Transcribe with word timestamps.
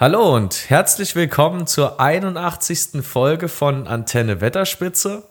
Hallo 0.00 0.34
und 0.34 0.70
herzlich 0.70 1.14
willkommen 1.14 1.66
zur 1.66 2.00
81. 2.00 3.02
Folge 3.02 3.48
von 3.48 3.86
Antenne 3.86 4.40
Wetterspitze. 4.40 5.24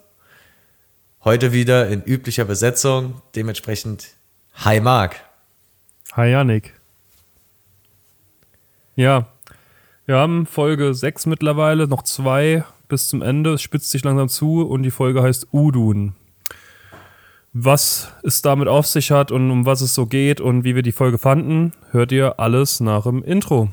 Heute 1.23 1.51
wieder 1.53 1.87
in 1.87 2.03
üblicher 2.03 2.45
Besetzung, 2.45 3.19
dementsprechend 3.35 4.09
Hi 4.63 4.79
Marc. 4.79 5.15
Hi 6.13 6.29
Yannick. 6.29 6.79
Ja, 8.95 9.25
wir 10.05 10.17
haben 10.17 10.45
Folge 10.45 10.93
6 10.93 11.25
mittlerweile, 11.25 11.87
noch 11.87 12.03
zwei 12.03 12.63
bis 12.87 13.07
zum 13.07 13.23
Ende. 13.23 13.53
Es 13.53 13.63
spitzt 13.63 13.89
sich 13.89 14.03
langsam 14.03 14.29
zu 14.29 14.61
und 14.67 14.83
die 14.83 14.91
Folge 14.91 15.23
heißt 15.23 15.47
Udun. 15.51 16.13
Was 17.53 18.09
es 18.21 18.43
damit 18.43 18.67
auf 18.67 18.85
sich 18.85 19.09
hat 19.09 19.31
und 19.31 19.49
um 19.49 19.65
was 19.65 19.81
es 19.81 19.95
so 19.95 20.05
geht 20.05 20.39
und 20.39 20.63
wie 20.63 20.75
wir 20.75 20.83
die 20.83 20.91
Folge 20.91 21.17
fanden, 21.17 21.73
hört 21.89 22.11
ihr 22.11 22.39
alles 22.39 22.81
nach 22.81 23.05
dem 23.05 23.23
Intro. 23.23 23.69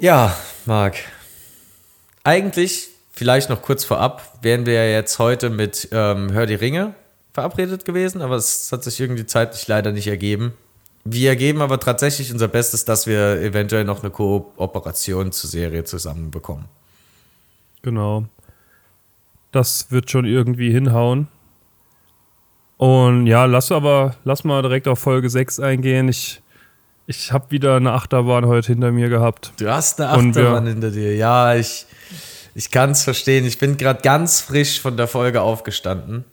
Ja, 0.00 0.34
Marc. 0.64 0.96
Eigentlich, 2.24 2.88
vielleicht 3.12 3.50
noch 3.50 3.60
kurz 3.60 3.84
vorab, 3.84 4.38
wären 4.40 4.64
wir 4.64 4.72
ja 4.72 4.84
jetzt 4.96 5.18
heute 5.18 5.50
mit 5.50 5.90
ähm, 5.92 6.32
Hör 6.32 6.46
die 6.46 6.54
Ringe 6.54 6.94
verabredet 7.34 7.84
gewesen, 7.84 8.22
aber 8.22 8.36
es 8.36 8.72
hat 8.72 8.82
sich 8.82 8.98
irgendwie 8.98 9.26
zeitlich 9.26 9.68
leider 9.68 9.92
nicht 9.92 10.06
ergeben. 10.06 10.54
Wir 11.04 11.36
geben 11.36 11.60
aber 11.60 11.78
tatsächlich 11.78 12.32
unser 12.32 12.48
Bestes, 12.48 12.86
dass 12.86 13.06
wir 13.06 13.42
eventuell 13.42 13.84
noch 13.84 14.00
eine 14.02 14.10
Kooperation 14.10 15.32
zur 15.32 15.50
Serie 15.50 15.84
zusammenbekommen. 15.84 16.64
Genau. 17.82 18.24
Das 19.52 19.90
wird 19.90 20.10
schon 20.10 20.24
irgendwie 20.24 20.70
hinhauen. 20.70 21.28
Und 22.78 23.26
ja, 23.26 23.44
lass 23.44 23.70
aber, 23.70 24.16
lass 24.24 24.44
mal 24.44 24.62
direkt 24.62 24.88
auf 24.88 24.98
Folge 24.98 25.28
6 25.28 25.60
eingehen. 25.60 26.08
Ich 26.08 26.40
ich 27.10 27.32
habe 27.32 27.50
wieder 27.50 27.74
eine 27.74 27.92
Achterbahn 27.92 28.46
heute 28.46 28.68
hinter 28.68 28.92
mir 28.92 29.08
gehabt. 29.08 29.52
Du 29.58 29.68
hast 29.68 30.00
eine 30.00 30.10
Achterbahn 30.10 30.66
hinter 30.66 30.92
dir. 30.92 31.16
Ja, 31.16 31.56
ich, 31.56 31.86
ich 32.54 32.70
kann 32.70 32.92
es 32.92 33.02
verstehen. 33.02 33.44
Ich 33.46 33.58
bin 33.58 33.76
gerade 33.76 34.00
ganz 34.00 34.40
frisch 34.40 34.80
von 34.80 34.96
der 34.96 35.08
Folge 35.08 35.42
aufgestanden. 35.42 36.24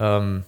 Ähm, 0.00 0.42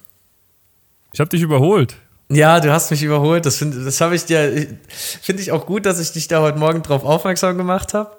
ich 1.12 1.20
habe 1.20 1.30
dich 1.30 1.42
überholt. 1.42 1.94
Ja, 2.28 2.58
du 2.58 2.72
hast 2.72 2.90
mich 2.90 3.05
überholt. 3.05 3.46
Das, 3.46 3.60
das 3.60 4.00
habe 4.00 4.16
ich 4.16 4.24
dir. 4.24 4.66
Finde 4.88 5.42
ich 5.42 5.52
auch 5.52 5.64
gut, 5.64 5.86
dass 5.86 6.00
ich 6.00 6.10
dich 6.10 6.27
da 6.27 6.40
heute 6.40 6.58
Morgen 6.58 6.83
drauf 6.83 7.05
aufmerksam 7.05 7.56
gemacht 7.56 7.94
habe. 7.94 8.16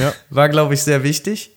Ja. 0.00 0.14
War, 0.30 0.48
glaube 0.48 0.72
ich, 0.72 0.82
sehr 0.82 1.02
wichtig. 1.02 1.50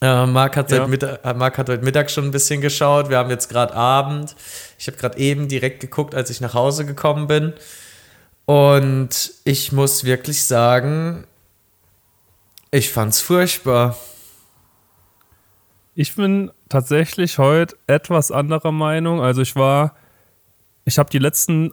Äh, 0.00 0.26
Marc, 0.26 0.56
hat 0.56 0.70
ja. 0.70 0.86
Mittag, 0.86 1.24
äh, 1.24 1.34
Marc 1.34 1.58
hat 1.58 1.68
heute 1.68 1.84
Mittag 1.84 2.10
schon 2.10 2.24
ein 2.24 2.30
bisschen 2.30 2.60
geschaut. 2.60 3.08
Wir 3.10 3.18
haben 3.18 3.30
jetzt 3.30 3.48
gerade 3.48 3.74
Abend. 3.74 4.36
Ich 4.78 4.86
habe 4.86 4.96
gerade 4.96 5.18
eben 5.18 5.48
direkt 5.48 5.80
geguckt, 5.80 6.14
als 6.14 6.30
ich 6.30 6.40
nach 6.40 6.54
Hause 6.54 6.86
gekommen 6.86 7.26
bin. 7.26 7.52
Und 8.44 9.32
ich 9.44 9.72
muss 9.72 10.04
wirklich 10.04 10.42
sagen, 10.44 11.26
ich 12.70 12.90
fand's 12.90 13.20
furchtbar. 13.20 13.96
Ich 15.94 16.14
bin 16.14 16.52
tatsächlich 16.68 17.38
heute 17.38 17.76
etwas 17.88 18.30
anderer 18.30 18.70
Meinung. 18.70 19.20
Also 19.20 19.42
ich 19.42 19.56
war, 19.56 19.96
ich 20.84 20.98
habe 20.98 21.10
die 21.10 21.18
letzten, 21.18 21.72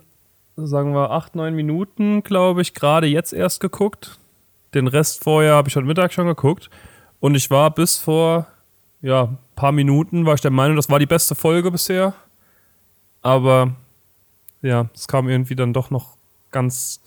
sagen 0.55 0.93
wir, 0.93 1.11
acht, 1.11 1.35
neun 1.35 1.53
Minuten, 1.53 2.23
glaube 2.23 2.63
ich, 2.63 2.73
gerade 2.73 3.05
jetzt 3.05 3.33
erst 3.33 3.59
geguckt. 3.59 4.17
Den 4.73 4.87
Rest 4.87 5.23
vorher 5.23 5.53
habe 5.53 5.69
ich 5.69 5.75
heute 5.75 5.85
Mittag 5.85 6.11
schon 6.11 6.25
geguckt. 6.25 6.71
Und 7.25 7.33
ich 7.33 7.49
war 7.49 7.73
bis 7.73 7.97
vor 7.97 8.45
ja, 9.01 9.23
ein 9.23 9.37
paar 9.55 9.71
Minuten, 9.71 10.27
war 10.27 10.35
ich 10.35 10.41
der 10.41 10.51
Meinung, 10.51 10.75
das 10.75 10.91
war 10.91 10.99
die 10.99 11.07
beste 11.07 11.33
Folge 11.33 11.71
bisher. 11.71 12.13
Aber 13.23 13.73
ja, 14.61 14.91
es 14.93 15.07
kam 15.07 15.27
irgendwie 15.27 15.55
dann 15.55 15.73
doch 15.73 15.89
noch 15.89 16.17
ganz, 16.51 17.01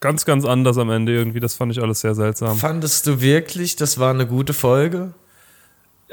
ganz, 0.00 0.26
ganz 0.26 0.44
anders 0.44 0.76
am 0.76 0.90
Ende 0.90 1.14
irgendwie. 1.14 1.40
Das 1.40 1.54
fand 1.54 1.72
ich 1.72 1.80
alles 1.80 2.00
sehr 2.02 2.14
seltsam. 2.14 2.58
Fandest 2.58 3.06
du 3.06 3.22
wirklich, 3.22 3.76
das 3.76 3.98
war 3.98 4.10
eine 4.10 4.26
gute 4.26 4.52
Folge? 4.52 5.14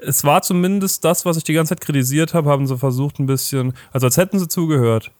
Es 0.01 0.23
war 0.23 0.41
zumindest 0.41 1.03
das, 1.03 1.25
was 1.25 1.35
ich 1.35 1.43
die 1.43 1.51
ganze 1.51 1.75
Zeit 1.75 1.81
kritisiert 1.81 2.33
habe, 2.33 2.49
haben 2.49 2.65
sie 2.65 2.77
versucht 2.77 3.19
ein 3.19 3.25
bisschen, 3.25 3.73
also 3.91 4.07
als 4.07 4.15
hätten 4.15 4.39
sie 4.39 4.47
zugehört. 4.47 5.11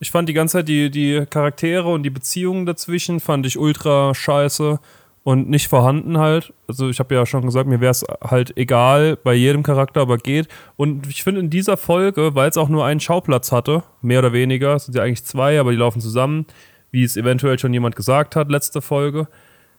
Ich 0.00 0.10
fand 0.10 0.28
die 0.28 0.34
ganze 0.34 0.54
Zeit 0.54 0.68
die, 0.68 0.90
die 0.90 1.24
Charaktere 1.30 1.86
und 1.92 2.02
die 2.02 2.10
Beziehungen 2.10 2.66
dazwischen, 2.66 3.20
fand 3.20 3.46
ich 3.46 3.56
ultra 3.56 4.16
scheiße 4.16 4.80
und 5.24 5.48
nicht 5.48 5.68
vorhanden 5.68 6.18
halt. 6.18 6.52
Also 6.68 6.90
ich 6.90 7.00
habe 7.00 7.14
ja 7.14 7.26
schon 7.26 7.42
gesagt, 7.42 7.66
mir 7.66 7.80
wäre 7.80 7.90
es 7.90 8.04
halt 8.22 8.56
egal 8.56 9.16
bei 9.16 9.34
jedem 9.34 9.62
Charakter, 9.62 10.02
aber 10.02 10.18
geht. 10.18 10.48
Und 10.76 11.08
ich 11.08 11.24
finde 11.24 11.40
in 11.40 11.50
dieser 11.50 11.78
Folge, 11.78 12.34
weil 12.34 12.50
es 12.50 12.58
auch 12.58 12.68
nur 12.68 12.84
einen 12.84 13.00
Schauplatz 13.00 13.50
hatte, 13.50 13.82
mehr 14.02 14.18
oder 14.20 14.34
weniger, 14.34 14.74
es 14.74 14.84
sind 14.84 14.94
ja 14.94 15.02
eigentlich 15.02 15.24
zwei, 15.24 15.58
aber 15.58 15.70
die 15.72 15.78
laufen 15.78 16.00
zusammen, 16.00 16.46
wie 16.90 17.02
es 17.02 17.16
eventuell 17.16 17.58
schon 17.58 17.72
jemand 17.72 17.96
gesagt 17.96 18.36
hat, 18.36 18.50
letzte 18.50 18.82
Folge. 18.82 19.26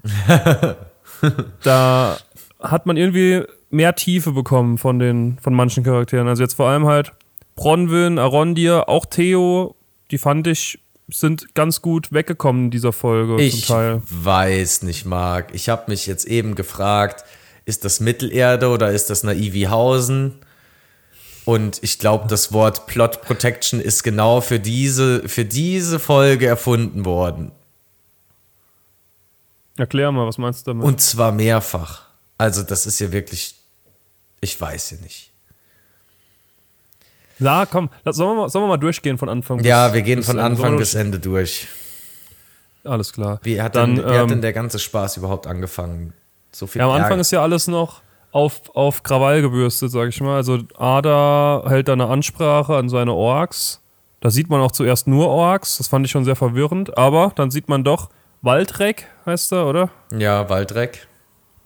da 1.63 2.17
hat 2.59 2.85
man 2.87 2.97
irgendwie 2.97 3.43
mehr 3.69 3.93
Tiefe 3.95 4.31
bekommen 4.31 4.79
von 4.79 4.97
den 4.97 5.37
von 5.39 5.53
manchen 5.53 5.83
Charakteren. 5.83 6.27
Also 6.27 6.41
jetzt 6.41 6.55
vor 6.55 6.69
allem 6.69 6.87
halt 6.87 7.11
Bronwyn, 7.55 8.17
Arondir, 8.17 8.89
auch 8.89 9.05
Theo, 9.05 9.75
die 10.09 10.17
fand 10.17 10.47
ich 10.47 10.79
sind 11.07 11.53
ganz 11.53 11.81
gut 11.81 12.11
weggekommen 12.11 12.65
in 12.65 12.71
dieser 12.71 12.93
Folge 12.93 13.41
ich 13.41 13.65
zum 13.65 13.75
Teil. 13.75 14.01
Ich 14.03 14.25
weiß 14.25 14.83
nicht, 14.83 15.05
Marc. 15.05 15.53
Ich 15.53 15.69
habe 15.69 15.91
mich 15.91 16.07
jetzt 16.07 16.25
eben 16.25 16.55
gefragt, 16.55 17.23
ist 17.65 17.85
das 17.85 17.99
Mittelerde 17.99 18.69
oder 18.69 18.91
ist 18.91 19.09
das 19.09 19.23
Naivihausen? 19.23 20.35
Und 21.45 21.83
ich 21.83 21.99
glaube, 21.99 22.27
das 22.27 22.51
Wort 22.51 22.87
Plot 22.87 23.21
Protection 23.21 23.79
ist 23.79 24.03
genau 24.03 24.41
für 24.41 24.59
diese, 24.59 25.27
für 25.29 25.45
diese 25.45 25.99
Folge 25.99 26.47
erfunden 26.47 27.05
worden. 27.05 27.51
Erklär 29.77 30.11
mal, 30.11 30.25
was 30.25 30.37
meinst 30.39 30.65
du 30.65 30.71
damit? 30.71 30.85
Und 30.85 31.01
zwar 31.01 31.31
mehrfach. 31.31 32.03
Also, 32.37 32.63
das 32.63 32.87
ist 32.87 32.99
ja 32.99 33.11
wirklich, 33.11 33.55
ich 34.41 34.59
weiß 34.59 34.91
ja 34.91 34.97
nicht. 34.97 35.31
Ja, 37.39 37.65
komm, 37.65 37.89
sollen 38.05 38.29
wir, 38.31 38.41
mal, 38.43 38.49
sollen 38.49 38.63
wir 38.63 38.69
mal 38.69 38.77
durchgehen 38.77 39.17
von 39.17 39.29
Anfang 39.29 39.57
bis 39.57 39.67
Ja, 39.67 39.93
wir 39.93 40.01
gehen 40.01 40.23
von 40.23 40.39
Anfang 40.39 40.67
Ende. 40.67 40.77
bis 40.79 40.93
Ende 40.95 41.19
durch. 41.19 41.67
Alles 42.83 43.11
klar. 43.11 43.39
Wie 43.43 43.61
hat, 43.61 43.75
Dann, 43.75 43.95
denn, 43.95 44.05
wie 44.05 44.09
ähm, 44.09 44.21
hat 44.21 44.29
denn 44.29 44.41
der 44.41 44.53
ganze 44.53 44.79
Spaß 44.79 45.17
überhaupt 45.17 45.47
angefangen? 45.47 46.13
So 46.51 46.67
viel 46.67 46.79
ja, 46.79 46.85
am 46.85 46.91
Ärger. 46.93 47.05
Anfang 47.05 47.19
ist 47.19 47.31
ja 47.31 47.41
alles 47.41 47.67
noch 47.67 48.01
auf, 48.31 48.75
auf 48.75 49.03
Krawall 49.03 49.41
gebürstet, 49.41 49.91
sag 49.91 50.09
ich 50.09 50.21
mal. 50.21 50.35
Also 50.35 50.59
Ada 50.77 51.63
hält 51.67 51.87
da 51.87 51.93
eine 51.93 52.07
Ansprache 52.07 52.75
an 52.75 52.89
seine 52.89 53.13
Orks. 53.13 53.81
Da 54.21 54.29
sieht 54.29 54.49
man 54.49 54.61
auch 54.61 54.71
zuerst 54.71 55.07
nur 55.07 55.27
Orks. 55.27 55.77
Das 55.77 55.87
fand 55.87 56.05
ich 56.05 56.11
schon 56.11 56.25
sehr 56.25 56.35
verwirrend. 56.35 56.97
Aber 56.97 57.31
dann 57.35 57.51
sieht 57.51 57.69
man 57.69 57.83
doch 57.83 58.09
Waldreck, 58.41 59.07
heißt 59.25 59.51
er, 59.51 59.67
oder? 59.67 59.89
Ja, 60.15 60.49
Waldreck. 60.49 61.07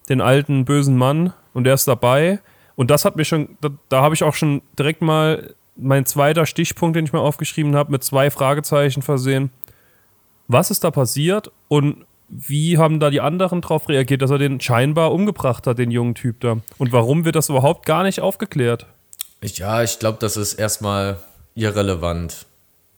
Den 0.07 0.21
alten 0.21 0.65
bösen 0.65 0.97
Mann. 0.97 1.33
Und 1.53 1.65
der 1.65 1.73
ist 1.73 1.87
dabei. 1.87 2.39
Und 2.75 2.89
das 2.91 3.03
hat 3.03 3.17
mich 3.17 3.27
schon, 3.27 3.57
da, 3.61 3.69
da 3.89 4.01
habe 4.01 4.15
ich 4.15 4.23
auch 4.23 4.35
schon 4.35 4.61
direkt 4.77 5.01
mal 5.01 5.53
mein 5.81 6.05
zweiter 6.05 6.45
Stichpunkt, 6.45 6.95
den 6.95 7.05
ich 7.05 7.13
mir 7.13 7.19
aufgeschrieben 7.19 7.75
habe, 7.75 7.91
mit 7.91 8.03
zwei 8.03 8.29
Fragezeichen 8.29 9.01
versehen. 9.01 9.51
Was 10.47 10.71
ist 10.71 10.83
da 10.83 10.91
passiert 10.91 11.51
und 11.67 12.05
wie 12.27 12.77
haben 12.77 12.99
da 12.99 13.09
die 13.09 13.21
anderen 13.21 13.61
drauf 13.61 13.89
reagiert, 13.89 14.21
dass 14.21 14.31
er 14.31 14.37
den 14.37 14.59
scheinbar 14.61 15.11
umgebracht 15.11 15.65
hat, 15.65 15.79
den 15.79 15.91
jungen 15.91 16.15
Typ 16.15 16.39
da? 16.41 16.57
Und 16.77 16.91
warum 16.91 17.25
wird 17.25 17.35
das 17.35 17.49
überhaupt 17.49 17.85
gar 17.85 18.03
nicht 18.03 18.21
aufgeklärt? 18.21 18.85
Ja, 19.41 19.83
ich 19.83 19.99
glaube, 19.99 20.17
das 20.21 20.37
ist 20.37 20.53
erstmal 20.53 21.17
irrelevant. 21.55 22.45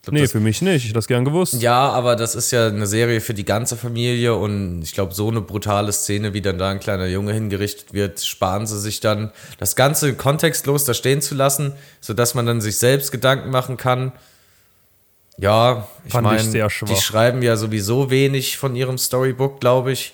Glaub, 0.04 0.14
nee, 0.16 0.28
für 0.28 0.40
mich 0.40 0.64
nicht. 0.64 0.78
Ich 0.78 0.84
hätte 0.86 0.96
das 0.96 1.08
gern 1.08 1.26
gewusst. 1.26 1.62
Ja, 1.62 1.90
aber 1.90 2.16
das 2.16 2.34
ist 2.34 2.50
ja 2.52 2.68
eine 2.68 2.88
Serie 2.88 3.22
für 3.22 3.36
die 3.36 3.46
ganze 3.46 3.78
Familie 3.78 4.36
und 4.36 4.82
ich 4.82 4.94
glaube, 4.94 5.14
so 5.14 5.28
eine 5.28 5.42
brutale 5.42 5.92
Szene, 5.92 6.34
wie 6.34 6.42
dann 6.42 6.58
da 6.58 6.70
ein 6.70 6.80
kleiner 6.80 7.06
Junge 7.06 7.34
hingerichtet 7.34 7.94
wird, 7.94 8.20
sparen 8.20 8.66
sie 8.66 8.80
sich 8.80 9.00
dann, 9.00 9.32
das 9.60 9.76
Ganze 9.76 10.16
kontextlos 10.16 10.86
da 10.86 10.96
stehen 10.96 11.22
zu 11.22 11.36
lassen, 11.36 11.74
sodass 12.00 12.34
man 12.34 12.48
dann 12.48 12.62
sich 12.62 12.78
selbst 12.78 13.12
Gedanken 13.12 13.52
machen 13.52 13.78
kann. 13.78 14.12
Ja, 15.38 15.88
ich 16.06 16.14
meine, 16.14 16.52
die 16.52 16.96
schreiben 16.96 17.44
ja 17.44 17.56
sowieso 17.56 18.10
wenig 18.10 18.58
von 18.58 18.76
ihrem 18.76 18.98
Storybook, 18.98 19.60
glaube 19.60 19.92
ich. 19.92 20.14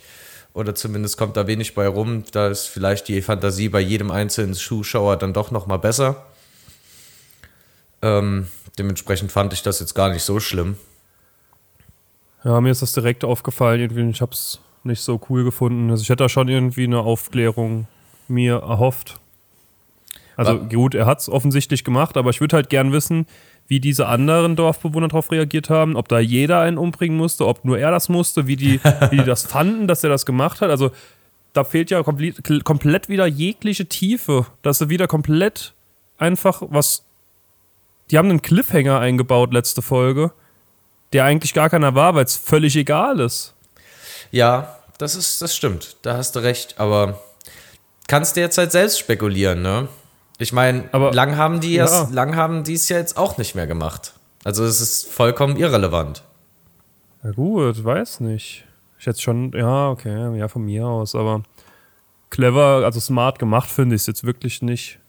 Oder 0.54 0.74
zumindest 0.74 1.18
kommt 1.18 1.38
da 1.38 1.48
wenig 1.48 1.76
bei 1.76 1.88
rum. 1.88 2.24
Da 2.32 2.48
ist 2.48 2.66
vielleicht 2.66 3.08
die 3.08 3.22
Fantasie 3.22 3.70
bei 3.70 3.80
jedem 3.80 4.12
einzelnen 4.12 4.54
Zuschauer 4.54 5.18
dann 5.18 5.34
doch 5.34 5.52
noch 5.52 5.68
mal 5.68 5.78
besser. 5.78 6.26
Ähm, 8.02 8.48
Dementsprechend 8.78 9.32
fand 9.32 9.54
ich 9.54 9.64
das 9.64 9.80
jetzt 9.80 9.96
gar 9.96 10.10
nicht 10.10 10.22
so 10.22 10.40
schlimm. 10.40 10.78
Ja, 12.44 12.62
mir 12.62 12.70
ist 12.70 12.82
das 12.84 12.92
direkt 12.94 13.24
aufgefallen. 13.26 13.80
Irgendwie, 13.82 14.08
ich 14.10 14.22
habe 14.22 14.32
es 14.34 14.60
nicht 14.84 15.02
so 15.02 15.20
cool 15.30 15.44
gefunden. 15.44 15.90
Also 15.90 16.04
ich 16.04 16.10
hätte 16.10 16.24
da 16.24 16.30
schon 16.30 16.48
irgendwie 16.48 16.84
eine 16.84 17.00
Aufklärung 17.00 17.88
mir 18.28 18.58
erhofft. 18.58 19.20
Also 20.36 20.60
Wa- 20.62 20.66
gut, 20.72 20.94
er 20.94 21.08
hat 21.08 21.20
es 21.20 21.30
offensichtlich 21.30 21.84
gemacht, 21.84 22.18
aber 22.18 22.30
ich 22.30 22.40
würde 22.40 22.56
halt 22.56 22.70
gern 22.70 22.92
wissen, 22.92 23.26
wie 23.68 23.80
diese 23.80 24.08
anderen 24.08 24.56
Dorfbewohner 24.56 25.08
darauf 25.08 25.32
reagiert 25.32 25.70
haben, 25.72 25.96
ob 25.98 26.08
da 26.08 26.20
jeder 26.20 26.62
einen 26.62 26.78
umbringen 26.78 27.18
musste, 27.18 27.48
ob 27.48 27.66
nur 27.66 27.80
er 27.80 27.90
das 27.92 28.08
musste, 28.10 28.46
wie 28.48 28.56
die, 28.56 28.80
wie 29.10 29.18
die 29.18 29.24
das 29.24 29.44
fanden, 29.44 29.88
dass 29.88 30.04
er 30.04 30.10
das 30.12 30.26
gemacht 30.26 30.62
hat. 30.62 30.70
Also 30.70 30.92
da 31.54 31.64
fehlt 31.64 31.90
ja 31.90 32.04
komplett, 32.04 32.64
komplett 32.64 33.10
wieder 33.10 33.26
jegliche 33.26 33.88
Tiefe, 33.88 34.46
dass 34.62 34.78
sie 34.78 34.90
wieder 34.90 35.08
komplett 35.08 35.74
einfach 36.20 36.62
was. 36.70 37.04
Die 38.12 38.18
haben 38.18 38.30
einen 38.30 38.42
Cliffhanger 38.42 39.00
eingebaut 39.00 39.54
letzte 39.54 39.82
Folge, 39.82 40.32
der 41.14 41.26
eigentlich 41.26 41.54
gar 41.54 41.70
keiner 41.70 41.96
war, 41.96 42.16
weil 42.16 42.26
es 42.26 42.36
völlig 42.38 42.76
egal 42.76 43.20
ist. 43.20 43.54
Ja, 44.32 44.78
das 44.98 45.16
ist, 45.16 45.42
das 45.42 45.56
stimmt. 45.56 45.98
Da 46.02 46.18
hast 46.18 46.36
du 46.36 46.40
recht. 46.40 46.80
Aber 46.80 47.22
kannst 48.08 48.36
du 48.36 48.42
jetzt 48.42 48.58
halt 48.58 48.72
selbst 48.72 49.00
spekulieren, 49.00 49.62
ne? 49.62 49.88
Ich 50.40 50.54
meine, 50.54 50.88
Aber- 50.92 51.12
lang 51.14 51.36
haben 51.36 51.60
die 51.60 51.78
es, 51.78 51.92
Ja. 51.92 52.08
lang 52.12 52.36
haben 52.36 52.64
die 52.64 52.76
es 52.76 52.88
ja 52.90 52.98
jetzt 52.98 53.18
auch 53.18 53.38
nicht 53.38 53.56
mehr 53.56 53.68
gemacht. 53.68 54.14
Also 54.44 54.64
es 54.64 54.80
ist 54.82 55.08
vollkommen 55.12 55.58
irrelevant. 55.58 56.24
Ja 57.24 57.32
gut, 57.32 57.84
weiß 57.84 58.20
nicht. 58.22 58.64
Ich 59.00 59.06
jetzt 59.06 59.22
schon, 59.22 59.52
ja, 59.54 59.90
okay, 59.90 60.38
ja, 60.38 60.48
von 60.48 60.64
mir 60.64 60.88
aus, 60.88 61.16
aber 61.16 61.44
clever, 62.30 62.84
also 62.86 63.00
smart 63.00 63.40
gemacht 63.40 63.70
finde 63.70 63.96
ich 63.96 64.02
es 64.02 64.08
jetzt 64.08 64.24
wirklich 64.24 64.62
nicht. 64.62 65.00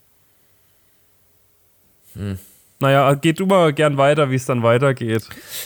Naja, 2.81 3.15
geht 3.15 3.41
du 3.41 3.47
mal 3.47 3.73
gern 3.73 3.97
weiter, 3.97 4.31
wie 4.31 4.37
es 4.37 4.47
dann 4.47 4.63
weitergeht 4.63 5.25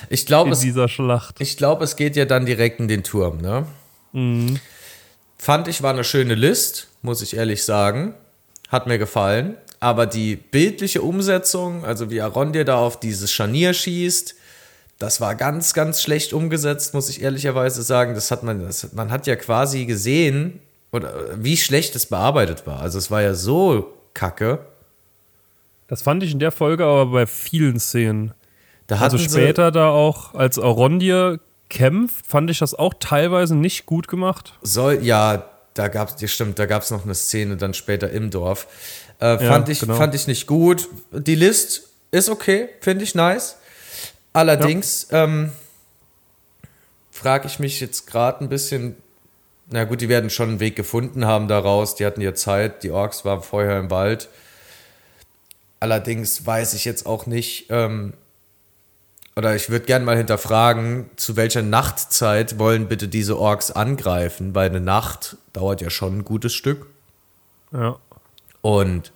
Ich 0.09 0.25
glaube, 0.25 0.49
in 0.49 0.55
es, 0.55 0.61
dieser 0.61 0.89
Schlacht. 0.89 1.41
ich 1.41 1.57
glaube, 1.57 1.85
es 1.85 1.97
geht 1.97 2.17
ja 2.17 2.25
dann 2.25 2.47
direkt 2.47 2.81
in 2.81 2.89
den 2.89 3.05
Turm, 3.05 3.39
ne? 3.39 3.67
Mhm. 4.13 4.59
Fand 5.37 5.69
ich 5.69 5.83
war 5.83 5.93
eine 5.93 6.05
schöne 6.05 6.35
List, 6.35 6.89
muss 7.03 7.21
ich 7.21 7.37
ehrlich 7.37 7.65
sagen. 7.65 8.15
Hat 8.69 8.87
mir 8.87 8.99
gefallen. 8.99 9.57
Aber 9.81 10.07
die 10.07 10.37
bildliche 10.37 11.03
Umsetzung, 11.03 11.85
also 11.85 12.11
wie 12.11 12.21
Arondir 12.21 12.65
da 12.65 12.77
auf 12.77 13.01
dieses 13.01 13.33
Scharnier 13.33 13.75
schießt, 13.75 14.37
das 15.01 15.21
war 15.21 15.35
ganz, 15.35 15.75
ganz 15.75 16.01
schlecht 16.01 16.33
umgesetzt, 16.33 16.95
muss 16.95 17.09
ich 17.09 17.23
ehrlicherweise 17.23 17.83
sagen. 17.83 18.15
Das 18.15 18.31
hat 18.31 18.45
man, 18.45 18.65
das, 18.65 18.93
man 18.93 19.11
hat 19.11 19.27
ja 19.27 19.35
quasi 19.35 19.85
gesehen, 19.85 20.61
oder 20.93 21.13
wie 21.37 21.57
schlecht 21.57 21.97
es 21.97 22.07
bearbeitet 22.07 22.67
war. 22.67 22.81
Also 22.81 22.99
es 22.99 23.11
war 23.11 23.23
ja 23.23 23.35
so 23.35 23.93
kacke. 24.15 24.61
Das 25.93 26.01
fand 26.01 26.23
ich 26.23 26.33
in 26.33 26.39
der 26.39 26.53
Folge 26.53 26.87
aber 26.87 27.05
bei 27.05 27.27
vielen 27.27 27.79
Szenen. 27.79 28.33
Da 28.87 28.97
Also 28.97 29.19
später 29.19 29.71
da 29.71 29.91
auch, 29.91 30.35
als 30.35 30.59
Arondir 30.59 31.39
kämpft, 31.69 32.27
fand 32.27 32.49
ich 32.49 32.61
das 32.61 32.73
auch 32.73 32.95
teilweise 32.99 33.55
nicht 33.55 33.85
gut 33.85 34.09
gemacht. 34.09 34.55
soll, 34.63 35.01
ja, 35.03 35.45
da 35.75 35.89
gab 35.89 36.19
es, 36.19 36.33
stimmt, 36.33 36.59
da 36.59 36.65
gab 36.65 36.81
es 36.81 36.91
noch 36.91 37.05
eine 37.05 37.15
Szene 37.15 37.59
dann 37.59 37.75
später 37.75 38.09
im 38.09 38.31
Dorf. 38.31 38.69
Äh, 39.19 39.37
fand, 39.37 39.69
ich, 39.69 39.81
genau. 39.81 39.97
fand 39.97 40.15
ich 40.15 40.27
nicht 40.27 40.47
gut. 40.47 40.89
Die 41.11 41.35
List 41.35 41.91
ist 42.11 42.31
okay, 42.31 42.71
finde 42.81 43.05
ich 43.05 43.15
nice. 43.15 43.57
Allerdings 44.33 45.09
ähm, 45.11 45.53
frage 47.11 47.47
ich 47.49 47.59
mich 47.59 47.81
jetzt 47.81 48.07
gerade 48.07 48.43
ein 48.43 48.49
bisschen, 48.49 48.97
na 49.69 49.85
gut, 49.85 50.01
die 50.01 50.09
werden 50.09 50.31
schon 50.31 50.49
einen 50.49 50.61
Weg 50.61 50.75
gefunden 50.75 51.27
haben 51.27 51.49
daraus, 51.49 51.97
die 51.97 52.07
hatten 52.07 52.23
ja 52.23 52.33
Zeit, 52.33 52.83
die 52.83 52.91
Orks 52.93 53.27
waren 53.27 53.43
vorher 53.43 53.79
im 53.79 53.91
Wald. 53.91 54.31
Allerdings 55.83 56.47
weiß 56.47 56.75
ich 56.75 56.85
jetzt 56.85 57.07
auch 57.07 57.27
nicht, 57.27 57.67
ähm, 57.69 58.13
oder 59.35 59.57
ich 59.57 59.69
würde 59.69 59.85
gerne 59.85 60.05
mal 60.05 60.17
hinterfragen, 60.17 61.11
zu 61.17 61.35
welcher 61.35 61.63
Nachtzeit 61.63 62.61
wollen 62.61 62.87
bitte 62.87 63.09
diese 63.09 63.37
Orks 63.37 63.73
angreifen, 63.73 64.55
weil 64.55 64.71
eine 64.71 64.81
Nacht 64.81 65.39
dauert 65.53 65.81
ja 65.81 65.91
schon 65.91 66.19
ein 66.19 66.25
gutes 66.25 66.55
Stück. 66.55 66.87
Ja. 67.73 67.97
Und 68.61 69.11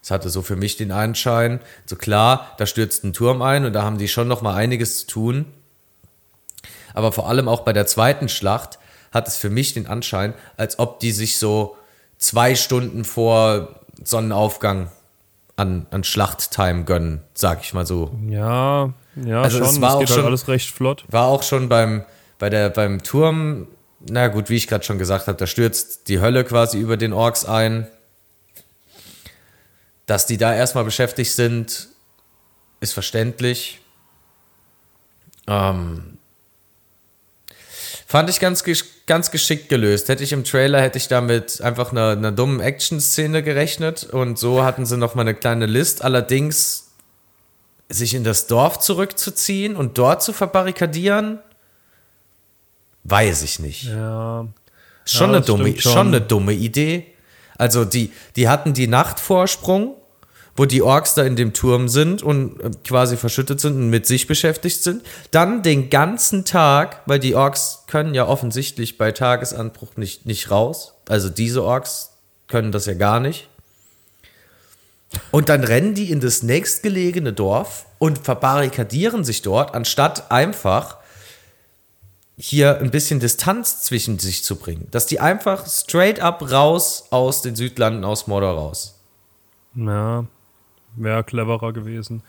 es 0.00 0.12
hatte 0.12 0.30
so 0.30 0.42
für 0.42 0.54
mich 0.54 0.76
den 0.76 0.92
Anschein, 0.92 1.58
so 1.86 1.96
klar, 1.96 2.54
da 2.56 2.66
stürzt 2.66 3.02
ein 3.02 3.14
Turm 3.14 3.42
ein 3.42 3.64
und 3.64 3.72
da 3.72 3.82
haben 3.82 3.98
die 3.98 4.06
schon 4.06 4.28
noch 4.28 4.42
mal 4.42 4.54
einiges 4.54 4.98
zu 4.98 5.06
tun. 5.08 5.46
Aber 6.94 7.10
vor 7.10 7.28
allem 7.28 7.48
auch 7.48 7.62
bei 7.62 7.72
der 7.72 7.88
zweiten 7.88 8.28
Schlacht 8.28 8.78
hat 9.10 9.26
es 9.26 9.36
für 9.36 9.50
mich 9.50 9.74
den 9.74 9.88
Anschein, 9.88 10.34
als 10.56 10.78
ob 10.78 11.00
die 11.00 11.10
sich 11.10 11.38
so 11.38 11.76
zwei 12.16 12.54
Stunden 12.54 13.04
vor 13.04 13.80
Sonnenaufgang 14.04 14.88
an, 15.62 15.86
an 15.90 16.04
Schlachttime 16.04 16.84
gönnen, 16.84 17.22
sag 17.34 17.62
ich 17.62 17.72
mal 17.72 17.86
so. 17.86 18.10
Ja, 18.28 18.92
ja, 19.24 19.42
Also 19.42 19.58
schon. 19.58 19.66
es 19.68 19.80
war 19.80 19.88
das 19.88 19.94
auch 19.96 20.00
geht 20.00 20.08
schon- 20.08 20.16
halt 20.18 20.26
alles 20.26 20.48
recht 20.48 20.70
flott. 20.70 21.04
War 21.08 21.26
auch 21.26 21.42
schon 21.42 21.68
beim, 21.68 22.04
bei 22.38 22.50
der, 22.50 22.68
beim 22.70 23.02
Turm, 23.02 23.66
na 24.10 24.28
gut, 24.28 24.50
wie 24.50 24.56
ich 24.56 24.66
gerade 24.66 24.84
schon 24.84 24.98
gesagt 24.98 25.26
habe, 25.28 25.38
da 25.38 25.46
stürzt 25.46 26.08
die 26.08 26.20
Hölle 26.20 26.44
quasi 26.44 26.78
über 26.78 26.96
den 26.96 27.12
Orks 27.12 27.44
ein. 27.44 27.86
Dass 30.06 30.26
die 30.26 30.36
da 30.36 30.54
erstmal 30.54 30.84
beschäftigt 30.84 31.30
sind, 31.32 31.88
ist 32.80 32.92
verständlich. 32.92 33.80
Ähm, 35.46 36.11
fand 38.12 38.28
ich 38.28 38.40
ganz, 38.40 38.62
ganz 39.06 39.30
geschickt 39.30 39.70
gelöst. 39.70 40.10
Hätte 40.10 40.22
ich 40.22 40.34
im 40.34 40.44
Trailer, 40.44 40.82
hätte 40.82 40.98
ich 40.98 41.08
damit 41.08 41.62
einfach 41.62 41.92
einer, 41.92 42.10
einer 42.10 42.30
dummen 42.30 42.60
Action-Szene 42.60 43.42
gerechnet 43.42 44.04
und 44.04 44.38
so 44.38 44.62
hatten 44.62 44.84
sie 44.84 44.98
noch 44.98 45.14
mal 45.14 45.22
eine 45.22 45.34
kleine 45.34 45.64
List. 45.64 46.04
Allerdings 46.04 46.90
sich 47.88 48.12
in 48.12 48.22
das 48.22 48.48
Dorf 48.48 48.80
zurückzuziehen 48.80 49.76
und 49.76 49.96
dort 49.96 50.22
zu 50.22 50.34
verbarrikadieren, 50.34 51.38
weiß 53.04 53.44
ich 53.44 53.60
nicht. 53.60 53.84
Ja. 53.84 54.46
Schon, 55.06 55.30
Ja, 55.30 55.36
eine 55.36 55.44
dumme, 55.46 55.80
schon. 55.80 55.92
schon. 55.92 56.06
eine 56.08 56.20
dumme 56.20 56.52
Idee. 56.52 57.06
Also 57.56 57.86
die, 57.86 58.12
die 58.36 58.46
hatten 58.46 58.74
die 58.74 58.88
Nachtvorsprung, 58.88 59.94
wo 60.56 60.66
die 60.66 60.82
Orks 60.82 61.14
da 61.14 61.22
in 61.22 61.36
dem 61.36 61.52
Turm 61.52 61.88
sind 61.88 62.22
und 62.22 62.60
äh, 62.60 62.70
quasi 62.84 63.16
verschüttet 63.16 63.60
sind 63.60 63.74
und 63.74 63.90
mit 63.90 64.06
sich 64.06 64.26
beschäftigt 64.26 64.82
sind. 64.82 65.02
Dann 65.30 65.62
den 65.62 65.90
ganzen 65.90 66.44
Tag, 66.44 67.00
weil 67.06 67.18
die 67.18 67.34
Orks 67.34 67.84
können 67.86 68.14
ja 68.14 68.26
offensichtlich 68.26 68.98
bei 68.98 69.12
Tagesanbruch 69.12 69.96
nicht, 69.96 70.26
nicht 70.26 70.50
raus. 70.50 70.94
Also 71.08 71.30
diese 71.30 71.64
Orks 71.64 72.10
können 72.48 72.72
das 72.72 72.86
ja 72.86 72.94
gar 72.94 73.20
nicht. 73.20 73.48
Und 75.30 75.48
dann 75.48 75.64
rennen 75.64 75.94
die 75.94 76.10
in 76.10 76.20
das 76.20 76.42
nächstgelegene 76.42 77.32
Dorf 77.32 77.86
und 77.98 78.18
verbarrikadieren 78.18 79.24
sich 79.24 79.42
dort, 79.42 79.74
anstatt 79.74 80.30
einfach 80.30 80.96
hier 82.36 82.78
ein 82.78 82.90
bisschen 82.90 83.20
Distanz 83.20 83.82
zwischen 83.82 84.18
sich 84.18 84.42
zu 84.42 84.56
bringen. 84.56 84.88
Dass 84.90 85.06
die 85.06 85.20
einfach 85.20 85.66
straight 85.66 86.20
up 86.20 86.50
raus 86.50 87.04
aus 87.10 87.42
den 87.42 87.56
Südlanden, 87.56 88.04
aus 88.04 88.26
Mordor 88.26 88.54
raus. 88.54 88.94
Ja, 89.74 90.24
wäre 90.96 91.24
cleverer 91.24 91.72
gewesen. 91.72 92.22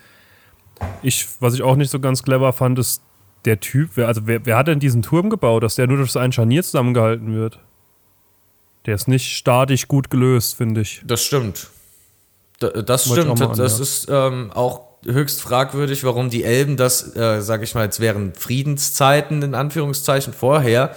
Ich, 1.02 1.28
was 1.40 1.54
ich 1.54 1.62
auch 1.62 1.76
nicht 1.76 1.92
so 1.92 2.00
ganz 2.00 2.24
clever 2.24 2.52
fand, 2.54 2.80
ist 2.80 3.02
der 3.46 3.60
Typ, 3.60 3.92
wer, 3.96 4.08
also 4.08 4.22
wer, 4.26 4.46
wer 4.46 4.58
hat 4.58 4.68
denn 4.68 4.80
diesen 4.80 5.02
Turm 5.02 5.30
gebaut, 5.30 5.64
dass 5.64 5.76
der 5.76 5.88
nur 5.88 5.98
durch 5.98 6.12
so 6.12 6.20
ein 6.20 6.32
Scharnier 6.32 6.64
zusammengehalten 6.64 7.34
wird? 7.36 7.60
Der 8.86 8.96
ist 8.96 9.08
nicht 9.08 9.36
statisch 9.36 9.88
gut 9.88 10.10
gelöst, 10.10 10.56
finde 10.56 10.82
ich. 10.82 11.02
Das 11.06 11.24
stimmt. 11.24 11.70
D- 12.62 12.84
Das 12.84 13.10
Wollte 13.10 13.24
stimmt. 13.24 13.40
mal 13.40 13.48
Das 13.56 13.60
anmerken. 13.60 13.82
ist 13.82 14.08
ähm, 14.10 14.52
auch 14.54 14.82
höchst 15.06 15.42
fragwürdig, 15.42 16.04
warum 16.04 16.30
die 16.30 16.44
Elben 16.44 16.78
das, 16.78 17.16
äh, 17.16 17.42
sag 17.42 17.62
ich 17.64 17.76
mal, 17.76 17.84
jetzt 17.86 18.00
während 18.00 18.38
Friedenszeiten, 18.38 19.42
in 19.42 19.56
Anführungszeichen, 19.56 20.34
vorher 20.34 20.96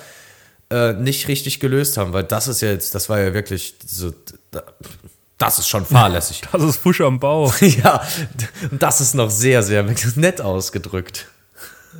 äh, 0.70 0.94
nicht 0.94 1.28
richtig 1.28 1.60
gelöst 1.60 1.96
haben. 1.96 2.12
Weil 2.12 2.24
das 2.24 2.48
ist 2.48 2.60
ja 2.60 2.70
jetzt, 2.70 2.94
das 2.94 3.08
war 3.08 3.20
ja 3.20 3.34
wirklich 3.34 3.74
so, 3.84 4.12
da- 4.50 4.62
das 5.38 5.58
ist 5.58 5.68
schon 5.68 5.84
fahrlässig. 5.84 6.42
Das 6.52 6.62
ist 6.62 6.76
Fusch 6.76 7.00
am 7.00 7.20
Bau. 7.20 7.52
ja, 7.60 8.02
das 8.72 9.00
ist 9.00 9.14
noch 9.14 9.30
sehr, 9.30 9.62
sehr 9.62 9.82
nett 10.16 10.40
ausgedrückt. 10.40 11.28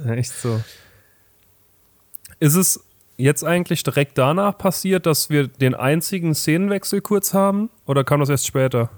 Echt 0.09 0.33
so. 0.33 0.61
Ist 2.39 2.55
es 2.55 2.81
jetzt 3.17 3.45
eigentlich 3.45 3.83
direkt 3.83 4.19
danach 4.19 4.57
passiert, 4.59 5.07
dass 5.07 5.31
wir 5.31 5.49
den 5.49 5.75
einzigen 5.75 6.35
Szenenwechsel 6.35 7.01
kurz 7.01 7.33
haben? 7.35 7.71
Oder 7.87 8.05
kam 8.05 8.21
das 8.21 8.29
erst 8.29 8.47
später? 8.47 8.91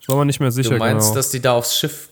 Ich 0.00 0.08
war 0.08 0.16
mir 0.16 0.26
nicht 0.26 0.40
mehr 0.40 0.52
sicher. 0.52 0.70
Du 0.70 0.76
meinst, 0.76 1.08
genau. 1.08 1.14
dass 1.14 1.30
die 1.30 1.40
da 1.40 1.52
aufs 1.52 1.76
Schiff 1.76 2.08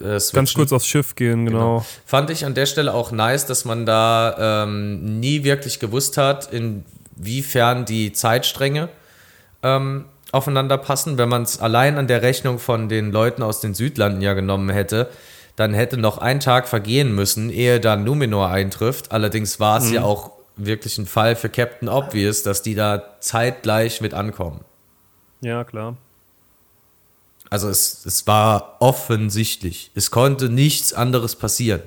äh? 0.00 0.18
Ganz 0.32 0.54
kurz 0.54 0.72
aufs 0.72 0.86
Schiff 0.86 1.14
gehen, 1.14 1.46
genau. 1.46 1.84
Fand 2.06 2.30
ich 2.30 2.44
an 2.46 2.54
der 2.54 2.66
Stelle 2.66 2.94
auch 2.94 3.10
nice, 3.10 3.46
dass 3.46 3.64
man 3.64 3.84
da 3.84 4.64
ähm, 4.64 5.20
nie 5.20 5.44
wirklich 5.44 5.80
gewusst 5.80 6.16
hat, 6.16 6.50
inwiefern 6.52 7.84
die 7.84 8.12
Zeitstränge 8.12 8.88
ähm, 9.62 10.06
aufeinander 10.32 10.78
passen. 10.78 11.18
Wenn 11.18 11.28
man 11.28 11.42
es 11.42 11.60
allein 11.60 11.98
an 11.98 12.08
der 12.08 12.22
Rechnung 12.22 12.58
von 12.58 12.88
den 12.88 13.12
Leuten 13.12 13.42
aus 13.42 13.60
den 13.60 13.74
Südlanden 13.74 14.22
ja 14.22 14.34
genommen 14.34 14.70
hätte, 14.70 15.08
dann 15.56 15.74
hätte 15.74 15.98
noch 15.98 16.18
ein 16.18 16.40
Tag 16.40 16.66
vergehen 16.66 17.14
müssen, 17.14 17.50
ehe 17.50 17.78
dann 17.78 18.04
Numenor 18.04 18.48
eintrifft. 18.48 19.12
Allerdings 19.12 19.60
war 19.60 19.78
es 19.78 19.90
ja 19.90 20.02
auch 20.02 20.32
wirklich 20.56 20.98
ein 20.98 21.06
Fall 21.06 21.36
für 21.36 21.48
Captain 21.48 21.88
Obvious, 21.88 22.42
dass 22.42 22.62
die 22.62 22.74
da 22.74 23.16
zeitgleich 23.20 24.00
mit 24.00 24.14
ankommen. 24.14 24.64
Ja, 25.40 25.64
klar. 25.64 25.96
Also 27.50 27.68
es, 27.68 28.06
es 28.06 28.26
war 28.26 28.76
offensichtlich. 28.80 29.90
Es 29.94 30.10
konnte 30.10 30.48
nichts 30.48 30.94
anderes 30.94 31.36
passieren. 31.36 31.82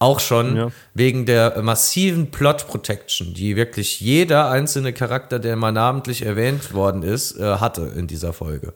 Auch 0.00 0.20
schon 0.20 0.56
Ja. 0.56 0.68
wegen 0.94 1.26
der 1.26 1.60
massiven 1.62 2.30
Plot 2.30 2.68
Protection, 2.68 3.34
die 3.34 3.56
wirklich 3.56 4.00
jeder 4.00 4.48
einzelne 4.50 4.92
Charakter, 4.92 5.38
der 5.40 5.56
mal 5.56 5.72
namentlich 5.72 6.24
erwähnt 6.24 6.72
worden 6.72 7.02
ist, 7.02 7.36
äh, 7.36 7.56
hatte 7.56 7.92
in 7.96 8.06
dieser 8.06 8.32
Folge. 8.32 8.74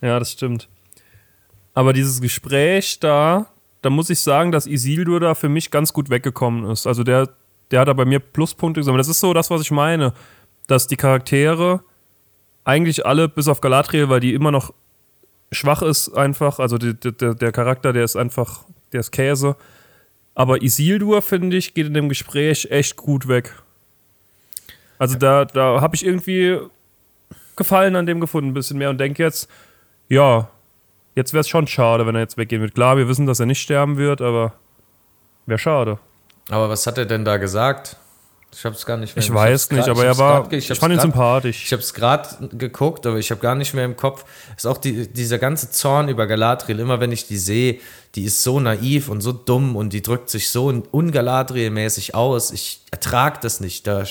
Ja, 0.00 0.18
das 0.18 0.30
stimmt. 0.32 0.68
Aber 1.74 1.92
dieses 1.92 2.20
Gespräch 2.20 3.00
da, 3.00 3.46
da 3.80 3.90
muss 3.90 4.10
ich 4.10 4.20
sagen, 4.20 4.52
dass 4.52 4.66
Isildur 4.66 5.18
da 5.18 5.34
für 5.34 5.48
mich 5.48 5.70
ganz 5.72 5.92
gut 5.92 6.10
weggekommen 6.10 6.70
ist. 6.70 6.86
Also 6.86 7.02
der, 7.02 7.28
der 7.72 7.80
hat 7.80 7.88
da 7.88 7.92
bei 7.94 8.04
mir 8.04 8.20
Pluspunkte 8.20 8.80
gesammelt. 8.80 9.00
Das 9.00 9.08
ist 9.08 9.20
so 9.20 9.32
das, 9.34 9.50
was 9.50 9.62
ich 9.62 9.70
meine. 9.72 10.12
Dass 10.68 10.86
die 10.86 10.96
Charaktere 10.96 11.80
eigentlich 12.64 13.04
alle, 13.04 13.28
bis 13.28 13.48
auf 13.48 13.60
Galadriel, 13.60 14.08
weil 14.08 14.20
die 14.20 14.34
immer 14.34 14.52
noch 14.52 14.72
schwach 15.50 15.82
ist, 15.82 16.10
einfach. 16.14 16.60
Also 16.60 16.78
die, 16.78 16.94
die, 16.94 17.10
der 17.12 17.34
der 17.34 17.50
Charakter, 17.50 17.92
der 17.92 18.04
ist 18.04 18.14
einfach, 18.14 18.64
der 18.92 19.00
ist 19.00 19.10
Käse. 19.10 19.56
Aber 20.34 20.62
Isildur, 20.62 21.22
finde 21.22 21.56
ich, 21.56 21.74
geht 21.74 21.86
in 21.86 21.94
dem 21.94 22.08
Gespräch 22.08 22.68
echt 22.70 22.96
gut 22.96 23.28
weg. 23.28 23.54
Also 24.98 25.18
da, 25.18 25.44
da 25.44 25.80
habe 25.80 25.94
ich 25.94 26.06
irgendwie 26.06 26.58
Gefallen 27.56 27.96
an 27.96 28.06
dem 28.06 28.20
gefunden, 28.20 28.50
ein 28.50 28.54
bisschen 28.54 28.78
mehr 28.78 28.90
und 28.90 28.98
denke 28.98 29.22
jetzt, 29.22 29.48
ja, 30.08 30.48
jetzt 31.14 31.32
wäre 31.32 31.42
es 31.42 31.48
schon 31.48 31.66
schade, 31.66 32.06
wenn 32.06 32.14
er 32.14 32.22
jetzt 32.22 32.38
weggehen 32.38 32.62
wird. 32.62 32.74
Klar, 32.74 32.96
wir 32.96 33.08
wissen, 33.08 33.26
dass 33.26 33.40
er 33.40 33.46
nicht 33.46 33.60
sterben 33.60 33.98
wird, 33.98 34.22
aber 34.22 34.54
wäre 35.46 35.58
schade. 35.58 35.98
Aber 36.48 36.68
was 36.68 36.86
hat 36.86 36.98
er 36.98 37.04
denn 37.04 37.24
da 37.24 37.36
gesagt? 37.36 37.96
Ich 38.54 38.64
habe 38.66 38.76
es 38.76 38.84
gar 38.84 38.96
nicht 38.98 39.16
mehr. 39.16 39.24
Ich 39.24 39.32
weiß 39.32 39.62
hab's 39.62 39.70
nicht, 39.72 39.86
grad- 39.86 39.88
aber 39.90 40.00
ich 40.02 40.06
er 40.08 40.18
war, 40.18 40.52
ich, 40.52 40.68
hab's 40.70 40.78
fand 40.78 40.92
ihn 40.92 40.96
grad- 40.96 41.02
sympathisch. 41.02 41.64
Ich 41.64 41.72
habe 41.72 41.82
es 41.82 41.94
gerade 41.94 42.48
geguckt, 42.52 43.06
aber 43.06 43.16
ich 43.18 43.30
habe 43.30 43.40
gar 43.40 43.54
nicht 43.54 43.72
mehr 43.74 43.84
im 43.86 43.96
Kopf. 43.96 44.24
Ist 44.56 44.66
auch 44.66 44.76
die, 44.78 45.08
dieser 45.08 45.38
ganze 45.38 45.70
Zorn 45.70 46.08
über 46.08 46.26
Galadriel. 46.26 46.78
Immer 46.78 47.00
wenn 47.00 47.12
ich 47.12 47.26
die 47.26 47.38
sehe, 47.38 47.80
die 48.14 48.24
ist 48.24 48.42
so 48.42 48.60
naiv 48.60 49.08
und 49.08 49.22
so 49.22 49.32
dumm 49.32 49.74
und 49.74 49.92
die 49.94 50.02
drückt 50.02 50.28
sich 50.28 50.50
so 50.50 50.68
ungaladriel-mäßig 50.68 52.14
aus. 52.14 52.50
Ich 52.50 52.82
ertrage 52.90 53.38
das 53.42 53.60
nicht. 53.60 53.86
Da 53.86 54.04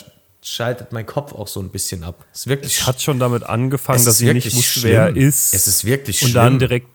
schaltet 0.44 0.92
mein 0.92 1.06
Kopf 1.06 1.34
auch 1.34 1.48
so 1.48 1.60
ein 1.60 1.70
bisschen 1.70 2.04
ab. 2.04 2.26
Ist 2.34 2.48
wirklich 2.48 2.80
es 2.80 2.88
hat 2.88 3.02
schon 3.02 3.20
damit 3.20 3.44
angefangen, 3.44 4.00
es 4.00 4.06
dass 4.06 4.18
sie 4.18 4.34
nicht 4.34 4.56
wusste, 4.56 4.84
wer 4.84 5.02
er 5.04 5.12
schlimm. 5.12 5.28
ist. 5.28 5.54
Es 5.54 5.68
ist 5.68 5.86
wirklich 5.86 6.22
und 6.24 6.30
schlimm. 6.30 6.44
dann 6.44 6.60
direkt 6.60 6.88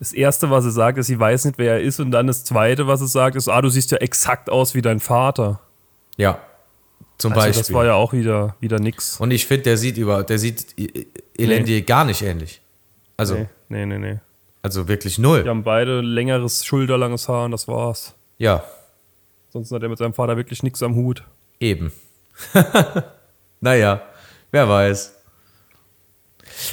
das 0.00 0.12
Erste, 0.12 0.50
was 0.50 0.64
sie 0.64 0.70
sagt, 0.70 0.98
ist, 0.98 1.06
sie 1.06 1.18
weiß 1.18 1.46
nicht, 1.46 1.58
wer 1.58 1.74
er 1.74 1.80
ist. 1.80 1.98
Und 1.98 2.10
dann 2.10 2.26
das 2.26 2.44
Zweite, 2.44 2.86
was 2.86 3.00
sie 3.00 3.08
sagt, 3.08 3.36
ist, 3.36 3.48
ah, 3.48 3.60
du 3.62 3.68
siehst 3.68 3.90
ja 3.90 3.98
exakt 3.98 4.50
aus 4.50 4.74
wie 4.74 4.82
dein 4.82 5.00
Vater. 5.00 5.60
ja, 6.18 6.38
zum 7.18 7.32
Also 7.32 7.44
Beispiel. 7.46 7.60
das 7.62 7.72
war 7.72 7.84
ja 7.84 7.94
auch 7.94 8.12
wieder, 8.12 8.54
wieder 8.60 8.78
nix. 8.78 9.18
und 9.20 9.30
ich 9.30 9.46
finde, 9.46 9.64
der 9.64 9.76
sieht 9.76 9.96
über, 9.98 10.22
der 10.22 10.38
sieht 10.38 10.78
I- 10.78 11.06
Elendil 11.36 11.82
gar 11.82 12.04
nicht 12.04 12.22
ähnlich. 12.22 12.60
Also, 13.16 13.34
Nee, 13.34 13.84
nee, 13.84 13.86
nee, 13.86 13.98
nee. 13.98 14.18
also 14.62 14.86
wirklich 14.88 15.18
null. 15.18 15.42
Die 15.42 15.48
haben 15.48 15.64
beide 15.64 16.00
längeres, 16.00 16.64
schulterlanges 16.64 17.28
Haar 17.28 17.44
und 17.46 17.50
das 17.52 17.66
war's. 17.68 18.14
ja. 18.38 18.64
Sonst 19.50 19.72
hat 19.72 19.82
er 19.82 19.88
mit 19.88 19.96
seinem 19.96 20.12
Vater 20.12 20.36
wirklich 20.36 20.62
nichts 20.62 20.82
am 20.82 20.94
Hut. 20.94 21.24
Eben. 21.58 21.90
naja, 23.60 24.02
wer 24.50 24.68
weiß. 24.68 25.14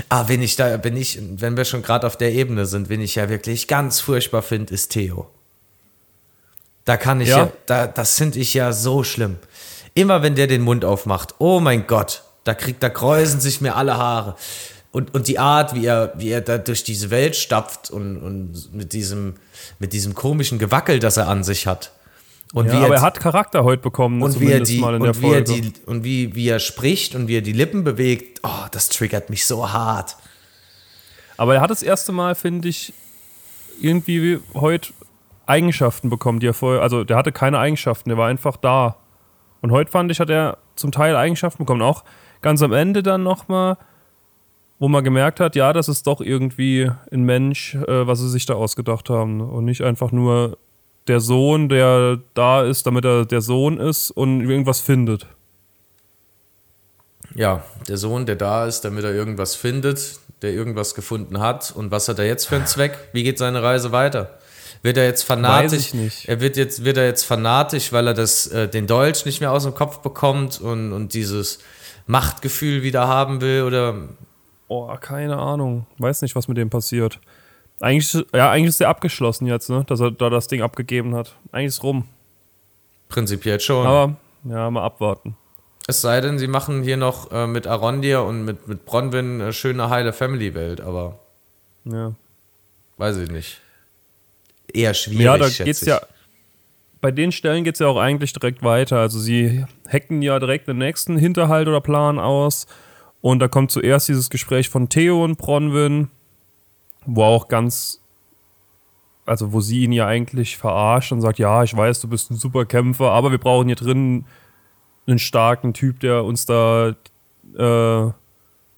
Ah, 0.09 0.27
wenn 0.27 0.41
ich 0.41 0.55
da, 0.57 0.83
wenn 0.83 0.97
ich, 0.97 1.19
wenn 1.21 1.55
wir 1.55 1.63
schon 1.65 1.81
gerade 1.83 2.05
auf 2.05 2.17
der 2.17 2.33
Ebene 2.33 2.65
sind, 2.65 2.89
wen 2.89 2.99
ich 3.01 3.15
ja 3.15 3.29
wirklich 3.29 3.67
ganz 3.69 4.01
furchtbar 4.01 4.41
finde, 4.41 4.73
ist 4.73 4.89
Theo. 4.91 5.29
Da 6.83 6.97
kann 6.97 7.21
ich 7.21 7.29
ja, 7.29 7.45
Ja? 7.45 7.51
da, 7.65 7.87
das 7.87 8.17
finde 8.17 8.39
ich 8.39 8.53
ja 8.53 8.73
so 8.73 9.03
schlimm. 9.03 9.37
Immer 9.95 10.21
wenn 10.21 10.35
der 10.35 10.47
den 10.47 10.61
Mund 10.61 10.85
aufmacht, 10.85 11.35
oh 11.39 11.59
mein 11.59 11.87
Gott, 11.87 12.23
da 12.43 12.53
kriegt, 12.53 12.83
da 12.83 12.89
kräusen 12.89 13.39
sich 13.39 13.61
mir 13.61 13.75
alle 13.75 13.97
Haare. 13.97 14.35
Und, 14.91 15.13
und 15.15 15.27
die 15.27 15.39
Art, 15.39 15.73
wie 15.73 15.85
er, 15.85 16.13
wie 16.17 16.29
er 16.29 16.41
da 16.41 16.57
durch 16.57 16.83
diese 16.83 17.09
Welt 17.09 17.35
stapft 17.35 17.89
und, 17.89 18.17
und 18.17 18.73
mit 18.73 18.93
diesem, 18.93 19.35
mit 19.79 19.93
diesem 19.93 20.13
komischen 20.13 20.59
Gewackel, 20.59 20.99
das 20.99 21.17
er 21.17 21.27
an 21.27 21.43
sich 21.43 21.65
hat. 21.65 21.91
Und 22.53 22.67
Ja, 22.67 22.73
wie 22.73 22.77
aber 22.77 22.87
er 22.87 22.93
er 22.95 23.01
hat 23.01 23.19
Charakter 23.19 23.63
heute 23.63 23.81
bekommen, 23.81 24.21
und 24.21 24.39
wie 24.39 24.51
er 24.51 24.61
die 24.61 24.79
mal 24.79 24.95
in 24.95 25.01
der 25.01 25.11
und 25.11 25.21
wie 25.21 25.31
er 25.31 25.41
die 25.41 25.73
und 25.85 26.03
wie, 26.03 26.35
wie 26.35 26.47
er 26.47 26.59
spricht 26.59 27.15
und 27.15 27.27
wie 27.27 27.37
er 27.37 27.41
die 27.41 27.51
Lippen 27.53 27.83
bewegt, 27.83 28.39
oh, 28.43 28.67
das 28.71 28.89
triggert 28.89 29.29
mich 29.29 29.45
so 29.45 29.71
hart. 29.71 30.15
Aber 31.37 31.55
er 31.55 31.61
hat 31.61 31.71
das 31.71 31.83
erste 31.83 32.11
Mal, 32.11 32.35
finde 32.35 32.69
ich, 32.69 32.93
irgendwie 33.81 34.39
heute 34.53 34.93
Eigenschaften 35.45 36.09
bekommen, 36.09 36.39
die 36.39 36.47
er 36.47 36.53
vorher, 36.53 36.81
also 36.81 37.03
der 37.03 37.17
hatte 37.17 37.31
keine 37.31 37.59
Eigenschaften, 37.59 38.09
der 38.09 38.17
war 38.17 38.27
einfach 38.27 38.57
da. 38.57 38.97
Und 39.65 39.71
heute 39.71 39.89
fand 39.89 40.11
ich, 40.11 40.19
hat 40.19 40.29
er 40.29 40.59
zum 40.75 40.91
Teil 40.91 41.15
Eigenschaften 41.15 41.63
bekommen. 41.63 41.81
Auch 41.81 42.03
ganz 42.43 42.61
am 42.61 42.71
Ende 42.71 43.01
dann 43.01 43.23
nochmal, 43.23 43.77
wo 44.77 44.87
man 44.87 45.03
gemerkt 45.03 45.39
hat, 45.39 45.55
ja, 45.55 45.73
das 45.73 45.87
ist 45.87 46.05
doch 46.05 46.21
irgendwie 46.21 46.91
ein 47.11 47.23
Mensch, 47.23 47.73
äh, 47.73 48.05
was 48.05 48.19
sie 48.19 48.29
sich 48.29 48.45
da 48.45 48.53
ausgedacht 48.53 49.09
haben. 49.09 49.41
Und 49.41 49.65
nicht 49.65 49.81
einfach 49.81 50.11
nur 50.11 50.59
der 51.07 51.19
Sohn, 51.19 51.67
der 51.67 52.19
da 52.35 52.61
ist, 52.61 52.85
damit 52.85 53.05
er 53.05 53.25
der 53.25 53.41
Sohn 53.41 53.79
ist 53.79 54.11
und 54.11 54.47
irgendwas 54.47 54.81
findet. 54.81 55.25
Ja, 57.33 57.63
der 57.87 57.97
Sohn, 57.97 58.27
der 58.27 58.35
da 58.35 58.67
ist, 58.67 58.81
damit 58.81 59.03
er 59.03 59.15
irgendwas 59.15 59.55
findet, 59.55 60.19
der 60.43 60.53
irgendwas 60.53 60.93
gefunden 60.93 61.39
hat 61.39 61.73
und 61.75 61.89
was 61.89 62.07
hat 62.07 62.19
er 62.19 62.27
jetzt 62.27 62.45
für 62.45 62.55
einen 62.55 62.67
Zweck? 62.67 62.99
Wie 63.13 63.23
geht 63.23 63.39
seine 63.39 63.63
Reise 63.63 63.91
weiter? 63.91 64.37
Wird 64.85 64.97
er 64.97 65.05
jetzt 65.05 65.23
fanatisch? 65.23 65.71
Weiß 65.71 65.87
ich 65.87 65.93
nicht. 65.95 66.29
Er 66.29 66.41
wird 66.41 66.57
jetzt 66.57 66.85
wird 66.85 66.97
er 66.97 67.05
jetzt 67.05 67.23
fanatisch, 67.23 67.91
weil 67.91 68.05
er 68.05 68.13
das 68.13 68.45
äh, 68.45 68.69
den 68.69 68.85
Dolch 68.85 69.25
nicht 69.25 69.41
mehr 69.41 69.51
aus 69.51 69.63
dem 69.63 69.73
Kopf 69.73 69.99
bekommt 69.99 70.61
und 70.61 70.93
und 70.93 71.15
dieses 71.15 71.57
Machtgefühl 72.05 72.83
wieder 72.83 73.07
haben 73.07 73.41
will 73.41 73.63
oder 73.63 73.95
Oh, 74.67 74.87
keine 75.01 75.37
Ahnung. 75.37 75.87
Weiß 75.97 76.21
nicht, 76.21 76.35
was 76.35 76.47
mit 76.47 76.57
dem 76.57 76.69
passiert. 76.69 77.19
Eigentlich, 77.79 78.13
ja, 78.31 78.51
eigentlich 78.51 78.69
ist 78.69 78.79
der 78.79 78.89
abgeschlossen 78.89 79.47
jetzt, 79.47 79.71
ne? 79.71 79.83
Dass 79.87 79.99
er 79.99 80.11
da 80.11 80.29
das 80.29 80.47
Ding 80.47 80.61
abgegeben 80.61 81.15
hat. 81.15 81.35
Eigentlich 81.51 81.67
ist 81.67 81.81
rum. 81.83 82.05
prinzipiell 83.09 83.59
schon. 83.59 83.87
Aber, 83.87 84.15
ja, 84.43 84.69
mal 84.69 84.83
abwarten. 84.83 85.35
Es 85.87 86.01
sei 86.01 86.21
denn, 86.21 86.37
sie 86.37 86.47
machen 86.47 86.83
hier 86.83 86.97
noch 86.97 87.31
äh, 87.31 87.47
mit 87.47 87.65
Arondir 87.65 88.21
und 88.23 88.45
mit, 88.45 88.67
mit 88.67 88.85
Bronwyn 88.85 89.41
eine 89.41 89.51
schöne 89.53 89.89
heile 89.89 90.13
Family-Welt, 90.13 90.79
aber 90.81 91.19
Ja, 91.85 92.13
weiß 92.97 93.17
ich 93.17 93.29
nicht. 93.31 93.61
Eher 94.75 94.93
schwierig, 94.93 95.25
ja 95.25 95.37
da 95.37 95.47
geht's 95.47 95.81
ich. 95.81 95.87
ja. 95.87 96.01
Bei 97.01 97.11
den 97.11 97.31
Stellen 97.31 97.63
geht's 97.63 97.79
ja 97.79 97.87
auch 97.87 97.97
eigentlich 97.97 98.33
direkt 98.33 98.63
weiter. 98.63 98.97
Also 98.97 99.19
sie 99.19 99.65
hacken 99.87 100.21
ja 100.21 100.39
direkt 100.39 100.67
den 100.67 100.79
nächsten 100.79 101.17
Hinterhalt 101.17 101.67
oder 101.67 101.81
Plan 101.81 102.19
aus. 102.19 102.67
Und 103.21 103.39
da 103.39 103.47
kommt 103.47 103.71
zuerst 103.71 104.07
dieses 104.07 104.29
Gespräch 104.29 104.69
von 104.69 104.89
Theo 104.89 105.23
und 105.23 105.37
Bronwyn, 105.37 106.09
wo 107.05 107.23
auch 107.23 107.47
ganz, 107.47 108.01
also 109.25 109.53
wo 109.53 109.61
sie 109.61 109.83
ihn 109.83 109.91
ja 109.91 110.07
eigentlich 110.07 110.57
verarscht 110.57 111.11
und 111.11 111.21
sagt, 111.21 111.39
ja, 111.39 111.63
ich 111.63 111.75
weiß, 111.75 112.01
du 112.01 112.07
bist 112.07 112.31
ein 112.31 112.37
super 112.37 112.65
Kämpfer, 112.65 113.11
aber 113.11 113.31
wir 113.31 113.37
brauchen 113.39 113.67
hier 113.67 113.75
drin 113.75 114.25
einen 115.07 115.19
starken 115.19 115.73
Typ, 115.73 115.99
der 115.99 116.23
uns 116.23 116.45
da 116.45 116.95
äh, 117.57 118.11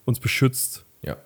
uns 0.05 0.19
beschützt. 0.19 0.85
Ja. 1.01 1.17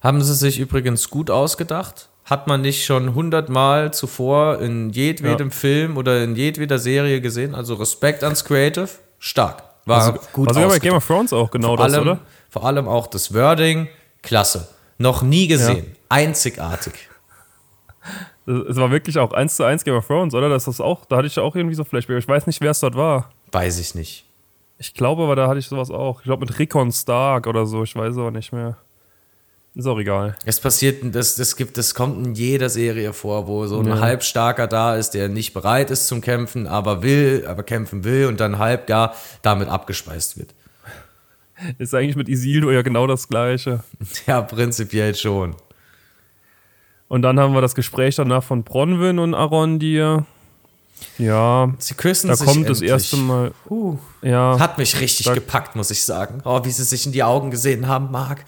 Haben 0.00 0.20
sie 0.22 0.34
sich 0.34 0.58
übrigens 0.58 1.10
gut 1.10 1.30
ausgedacht? 1.30 2.08
Hat 2.28 2.46
man 2.46 2.60
nicht 2.60 2.84
schon 2.84 3.14
hundertmal 3.14 3.92
zuvor 3.94 4.60
in 4.60 4.90
jedwedem 4.90 5.50
Film 5.50 5.96
oder 5.96 6.22
in 6.22 6.36
jedweder 6.36 6.78
Serie 6.78 7.20
gesehen? 7.22 7.54
Also 7.54 7.74
Respekt 7.74 8.22
ans 8.22 8.44
Creative, 8.44 8.88
stark. 9.18 9.62
War 9.86 10.00
Also, 10.00 10.12
gut 10.34 10.48
also 10.48 10.60
ja 10.60 10.68
bei. 10.68 10.78
Game 10.78 10.94
of 10.94 11.06
Thrones 11.06 11.32
auch 11.32 11.50
genau 11.50 11.68
vor, 11.68 11.76
das, 11.78 11.94
allem, 11.94 12.02
oder? 12.02 12.18
vor 12.50 12.64
allem 12.66 12.86
auch 12.86 13.06
das 13.06 13.32
Wording, 13.32 13.88
klasse. 14.22 14.68
Noch 14.98 15.22
nie 15.22 15.46
gesehen. 15.46 15.96
Einzigartig. 16.10 17.08
Es 18.46 18.76
war 18.76 18.90
wirklich 18.90 19.18
auch 19.18 19.32
eins 19.32 19.56
zu 19.56 19.64
eins 19.64 19.84
Game 19.84 19.94
of 19.94 20.06
Thrones, 20.06 20.34
oder? 20.34 20.48
Das 20.48 20.66
ist 20.66 20.80
auch, 20.80 21.04
da 21.06 21.18
hatte 21.18 21.26
ich 21.26 21.38
auch 21.38 21.54
irgendwie 21.54 21.74
so 21.74 21.84
Flashback. 21.84 22.18
Ich 22.18 22.28
weiß 22.28 22.46
nicht, 22.46 22.60
wer 22.60 22.72
es 22.72 22.80
dort 22.80 22.94
war. 22.96 23.30
Weiß 23.52 23.78
ich 23.78 23.94
nicht. 23.94 24.24
Ich 24.78 24.94
glaube, 24.94 25.22
aber 25.22 25.36
da 25.36 25.48
hatte 25.48 25.58
ich 25.58 25.66
sowas 25.66 25.90
auch. 25.90 26.20
Ich 26.20 26.24
glaube 26.24 26.46
mit 26.46 26.58
Rickon 26.58 26.92
Stark 26.92 27.46
oder 27.46 27.66
so. 27.66 27.82
Ich 27.82 27.94
weiß 27.96 28.16
aber 28.16 28.30
nicht 28.30 28.52
mehr. 28.52 28.76
Ist 29.78 29.86
auch 29.86 30.00
egal. 30.00 30.34
Es 30.44 30.58
passiert, 30.58 31.14
das, 31.14 31.36
das, 31.36 31.54
gibt, 31.54 31.78
das 31.78 31.94
kommt 31.94 32.26
in 32.26 32.34
jeder 32.34 32.68
Serie 32.68 33.12
vor, 33.12 33.46
wo 33.46 33.64
so 33.68 33.78
ein 33.78 33.86
Ja. 33.86 34.00
Halbstarker 34.00 34.66
da 34.66 34.96
ist, 34.96 35.10
der 35.10 35.28
nicht 35.28 35.54
bereit 35.54 35.92
ist 35.92 36.08
zum 36.08 36.20
Kämpfen, 36.20 36.66
aber 36.66 37.04
will, 37.04 37.44
aber 37.46 37.62
kämpfen 37.62 38.02
will 38.02 38.26
und 38.26 38.40
dann 38.40 38.58
halb 38.58 38.88
gar 38.88 39.14
damit 39.42 39.68
abgespeist 39.68 40.36
wird. 40.36 40.52
Ist 41.78 41.94
eigentlich 41.94 42.16
mit 42.16 42.28
Isildur 42.28 42.72
ja 42.72 42.82
genau 42.82 43.06
das 43.06 43.28
Gleiche. 43.28 43.84
Ja, 44.26 44.42
prinzipiell 44.42 45.14
schon. 45.14 45.54
Und 47.06 47.22
dann 47.22 47.38
haben 47.38 47.54
wir 47.54 47.60
das 47.60 47.76
Gespräch 47.76 48.16
danach 48.16 48.42
von 48.42 48.64
Bronwyn 48.64 49.20
und 49.20 49.34
Arondir. 49.34 50.26
Ja, 51.18 51.72
Sie 51.78 51.94
küssen 51.94 52.26
da 52.26 52.34
sich 52.34 52.44
kommt 52.48 52.68
das 52.68 52.78
endlich. 52.78 52.90
erste 52.90 53.16
Mal. 53.16 53.52
Huh. 53.70 53.96
Ja, 54.22 54.58
Hat 54.58 54.76
mich 54.76 55.00
richtig 55.00 55.32
gepackt, 55.32 55.76
muss 55.76 55.92
ich 55.92 56.02
sagen. 56.04 56.40
Oh, 56.44 56.64
wie 56.64 56.70
sie 56.72 56.82
sich 56.82 57.06
in 57.06 57.12
die 57.12 57.22
Augen 57.22 57.52
gesehen 57.52 57.86
haben, 57.86 58.10
Marc. 58.10 58.44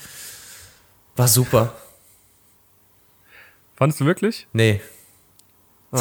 War 1.20 1.28
super. 1.28 1.72
fandest 3.76 4.00
du 4.00 4.06
wirklich? 4.06 4.46
Nee. 4.54 4.80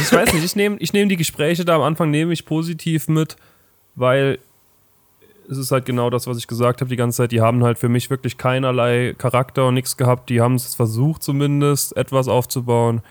Ich 0.00 0.12
weiß 0.12 0.32
nicht, 0.32 0.44
ich 0.44 0.56
nehme 0.56 0.76
ich 0.80 0.92
nehm 0.92 1.08
die 1.08 1.16
Gespräche 1.16 1.64
da 1.64 1.76
am 1.76 1.82
Anfang 1.82 2.10
nehme 2.10 2.32
ich 2.32 2.46
positiv 2.46 3.06
mit, 3.06 3.36
weil 3.94 4.40
es 5.48 5.56
ist 5.56 5.70
halt 5.70 5.84
genau 5.84 6.10
das, 6.10 6.26
was 6.26 6.36
ich 6.36 6.48
gesagt 6.48 6.80
habe 6.80 6.88
die 6.88 6.96
ganze 6.96 7.18
Zeit. 7.18 7.32
Die 7.32 7.40
haben 7.40 7.62
halt 7.62 7.78
für 7.78 7.88
mich 7.88 8.10
wirklich 8.10 8.38
keinerlei 8.38 9.14
Charakter 9.16 9.68
und 9.68 9.74
nichts 9.74 9.96
gehabt. 9.96 10.30
Die 10.30 10.40
haben 10.40 10.56
es 10.56 10.74
versucht 10.74 11.22
zumindest, 11.22 11.96
etwas 11.96 12.26
aufzubauen. 12.26 13.02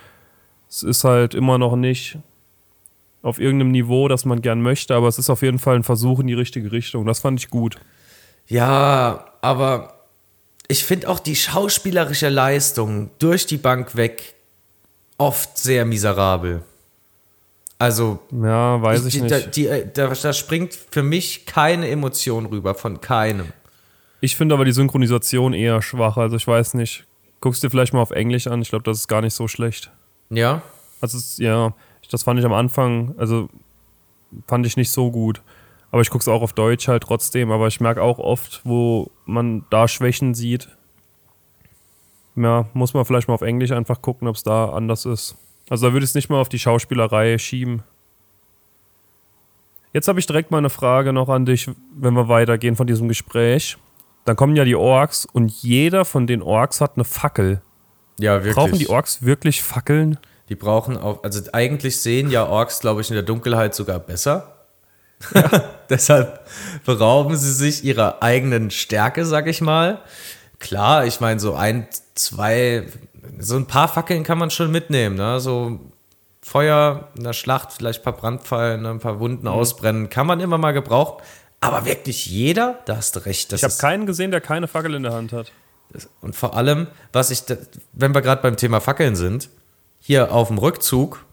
Es 0.67 0.83
ist 0.83 1.05
halt 1.05 1.35
immer 1.35 1.57
noch 1.57 1.77
nicht 1.77 2.17
auf 3.21 3.39
irgendeinem 3.39 3.71
Niveau, 3.71 4.07
das 4.07 4.25
man 4.25 4.41
gern 4.41 4.61
möchte, 4.61 4.95
aber 4.95 5.07
es 5.07 5.17
ist 5.17 5.29
auf 5.29 5.41
jeden 5.41 5.59
Fall 5.59 5.75
ein 5.75 5.83
Versuch 5.83 6.19
in 6.19 6.27
die 6.27 6.33
richtige 6.33 6.71
Richtung. 6.71 7.05
Das 7.05 7.19
fand 7.19 7.39
ich 7.39 7.49
gut. 7.49 7.77
Ja, 8.47 9.25
aber 9.41 9.93
ich 10.67 10.83
finde 10.83 11.09
auch 11.09 11.19
die 11.19 11.35
schauspielerische 11.35 12.29
Leistung 12.29 13.09
durch 13.19 13.45
die 13.45 13.57
Bank 13.57 13.95
weg 13.95 14.35
oft 15.17 15.57
sehr 15.57 15.85
miserabel. 15.85 16.61
Also, 17.79 18.19
ja, 18.31 18.81
weiß 18.81 19.05
ich, 19.05 19.13
die, 19.13 19.21
nicht. 19.21 19.31
Da, 19.31 19.39
die, 19.39 19.67
äh, 19.67 19.87
da, 19.93 20.07
da 20.07 20.33
springt 20.33 20.73
für 20.73 21.03
mich 21.03 21.45
keine 21.45 21.87
Emotion 21.89 22.47
rüber, 22.47 22.73
von 22.73 23.01
keinem. 23.01 23.47
Ich 24.19 24.35
finde 24.35 24.55
aber 24.55 24.65
die 24.65 24.71
Synchronisation 24.71 25.53
eher 25.53 25.81
schwach. 25.81 26.17
Also, 26.17 26.35
ich 26.37 26.47
weiß 26.47 26.73
nicht. 26.73 27.05
Guckst 27.39 27.61
dir 27.61 27.69
vielleicht 27.69 27.93
mal 27.93 28.01
auf 28.01 28.09
Englisch 28.09 28.47
an. 28.47 28.63
Ich 28.63 28.69
glaube, 28.69 28.83
das 28.83 28.97
ist 28.97 29.07
gar 29.07 29.21
nicht 29.21 29.35
so 29.35 29.47
schlecht. 29.47 29.91
Ja? 30.31 30.63
Also, 31.01 31.19
ja, 31.41 31.73
das 32.09 32.23
fand 32.23 32.39
ich 32.39 32.45
am 32.45 32.53
Anfang, 32.53 33.15
also 33.17 33.49
fand 34.47 34.65
ich 34.65 34.77
nicht 34.77 34.91
so 34.91 35.11
gut. 35.11 35.41
Aber 35.91 36.01
ich 36.01 36.09
gucke 36.09 36.21
es 36.21 36.27
auch 36.27 36.41
auf 36.41 36.53
Deutsch 36.53 36.87
halt 36.87 37.03
trotzdem. 37.03 37.51
Aber 37.51 37.67
ich 37.67 37.79
merke 37.79 38.01
auch 38.01 38.19
oft, 38.19 38.61
wo 38.63 39.09
man 39.25 39.65
da 39.69 39.87
Schwächen 39.87 40.33
sieht. 40.33 40.69
Ja, 42.35 42.67
muss 42.73 42.93
man 42.93 43.05
vielleicht 43.05 43.27
mal 43.27 43.33
auf 43.33 43.41
Englisch 43.41 43.71
einfach 43.71 44.01
gucken, 44.01 44.27
ob 44.27 44.35
es 44.35 44.43
da 44.43 44.69
anders 44.69 45.05
ist. 45.05 45.37
Also 45.69 45.87
da 45.87 45.93
würde 45.93 46.03
ich 46.03 46.11
es 46.11 46.15
nicht 46.15 46.29
mal 46.29 46.39
auf 46.39 46.49
die 46.49 46.59
Schauspielerei 46.59 47.37
schieben. 47.37 47.83
Jetzt 49.93 50.07
habe 50.07 50.19
ich 50.19 50.27
direkt 50.27 50.51
mal 50.51 50.59
eine 50.59 50.69
Frage 50.69 51.13
noch 51.13 51.29
an 51.29 51.45
dich, 51.45 51.69
wenn 51.95 52.13
wir 52.13 52.27
weitergehen 52.27 52.75
von 52.75 52.85
diesem 52.85 53.07
Gespräch. 53.07 53.77
Dann 54.25 54.35
kommen 54.35 54.55
ja 54.55 54.65
die 54.65 54.75
Orks 54.75 55.25
und 55.25 55.51
jeder 55.51 56.05
von 56.05 56.27
den 56.27 56.41
Orks 56.41 56.81
hat 56.81 56.91
eine 56.95 57.05
Fackel. 57.05 57.61
Ja, 58.19 58.35
wirklich. 58.43 58.55
Brauchen 58.55 58.77
die 58.77 58.89
Orks 58.89 59.23
wirklich 59.23 59.63
Fackeln? 59.63 60.19
Die 60.49 60.55
brauchen 60.55 60.97
auch, 60.97 61.23
also 61.23 61.41
eigentlich 61.51 62.01
sehen 62.01 62.31
ja 62.31 62.45
Orks, 62.45 62.79
glaube 62.79 63.01
ich, 63.01 63.09
in 63.09 63.15
der 63.15 63.23
Dunkelheit 63.23 63.75
sogar 63.75 63.99
besser. 63.99 64.53
Ja. 65.33 65.63
Deshalb 65.89 66.45
berauben 66.85 67.35
sie 67.37 67.53
sich 67.53 67.83
ihrer 67.83 68.21
eigenen 68.21 68.71
Stärke, 68.71 69.25
sag 69.25 69.47
ich 69.47 69.61
mal. 69.61 70.01
Klar, 70.59 71.05
ich 71.05 71.19
meine, 71.19 71.39
so 71.39 71.53
ein, 71.53 71.87
zwei, 72.15 72.87
so 73.39 73.55
ein 73.55 73.67
paar 73.67 73.87
Fackeln 73.87 74.23
kann 74.23 74.37
man 74.37 74.51
schon 74.51 74.71
mitnehmen, 74.71 75.15
ne? 75.15 75.39
So 75.39 75.79
Feuer 76.41 77.09
in 77.17 77.23
der 77.23 77.33
Schlacht, 77.33 77.73
vielleicht 77.73 78.01
ein 78.01 78.03
paar 78.03 78.13
Brandpfeilen, 78.13 78.81
ne? 78.81 78.91
ein 78.91 78.99
paar 78.99 79.19
Wunden 79.19 79.47
mhm. 79.47 79.53
ausbrennen, 79.53 80.09
kann 80.09 80.25
man 80.27 80.39
immer 80.39 80.57
mal 80.57 80.71
gebrauchen. 80.71 81.21
Aber 81.59 81.85
wirklich 81.85 82.25
jeder, 82.27 82.79
da 82.85 82.97
hast 82.97 83.15
du 83.15 83.25
recht. 83.25 83.51
ich 83.51 83.63
habe 83.63 83.73
keinen 83.73 84.05
gesehen, 84.05 84.31
der 84.31 84.41
keine 84.41 84.67
Fackel 84.67 84.93
in 84.93 85.03
der 85.03 85.13
Hand 85.13 85.33
hat. 85.33 85.51
Und 86.21 86.35
vor 86.35 86.55
allem, 86.55 86.87
was 87.11 87.31
ich, 87.31 87.43
wenn 87.93 88.13
wir 88.13 88.21
gerade 88.21 88.41
beim 88.41 88.55
Thema 88.55 88.79
Fackeln 88.79 89.15
sind, 89.15 89.49
hier 90.07 90.31
auf 90.31 90.47
dem 90.47 90.57
Rückzug 90.57 91.25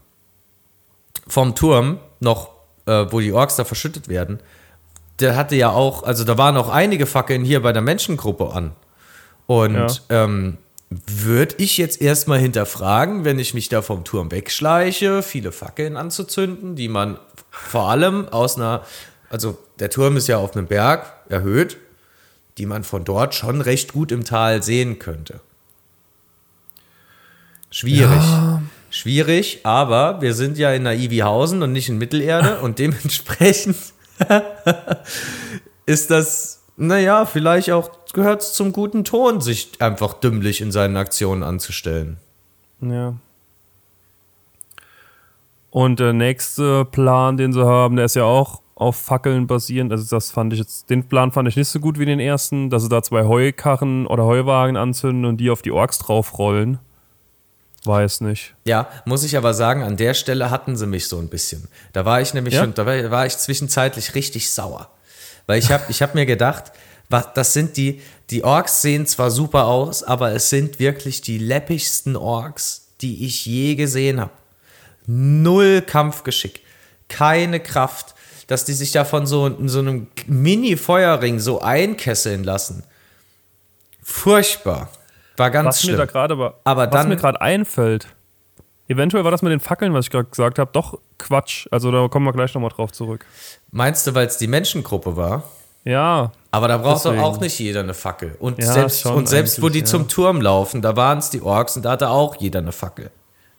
vom 1.27 1.55
Turm 1.55 1.97
noch, 2.19 2.49
äh, 2.85 3.05
wo 3.09 3.21
die 3.21 3.31
Orks 3.31 3.55
da 3.55 3.63
verschüttet 3.63 4.09
werden, 4.09 4.41
der 5.21 5.37
hatte 5.37 5.55
ja 5.55 5.69
auch, 5.69 6.03
also 6.03 6.25
da 6.25 6.37
waren 6.37 6.57
auch 6.57 6.67
einige 6.67 7.05
Fackeln 7.05 7.45
hier 7.45 7.61
bei 7.61 7.71
der 7.71 7.81
Menschengruppe 7.81 8.51
an. 8.51 8.73
Und 9.47 9.77
ja. 10.09 10.25
ähm, 10.25 10.57
würde 10.89 11.55
ich 11.57 11.77
jetzt 11.77 12.01
erstmal 12.01 12.39
hinterfragen, 12.39 13.23
wenn 13.23 13.39
ich 13.39 13.53
mich 13.53 13.69
da 13.69 13.81
vom 13.81 14.03
Turm 14.03 14.29
wegschleiche, 14.29 15.23
viele 15.23 15.53
Fackeln 15.53 15.95
anzuzünden, 15.95 16.75
die 16.75 16.89
man 16.89 17.17
vor 17.49 17.89
allem 17.89 18.27
aus 18.27 18.57
einer, 18.57 18.83
also 19.29 19.57
der 19.79 19.89
Turm 19.89 20.17
ist 20.17 20.27
ja 20.27 20.37
auf 20.37 20.53
einem 20.53 20.67
Berg 20.67 21.13
erhöht, 21.29 21.77
die 22.57 22.65
man 22.65 22.83
von 22.83 23.05
dort 23.05 23.35
schon 23.35 23.61
recht 23.61 23.93
gut 23.93 24.11
im 24.11 24.25
Tal 24.25 24.61
sehen 24.63 24.99
könnte. 24.99 25.39
Schwierig. 27.71 28.21
Ja. 28.21 28.61
Schwierig, 28.89 29.59
aber 29.63 30.21
wir 30.21 30.33
sind 30.33 30.57
ja 30.57 30.71
in 30.71 30.83
Naivihausen 30.83 31.61
und 31.61 31.73
nicht 31.73 31.89
in 31.89 31.97
Mittelerde 31.97 32.59
und 32.61 32.79
dementsprechend 32.79 33.75
ist 35.85 36.11
das, 36.11 36.63
naja, 36.77 37.25
vielleicht 37.25 37.71
auch 37.71 37.89
gehört 38.13 38.41
es 38.41 38.53
zum 38.53 38.71
guten 38.71 39.03
Ton, 39.03 39.41
sich 39.41 39.71
einfach 39.79 40.13
dümmlich 40.13 40.61
in 40.61 40.71
seinen 40.71 40.95
Aktionen 40.95 41.43
anzustellen. 41.43 42.17
Ja. 42.79 43.15
Und 45.71 45.99
der 45.99 46.13
nächste 46.13 46.85
Plan, 46.85 47.35
den 47.35 47.51
sie 47.51 47.65
haben, 47.65 47.97
der 47.97 48.05
ist 48.05 48.15
ja 48.15 48.23
auch 48.23 48.61
auf 48.75 48.95
Fackeln 48.95 49.47
basierend. 49.47 49.91
Also 49.91 50.05
das 50.15 50.31
fand 50.31 50.53
ich 50.53 50.59
jetzt, 50.59 50.89
den 50.89 51.07
Plan 51.07 51.31
fand 51.31 51.47
ich 51.49 51.57
nicht 51.57 51.67
so 51.67 51.81
gut 51.81 51.99
wie 51.99 52.05
den 52.05 52.19
ersten, 52.19 52.69
dass 52.69 52.83
sie 52.83 52.89
da 52.89 53.01
zwei 53.03 53.25
Heukarren 53.25 54.07
oder 54.07 54.23
Heuwagen 54.23 54.77
anzünden 54.77 55.25
und 55.25 55.37
die 55.37 55.49
auf 55.49 55.61
die 55.61 55.71
Orks 55.71 55.99
draufrollen. 55.99 56.79
Weiß 57.85 58.21
nicht. 58.21 58.55
Ja, 58.65 58.87
muss 59.05 59.23
ich 59.23 59.37
aber 59.37 59.53
sagen, 59.53 59.83
an 59.83 59.97
der 59.97 60.13
Stelle 60.13 60.49
hatten 60.49 60.75
sie 60.75 60.87
mich 60.87 61.07
so 61.07 61.19
ein 61.19 61.29
bisschen. 61.29 61.67
Da 61.93 62.05
war 62.05 62.21
ich 62.21 62.33
nämlich 62.33 62.53
ja? 62.55 62.61
schon, 62.61 62.73
da 62.73 62.85
war, 62.85 63.25
ich 63.25 63.37
zwischenzeitlich 63.37 64.15
richtig 64.15 64.49
sauer. 64.49 64.89
Weil 65.47 65.59
ich 65.59 65.71
habe 65.71 65.83
ich 65.89 66.01
hab 66.01 66.15
mir 66.15 66.25
gedacht, 66.25 66.71
was, 67.09 67.27
das 67.35 67.53
sind 67.53 67.77
die, 67.77 68.01
die 68.31 68.43
Orks 68.43 68.81
sehen 68.81 69.05
zwar 69.05 69.29
super 69.29 69.65
aus, 69.65 70.03
aber 70.03 70.31
es 70.31 70.49
sind 70.49 70.79
wirklich 70.79 71.21
die 71.21 71.37
läppigsten 71.37 72.15
Orks, 72.15 72.87
die 73.01 73.25
ich 73.25 73.45
je 73.45 73.75
gesehen 73.75 74.19
habe. 74.19 74.31
Null 75.05 75.81
Kampfgeschick, 75.81 76.61
keine 77.07 77.59
Kraft, 77.59 78.15
dass 78.47 78.65
die 78.65 78.73
sich 78.73 78.91
da 78.91 79.05
von 79.05 79.27
so, 79.27 79.55
so 79.67 79.79
einem 79.79 80.07
Mini-Feuerring 80.27 81.39
so 81.39 81.61
einkesseln 81.61 82.43
lassen. 82.43 82.83
Furchtbar. 84.01 84.89
War 85.37 85.51
ganz 85.51 85.67
was 85.67 85.81
schlimm. 85.81 85.95
Mir 85.95 86.05
da 86.05 86.05
grad 86.05 86.31
aber, 86.31 86.59
aber 86.63 86.91
was 86.91 87.07
mir 87.07 87.15
gerade 87.15 87.41
einfällt, 87.41 88.07
eventuell 88.87 89.23
war 89.23 89.31
das 89.31 89.41
mit 89.41 89.51
den 89.51 89.59
Fackeln, 89.59 89.93
was 89.93 90.05
ich 90.05 90.11
gerade 90.11 90.29
gesagt 90.29 90.59
habe, 90.59 90.71
doch 90.73 90.99
Quatsch. 91.17 91.67
Also 91.71 91.91
da 91.91 92.07
kommen 92.07 92.25
wir 92.25 92.33
gleich 92.33 92.53
nochmal 92.53 92.71
drauf 92.71 92.91
zurück. 92.91 93.25
Meinst 93.71 94.07
du, 94.07 94.15
weil 94.15 94.27
es 94.27 94.37
die 94.37 94.47
Menschengruppe 94.47 95.15
war? 95.17 95.43
Ja. 95.83 96.31
Aber 96.51 96.67
da 96.67 96.77
braucht 96.77 97.05
doch 97.05 97.17
auch 97.17 97.39
nicht 97.39 97.59
jeder 97.59 97.81
eine 97.81 97.93
Fackel. 97.93 98.35
Und 98.39 98.59
ja, 98.59 98.71
selbst, 98.71 99.05
und 99.05 99.29
selbst 99.29 99.61
wo 99.61 99.69
die 99.69 99.79
ja. 99.79 99.85
zum 99.85 100.07
Turm 100.07 100.41
laufen, 100.41 100.81
da 100.81 100.95
waren 100.95 101.19
es 101.19 101.29
die 101.29 101.41
Orks 101.41 101.75
und 101.75 101.83
da 101.83 101.91
hatte 101.91 102.09
auch 102.09 102.35
jeder 102.37 102.59
eine 102.59 102.71
Fackel. 102.71 103.11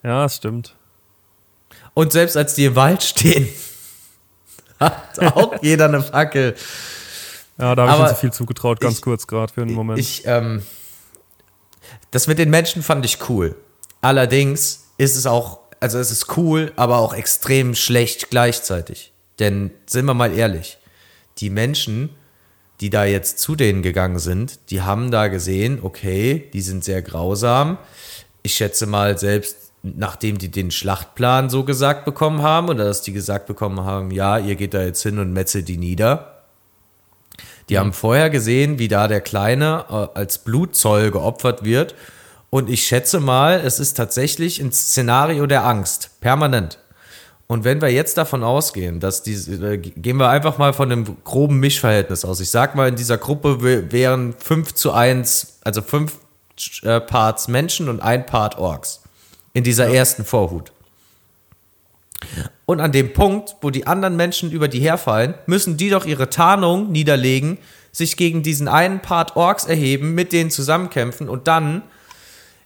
Ja, 0.02 0.22
das 0.22 0.36
stimmt. 0.36 0.74
Und 1.94 2.12
selbst 2.12 2.36
als 2.36 2.54
die 2.54 2.66
im 2.66 2.76
Wald 2.76 3.02
stehen, 3.02 3.48
hat 4.80 5.18
auch 5.34 5.54
jeder 5.62 5.86
eine 5.86 6.02
Fackel. 6.02 6.54
Ja, 7.58 7.74
da 7.74 7.86
habe 7.88 7.92
ich 7.92 8.02
mir 8.02 8.08
so 8.08 8.14
viel 8.16 8.32
zugetraut, 8.32 8.80
ganz 8.80 8.96
ich, 8.96 9.02
kurz 9.02 9.26
gerade 9.26 9.52
für 9.52 9.62
einen 9.62 9.72
Moment. 9.72 9.98
Ich, 9.98 10.26
ähm, 10.26 10.62
das 12.10 12.26
mit 12.26 12.38
den 12.38 12.50
Menschen 12.50 12.82
fand 12.82 13.04
ich 13.04 13.28
cool. 13.28 13.56
Allerdings 14.00 14.86
ist 14.98 15.16
es 15.16 15.26
auch, 15.26 15.60
also 15.80 15.98
es 15.98 16.10
ist 16.10 16.36
cool, 16.36 16.72
aber 16.76 16.98
auch 16.98 17.14
extrem 17.14 17.74
schlecht 17.74 18.30
gleichzeitig. 18.30 19.12
Denn 19.38 19.70
sind 19.86 20.06
wir 20.06 20.14
mal 20.14 20.32
ehrlich, 20.32 20.78
die 21.38 21.50
Menschen, 21.50 22.10
die 22.80 22.90
da 22.90 23.04
jetzt 23.04 23.38
zu 23.38 23.56
denen 23.56 23.82
gegangen 23.82 24.18
sind, 24.18 24.58
die 24.70 24.82
haben 24.82 25.10
da 25.10 25.28
gesehen, 25.28 25.80
okay, 25.82 26.48
die 26.52 26.60
sind 26.60 26.84
sehr 26.84 27.02
grausam. 27.02 27.78
Ich 28.42 28.54
schätze 28.54 28.86
mal, 28.86 29.18
selbst 29.18 29.72
nachdem 29.82 30.38
die 30.38 30.50
den 30.50 30.70
Schlachtplan 30.70 31.48
so 31.50 31.64
gesagt 31.64 32.04
bekommen 32.04 32.42
haben 32.42 32.68
oder 32.68 32.84
dass 32.84 33.02
die 33.02 33.12
gesagt 33.12 33.46
bekommen 33.46 33.80
haben, 33.80 34.10
ja, 34.10 34.38
ihr 34.38 34.56
geht 34.56 34.74
da 34.74 34.82
jetzt 34.82 35.02
hin 35.02 35.18
und 35.18 35.32
metzelt 35.32 35.68
die 35.68 35.76
nieder. 35.76 36.35
Die 37.68 37.78
haben 37.78 37.92
vorher 37.92 38.30
gesehen, 38.30 38.78
wie 38.78 38.88
da 38.88 39.08
der 39.08 39.20
Kleine 39.20 39.84
äh, 39.88 40.18
als 40.18 40.38
Blutzoll 40.38 41.10
geopfert 41.10 41.64
wird. 41.64 41.94
Und 42.50 42.70
ich 42.70 42.86
schätze 42.86 43.20
mal, 43.20 43.60
es 43.64 43.80
ist 43.80 43.94
tatsächlich 43.94 44.60
ein 44.60 44.72
Szenario 44.72 45.46
der 45.46 45.64
Angst, 45.64 46.10
permanent. 46.20 46.78
Und 47.48 47.64
wenn 47.64 47.80
wir 47.80 47.92
jetzt 47.92 48.18
davon 48.18 48.42
ausgehen, 48.42 48.98
dass 48.98 49.22
diese, 49.22 49.74
äh, 49.74 49.78
gehen 49.78 50.16
wir 50.16 50.28
einfach 50.28 50.58
mal 50.58 50.72
von 50.72 50.90
einem 50.90 51.16
groben 51.24 51.58
Mischverhältnis 51.58 52.24
aus. 52.24 52.40
Ich 52.40 52.50
sag 52.50 52.74
mal, 52.74 52.88
in 52.88 52.96
dieser 52.96 53.18
Gruppe 53.18 53.62
wären 53.92 54.34
5 54.38 54.74
zu 54.74 54.92
1, 54.92 55.60
also 55.62 55.82
5 55.82 56.18
äh, 56.82 57.00
Parts 57.00 57.48
Menschen 57.48 57.88
und 57.88 58.00
ein 58.00 58.26
Part 58.26 58.58
Orks. 58.58 59.02
In 59.52 59.64
dieser 59.64 59.88
ja. 59.88 59.94
ersten 59.94 60.24
Vorhut. 60.24 60.72
Und 62.66 62.80
an 62.80 62.92
dem 62.92 63.12
Punkt, 63.12 63.56
wo 63.60 63.70
die 63.70 63.86
anderen 63.86 64.16
Menschen 64.16 64.50
über 64.50 64.66
die 64.66 64.80
herfallen, 64.80 65.34
müssen 65.46 65.76
die 65.76 65.88
doch 65.88 66.04
ihre 66.04 66.28
Tarnung 66.28 66.90
niederlegen, 66.90 67.58
sich 67.92 68.16
gegen 68.16 68.42
diesen 68.42 68.68
einen 68.68 69.00
Part 69.00 69.36
Orks 69.36 69.64
erheben, 69.64 70.14
mit 70.14 70.32
denen 70.32 70.50
zusammenkämpfen 70.50 71.28
und 71.28 71.46
dann 71.46 71.82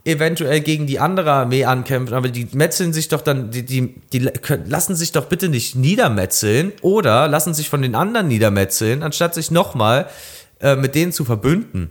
eventuell 0.04 0.60
gegen 0.60 0.86
die 0.86 0.98
andere 0.98 1.30
Armee 1.32 1.64
ankämpfen, 1.64 2.16
aber 2.16 2.28
die 2.28 2.48
metzeln 2.52 2.92
sich 2.92 3.08
doch 3.08 3.20
dann, 3.20 3.50
die, 3.50 3.64
die, 3.64 3.94
die 4.12 4.30
lassen 4.64 4.96
sich 4.96 5.12
doch 5.12 5.26
bitte 5.26 5.48
nicht 5.48 5.76
niedermetzeln 5.76 6.72
oder 6.80 7.28
lassen 7.28 7.52
sich 7.52 7.68
von 7.68 7.82
den 7.82 7.94
anderen 7.94 8.28
niedermetzeln, 8.28 9.02
anstatt 9.02 9.34
sich 9.34 9.50
nochmal 9.50 10.08
äh, 10.60 10.74
mit 10.74 10.94
denen 10.94 11.12
zu 11.12 11.26
verbünden 11.26 11.90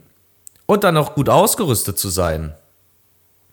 und 0.65 0.83
dann 0.83 0.97
auch 0.97 1.13
gut 1.13 1.29
ausgerüstet 1.29 1.99
zu 1.99 2.09
sein. 2.09 2.53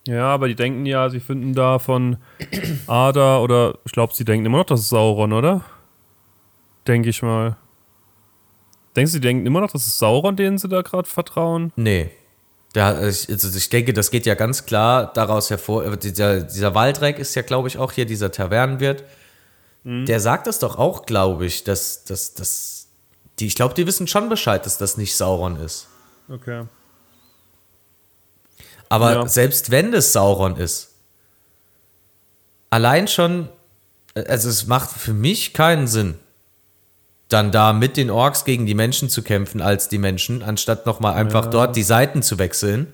Ja, 0.07 0.29
aber 0.29 0.49
die 0.49 0.55
denken 0.55 0.87
ja, 0.87 1.11
sie 1.11 1.21
finden 1.21 1.53
da 1.53 1.79
von 1.79 2.17
Ada 2.87 3.41
oder 3.41 3.79
ich 3.85 3.93
glaube, 3.93 4.15
sie 4.15 4.25
denken 4.25 4.47
immer 4.47 4.59
noch, 4.59 4.67
das 4.67 4.81
ist 4.81 4.89
Sauron, 4.89 5.33
oder? 5.33 5.65
Denke 6.87 7.11
ich 7.11 7.23
mal. 7.23 7.57
Denkst 8.95 9.13
du, 9.13 9.19
die 9.19 9.27
denken 9.27 9.47
immer 9.47 9.61
noch, 9.61 9.71
das 9.71 9.87
ist 9.87 9.99
Sauron, 9.99 10.37
denen 10.37 10.59
sie 10.59 10.69
da 10.69 10.83
gerade 10.83 11.09
vertrauen? 11.09 11.73
Nee. 11.77 12.11
Der, 12.75 12.87
also 12.87 13.33
ich 13.33 13.69
denke, 13.69 13.93
das 13.93 14.11
geht 14.11 14.27
ja 14.27 14.35
ganz 14.35 14.65
klar 14.65 15.13
daraus 15.13 15.51
hervor. 15.51 15.97
Dieser, 15.97 16.43
dieser 16.43 16.75
Waldreck 16.75 17.19
ist 17.19 17.35
ja, 17.35 17.43
glaube 17.43 17.69
ich, 17.69 17.79
auch 17.79 17.93
hier 17.93 18.07
dieser 18.07 18.31
Tavernenwirt. 18.31 19.05
Der 19.89 20.19
sagt 20.19 20.49
das 20.49 20.59
doch 20.59 20.79
auch, 20.79 21.07
glaube 21.07 21.47
ich, 21.47 21.63
dass, 21.63 22.03
dass, 22.03 22.35
dass 22.35 22.89
die, 23.39 23.47
ich 23.47 23.55
glaube, 23.55 23.75
die 23.75 23.87
wissen 23.87 24.09
schon 24.09 24.29
Bescheid, 24.29 24.67
dass 24.67 24.79
das 24.79 24.97
nicht 24.97 25.15
Sauron 25.15 25.57
ist. 25.61 25.87
Okay. 26.29 26.65
Aber 28.89 29.13
Ja. 29.15 29.29
selbst 29.29 29.71
wenn 29.71 29.93
es 29.95 30.13
Sauron 30.13 30.57
ist, 30.57 30.93
allein 32.71 33.09
schon, 33.09 33.49
also 34.15 34.49
es 34.49 34.67
macht 34.67 34.91
für 34.91 35.13
mich 35.13 35.53
keinen 35.53 35.87
Sinn, 35.87 36.15
dann 37.29 37.51
da 37.51 37.73
mit 37.73 37.97
den 37.97 38.11
Orks 38.11 38.45
gegen 38.45 38.67
die 38.67 38.75
Menschen 38.75 39.09
zu 39.11 39.23
kämpfen 39.23 39.61
als 39.61 39.89
die 39.89 39.99
Menschen, 39.99 40.43
anstatt 40.43 40.87
nochmal 40.87 41.15
einfach 41.15 41.47
Ja. 41.47 41.51
dort 41.51 41.77
die 41.77 41.83
Seiten 41.83 42.23
zu 42.23 42.39
wechseln 42.39 42.93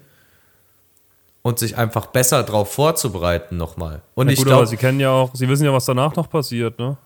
und 1.42 1.58
sich 1.58 1.76
einfach 1.76 2.06
besser 2.06 2.42
darauf 2.42 2.72
vorzubereiten 2.72 3.56
nochmal. 3.58 4.00
Und 4.14 4.26
Na 4.26 4.32
ich 4.32 4.42
glaube, 4.42 4.66
sie 4.66 4.76
kennen 4.78 5.00
ja 5.00 5.10
auch, 5.10 5.34
sie 5.34 5.48
wissen 5.48 5.64
ja, 5.64 5.72
was 5.72 5.84
danach 5.84 6.16
noch 6.16 6.30
passiert, 6.30 6.78
ne? 6.78 6.96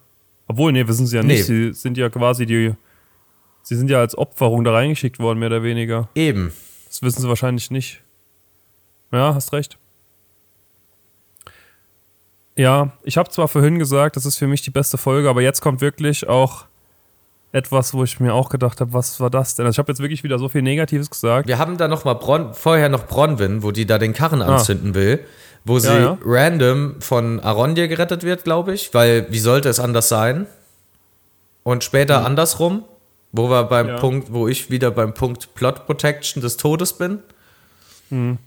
Obwohl, 0.47 0.71
nee, 0.71 0.87
wissen 0.87 1.07
sie 1.09 1.17
ja 1.17 1.25
nicht. 1.25 1.47
Sie 1.47 1.73
sind 1.73 1.97
ja 1.99 2.09
quasi 2.09 2.47
die, 2.47 2.73
sie 3.63 3.75
sind 3.75 3.91
ja 3.91 3.99
als 3.99 4.17
Opferung 4.17 4.63
da 4.63 4.71
reingeschickt 4.73 5.19
worden, 5.19 5.41
mehr 5.41 5.49
oder 5.49 5.65
weniger. 5.65 6.09
eben, 6.15 6.53
Das 6.87 7.03
wissen 7.03 7.23
sie 7.23 7.29
wahrscheinlich 7.29 7.73
nicht. 7.73 8.01
Ja, 9.17 9.35
hast 9.35 9.53
recht. 9.53 9.79
Ja, 12.57 12.93
ich 13.03 13.17
habe 13.19 13.29
zwar 13.31 13.49
vorhin 13.49 13.79
gesagt, 13.79 14.17
das 14.17 14.25
ist 14.25 14.37
für 14.37 14.47
mich 14.47 14.63
die 14.63 14.71
beste 14.71 14.97
Folge, 14.97 15.29
aber 15.29 15.43
jetzt 15.43 15.61
kommt 15.61 15.81
wirklich 15.81 16.27
auch 16.29 16.65
etwas, 17.53 17.93
wo 17.95 18.03
ich 18.03 18.19
mir 18.19 18.33
auch 18.35 18.49
gedacht 18.49 18.81
habe, 18.81 18.93
was 18.93 19.21
war 19.21 19.31
das 19.31 19.55
denn? 19.55 19.67
Also 19.67 19.75
ich 19.77 19.79
habe 19.79 19.93
jetzt 19.93 20.01
wirklich 20.01 20.25
wieder 20.25 20.39
so 20.39 20.49
viel 20.49 20.63
Negatives 20.63 21.11
gesagt. 21.11 21.49
wir 21.49 21.59
haben 21.59 21.77
da 21.77 21.87
noch 21.89 22.05
mal 22.05 22.15
Bron 22.15 22.55
vorher 22.55 22.89
noch 22.89 23.07
Bronwyn, 23.07 23.63
wo 23.63 23.71
die 23.73 23.87
da 23.87 23.99
den 23.99 24.13
Karren 24.15 24.43
anzünden 24.43 24.95
will, 24.95 25.21
wo 25.65 25.79
sie 25.79 25.89
Ah. 25.89 25.99
ja. 25.99 26.19
random 26.25 27.01
von 27.01 27.41
Arondir 27.41 27.89
gerettet 27.89 28.23
wird, 28.25 28.45
glaube 28.45 28.73
ich, 28.75 28.93
weil 28.95 29.27
wie 29.31 29.39
sollte 29.39 29.69
es 29.69 29.79
anders 29.81 30.09
sein? 30.09 30.47
Und 31.63 31.83
später 31.85 32.25
andersrum, 32.25 32.85
wo 33.33 33.51
wir 33.51 33.65
beim 33.65 33.87
Mhm. 33.87 33.93
Ja. 33.93 33.99
Punkt, 33.99 34.33
wo 34.33 34.49
ich 34.49 34.71
wieder 34.71 34.91
beim 34.91 35.13
Punkt 35.15 35.55
Plot 35.55 35.85
Protection 35.87 36.41
des 36.43 36.57
Todes 36.57 36.95
bin. 36.95 37.19
Mhm. 38.11 38.39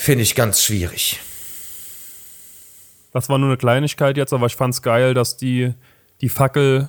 Finde 0.00 0.22
ich 0.22 0.34
ganz 0.34 0.64
schwierig. 0.64 1.20
Das 3.12 3.28
war 3.28 3.36
nur 3.36 3.50
eine 3.50 3.58
Kleinigkeit 3.58 4.16
jetzt, 4.16 4.32
aber 4.32 4.46
ich 4.46 4.56
fand's 4.56 4.80
geil, 4.80 5.12
dass 5.12 5.36
die 5.36 5.74
die 6.22 6.30
Fackel 6.30 6.88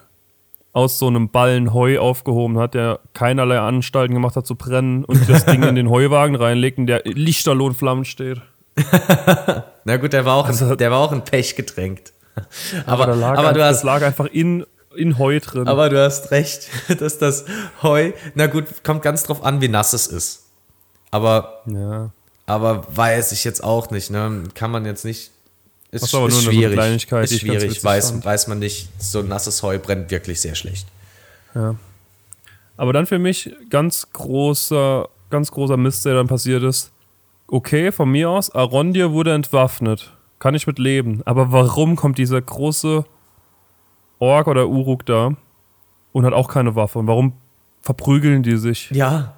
aus 0.71 0.97
so 0.97 1.07
einem 1.07 1.27
Ballen 1.29 1.73
Heu 1.73 1.99
aufgehoben 1.99 2.57
hat, 2.57 2.73
der 2.73 3.01
keinerlei 3.13 3.59
Anstalten 3.59 4.13
gemacht 4.13 4.37
hat 4.37 4.47
zu 4.47 4.55
brennen 4.55 5.03
und 5.03 5.27
das 5.27 5.43
Ding 5.45 5.61
in 5.63 5.75
den 5.75 5.89
Heuwagen 5.89 6.37
reinlegt 6.37 6.77
und 6.77 6.87
der 6.87 7.01
lichterloh 7.03 7.67
in 7.67 7.75
Flammen 7.75 8.05
steht. 8.05 8.39
Na 9.83 9.97
gut, 9.97 10.13
der 10.13 10.23
war 10.23 10.35
auch, 10.37 10.47
Also- 10.47 10.71
in, 10.71 10.77
der 10.77 10.89
war 10.91 10.99
auch 10.99 11.11
in 11.11 11.25
Pech 11.25 11.57
getränkt. 11.57 12.13
Aber, 12.85 13.07
da 13.07 13.13
lag 13.13 13.31
aber, 13.31 13.39
einfach, 13.39 13.53
du 13.53 13.59
das 13.59 13.77
hast, 13.79 13.83
lag 13.83 14.01
einfach 14.03 14.27
in, 14.27 14.65
in 14.95 15.17
Heu 15.19 15.37
drin. 15.41 15.67
aber 15.67 15.89
du 15.89 16.01
hast 16.01 16.31
recht, 16.31 16.69
dass 17.01 17.17
das 17.17 17.43
Heu, 17.83 18.13
na 18.35 18.47
gut, 18.47 18.85
kommt 18.85 19.01
ganz 19.01 19.23
drauf 19.23 19.43
an, 19.43 19.59
wie 19.59 19.67
nass 19.67 19.91
es 19.91 20.07
ist. 20.07 20.45
Aber 21.11 21.61
ja. 21.65 22.11
Aber 22.51 22.85
weiß 22.93 23.31
ich 23.31 23.45
jetzt 23.45 23.63
auch 23.63 23.91
nicht, 23.91 24.11
ne? 24.11 24.43
Kann 24.55 24.71
man 24.71 24.85
jetzt 24.85 25.05
nicht. 25.05 25.31
Ist, 25.89 26.03
aber 26.03 26.03
ist 26.03 26.13
nur 26.13 26.21
eine 26.23 26.31
so 26.31 26.51
schwierig. 26.51 26.73
Kleinigkeit, 26.73 27.29
die 27.29 27.35
ist 27.35 27.41
schwierig, 27.41 27.81
weiß, 27.81 28.11
fand. 28.11 28.25
weiß 28.25 28.47
man 28.47 28.59
nicht. 28.59 28.89
So 28.99 29.21
nasses 29.21 29.63
Heu 29.63 29.79
brennt 29.79 30.11
wirklich 30.11 30.41
sehr 30.41 30.55
schlecht. 30.55 30.85
Aber 32.75 32.91
dann 32.91 33.05
für 33.05 33.19
mich 33.19 33.55
ganz 33.69 34.11
großer, 34.11 35.07
ganz 35.29 35.49
großer 35.51 35.77
Mist, 35.77 36.05
der 36.05 36.15
dann 36.15 36.27
passiert 36.27 36.63
ist. 36.63 36.91
Okay, 37.47 37.93
von 37.93 38.11
mir 38.11 38.29
aus, 38.29 38.49
Arondir 38.49 39.13
wurde 39.13 39.33
entwaffnet. 39.33 40.11
Kann 40.39 40.53
ich 40.53 40.67
mit 40.67 40.77
leben. 40.77 41.21
Aber 41.23 41.53
warum 41.53 41.95
kommt 41.95 42.17
dieser 42.17 42.41
große 42.41 43.05
Ork 44.19 44.47
oder 44.47 44.67
Uruk 44.67 45.05
da 45.05 45.37
und 46.11 46.25
hat 46.25 46.33
auch 46.33 46.49
keine 46.49 46.75
Waffe? 46.75 46.99
Und 46.99 47.07
warum 47.07 47.31
verprügeln 47.81 48.43
die 48.43 48.57
sich? 48.57 48.91
Ja. 48.91 49.35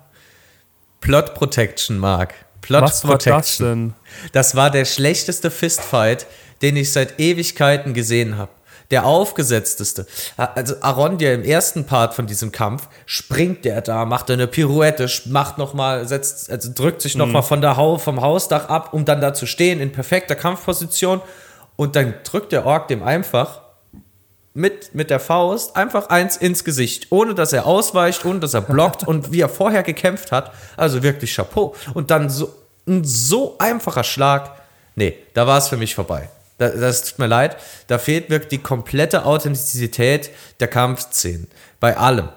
Plot 0.99 1.35
Protection, 1.35 1.99
Mark. 1.99 2.33
Plot 2.63 2.81
Was 2.81 3.03
war 3.03 3.11
Protection. 3.11 3.39
das 3.39 3.57
denn? 3.57 3.93
Das 4.31 4.55
war 4.55 4.71
der 4.71 4.85
schlechteste 4.85 5.51
Fistfight, 5.51 6.25
den 6.61 6.75
ich 6.77 6.91
seit 6.91 7.19
Ewigkeiten 7.19 7.93
gesehen 7.93 8.37
habe. 8.37 8.51
Der 8.89 9.05
aufgesetzteste. 9.05 10.05
Also 10.37 10.75
Arondir 10.81 11.33
im 11.33 11.43
ersten 11.43 11.85
Part 11.85 12.13
von 12.13 12.27
diesem 12.27 12.51
Kampf 12.51 12.87
springt 13.05 13.65
der 13.65 13.81
da, 13.81 14.05
macht 14.05 14.29
eine 14.29 14.45
Pirouette, 14.47 15.09
macht 15.25 15.57
noch 15.57 15.73
mal, 15.73 16.07
setzt, 16.07 16.51
also 16.51 16.71
drückt 16.73 17.01
sich 17.01 17.15
noch 17.15 17.27
mal 17.27 17.41
von 17.41 17.61
der 17.61 17.75
Hau 17.75 17.97
vom 17.97 18.21
Hausdach 18.21 18.69
ab, 18.69 18.93
um 18.93 19.03
dann 19.03 19.19
da 19.19 19.33
zu 19.33 19.45
stehen 19.45 19.79
in 19.79 19.91
perfekter 19.91 20.35
Kampfposition. 20.35 21.21
Und 21.75 21.95
dann 21.95 22.13
drückt 22.23 22.51
der 22.51 22.65
Ork 22.65 22.87
dem 22.87 23.01
einfach 23.01 23.62
mit, 24.53 24.93
mit 24.93 25.09
der 25.09 25.19
Faust 25.19 25.75
einfach 25.75 26.09
eins 26.09 26.37
ins 26.37 26.63
Gesicht, 26.63 27.07
ohne 27.09 27.33
dass 27.33 27.53
er 27.53 27.65
ausweicht, 27.65 28.25
ohne 28.25 28.39
dass 28.39 28.53
er 28.53 28.61
blockt 28.61 29.03
und 29.07 29.31
wie 29.31 29.41
er 29.41 29.49
vorher 29.49 29.83
gekämpft 29.83 30.31
hat. 30.31 30.51
Also 30.77 31.03
wirklich 31.03 31.35
Chapeau. 31.35 31.75
Und 31.93 32.11
dann 32.11 32.29
so 32.29 32.53
ein 32.87 33.03
so 33.03 33.55
einfacher 33.59 34.03
Schlag. 34.03 34.51
Nee, 34.95 35.17
da 35.33 35.47
war 35.47 35.57
es 35.57 35.69
für 35.69 35.77
mich 35.77 35.95
vorbei. 35.95 36.29
Da, 36.57 36.69
das 36.69 37.03
tut 37.03 37.19
mir 37.19 37.27
leid. 37.27 37.57
Da 37.87 37.97
fehlt 37.97 38.29
wirklich 38.29 38.49
die 38.49 38.57
komplette 38.59 39.25
Authentizität 39.25 40.29
der 40.59 40.67
Kampfszenen. 40.67 41.47
Bei 41.79 41.97
allem. 41.97 42.29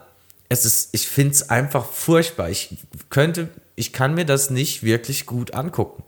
Es 0.49 0.65
ist, 0.65 0.91
ich 0.93 1.09
finde 1.09 1.33
es 1.33 1.51
einfach 1.51 1.85
furchtbar. 1.85 2.49
Ich 2.51 2.77
könnte, 3.11 3.49
ich 3.75 3.93
kann 3.93 4.15
mir 4.15 4.25
das 4.25 4.51
nicht 4.51 4.85
wirklich 4.85 5.27
gut 5.27 5.55
angucken. 5.55 6.05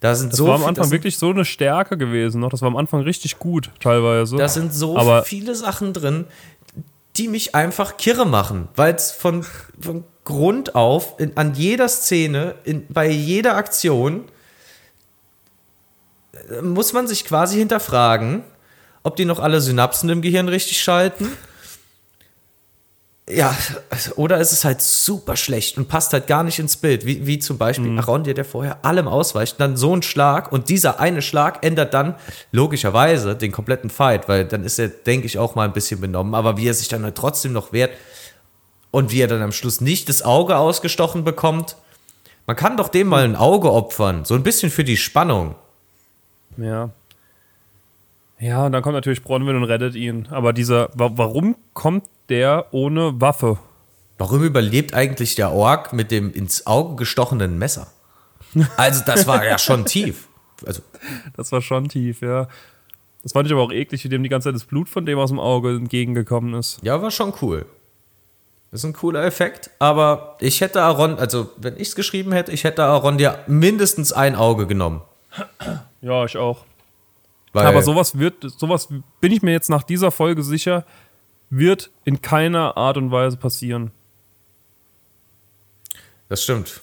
Da 0.00 0.14
sind 0.14 0.32
Das 0.32 0.38
so 0.38 0.46
war 0.48 0.54
am 0.54 0.64
Anfang 0.64 0.90
wirklich 0.90 1.18
so 1.18 1.28
eine 1.30 1.44
Stärke 1.44 1.98
gewesen. 1.98 2.40
Noch. 2.40 2.48
Das 2.50 2.62
war 2.62 2.68
am 2.68 2.76
Anfang 2.76 3.02
richtig 3.02 3.38
gut, 3.38 3.70
teilweise. 3.80 4.36
Da 4.36 4.48
sind 4.48 4.72
so 4.74 4.96
Aber- 4.96 5.22
viele 5.24 5.54
Sachen 5.54 5.92
drin, 5.92 6.24
die 7.16 7.28
mich 7.28 7.54
einfach 7.54 7.96
kirre 7.98 8.24
machen, 8.24 8.68
weil 8.76 8.94
es 8.94 9.12
von, 9.12 9.44
von 9.78 10.04
Grund 10.24 10.74
auf 10.74 11.18
in, 11.18 11.36
an 11.36 11.54
jeder 11.54 11.88
Szene, 11.88 12.54
in, 12.64 12.86
bei 12.88 13.08
jeder 13.10 13.56
Aktion 13.56 14.24
äh, 16.50 16.62
muss 16.62 16.92
man 16.92 17.06
sich 17.06 17.24
quasi 17.24 17.58
hinterfragen, 17.58 18.42
ob 19.02 19.16
die 19.16 19.24
noch 19.24 19.38
alle 19.40 19.60
Synapsen 19.60 20.08
im 20.08 20.22
Gehirn 20.22 20.48
richtig 20.48 20.80
schalten. 20.82 21.28
Ja, 23.32 23.56
oder 24.16 24.38
ist 24.38 24.52
es 24.52 24.64
halt 24.64 24.82
super 24.82 25.36
schlecht 25.36 25.78
und 25.78 25.88
passt 25.88 26.12
halt 26.12 26.26
gar 26.26 26.42
nicht 26.42 26.58
ins 26.58 26.76
Bild, 26.76 27.06
wie, 27.06 27.26
wie 27.26 27.38
zum 27.38 27.58
Beispiel 27.58 27.98
Arondir, 27.98 28.34
der 28.34 28.44
vorher 28.44 28.84
allem 28.84 29.08
ausweicht, 29.08 29.60
dann 29.60 29.76
so 29.76 29.94
ein 29.94 30.02
Schlag 30.02 30.52
und 30.52 30.68
dieser 30.68 31.00
eine 31.00 31.22
Schlag 31.22 31.64
ändert 31.64 31.94
dann 31.94 32.14
logischerweise 32.52 33.36
den 33.36 33.52
kompletten 33.52 33.90
Fight, 33.90 34.28
weil 34.28 34.44
dann 34.44 34.64
ist 34.64 34.78
er, 34.78 34.88
denke 34.88 35.26
ich, 35.26 35.38
auch 35.38 35.54
mal 35.54 35.64
ein 35.64 35.72
bisschen 35.72 36.00
benommen, 36.00 36.34
aber 36.34 36.56
wie 36.56 36.68
er 36.68 36.74
sich 36.74 36.88
dann 36.88 37.04
halt 37.04 37.16
trotzdem 37.16 37.52
noch 37.52 37.72
wehrt 37.72 37.92
und 38.90 39.12
wie 39.12 39.20
er 39.20 39.28
dann 39.28 39.42
am 39.42 39.52
Schluss 39.52 39.80
nicht 39.80 40.08
das 40.08 40.22
Auge 40.22 40.56
ausgestochen 40.56 41.24
bekommt, 41.24 41.76
man 42.46 42.56
kann 42.56 42.76
doch 42.76 42.88
dem 42.88 43.06
mal 43.06 43.24
ein 43.24 43.36
Auge 43.36 43.72
opfern, 43.72 44.24
so 44.24 44.34
ein 44.34 44.42
bisschen 44.42 44.70
für 44.70 44.84
die 44.84 44.96
Spannung. 44.96 45.54
Ja. 46.56 46.90
Ja, 48.40 48.66
und 48.66 48.72
dann 48.72 48.82
kommt 48.82 48.94
natürlich 48.94 49.22
Bronwyn 49.22 49.56
und 49.56 49.64
rettet 49.64 49.94
ihn. 49.94 50.26
Aber 50.30 50.52
dieser, 50.52 50.88
wa 50.94 51.10
warum 51.14 51.56
kommt 51.74 52.04
der 52.28 52.66
ohne 52.72 53.20
Waffe? 53.20 53.58
Warum 54.18 54.42
überlebt 54.42 54.94
eigentlich 54.94 55.34
der 55.34 55.52
Ork 55.52 55.92
mit 55.92 56.10
dem 56.10 56.32
ins 56.32 56.66
Auge 56.66 56.96
gestochenen 56.96 57.58
Messer? 57.58 57.88
Also, 58.76 59.02
das 59.04 59.26
war 59.26 59.44
ja 59.44 59.58
schon 59.58 59.84
tief. 59.84 60.28
Also, 60.66 60.82
Das 61.36 61.52
war 61.52 61.62
schon 61.62 61.88
tief, 61.88 62.20
ja. 62.20 62.48
Das 63.22 63.32
fand 63.32 63.46
ich 63.46 63.52
aber 63.52 63.62
auch 63.62 63.72
eklig, 63.72 64.02
wie 64.04 64.08
dem 64.08 64.22
die 64.22 64.28
ganze 64.28 64.48
Zeit 64.48 64.54
das 64.54 64.64
Blut 64.64 64.88
von 64.88 65.06
dem 65.06 65.18
aus 65.18 65.30
dem 65.30 65.38
Auge 65.38 65.70
entgegengekommen 65.76 66.54
ist. 66.54 66.78
ja, 66.82 67.00
war 67.00 67.10
schon 67.10 67.34
cool. 67.42 67.66
Das 68.70 68.80
ist 68.80 68.84
ein 68.84 68.92
cooler 68.92 69.24
Effekt, 69.24 69.70
aber 69.78 70.36
ich 70.40 70.60
hätte 70.60 70.82
Aaron, 70.82 71.18
also 71.18 71.50
wenn 71.56 71.74
ich 71.74 71.88
es 71.88 71.94
geschrieben 71.96 72.32
hätte, 72.32 72.52
ich 72.52 72.64
hätte 72.64 72.84
Aaron 72.84 73.18
dir 73.18 73.38
mindestens 73.46 74.12
ein 74.12 74.36
Auge 74.36 74.66
genommen. 74.66 75.02
Ja, 76.00 76.24
ich 76.24 76.36
auch. 76.36 76.64
Weil, 77.52 77.66
Aber 77.66 77.82
sowas 77.82 78.18
wird, 78.18 78.34
sowas 78.58 78.88
bin 79.20 79.32
ich 79.32 79.42
mir 79.42 79.52
jetzt 79.52 79.70
nach 79.70 79.82
dieser 79.82 80.10
Folge 80.10 80.42
sicher, 80.42 80.84
wird 81.50 81.90
in 82.04 82.22
keiner 82.22 82.76
Art 82.76 82.96
und 82.96 83.10
Weise 83.10 83.36
passieren. 83.36 83.90
Das 86.28 86.42
stimmt. 86.44 86.80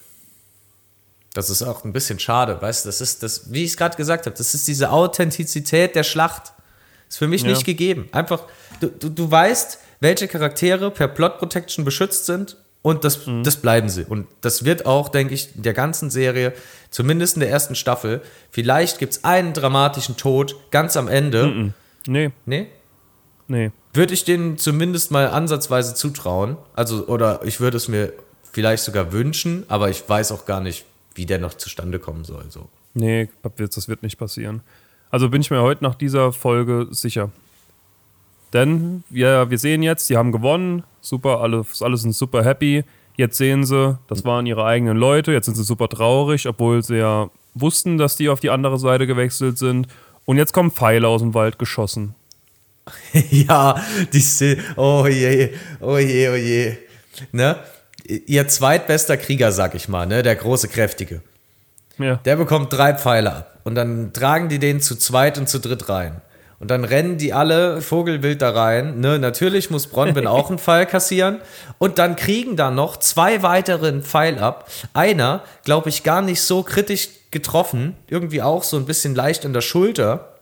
Das 1.34 1.50
ist 1.50 1.62
auch 1.62 1.84
ein 1.86 1.94
bisschen 1.94 2.20
schade, 2.20 2.60
weißt 2.62 2.84
du, 2.84 2.90
das 2.90 3.00
ist 3.00 3.22
das, 3.24 3.52
wie 3.52 3.64
ich 3.64 3.72
es 3.72 3.78
gerade 3.78 3.96
gesagt 3.96 4.26
habe, 4.26 4.36
das 4.36 4.54
ist 4.54 4.68
diese 4.68 4.90
Authentizität 4.92 5.96
der 5.96 6.04
Schlacht. 6.04 6.52
Ist 7.08 7.18
für 7.20 7.28
mich 7.28 7.44
Ja. 7.44 7.50
nicht 7.50 7.64
gegeben. 7.64 8.10
Einfach, 8.12 8.44
du, 8.82 8.88
du, 8.88 9.10
du 9.10 9.32
weißt, 9.32 9.80
welche 10.02 10.28
Charaktere 10.28 10.92
per 10.92 11.08
Plot 11.08 11.38
Protection 11.38 11.86
beschützt 11.86 12.26
sind 12.26 12.58
und 12.82 13.04
das, 13.04 13.22
das 13.44 13.58
bleiben 13.58 13.90
sie. 13.90 14.06
Und 14.06 14.28
das 14.42 14.64
wird 14.64 14.86
auch, 14.86 15.10
denke 15.10 15.34
ich, 15.34 15.56
in 15.56 15.64
der 15.64 15.74
ganzen 15.74 16.10
Serie, 16.10 16.54
zumindest 16.90 17.36
in 17.36 17.42
der 17.42 17.50
ersten 17.50 17.76
Staffel, 17.76 18.22
vielleicht 18.50 19.00
gibt 19.00 19.14
es 19.14 19.24
einen 19.24 19.54
dramatischen 19.54 20.16
Tod 20.16 20.56
ganz 20.72 20.96
am 20.96 21.08
Ende. 21.08 21.74
Nee, 22.08 22.32
Nee? 22.46 22.68
Nee. 23.48 23.72
Würde 23.94 24.14
ich 24.14 24.26
denen 24.26 24.58
zumindest 24.58 25.12
mal 25.12 25.28
ansatzweise 25.30 25.96
zutrauen. 25.96 26.58
Also, 26.76 27.08
oder 27.08 27.42
ich 27.44 27.60
würde 27.60 27.78
es 27.78 27.88
mir 27.88 28.14
vielleicht 28.52 28.84
sogar 28.84 29.12
wünschen, 29.12 29.66
aber 29.68 29.90
ich 29.90 30.08
weiß 30.08 30.32
auch 30.32 30.46
gar 30.46 30.62
nicht, 30.62 30.86
wie 31.16 31.26
der 31.26 31.40
noch 31.40 31.54
zustande 31.54 32.00
kommen 32.00 32.24
soll. 32.24 32.46
So. 32.50 32.70
Nee, 32.94 33.30
das 33.56 33.88
wird 33.88 34.04
nicht 34.04 34.18
passieren. 34.18 34.62
Also 35.10 35.30
bin 35.30 35.42
ich 35.42 35.52
mir 35.52 35.62
heute 35.62 35.84
nach 35.84 35.96
dieser 35.96 36.34
Folge 36.34 36.88
sicher. 36.92 37.32
Denn 38.54 39.04
wir, 39.10 39.50
wir 39.50 39.58
sehen 39.58 39.84
jetzt, 39.84 40.10
die 40.10 40.18
haben 40.18 40.32
gewonnen, 40.32 40.84
super, 41.08 41.42
alles, 41.42 41.82
alle 41.82 41.98
sind 41.98 42.14
super 42.14 42.44
happy. 42.44 42.84
Jetzt 43.16 43.38
sehen 43.38 43.66
sie, 43.66 43.98
das 44.08 44.26
waren 44.26 44.46
ihre 44.46 44.64
eigenen 44.64 44.96
Leute, 44.96 45.32
jetzt 45.32 45.46
sind 45.46 45.56
sie 45.56 45.64
super 45.64 45.90
traurig, 45.90 46.48
obwohl 46.48 46.84
sie 46.84 46.98
ja 46.98 47.30
wussten, 47.56 47.98
dass 47.98 48.16
die 48.16 48.30
auf 48.30 48.40
die 48.40 48.52
andere 48.52 48.78
Seite 48.78 49.08
gewechselt 49.08 49.58
sind. 49.58 49.88
Und 50.26 50.38
jetzt 50.38 50.54
kommen 50.54 50.72
Pfeile 50.72 51.08
aus 51.08 51.22
dem 51.22 51.34
Wald 51.34 51.58
geschossen. 51.58 52.14
ja, 53.32 53.82
die 54.14 54.20
sind, 54.20 54.62
oh 54.76 55.08
je, 55.08 55.50
oh 55.82 55.98
je, 55.98 56.30
oh 56.30 56.36
je. 56.36 56.78
Ne? 57.32 57.58
Ihr 58.06 58.48
zweitbester 58.48 59.18
Krieger, 59.18 59.52
sag 59.52 59.76
ich 59.76 59.88
mal, 59.90 60.06
ne? 60.06 60.24
der 60.24 60.36
große, 60.36 60.68
kräftige. 60.68 61.22
Ja. 61.98 62.18
Der 62.18 62.36
bekommt 62.36 62.72
drei 62.72 62.94
Pfeile 62.94 63.34
ab. 63.34 63.60
Und 63.64 63.76
dann 63.76 64.14
tragen 64.14 64.48
die 64.48 64.60
den 64.60 64.80
zu 64.80 64.96
zweit 64.96 65.38
und 65.38 65.50
zu 65.50 65.60
dritt 65.60 65.90
rein. 65.90 66.22
Und 66.60 66.72
dann 66.72 66.84
rennen 66.84 67.18
die 67.18 67.34
alle 67.34 67.82
Vogelwild 67.82 68.42
da 68.42 68.50
rein. 68.50 69.00
Ne? 69.00 69.20
Natürlich 69.20 69.70
muss 69.70 69.88
Bronwyn 69.88 70.28
auch 70.28 70.50
einen 70.50 70.58
Pfeil 70.58 70.86
kassieren. 70.86 71.40
Und 71.78 72.00
dann 72.00 72.16
kriegen 72.16 72.56
da 72.56 72.72
noch 72.72 72.98
zwei 72.98 73.44
weitere 73.44 73.90
einen 73.90 74.04
Pfeil 74.04 74.40
ab. 74.40 74.70
Einer, 74.94 75.44
glaube 75.64 75.90
ich, 75.90 76.04
gar 76.04 76.22
nicht 76.22 76.42
so 76.42 76.64
kritisch 76.64 77.10
getroffen. 77.30 77.96
Irgendwie 78.08 78.42
auch 78.42 78.64
so 78.64 78.78
ein 78.78 78.86
bisschen 78.86 79.14
leicht 79.14 79.46
in 79.46 79.54
der 79.54 79.62
Schulter. 79.62 80.34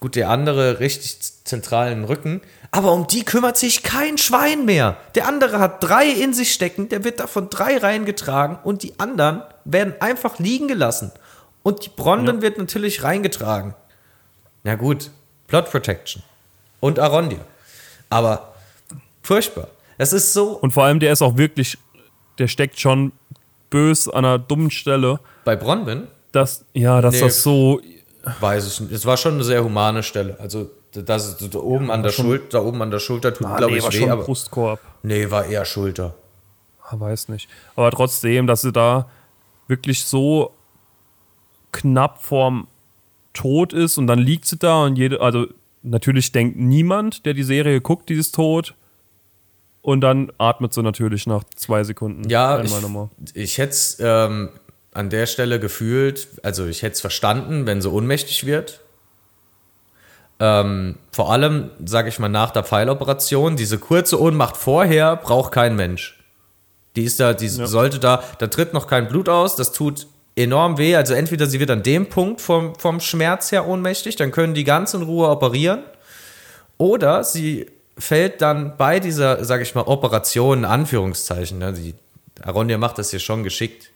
Gut, 0.00 0.16
der 0.16 0.30
andere 0.30 0.80
richtig 0.80 1.18
zentralen 1.44 2.04
Rücken. 2.04 2.40
Aber 2.70 2.92
um 2.92 3.06
die 3.06 3.24
kümmert 3.24 3.56
sich 3.56 3.82
kein 3.82 4.18
Schwein 4.18 4.64
mehr. 4.64 4.96
Der 5.14 5.26
andere 5.26 5.58
hat 5.58 5.82
drei 5.82 6.06
in 6.06 6.34
sich 6.34 6.52
stecken, 6.52 6.88
der 6.88 7.02
wird 7.04 7.20
davon 7.20 7.50
drei 7.50 7.78
reingetragen 7.78 8.58
und 8.62 8.82
die 8.82 8.98
anderen 8.98 9.42
werden 9.64 9.94
einfach 10.00 10.38
liegen 10.38 10.68
gelassen. 10.68 11.12
Und 11.62 11.86
die 11.86 11.90
Bronwyn 11.90 12.36
ja. 12.36 12.42
wird 12.42 12.58
natürlich 12.58 13.02
reingetragen. 13.02 13.74
Na 14.64 14.74
gut, 14.74 15.10
Plot 15.46 15.70
Protection. 15.70 16.22
Und 16.80 16.98
Arondir. 16.98 17.40
Aber 18.10 18.54
furchtbar. 19.22 19.68
Es 19.96 20.12
ist 20.12 20.32
so. 20.32 20.50
Und 20.52 20.72
vor 20.72 20.84
allem, 20.84 21.00
der 21.00 21.12
ist 21.12 21.22
auch 21.22 21.36
wirklich, 21.36 21.76
der 22.38 22.48
steckt 22.48 22.78
schon 22.78 23.12
bös 23.70 24.08
an 24.08 24.24
einer 24.24 24.38
dummen 24.38 24.70
Stelle. 24.70 25.20
Bei 25.44 25.56
Bronwyn? 25.56 26.06
Das, 26.32 26.64
ja, 26.72 27.00
dass 27.00 27.14
nee, 27.14 27.20
das 27.20 27.42
so. 27.42 27.80
Weiß 28.40 28.66
ich 28.66 28.80
nicht. 28.80 28.92
Es 28.92 29.06
war 29.06 29.16
schon 29.16 29.34
eine 29.34 29.44
sehr 29.44 29.64
humane 29.64 30.02
Stelle. 30.02 30.36
Also, 30.38 30.70
das 30.92 31.36
da 31.36 31.58
oben 31.58 31.88
ja, 31.88 31.94
an 31.94 32.02
der 32.02 32.10
Schulter, 32.10 32.46
da 32.50 32.60
oben 32.60 32.82
an 32.82 32.90
der 32.90 32.98
Schulter 32.98 33.32
tut, 33.32 33.46
glaube 33.56 33.72
nee, 33.72 33.78
ich, 33.78 33.84
war 33.84 33.92
weh. 33.92 33.98
Schon 33.98 34.10
aber, 34.10 34.24
Brustkorb. 34.24 34.80
Nee, 35.02 35.30
war 35.30 35.46
eher 35.46 35.64
Schulter. 35.64 36.14
Ah, 36.82 36.98
weiß 36.98 37.28
nicht. 37.28 37.48
Aber 37.76 37.90
trotzdem, 37.90 38.46
dass 38.46 38.62
sie 38.62 38.72
da 38.72 39.08
wirklich 39.66 40.04
so 40.04 40.54
knapp 41.72 42.22
vorm 42.22 42.66
Tod 43.38 43.72
ist 43.72 43.98
und 43.98 44.08
dann 44.08 44.18
liegt 44.18 44.46
sie 44.46 44.56
da 44.56 44.84
und 44.84 44.96
jede, 44.96 45.20
also 45.20 45.46
natürlich 45.82 46.32
denkt 46.32 46.56
niemand, 46.56 47.24
der 47.24 47.34
die 47.34 47.44
Serie 47.44 47.80
guckt, 47.80 48.08
dieses 48.08 48.32
Tod. 48.32 48.74
Und 49.80 50.00
dann 50.00 50.32
atmet 50.38 50.74
sie 50.74 50.82
natürlich 50.82 51.26
nach 51.26 51.44
zwei 51.54 51.84
Sekunden. 51.84 52.28
Ja, 52.28 52.60
ich, 52.60 52.72
ich 53.32 53.58
hätte 53.58 53.70
es 53.70 53.96
ähm, 54.00 54.50
an 54.92 55.08
der 55.08 55.26
Stelle 55.26 55.60
gefühlt, 55.60 56.28
also 56.42 56.66
ich 56.66 56.82
hätte 56.82 56.94
es 56.94 57.00
verstanden, 57.00 57.64
wenn 57.64 57.80
sie 57.80 57.90
ohnmächtig 57.90 58.44
wird. 58.44 58.80
Ähm, 60.40 60.96
vor 61.12 61.32
allem, 61.32 61.70
sage 61.84 62.08
ich 62.08 62.18
mal, 62.18 62.28
nach 62.28 62.50
der 62.50 62.64
Pfeiloperation, 62.64 63.56
diese 63.56 63.78
kurze 63.78 64.20
Ohnmacht 64.20 64.56
vorher 64.56 65.16
braucht 65.16 65.52
kein 65.52 65.76
Mensch. 65.76 66.18
Die 66.96 67.04
ist 67.04 67.20
da, 67.20 67.32
die 67.32 67.46
ja. 67.46 67.66
sollte 67.66 68.00
da, 68.00 68.22
da 68.38 68.48
tritt 68.48 68.74
noch 68.74 68.88
kein 68.88 69.08
Blut 69.08 69.28
aus, 69.28 69.54
das 69.54 69.72
tut 69.72 70.08
enorm 70.38 70.78
weh. 70.78 70.96
Also 70.96 71.14
entweder 71.14 71.46
sie 71.46 71.60
wird 71.60 71.70
an 71.70 71.82
dem 71.82 72.08
Punkt 72.08 72.40
vom, 72.40 72.74
vom 72.76 73.00
Schmerz 73.00 73.52
her 73.52 73.66
ohnmächtig, 73.66 74.16
dann 74.16 74.30
können 74.30 74.54
die 74.54 74.64
ganz 74.64 74.94
in 74.94 75.02
Ruhe 75.02 75.28
operieren. 75.28 75.82
Oder 76.78 77.24
sie 77.24 77.66
fällt 77.98 78.40
dann 78.40 78.76
bei 78.76 79.00
dieser, 79.00 79.44
sage 79.44 79.64
ich 79.64 79.74
mal, 79.74 79.82
Operation, 79.82 80.58
in 80.58 80.64
Anführungszeichen, 80.64 81.58
ne, 81.58 81.72
die, 81.72 81.94
Aronia 82.42 82.78
macht 82.78 82.98
das 82.98 83.10
hier 83.10 83.18
schon 83.18 83.42
geschickt, 83.42 83.90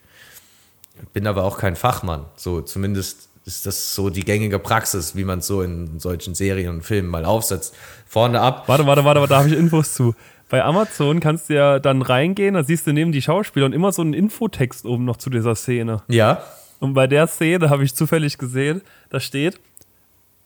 bin 1.13 1.27
aber 1.27 1.45
auch 1.45 1.59
kein 1.59 1.77
Fachmann. 1.77 2.25
So, 2.37 2.61
zumindest 2.61 3.29
ist 3.45 3.67
das 3.67 3.95
so 3.95 4.11
die 4.11 4.25
gängige 4.25 4.59
Praxis, 4.59 5.15
wie 5.15 5.25
man 5.25 5.39
es 5.39 5.47
so 5.47 5.63
in 5.63 6.01
solchen 6.01 6.35
Serien 6.35 6.77
und 6.77 6.83
Filmen 6.83 7.09
mal 7.09 7.25
aufsetzt. 7.25 7.75
Vorne 8.07 8.41
ab. 8.41 8.65
Warte, 8.67 8.87
warte, 8.87 9.05
warte, 9.05 9.27
da 9.27 9.39
habe 9.39 9.49
ich 9.49 9.55
Infos 9.55 9.95
zu. 9.95 10.15
Bei 10.53 10.63
Amazon 10.65 11.21
kannst 11.21 11.49
du 11.49 11.55
ja 11.55 11.79
dann 11.79 12.03
reingehen, 12.03 12.53
da 12.53 12.63
siehst 12.63 12.87
du 12.87 12.93
neben 12.93 13.11
die 13.11 13.23
Schauspieler 13.23 13.65
und 13.65 13.73
immer 13.73 13.91
so 13.91 14.03
einen 14.03 14.13
Infotext 14.13 14.85
oben 14.85 15.07
noch 15.07 15.17
zu 15.17 15.31
dieser 15.31 15.55
Szene. 15.55 16.03
Ja. 16.09 16.43
Und 16.79 16.93
bei 16.93 17.07
der 17.07 17.27
Szene 17.27 17.71
habe 17.71 17.85
ich 17.85 17.95
zufällig 17.95 18.37
gesehen, 18.37 18.83
da 19.09 19.19
steht, 19.19 19.59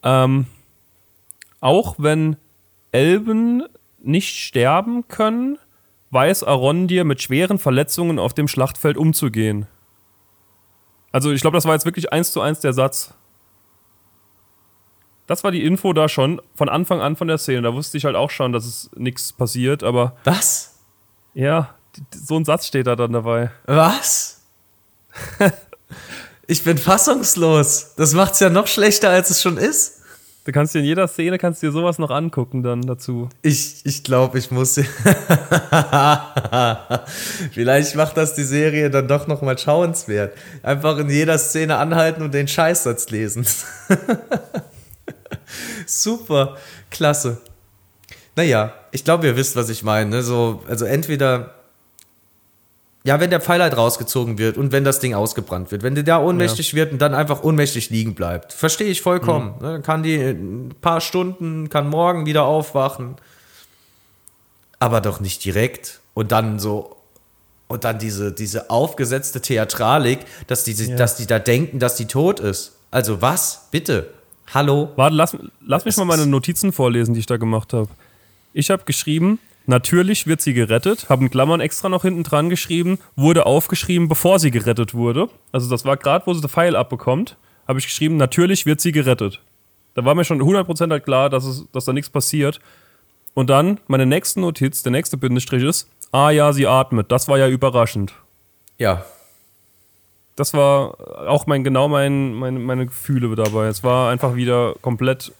ähm, 0.04 0.46
auch 1.58 1.96
wenn 1.98 2.36
Elben 2.92 3.64
nicht 3.98 4.36
sterben 4.36 5.08
können, 5.08 5.58
weiß 6.10 6.44
Arondir 6.44 7.02
mit 7.02 7.20
schweren 7.20 7.58
Verletzungen 7.58 8.20
auf 8.20 8.32
dem 8.32 8.46
Schlachtfeld 8.46 8.96
umzugehen. 8.96 9.66
Also 11.10 11.32
ich 11.32 11.40
glaube, 11.40 11.56
das 11.56 11.64
war 11.64 11.74
jetzt 11.74 11.84
wirklich 11.84 12.12
eins 12.12 12.30
zu 12.30 12.40
eins 12.40 12.60
der 12.60 12.74
Satz. 12.74 13.12
Das 15.26 15.42
war 15.42 15.50
die 15.50 15.64
Info 15.64 15.92
da 15.92 16.08
schon 16.08 16.40
von 16.54 16.68
Anfang 16.68 17.00
an 17.00 17.16
von 17.16 17.28
der 17.28 17.38
Szene. 17.38 17.62
Da 17.62 17.74
wusste 17.74 17.96
ich 17.98 18.04
halt 18.04 18.16
auch 18.16 18.30
schon, 18.30 18.52
dass 18.52 18.64
es 18.64 18.90
nichts 18.96 19.32
passiert, 19.32 19.82
aber. 19.82 20.16
Was? 20.24 20.74
Ja, 21.34 21.74
so 22.10 22.36
ein 22.36 22.44
Satz 22.44 22.66
steht 22.66 22.86
da 22.86 22.96
dann 22.96 23.12
dabei. 23.12 23.50
Was? 23.66 24.42
ich 26.46 26.62
bin 26.62 26.78
fassungslos. 26.78 27.94
Das 27.96 28.12
macht's 28.14 28.40
ja 28.40 28.50
noch 28.50 28.66
schlechter, 28.66 29.10
als 29.10 29.30
es 29.30 29.42
schon 29.42 29.56
ist. 29.56 29.96
Du 30.44 30.52
kannst 30.52 30.74
dir 30.76 30.78
in 30.78 30.84
jeder 30.84 31.08
Szene 31.08 31.38
kannst 31.38 31.60
dir 31.60 31.72
sowas 31.72 31.98
noch 31.98 32.10
angucken 32.10 32.62
dann 32.62 32.82
dazu. 32.82 33.28
Ich, 33.42 33.84
ich 33.84 34.04
glaube, 34.04 34.38
ich 34.38 34.52
muss. 34.52 34.74
Vielleicht 37.52 37.96
macht 37.96 38.16
das 38.16 38.34
die 38.34 38.44
Serie 38.44 38.88
dann 38.88 39.08
doch 39.08 39.26
noch 39.26 39.42
mal 39.42 39.58
schauenswert. 39.58 40.38
Einfach 40.62 40.98
in 40.98 41.10
jeder 41.10 41.36
Szene 41.38 41.78
anhalten 41.78 42.22
und 42.22 42.32
den 42.32 42.46
Scheißsatz 42.46 43.10
lesen. 43.10 43.44
Super, 45.86 46.56
klasse. 46.90 47.40
Naja, 48.36 48.74
ich 48.92 49.04
glaube, 49.04 49.26
ihr 49.26 49.36
wisst, 49.36 49.56
was 49.56 49.68
ich 49.68 49.82
meine. 49.82 50.10
Ne? 50.10 50.22
So, 50.22 50.62
also 50.68 50.84
entweder, 50.84 51.54
ja, 53.04 53.18
wenn 53.18 53.30
der 53.30 53.40
Pfeil 53.40 53.62
halt 53.62 53.76
rausgezogen 53.76 54.38
wird 54.38 54.58
und 54.58 54.72
wenn 54.72 54.84
das 54.84 55.00
Ding 55.00 55.14
ausgebrannt 55.14 55.70
wird, 55.70 55.82
wenn 55.82 55.94
der 55.94 56.04
da 56.04 56.18
ohnmächtig 56.18 56.72
ja. 56.72 56.76
wird 56.76 56.92
und 56.92 56.98
dann 57.00 57.14
einfach 57.14 57.42
ohnmächtig 57.42 57.90
liegen 57.90 58.14
bleibt, 58.14 58.52
verstehe 58.52 58.88
ich 58.88 59.00
vollkommen. 59.00 59.54
Mhm. 59.58 59.66
Ne? 59.66 59.80
Kann 59.80 60.02
die 60.02 60.16
ein 60.16 60.74
paar 60.80 61.00
Stunden, 61.00 61.70
kann 61.70 61.88
morgen 61.88 62.26
wieder 62.26 62.44
aufwachen, 62.44 63.16
aber 64.78 65.00
doch 65.00 65.20
nicht 65.20 65.44
direkt 65.44 66.00
und 66.12 66.30
dann 66.32 66.58
so 66.58 66.96
und 67.68 67.84
dann 67.84 67.98
diese, 67.98 68.32
diese 68.32 68.70
aufgesetzte 68.70 69.40
Theatralik, 69.40 70.20
dass 70.46 70.64
die, 70.64 70.72
ja. 70.72 70.96
dass 70.96 71.16
die 71.16 71.26
da 71.26 71.38
denken, 71.38 71.78
dass 71.78 71.96
die 71.96 72.06
tot 72.06 72.38
ist. 72.38 72.76
Also 72.90 73.22
was? 73.22 73.68
Bitte. 73.70 74.12
Hallo? 74.54 74.92
Warte, 74.96 75.16
lass, 75.16 75.36
lass 75.64 75.84
mich 75.84 75.96
mal 75.96 76.04
meine 76.04 76.26
Notizen 76.26 76.72
vorlesen, 76.72 77.14
die 77.14 77.20
ich 77.20 77.26
da 77.26 77.36
gemacht 77.36 77.72
habe. 77.72 77.88
Ich 78.52 78.70
habe 78.70 78.84
geschrieben, 78.84 79.38
natürlich 79.66 80.26
wird 80.26 80.40
sie 80.40 80.54
gerettet, 80.54 81.08
habe 81.08 81.24
in 81.24 81.30
Klammern 81.30 81.60
extra 81.60 81.88
noch 81.88 82.02
hinten 82.02 82.22
dran 82.22 82.48
geschrieben, 82.48 82.98
wurde 83.16 83.46
aufgeschrieben, 83.46 84.08
bevor 84.08 84.38
sie 84.38 84.50
gerettet 84.50 84.94
wurde. 84.94 85.28
Also 85.52 85.68
das 85.68 85.84
war 85.84 85.96
gerade, 85.96 86.26
wo 86.26 86.34
sie 86.34 86.40
den 86.40 86.48
Pfeil 86.48 86.76
abbekommt, 86.76 87.36
habe 87.66 87.78
ich 87.78 87.86
geschrieben, 87.86 88.16
natürlich 88.16 88.66
wird 88.66 88.80
sie 88.80 88.92
gerettet. 88.92 89.40
Da 89.94 90.04
war 90.04 90.14
mir 90.14 90.24
schon 90.24 90.40
100% 90.40 90.90
halt 90.90 91.04
klar, 91.04 91.30
dass, 91.30 91.44
es, 91.44 91.66
dass 91.72 91.86
da 91.86 91.92
nichts 91.92 92.10
passiert. 92.10 92.60
Und 93.34 93.50
dann 93.50 93.78
meine 93.88 94.06
nächste 94.06 94.40
Notiz, 94.40 94.82
der 94.82 94.92
nächste 94.92 95.16
Bindestrich 95.16 95.62
ist, 95.62 95.88
ah 96.12 96.30
ja, 96.30 96.52
sie 96.52 96.66
atmet. 96.66 97.10
Das 97.10 97.28
war 97.28 97.38
ja 97.38 97.48
überraschend. 97.48 98.14
Ja, 98.78 99.04
das 100.36 100.52
war 100.52 101.28
auch 101.28 101.46
mein, 101.46 101.64
genau 101.64 101.88
mein, 101.88 102.34
meine, 102.34 102.58
meine 102.58 102.86
Gefühle 102.86 103.34
dabei. 103.34 103.66
Es 103.66 103.82
war 103.82 104.10
einfach 104.10 104.36
wieder 104.36 104.74
komplett 104.82 105.32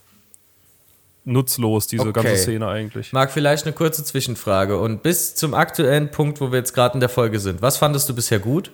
nutzlos, 1.25 1.87
diese 1.87 2.09
okay. 2.09 2.13
ganze 2.23 2.37
Szene 2.37 2.67
eigentlich. 2.67 3.13
Marc, 3.13 3.31
vielleicht 3.31 3.67
eine 3.67 3.75
kurze 3.75 4.05
Zwischenfrage. 4.05 4.79
Und 4.79 5.03
bis 5.03 5.35
zum 5.35 5.55
aktuellen 5.55 6.11
Punkt, 6.11 6.41
wo 6.41 6.51
wir 6.51 6.59
jetzt 6.59 6.73
gerade 6.73 6.95
in 6.95 7.01
der 7.01 7.09
Folge 7.09 7.41
sind, 7.41 7.61
was 7.61 7.77
fandest 7.77 8.09
du 8.09 8.15
bisher 8.15 8.39
gut? 8.39 8.71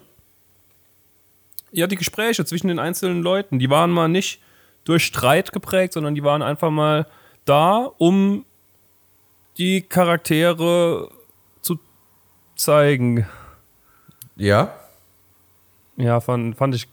Ja, 1.73 1.87
die 1.87 1.97
Gespräche 1.97 2.45
zwischen 2.45 2.69
den 2.69 2.79
einzelnen 2.79 3.23
Leuten, 3.23 3.59
die 3.59 3.71
waren 3.71 3.91
mal 3.91 4.09
nicht 4.09 4.41
durch 4.85 5.05
Streit 5.05 5.53
geprägt, 5.53 5.95
sondern 5.95 6.15
die 6.15 6.23
waren 6.23 6.43
einfach 6.43 6.71
mal 6.71 7.07
da, 7.47 7.91
um 7.99 8.45
die 9.57 9.81
Charaktere 9.81 11.11
zu 11.63 11.79
zeigen. 12.55 13.27
Ja. 14.37 14.75
Ja, 15.97 16.21
fand, 16.21 16.57
fand 16.57 16.75
ich 16.75 16.89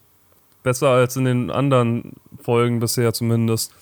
besser 0.64 0.90
als 0.90 1.16
in 1.16 1.26
den 1.26 1.52
anderen 1.52 2.14
Folgen 2.42 2.80
bisher 2.80 3.14
zumindest. 3.14 3.74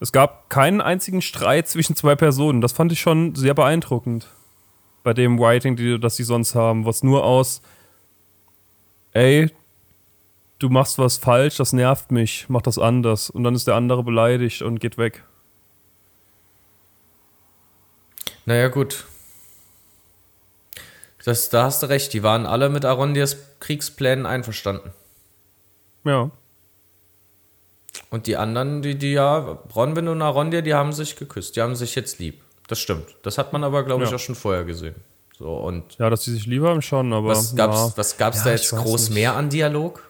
Es 0.00 0.12
gab 0.12 0.48
keinen 0.48 0.80
einzigen 0.80 1.22
Streit 1.22 1.68
zwischen 1.68 1.96
zwei 1.96 2.16
Personen. 2.16 2.60
Das 2.60 2.72
fand 2.72 2.92
ich 2.92 3.00
schon 3.00 3.34
sehr 3.34 3.54
beeindruckend. 3.54 4.28
Bei 5.02 5.12
dem 5.14 5.38
Writing, 5.38 5.76
die, 5.76 5.98
das 5.98 6.16
sie 6.16 6.24
sonst 6.24 6.54
haben, 6.54 6.84
was 6.84 7.02
nur 7.02 7.24
aus, 7.24 7.62
ey, 9.12 9.50
du 10.58 10.68
machst 10.68 10.98
was 10.98 11.18
falsch, 11.18 11.56
das 11.56 11.72
nervt 11.72 12.10
mich, 12.12 12.46
mach 12.48 12.62
das 12.62 12.78
anders. 12.78 13.30
Und 13.30 13.44
dann 13.44 13.54
ist 13.54 13.66
der 13.66 13.74
andere 13.74 14.02
beleidigt 14.02 14.62
und 14.62 14.80
geht 14.80 14.98
weg. 14.98 15.24
Naja, 18.46 18.68
gut. 18.68 19.06
Das, 21.24 21.50
da 21.50 21.64
hast 21.64 21.82
du 21.82 21.86
recht, 21.88 22.12
die 22.12 22.22
waren 22.22 22.46
alle 22.46 22.68
mit 22.70 22.84
Arondias 22.84 23.36
Kriegsplänen 23.60 24.24
einverstanden. 24.26 24.90
Ja. 26.04 26.30
Und 28.10 28.26
die 28.26 28.36
anderen, 28.36 28.82
die, 28.82 28.96
die 28.96 29.12
ja, 29.12 29.58
Bronwyn 29.68 30.08
und 30.08 30.22
Arondir, 30.22 30.62
die 30.62 30.74
haben 30.74 30.92
sich 30.92 31.16
geküsst. 31.16 31.56
Die 31.56 31.60
haben 31.62 31.76
sich 31.76 31.94
jetzt 31.94 32.18
lieb. 32.18 32.40
Das 32.68 32.78
stimmt. 32.78 33.04
Das 33.22 33.36
hat 33.38 33.52
man 33.52 33.64
aber, 33.64 33.84
glaube 33.84 34.04
ich, 34.04 34.10
Ja. 34.10 34.16
auch 34.16 34.20
schon 34.20 34.34
vorher 34.34 34.64
gesehen. 34.64 34.94
So, 35.38 35.48
und 35.56 35.96
Ja, 35.98 36.10
dass 36.10 36.24
die 36.24 36.30
sich 36.32 36.46
lieber 36.46 36.68
haben 36.70 36.82
schon, 36.82 37.12
aber. 37.12 37.28
was 37.28 37.54
gab's, 37.56 37.76
ja. 37.76 37.92
was 37.96 38.16
gab's 38.16 38.38
Ja, 38.38 38.44
da 38.44 38.50
jetzt 38.52 38.70
groß 38.70 39.08
nicht. 39.10 39.14
mehr 39.14 39.36
an 39.36 39.48
Dialog? 39.50 40.08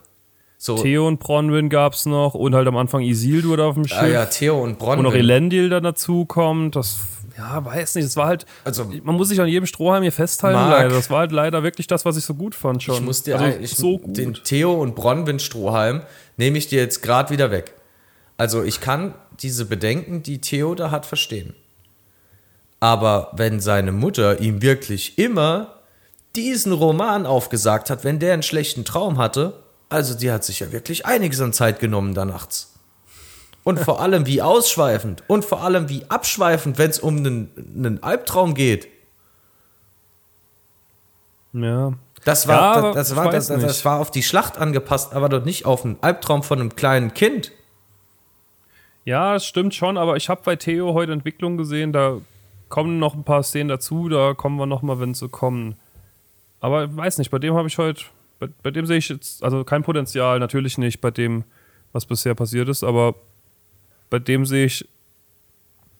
So, 0.59 0.77
Theo 0.77 1.07
und 1.07 1.21
Bronwyn 1.21 1.71
gab's 1.71 2.05
noch 2.05 2.35
und 2.35 2.55
halt 2.55 2.69
am 2.69 2.77
Anfang 2.77 3.01
Isildur 3.01 3.57
da 3.57 3.67
auf 3.69 3.75
dem 3.77 3.87
Schiff. 3.87 3.99
ah, 3.99 4.07
ja, 4.07 4.27
Theo 4.27 4.61
und 4.63 4.73
Und 4.73 4.81
noch 4.81 4.87
Bronwyn. 4.97 5.15
Elendil 5.15 5.69
da 5.71 5.81
dazu 5.81 6.27
kommt. 6.27 6.77
Das, 6.77 7.01
ja, 7.41 7.65
weiß 7.65 7.95
nicht. 7.95 8.07
Das 8.07 8.17
war 8.17 8.27
halt. 8.27 8.47
Also- 8.65 8.85
man 9.03 9.15
muss 9.15 9.29
sich 9.29 9.41
an 9.41 9.49
jedem 9.49 9.67
Strohhalm 9.67 10.03
hier 10.03 10.13
festhalten, 10.13 10.59
Marc. 10.59 10.71
leider. 10.71 10.95
Das 10.95 11.11
war 11.11 11.21
halt 11.21 11.33
leider 11.33 11.63
wirklich 11.63 11.87
das, 11.87 12.05
was 12.05 12.17
ich 12.17 12.25
so 12.25 12.35
gut 12.35 12.55
fand 12.55 12.83
schon. 12.83 12.97
Ich 12.97 13.01
muss 13.01 13.23
dir 13.23 13.39
also, 13.41 13.59
ich, 13.59 13.75
so 13.75 13.99
gut. 13.99 14.17
den 14.17 14.35
Theo 14.35 14.75
und 14.75 14.95
Bronwyn 14.95 15.39
Strohhalm 15.39 16.03
nehme 16.37 16.59
ich 16.59 16.69
dir 16.69 16.81
jetzt 16.81 17.03
gerade 17.03 17.31
wieder 17.31 17.51
weg. 17.51 17.75
Also 18.37 18.63
ich 18.63 18.81
kann 18.81 19.15
diese 19.41 19.65
Bedenken, 19.65 20.23
die 20.23 20.41
Theo 20.41 20.75
da 20.75 20.91
hat, 20.91 21.07
verstehen. 21.07 21.55
Aber 22.79 23.31
wenn 23.35 23.61
seine 23.61 23.93
Mutter 23.93 24.41
ihm 24.41 24.63
wirklich 24.63 25.19
immer 25.19 25.75
diesen 26.37 26.73
Roman 26.73 27.27
aufgesagt 27.27 27.91
hat, 27.91 28.05
wenn 28.05 28.19
der 28.19 28.33
einen 28.33 28.43
schlechten 28.43 28.85
Traum 28.85 29.19
hatte, 29.19 29.63
also 29.89 30.15
die 30.15 30.31
hat 30.31 30.45
sich 30.45 30.61
ja 30.61 30.73
wirklich 30.73 31.05
einiges 31.05 31.41
an 31.41 31.53
Zeit 31.53 31.81
genommen 31.81 32.15
da 32.15 32.25
nachts. 32.25 32.70
Und 33.63 33.79
vor 33.79 34.01
allem 34.01 34.27
wie 34.27 34.41
ausschweifend 34.41 35.23
und 35.27 35.45
vor 35.45 35.63
allem 35.63 35.89
wie 35.89 36.05
abschweifend, 36.09 36.79
wenn 36.79 36.91
es 36.91 36.99
um 36.99 37.19
einen, 37.19 37.51
einen 37.77 38.03
Albtraum 38.03 38.55
geht. 38.55 38.89
ja. 41.53 41.93
Das 42.25 42.47
war, 42.47 42.77
Ja, 42.77 42.83
das, 42.93 43.09
das, 43.09 43.17
war, 43.17 43.31
das, 43.31 43.47
das, 43.47 43.63
das 43.63 43.85
war 43.85 43.99
auf 43.99 44.11
die 44.11 44.23
Schlacht 44.23 44.59
angepasst, 44.59 45.15
aber 45.15 45.29
doch 45.29 45.45
nicht 45.45 45.65
auf 45.65 45.85
einen 45.85 45.97
Albtraum 46.03 46.43
von 46.43 46.61
einem 46.61 46.77
kleinen 46.77 47.15
Kind. 47.15 47.53
Ja, 49.05 49.41
stimmt 49.41 49.75
schon, 49.75 49.97
aber 49.97 50.17
ich 50.17 50.29
habe 50.29 50.43
bei 50.45 50.57
Theo 50.57 50.93
heute 50.93 51.13
Entwicklung 51.13 51.57
gesehen, 51.57 51.93
da 51.93 52.19
kommen 52.69 52.99
noch 52.99 53.15
ein 53.15 53.25
paar 53.25 53.43
Szenen 53.43 53.69
dazu, 53.69 54.09
da 54.09 54.35
kommen 54.35 54.57
wir 54.57 54.67
noch 54.67 54.83
mal, 54.83 55.01
wenn 55.01 55.15
sie 55.15 55.29
kommen. 55.29 55.77
Aber 56.61 56.95
weiß 56.95 57.19
nicht, 57.19 57.31
bei 57.31 57.39
dem 57.39 57.55
habe 57.55 57.69
ich 57.69 57.79
heute, 57.79 58.05
bei, 58.39 58.49
bei 58.63 58.71
dem 58.71 58.85
sehe 58.85 58.99
ich 58.99 59.09
jetzt, 59.09 59.43
also 59.43 59.65
kein 59.65 59.83
Potenzial, 59.83 60.39
natürlich 60.39 60.77
nicht 60.77 61.01
bei 61.01 61.11
dem, 61.11 61.45
was 61.93 62.05
bisher 62.05 62.35
passiert 62.35 62.69
ist, 62.69 62.85
aber 62.85 63.15
bei 64.11 64.19
dem 64.19 64.45
sehe 64.45 64.67
ich, 64.67 64.89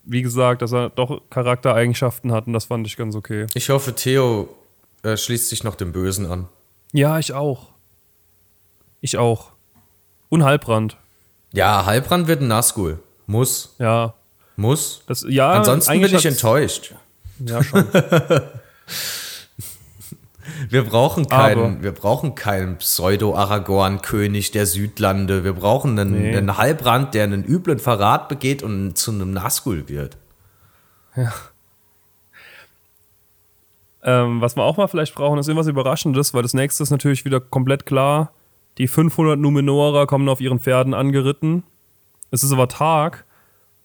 wie 0.05 0.23
gesagt, 0.23 0.63
dass 0.63 0.73
er 0.73 0.91
doch 0.91 1.23
Charaktereigenschaften 1.31 2.33
hat 2.33 2.47
und 2.47 2.53
das 2.53 2.67
fand 2.67 2.87
ich 2.87 2.97
ganz 2.97 3.15
okay. 3.15 3.47
Ich 3.55 3.71
hoffe, 3.71 3.95
Theo 3.95 4.49
äh, 5.03 5.17
schließt 5.17 5.49
sich 5.49 5.65
noch 5.65 5.77
dem 5.77 5.93
Bösen 5.93 6.27
an. 6.27 6.49
Ja, 6.93 7.19
ich 7.19 7.33
auch. 7.33 7.69
Ich 9.01 9.17
auch. 9.17 9.53
Und 10.29 10.45
Halbrand. 10.45 10.97
Ja, 11.53 11.87
Halbrand 11.87 12.29
wird 12.29 12.43
ein 12.43 12.49
Nazgul. 12.49 12.99
Muss. 13.27 13.75
Ja. 13.79 14.15
Muss. 14.57 15.03
Das, 15.07 15.25
ja 15.29 15.53
Ansonsten 15.53 16.01
bin 16.01 16.15
ich 16.15 16.27
enttäuscht. 16.27 16.95
Ja, 17.39 17.63
schon. 17.63 17.87
Wir 20.69 20.85
brauchen 20.85 21.27
Aber- 21.31 21.43
keinen, 21.55 21.83
wir 21.83 21.93
brauchen 21.93 22.35
keinen 22.35 22.77
Pseudo-Aragorn-König 22.79 24.51
der 24.51 24.67
Südlande. 24.67 25.45
Wir 25.45 25.53
brauchen 25.55 25.99
einen, 25.99 26.21
Nee. 26.23 26.37
einen 26.37 26.57
Halbrand, 26.59 27.15
der 27.15 27.25
einen 27.25 27.45
üblen 27.45 27.79
Verrat 27.79 28.29
begeht 28.29 28.63
und 28.63 28.97
zu 28.97 29.11
einem 29.13 29.33
Nazgul 29.33 29.89
wird. 29.89 30.17
Ähm, 34.03 34.41
was 34.41 34.57
wir 34.57 34.63
auch 34.63 34.77
mal 34.77 34.87
vielleicht 34.89 35.15
brauchen, 35.15 35.39
ist 35.39 35.49
irgendwas 35.49 35.67
Überraschendes, 35.67 36.33
weil 36.33 36.43
das 36.43 36.55
nächste 36.55 36.83
ist 36.83 36.91
natürlich 36.91 37.25
wieder 37.25 37.41
komplett 37.41 37.85
klar. 37.87 38.33
Die 38.79 38.89
500 38.89 39.39
Numenorer 39.39 40.07
kommen 40.07 40.29
auf 40.29 40.41
ihren 40.41 40.59
Pferden 40.59 40.95
angeritten. 40.95 41.65
Es 42.31 42.43
ist 42.43 42.53
aber 42.53 42.69
Tag 42.69 43.25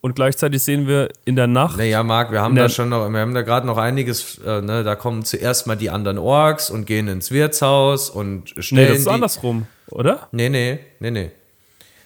und 0.05 0.13
gleichzeitig 0.15 0.61
sehen 0.61 0.87
wir 0.87 1.09
in 1.25 1.35
der 1.35 1.47
Nacht. 1.47 1.79
Naja, 1.79 2.03
Marc, 2.03 2.31
wir 2.31 2.39
haben 2.39 2.55
da 2.55 2.69
schon 2.69 2.89
noch, 2.89 3.09
wir 3.09 3.19
haben 3.19 3.33
da 3.33 3.41
gerade 3.41 3.65
noch 3.65 3.79
einiges, 3.79 4.37
äh, 4.45 4.61
ne, 4.61 4.83
da 4.83 4.93
kommen 4.93 5.25
zuerst 5.25 5.65
mal 5.65 5.75
die 5.75 5.89
anderen 5.89 6.19
Orks 6.19 6.69
und 6.69 6.85
gehen 6.85 7.07
ins 7.07 7.31
Wirtshaus 7.31 8.11
und 8.11 8.55
nee, 8.55 8.61
stellen 8.61 8.87
das 8.89 8.97
ist 8.99 9.07
die, 9.07 9.09
andersrum, 9.09 9.65
oder? 9.89 10.27
Nee, 10.31 10.49
nee, 10.49 10.77
nee, 10.99 11.09
nee. 11.09 11.31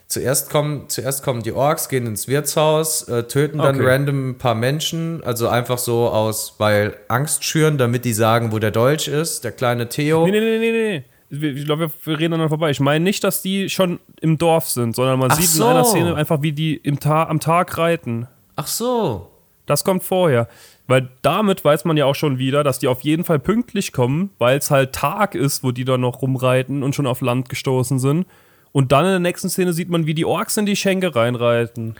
Zuerst 0.08 0.50
kommen, 0.50 0.86
zuerst 0.88 1.24
kommen 1.24 1.44
die 1.44 1.52
Orks, 1.52 1.90
gehen 1.90 2.08
ins 2.08 2.30
Wirtshaus, 2.30 3.06
äh, 3.10 3.24
töten 3.24 3.58
dann 3.58 3.76
Okay. 3.76 3.86
random 3.86 4.30
ein 4.30 4.38
paar 4.38 4.56
Menschen, 4.56 5.22
also 5.26 5.50
einfach 5.50 5.78
so 5.78 6.08
aus, 6.08 6.56
weil 6.58 6.96
Angst 7.10 7.44
schüren, 7.44 7.78
damit 7.78 8.06
die 8.06 8.14
sagen, 8.14 8.54
wo 8.54 8.60
der 8.60 8.72
Dolch 8.72 9.10
ist, 9.10 9.44
der 9.44 9.52
kleine 9.52 9.90
Theo. 9.90 10.24
Nee, 10.26 10.32
nee, 10.32 10.40
nee, 10.40 10.60
nee, 10.60 10.72
nee. 10.72 11.04
Wir- 11.30 11.56
Ich 11.56 11.66
glaube, 11.66 11.92
wir- 12.04 12.14
reden 12.18 12.34
aneinander 12.34 12.50
vorbei. 12.50 12.70
Ich 12.72 12.80
meine 12.80 13.04
nicht, 13.04 13.24
dass 13.24 13.42
die 13.42 13.70
schon 13.70 14.00
im 14.22 14.38
Dorf 14.38 14.68
sind, 14.70 14.96
sondern 14.96 15.20
man 15.20 15.32
Ach 15.32 15.36
sieht 15.40 15.50
so. 15.50 15.64
in 15.64 15.70
einer 15.70 15.84
Szene 15.86 16.16
einfach, 16.16 16.42
wie 16.42 16.52
die 16.52 16.76
im 16.76 17.00
Ta 17.00 17.24
am 17.26 17.40
Tag 17.40 17.78
reiten. 17.78 18.28
Ach 18.56 18.68
so. 18.68 19.28
Das 19.66 19.84
kommt 19.84 20.04
vorher. 20.04 20.48
Weil 20.88 21.10
damit 21.22 21.64
weiß 21.64 21.86
man 21.86 21.98
ja 21.98 22.06
auch 22.06 22.16
schon 22.16 22.40
wieder, 22.40 22.64
dass 22.64 22.80
die 22.80 22.88
auf 22.88 23.02
jeden 23.02 23.24
Fall 23.24 23.38
pünktlich 23.38 23.94
kommen, 23.94 24.32
weil 24.40 24.58
es 24.58 24.72
halt 24.72 24.94
Tag 24.94 25.36
ist, 25.36 25.64
wo 25.64 25.72
die 25.72 25.86
da 25.86 26.00
noch 26.00 26.24
rumreiten 26.24 26.82
und 26.82 26.96
schon 26.96 27.06
auf 27.06 27.22
Land 27.22 27.48
gestoßen 27.50 28.00
sind. 28.00 28.26
Und 28.72 28.92
dann 28.92 29.06
in 29.06 29.12
der 29.12 29.20
nächsten 29.20 29.50
Szene 29.50 29.74
sieht 29.74 29.90
man, 29.90 30.08
wie 30.08 30.16
die 30.16 30.26
Orks 30.26 30.58
in 30.58 30.66
die 30.66 30.76
Schenke 30.76 31.16
reinreiten. 31.16 31.96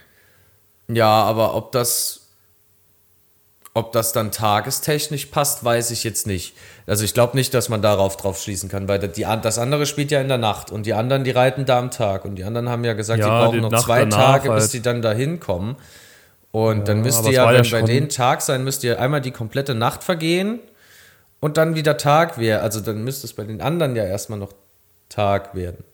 Ja, 0.88 1.22
aber 1.22 1.54
ob 1.54 1.70
das, 1.70 2.19
ob 3.72 3.92
das 3.92 4.12
dann 4.12 4.32
tagestechnisch 4.32 5.26
passt, 5.26 5.64
weiß 5.64 5.92
ich 5.92 6.02
jetzt 6.02 6.26
nicht. 6.26 6.56
Also 6.86 7.04
ich 7.04 7.14
glaube 7.14 7.36
nicht, 7.36 7.54
dass 7.54 7.68
man 7.68 7.82
darauf 7.82 8.16
drauf 8.16 8.40
schließen 8.40 8.68
kann, 8.68 8.88
weil 8.88 8.98
die, 8.98 9.26
das 9.42 9.58
andere 9.58 9.86
spielt 9.86 10.10
ja 10.10 10.20
in 10.20 10.28
der 10.28 10.38
Nacht 10.38 10.72
und 10.72 10.86
die 10.86 10.94
anderen, 10.94 11.22
die 11.22 11.30
reiten 11.30 11.66
da 11.66 11.78
am 11.78 11.90
Tag 11.90 12.24
und 12.24 12.34
die 12.34 12.44
anderen 12.44 12.68
haben 12.68 12.84
ja 12.84 12.94
gesagt, 12.94 13.20
Ja, 13.20 13.26
die 13.26 13.30
brauchen 13.30 13.54
die 13.56 13.60
noch 13.60 13.70
Nacht 13.70 13.84
zwei 13.84 14.04
Tage, 14.06 14.50
bis 14.50 14.64
halt. 14.64 14.72
die 14.72 14.82
dann 14.82 15.02
da 15.02 15.12
hinkommen. 15.12 15.76
Und 16.52 16.88
dann 16.88 16.98
aber 16.98 17.06
müsst 17.06 17.22
ihr 17.24 17.30
es 17.30 17.36
ja, 17.36 17.44
war 17.44 17.52
ja 17.54 17.62
wenn 17.62 17.70
bei 17.70 17.82
denen 17.82 18.08
Tag 18.08 18.42
sein, 18.42 18.64
müsst 18.64 18.82
ihr 18.82 19.00
einmal 19.00 19.20
die 19.20 19.30
komplette 19.30 19.76
Nacht 19.76 20.02
vergehen 20.02 20.58
und 21.38 21.56
dann 21.56 21.76
wieder 21.76 21.96
Tag 21.96 22.38
werden. 22.38 22.62
Also 22.62 22.80
dann 22.80 23.04
müsste 23.04 23.28
es 23.28 23.34
bei 23.34 23.44
den 23.44 23.60
anderen 23.60 23.94
ja 23.94 24.04
erstmal 24.04 24.40
noch 24.40 24.52
Tag 25.08 25.54
werden. 25.54 25.84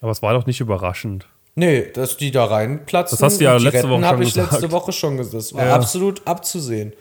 Aber 0.00 0.12
es 0.12 0.22
war 0.22 0.32
doch 0.32 0.46
nicht 0.46 0.60
überraschend. 0.60 1.26
Nee, 1.56 1.90
dass 1.92 2.16
die 2.18 2.30
da 2.30 2.44
reinplatzen. 2.44 3.16
Das 3.18 3.22
hast 3.22 3.40
du 3.40 3.44
ja 3.44 3.56
letzte 3.56 3.78
retten, 3.78 3.90
Woche 3.90 4.04
hab 4.06 4.14
schon 4.16 4.22
ich 4.22 4.34
letzte 4.34 4.54
gesagt. 4.56 4.72
Woche 4.72 4.92
schon 4.92 5.16
gesagt. 5.16 5.34
Das 5.34 5.54
war 5.54 5.66
Ja. 5.66 5.74
absolut 5.74 6.26
abzusehen. 6.26 6.92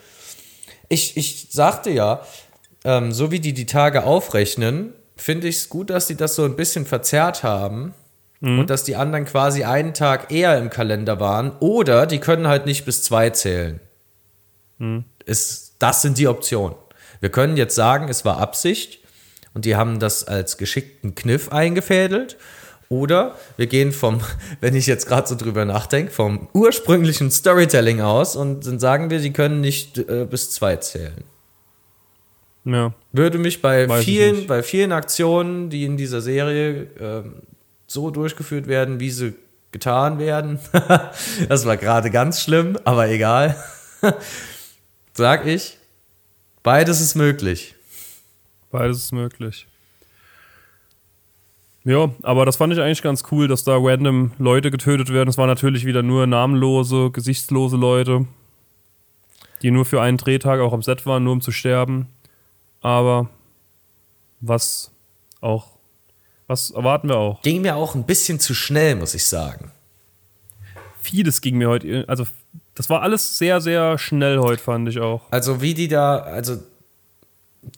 Ich, 0.89 1.17
ich 1.17 1.47
sagte 1.51 1.89
ja, 1.91 2.21
ähm, 2.85 3.11
so 3.11 3.31
wie 3.31 3.39
die 3.39 3.53
die 3.53 3.65
Tage 3.65 4.03
aufrechnen, 4.05 4.93
finde 5.17 5.47
ich 5.49 5.57
es 5.57 5.69
gut, 5.69 5.89
dass 5.89 6.07
die 6.07 6.15
das 6.15 6.35
so 6.35 6.43
ein 6.45 6.55
bisschen 6.55 6.85
verzerrt 6.85 7.43
haben 7.43 7.93
Mhm. 8.41 8.59
und 8.59 8.69
dass 8.69 8.83
die 8.83 8.95
anderen 8.95 9.25
quasi 9.25 9.63
einen 9.63 9.93
Tag 9.93 10.31
eher 10.31 10.57
im 10.57 10.69
Kalender 10.69 11.19
waren 11.19 11.51
oder 11.59 12.05
die 12.05 12.19
können 12.19 12.47
halt 12.47 12.65
nicht 12.65 12.83
bis 12.85 13.01
zwei 13.03 13.29
zählen. 13.31 13.79
Mhm. 14.77 15.05
Ist, 15.25 15.75
das 15.79 16.01
sind 16.01 16.17
die 16.17 16.27
Optionen. 16.27 16.75
Wir 17.21 17.29
können 17.29 17.57
jetzt 17.57 17.75
sagen, 17.75 18.07
es 18.09 18.23
war 18.25 18.37
Absicht 18.37 18.99
und 19.53 19.65
die 19.65 19.75
haben 19.75 19.99
das 19.99 20.25
als 20.25 20.57
geschickten 20.57 21.15
Kniff 21.15 21.49
eingefädelt. 21.51 22.37
Oder 22.89 23.35
wir 23.57 23.67
gehen 23.67 23.91
vom, 23.91 24.21
wenn 24.61 24.75
ich 24.75 24.87
jetzt 24.87 25.07
gerade 25.07 25.27
so 25.27 25.35
drüber 25.35 25.65
nachdenke, 25.65 26.11
vom 26.11 26.47
ursprünglichen 26.53 27.31
Storytelling 27.31 28.01
aus 28.01 28.35
und 28.35 28.65
dann 28.65 28.79
sagen 28.79 29.09
wir, 29.09 29.19
die 29.19 29.33
können 29.33 29.61
nicht 29.61 29.97
äh, 29.97 30.25
bis 30.29 30.51
zwei 30.51 30.75
zählen. 30.77 31.23
Ja. 32.65 32.93
Würde 33.11 33.37
mich 33.37 33.61
bei 33.61 33.87
Weiß 33.87 34.03
vielen, 34.03 34.47
bei 34.47 34.63
vielen 34.63 34.91
Aktionen, 34.91 35.69
die 35.69 35.85
in 35.85 35.97
dieser 35.97 36.21
Serie 36.21 36.87
ähm, 36.99 37.41
so 37.85 38.09
durchgeführt 38.09 38.67
werden, 38.67 38.99
wie 38.99 39.11
sie 39.11 39.35
getan 39.71 40.19
werden, 40.19 40.59
das 41.49 41.65
war 41.65 41.77
gerade 41.77 42.09
ganz 42.09 42.41
schlimm, 42.41 42.77
aber 42.85 43.09
egal, 43.09 43.61
sag 45.13 45.45
ich, 45.45 45.77
beides 46.63 47.01
ist 47.01 47.15
möglich. 47.15 47.75
Beides 48.71 48.97
ist 48.97 49.11
möglich. 49.11 49.67
Ja, 51.85 52.09
aber 52.23 52.45
das 52.45 52.57
fand 52.57 52.73
ich 52.73 52.79
eigentlich 52.79 53.03
ganz 53.03 53.23
cool, 53.31 53.47
dass 53.47 53.63
da 53.63 53.77
random 53.77 54.31
Leute 54.39 54.71
getötet 54.71 55.13
werden. 55.13 55.29
Es 55.29 55.37
waren 55.37 55.47
natürlich 55.47 55.85
wieder 55.85 56.01
nur 56.01 56.25
namenlose, 56.25 57.11
gesichtslose 57.11 57.77
Leute, 57.77 58.25
die 59.61 59.69
nur 59.69 59.85
für 59.85 60.01
einen 60.01 60.17
Drehtag 60.17 60.59
auch 60.61 60.73
am 60.73 60.81
Set 60.81 61.05
waren, 61.05 61.23
nur 61.23 61.33
um 61.33 61.41
zu 61.41 61.51
sterben. 61.51 62.07
Aber 62.81 63.29
was 64.41 64.91
auch, 65.41 65.67
was 66.47 66.71
erwarten 66.71 67.07
wir 67.07 67.17
auch? 67.17 67.43
Ging 67.43 67.61
mir 67.61 67.75
auch 67.75 67.93
ein 67.93 68.05
bisschen 68.05 68.39
zu 68.39 68.55
schnell, 68.55 68.95
muss 68.95 69.13
ich 69.13 69.25
sagen. 69.25 69.71
vieles 71.05 71.41
ging 71.41 71.57
mir 71.57 71.69
heute, 71.69 72.03
also 72.07 72.25
das 72.73 72.89
war 72.89 73.01
alles 73.03 73.37
sehr, 73.37 73.61
sehr 73.61 73.97
schnell 73.97 74.39
heute, 74.39 74.61
fand 74.61 74.89
ich 74.89 74.99
auch. 74.99 75.21
Also 75.31 75.61
wie 75.61 75.73
die 75.73 75.87
da, 75.87 76.17
also 76.17 76.57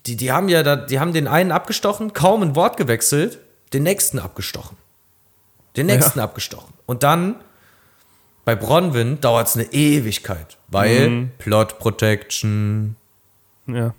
die, 0.06 0.16
die 0.16 0.32
haben 0.32 0.50
ja 0.50 0.64
da, 0.64 0.76
die 0.76 1.00
haben 1.00 1.14
den 1.14 1.28
einen 1.28 1.52
abgestochen, 1.52 2.14
kaum 2.14 2.42
ein 2.42 2.56
Wort 2.56 2.78
gewechselt, 2.78 3.40
den 3.74 3.84
nächsten 3.84 4.20
abgestochen. 4.20 4.78
Den 5.76 5.88
nächsten 5.88 6.20
ja. 6.20 6.26
abgestochen. 6.26 6.74
Und 6.86 7.04
dann 7.04 7.36
bei 8.46 8.56
Bronwyn 8.56 9.20
dauert 9.20 9.48
es 9.48 9.56
eine 9.56 9.66
Ewigkeit, 9.74 10.58
weil 10.70 11.10
mhm. 11.10 11.32
Plot 11.38 11.80
Protection. 11.80 12.96
Ja. 13.68 13.94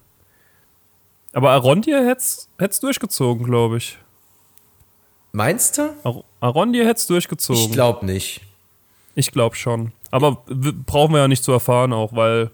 Aber 1.32 1.50
Arondir 1.50 2.06
hätte 2.06 2.48
es 2.58 2.80
durchgezogen, 2.80 3.44
glaube 3.44 3.76
ich. 3.76 3.98
Meinst 5.32 5.78
du? 5.78 5.94
Ar 6.02 6.24
Arondir 6.40 6.86
hätte 6.86 6.98
es 6.98 7.06
durchgezogen. 7.06 7.62
Ich 7.62 7.72
glaube 7.72 8.06
nicht. 8.06 8.40
Ich 9.14 9.30
glaube 9.30 9.54
schon. 9.54 9.92
Aber 10.10 10.42
brauchen 10.86 11.12
wir 11.12 11.20
ja 11.20 11.28
nicht 11.28 11.44
zu 11.44 11.52
erfahren 11.52 11.92
auch, 11.92 12.14
weil 12.14 12.50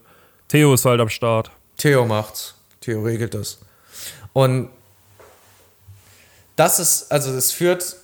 Theo 0.49 0.73
ist 0.73 0.85
halt 0.85 0.99
am 0.99 1.09
Start. 1.09 1.51
Theo 1.77 2.05
macht's. 2.05 2.55
Theo 2.81 3.01
regelt 3.03 3.33
das. 3.33 3.59
Und 4.33 4.69
das 6.55 6.79
ist, 6.79 7.11
also 7.11 7.31
es 7.31 7.51
führt, 7.51 7.95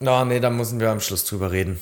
na 0.00 0.22
oh, 0.22 0.24
nee, 0.24 0.40
da 0.40 0.50
müssen 0.50 0.80
wir 0.80 0.90
am 0.90 1.00
Schluss 1.00 1.24
drüber 1.24 1.50
reden. 1.50 1.80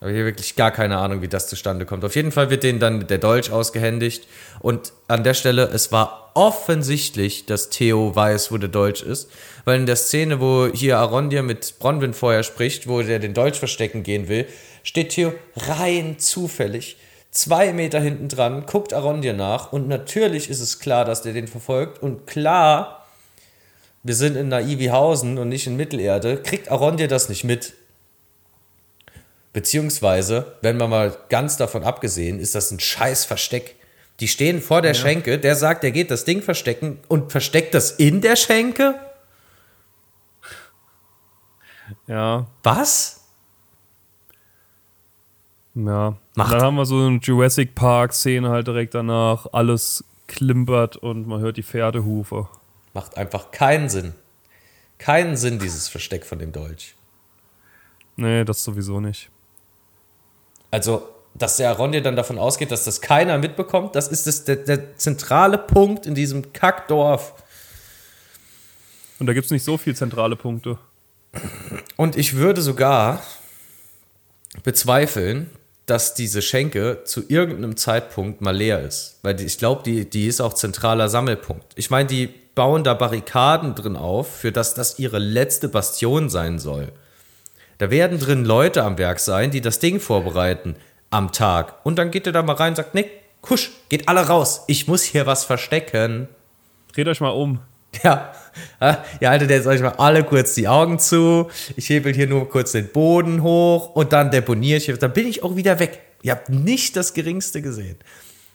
Aber 0.00 0.10
hier 0.10 0.24
wirklich 0.24 0.56
gar 0.56 0.70
keine 0.70 0.98
Ahnung, 0.98 1.22
wie 1.22 1.28
das 1.28 1.48
zustande 1.48 1.86
kommt. 1.86 2.04
Auf 2.04 2.14
jeden 2.14 2.32
Fall 2.32 2.50
wird 2.50 2.62
denen 2.62 2.78
dann 2.78 3.06
der 3.06 3.18
Dolch 3.18 3.50
ausgehändigt. 3.50 4.26
Und 4.60 4.92
an 5.08 5.24
der 5.24 5.34
Stelle, 5.34 5.64
es 5.72 5.92
war 5.92 6.32
offensichtlich, 6.34 7.46
dass 7.46 7.70
Theo 7.70 8.14
weiß, 8.14 8.52
wo 8.52 8.58
der 8.58 8.68
Dolch 8.68 9.02
ist. 9.02 9.30
Weil 9.64 9.80
in 9.80 9.86
der 9.86 9.96
Szene, 9.96 10.40
wo 10.40 10.68
hier 10.72 10.98
Arondir 10.98 11.42
mit 11.42 11.78
Bronwyn 11.78 12.12
vorher 12.12 12.42
spricht, 12.42 12.86
wo 12.86 13.00
der 13.02 13.18
den 13.18 13.32
Dolch 13.32 13.58
verstecken 13.58 14.02
gehen 14.02 14.28
will, 14.28 14.46
steht 14.82 15.10
Theo 15.10 15.32
rein 15.56 16.18
zufällig 16.18 16.98
zwei 17.34 17.72
Meter 17.72 18.00
hinten 18.00 18.28
dran, 18.28 18.64
guckt 18.64 18.94
Arondir 18.94 19.34
nach 19.34 19.72
und 19.72 19.88
natürlich 19.88 20.48
ist 20.48 20.60
es 20.60 20.78
klar, 20.78 21.04
dass 21.04 21.22
der 21.22 21.32
den 21.32 21.48
verfolgt 21.48 22.02
und 22.02 22.26
klar, 22.26 23.03
wir 24.04 24.14
sind 24.14 24.36
in 24.36 24.48
Naivihausen 24.48 25.38
und 25.38 25.48
nicht 25.48 25.66
in 25.66 25.76
Mittelerde, 25.76 26.36
kriegt 26.42 26.70
Arondir 26.70 27.08
das 27.08 27.30
nicht 27.30 27.42
mit. 27.42 27.72
Beziehungsweise, 29.54 30.56
wenn 30.60 30.76
man 30.76 30.90
mal 30.90 31.16
ganz 31.30 31.56
davon 31.56 31.84
abgesehen, 31.84 32.38
ist 32.38 32.54
das 32.54 32.70
ein 32.70 32.80
scheiß 32.80 33.24
Versteck. 33.24 33.76
Die 34.20 34.28
stehen 34.28 34.60
vor 34.60 34.82
der 34.82 34.92
ja. 34.92 35.00
Schenke, 35.00 35.38
der 35.38 35.56
sagt, 35.56 35.84
er 35.84 35.90
geht 35.90 36.10
das 36.10 36.24
Ding 36.24 36.42
verstecken 36.42 36.98
und 37.08 37.32
versteckt 37.32 37.72
das 37.72 37.92
in 37.92 38.20
der 38.20 38.36
Schenke? 38.36 38.94
Ja. 42.06 42.46
Was? 42.62 43.24
Ja. 45.74 46.16
Macht. 46.34 46.52
Dann 46.52 46.62
haben 46.62 46.76
wir 46.76 46.84
so 46.84 46.98
eine 46.98 47.18
Jurassic 47.18 47.74
Park-Szene 47.74 48.50
halt 48.50 48.66
direkt 48.66 48.94
danach. 48.94 49.46
Alles 49.52 50.04
klimpert 50.26 50.96
und 50.96 51.26
man 51.26 51.40
hört 51.40 51.56
die 51.56 51.62
Pferdehufe. 51.62 52.48
Macht 52.94 53.18
einfach 53.18 53.50
keinen 53.50 53.90
Sinn. 53.90 54.14
Keinen 54.98 55.36
Sinn, 55.36 55.58
dieses 55.58 55.88
Versteck 55.88 56.24
von 56.24 56.38
dem 56.38 56.52
Dolch. 56.52 56.94
Nee, 58.16 58.44
das 58.44 58.64
sowieso 58.64 59.00
nicht. 59.00 59.28
Also, 60.70 61.08
dass 61.34 61.56
der 61.56 61.70
Arondir 61.70 62.00
dann 62.00 62.16
davon 62.16 62.38
ausgeht, 62.38 62.70
dass 62.70 62.84
das 62.84 63.00
keiner 63.00 63.38
mitbekommt, 63.38 63.96
das 63.96 64.08
ist 64.08 64.26
das, 64.26 64.44
der, 64.44 64.56
der 64.56 64.96
zentrale 64.96 65.58
Punkt 65.58 66.06
in 66.06 66.14
diesem 66.14 66.52
Kackdorf. 66.52 67.34
Und 69.18 69.26
da 69.26 69.32
gibt 69.32 69.46
es 69.46 69.50
nicht 69.50 69.64
so 69.64 69.76
viele 69.76 69.96
zentrale 69.96 70.36
Punkte. 70.36 70.78
Und 71.96 72.16
ich 72.16 72.34
würde 72.34 72.62
sogar 72.62 73.22
bezweifeln, 74.62 75.50
dass 75.86 76.14
diese 76.14 76.40
Schenke 76.40 77.02
zu 77.04 77.24
irgendeinem 77.28 77.76
Zeitpunkt 77.76 78.40
mal 78.40 78.56
leer 78.56 78.80
ist. 78.80 79.18
Weil 79.22 79.40
ich 79.40 79.58
glaube, 79.58 79.82
die, 79.82 80.08
die 80.08 80.26
ist 80.26 80.40
auch 80.40 80.54
zentraler 80.54 81.08
Sammelpunkt. 81.08 81.72
Ich 81.74 81.90
meine, 81.90 82.08
die 82.08 82.32
bauen 82.54 82.84
da 82.84 82.94
Barrikaden 82.94 83.74
drin 83.74 83.96
auf, 83.96 84.36
für 84.36 84.52
das 84.52 84.74
das 84.74 84.98
ihre 84.98 85.18
letzte 85.18 85.68
Bastion 85.68 86.28
sein 86.28 86.58
soll. 86.58 86.92
Da 87.78 87.90
werden 87.90 88.18
drin 88.18 88.44
Leute 88.44 88.84
am 88.84 88.98
Werk 88.98 89.18
sein, 89.18 89.50
die 89.50 89.60
das 89.60 89.78
Ding 89.78 90.00
vorbereiten 90.00 90.76
am 91.10 91.32
Tag. 91.32 91.84
Und 91.84 91.96
dann 91.96 92.10
geht 92.10 92.26
er 92.26 92.32
da 92.32 92.42
mal 92.42 92.54
rein 92.54 92.70
und 92.70 92.76
sagt, 92.76 92.94
Nick, 92.94 93.10
kusch, 93.40 93.70
geht 93.88 94.08
alle 94.08 94.26
raus. 94.26 94.64
Ich 94.68 94.86
muss 94.86 95.02
hier 95.02 95.26
was 95.26 95.44
verstecken. 95.44 96.28
Dreht 96.92 97.08
euch 97.08 97.20
mal 97.20 97.30
um. 97.30 97.60
Ja, 98.02 98.32
ihr 99.20 99.28
haltet 99.28 99.50
jetzt 99.50 99.66
euch 99.66 99.80
mal 99.80 99.94
alle 99.98 100.24
kurz 100.24 100.54
die 100.54 100.66
Augen 100.66 100.98
zu. 100.98 101.50
Ich 101.76 101.88
hebel 101.88 102.14
hier 102.14 102.26
nur 102.26 102.48
kurz 102.48 102.72
den 102.72 102.88
Boden 102.88 103.42
hoch 103.42 103.94
und 103.94 104.12
dann 104.12 104.30
deponiere 104.30 104.78
ich. 104.78 104.98
Dann 104.98 105.12
bin 105.12 105.26
ich 105.26 105.42
auch 105.42 105.56
wieder 105.56 105.78
weg. 105.78 106.00
Ihr 106.22 106.32
habt 106.32 106.48
nicht 106.48 106.96
das 106.96 107.14
Geringste 107.14 107.62
gesehen. 107.62 107.96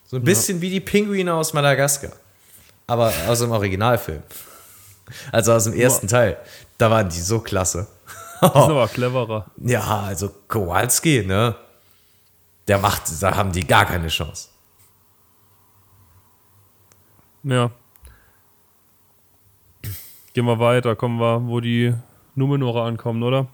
So 0.06 0.18
ein 0.18 0.24
bisschen 0.24 0.58
ja. 0.58 0.62
wie 0.64 0.70
die 0.72 0.80
Pinguine 0.80 1.34
aus 1.34 1.54
Madagaskar. 1.54 2.12
Aber 2.90 3.14
aus 3.28 3.40
dem 3.40 3.52
Originalfilm. 3.52 4.24
Also 5.32 5.54
aus 5.54 5.66
dem 5.66 5.74
ersten 5.74 6.08
ja. 6.08 6.12
Teil. 6.12 6.38
Da 6.78 6.90
waren 6.90 7.10
die 7.10 7.20
so 7.20 7.40
klasse. 7.40 7.88
Das 8.42 8.50
ist 8.50 8.56
aber 8.56 8.88
cleverer. 8.88 9.46
Ja, 9.58 10.02
also 10.02 10.30
Kowalski, 10.48 11.24
ne? 11.26 11.56
Der 12.68 12.78
macht, 12.78 13.04
da 13.22 13.36
haben 13.36 13.52
die 13.52 13.66
gar 13.66 13.86
keine 13.86 14.08
Chance. 14.08 14.50
Ja. 17.44 17.72
Gehen 20.34 20.46
wir 20.46 20.60
weiter, 20.60 20.96
kommen 20.96 21.20
wir, 21.20 21.48
wo 21.48 21.60
die 21.60 21.94
Numenora 22.36 22.86
ankommen, 22.88 23.24
oder? 23.24 23.48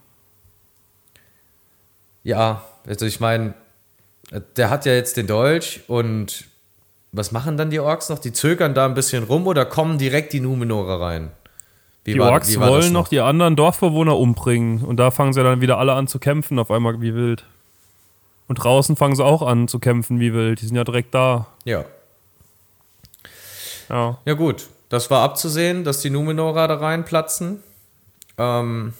Ja, 2.23 2.63
also 2.85 3.05
ich 3.05 3.19
meine, 3.19 3.53
der 4.55 4.69
hat 4.69 4.85
ja 4.85 4.93
jetzt 4.93 5.17
den 5.17 5.27
Dolch 5.27 5.81
und 5.87 6.45
was 7.15 7.31
machen 7.31 7.57
dann 7.57 7.69
die 7.69 7.79
Orks 7.79 8.09
noch? 8.09 8.19
Die 8.19 8.33
zögern 8.33 8.73
da 8.73 8.85
ein 8.85 8.93
bisschen 8.93 9.23
rum 9.23 9.47
oder 9.47 9.65
kommen 9.65 9.97
direkt 9.97 10.33
die 10.33 10.41
Numenora 10.41 10.97
rein? 10.97 11.31
Wie 12.03 12.13
die 12.13 12.19
war, 12.19 12.31
Orks 12.31 12.59
wollen 12.59 12.93
noch? 12.93 13.03
noch 13.03 13.07
die 13.07 13.19
anderen 13.21 13.55
Dorfbewohner 13.55 14.17
umbringen 14.17 14.83
und 14.83 14.97
da 14.97 15.11
fangen 15.11 15.33
sie 15.33 15.41
dann 15.41 15.61
wieder 15.61 15.77
alle 15.77 15.93
an 15.93 16.07
zu 16.07 16.19
kämpfen, 16.19 16.59
auf 16.59 16.69
einmal 16.69 17.01
wie 17.01 17.15
wild. 17.15 17.45
Und 18.47 18.55
draußen 18.55 18.95
fangen 18.95 19.15
sie 19.15 19.23
auch 19.23 19.41
an 19.41 19.67
zu 19.67 19.79
kämpfen 19.79 20.19
wie 20.19 20.33
wild. 20.33 20.61
Die 20.61 20.67
sind 20.67 20.75
ja 20.75 20.83
direkt 20.83 21.15
da. 21.15 21.47
Ja. 21.63 21.85
Ja. 23.89 24.19
Ja, 24.25 24.33
gut. 24.33 24.67
Das 24.89 25.09
war 25.09 25.23
abzusehen, 25.23 25.83
dass 25.83 26.01
die 26.01 26.11
Numenora 26.11 26.67
da 26.67 26.75
reinplatzen. 26.75 27.63
Ähm, 28.37 28.93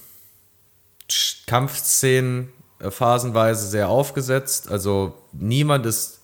Kampfszenen 1.45 2.51
äh, 2.79 2.89
phasenweise 2.89 3.67
sehr 3.67 3.89
aufgesetzt. 3.89 4.71
Also 4.71 5.13
niemand 5.31 5.85
ist 5.85 6.14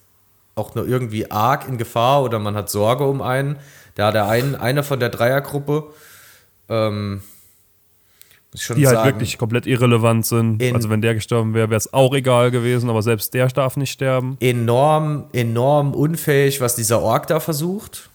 auch 0.61 0.75
nur 0.75 0.87
irgendwie 0.87 1.29
arg 1.29 1.67
in 1.67 1.77
Gefahr 1.77 2.23
oder 2.23 2.39
man 2.39 2.55
hat 2.55 2.69
Sorge 2.69 3.05
um 3.05 3.21
einen. 3.21 3.57
Da 3.95 4.11
der 4.11 4.27
ein, 4.27 4.55
einer 4.55 4.83
von 4.83 4.99
der 4.99 5.09
Dreiergruppe 5.09 5.93
ähm, 6.69 7.21
die 8.53 8.59
halt 8.59 8.83
sagen, 8.83 8.97
halt 8.97 9.15
wirklich 9.15 9.37
komplett 9.37 9.65
irrelevant 9.65 10.25
sind. 10.25 10.61
Also 10.73 10.89
wenn 10.89 11.01
der 11.01 11.13
gestorben 11.13 11.53
wäre, 11.53 11.69
wäre 11.69 11.77
es 11.77 11.93
auch 11.93 12.13
egal 12.13 12.51
gewesen, 12.51 12.89
aber 12.89 13.01
selbst 13.01 13.33
der 13.33 13.47
darf 13.47 13.77
nicht 13.77 13.91
sterben. 13.91 14.37
Enorm, 14.39 15.27
enorm 15.31 15.93
unfähig, 15.93 16.59
was 16.59 16.75
dieser 16.75 17.01
Ork 17.01 17.27
da 17.27 17.39
versucht. 17.39 18.09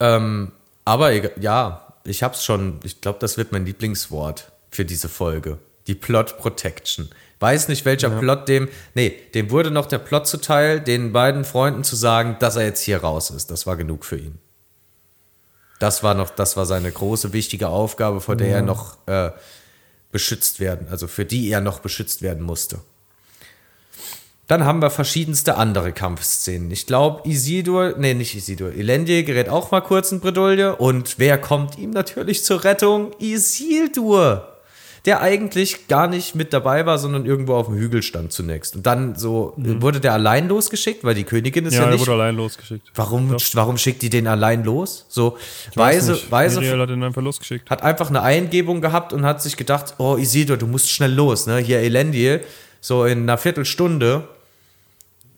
ähm, 0.00 0.52
aber 0.84 1.40
ja, 1.40 1.94
ich 2.04 2.22
hab's 2.22 2.44
schon, 2.44 2.78
ich 2.84 3.00
glaube, 3.00 3.18
das 3.20 3.36
wird 3.36 3.50
mein 3.50 3.66
Lieblingswort 3.66 4.52
für 4.70 4.84
diese 4.84 5.08
Folge. 5.08 5.58
Die 5.88 5.94
Plot 5.94 6.38
Protection. 6.38 7.08
Weiß 7.42 7.66
nicht, 7.66 7.84
welcher 7.84 8.08
ja. 8.08 8.20
Plot 8.20 8.46
dem. 8.46 8.68
Nee, 8.94 9.18
dem 9.34 9.50
wurde 9.50 9.72
noch 9.72 9.86
der 9.86 9.98
Plot 9.98 10.28
zuteil, 10.28 10.80
den 10.80 11.12
beiden 11.12 11.44
Freunden 11.44 11.82
zu 11.82 11.96
sagen, 11.96 12.36
dass 12.38 12.54
er 12.54 12.64
jetzt 12.64 12.82
hier 12.82 12.98
raus 12.98 13.30
ist. 13.30 13.50
Das 13.50 13.66
war 13.66 13.76
genug 13.76 14.04
für 14.04 14.16
ihn. 14.16 14.38
Das 15.80 16.04
war 16.04 16.14
noch, 16.14 16.30
das 16.30 16.56
war 16.56 16.66
seine 16.66 16.92
große, 16.92 17.32
wichtige 17.32 17.68
Aufgabe, 17.68 18.20
vor 18.20 18.36
der 18.36 18.46
ja. 18.46 18.56
er 18.58 18.62
noch 18.62 18.96
äh, 19.08 19.32
beschützt 20.12 20.60
werden, 20.60 20.86
also 20.88 21.08
für 21.08 21.24
die 21.24 21.50
er 21.50 21.60
noch 21.60 21.80
beschützt 21.80 22.22
werden 22.22 22.44
musste. 22.44 22.78
Dann 24.46 24.64
haben 24.64 24.80
wir 24.80 24.90
verschiedenste 24.90 25.56
andere 25.56 25.92
Kampfszenen. 25.92 26.70
Ich 26.70 26.86
glaube, 26.86 27.28
Isidor, 27.28 27.94
nee, 27.98 28.14
nicht 28.14 28.36
Isidor, 28.36 28.70
Elendil 28.70 29.24
gerät 29.24 29.48
auch 29.48 29.72
mal 29.72 29.80
kurz 29.80 30.12
in 30.12 30.20
Bredouille. 30.20 30.76
Und 30.76 31.18
wer 31.18 31.38
kommt 31.38 31.76
ihm 31.76 31.90
natürlich 31.90 32.44
zur 32.44 32.62
Rettung? 32.62 33.10
Isildur 33.18 34.51
der 35.04 35.20
eigentlich 35.20 35.88
gar 35.88 36.06
nicht 36.06 36.36
mit 36.36 36.52
dabei 36.52 36.86
war, 36.86 36.96
sondern 36.96 37.26
irgendwo 37.26 37.54
auf 37.54 37.66
dem 37.66 37.76
Hügel 37.76 38.02
stand 38.02 38.32
zunächst. 38.32 38.76
Und 38.76 38.86
dann 38.86 39.16
so 39.16 39.52
mhm. 39.56 39.82
wurde 39.82 39.98
der 39.98 40.12
allein 40.12 40.48
losgeschickt, 40.48 41.02
weil 41.02 41.14
die 41.14 41.24
Königin 41.24 41.66
ist 41.66 41.74
ja, 41.74 41.82
ja 41.82 41.86
nicht. 41.90 42.00
Ja, 42.00 42.06
wurde 42.06 42.22
allein 42.22 42.36
losgeschickt. 42.36 42.92
Warum, 42.94 43.36
warum 43.54 43.78
schickt 43.78 44.02
die 44.02 44.10
den 44.10 44.28
allein 44.28 44.62
los? 44.62 45.06
So 45.08 45.36
ich 45.70 45.76
Weise, 45.76 46.18
Weise 46.30 46.60
hat 46.78 46.90
ihn 46.90 47.02
einfach 47.02 47.22
losgeschickt. 47.22 47.68
Hat 47.68 47.82
einfach 47.82 48.10
eine 48.10 48.22
Eingebung 48.22 48.80
gehabt 48.80 49.12
und 49.12 49.24
hat 49.24 49.42
sich 49.42 49.56
gedacht, 49.56 49.94
oh 49.98 50.16
Isidor, 50.16 50.56
du 50.56 50.68
musst 50.68 50.90
schnell 50.90 51.12
los, 51.12 51.46
ne? 51.46 51.58
Hier 51.58 51.80
Elendil, 51.80 52.40
so 52.80 53.04
in 53.04 53.22
einer 53.22 53.38
Viertelstunde 53.38 54.28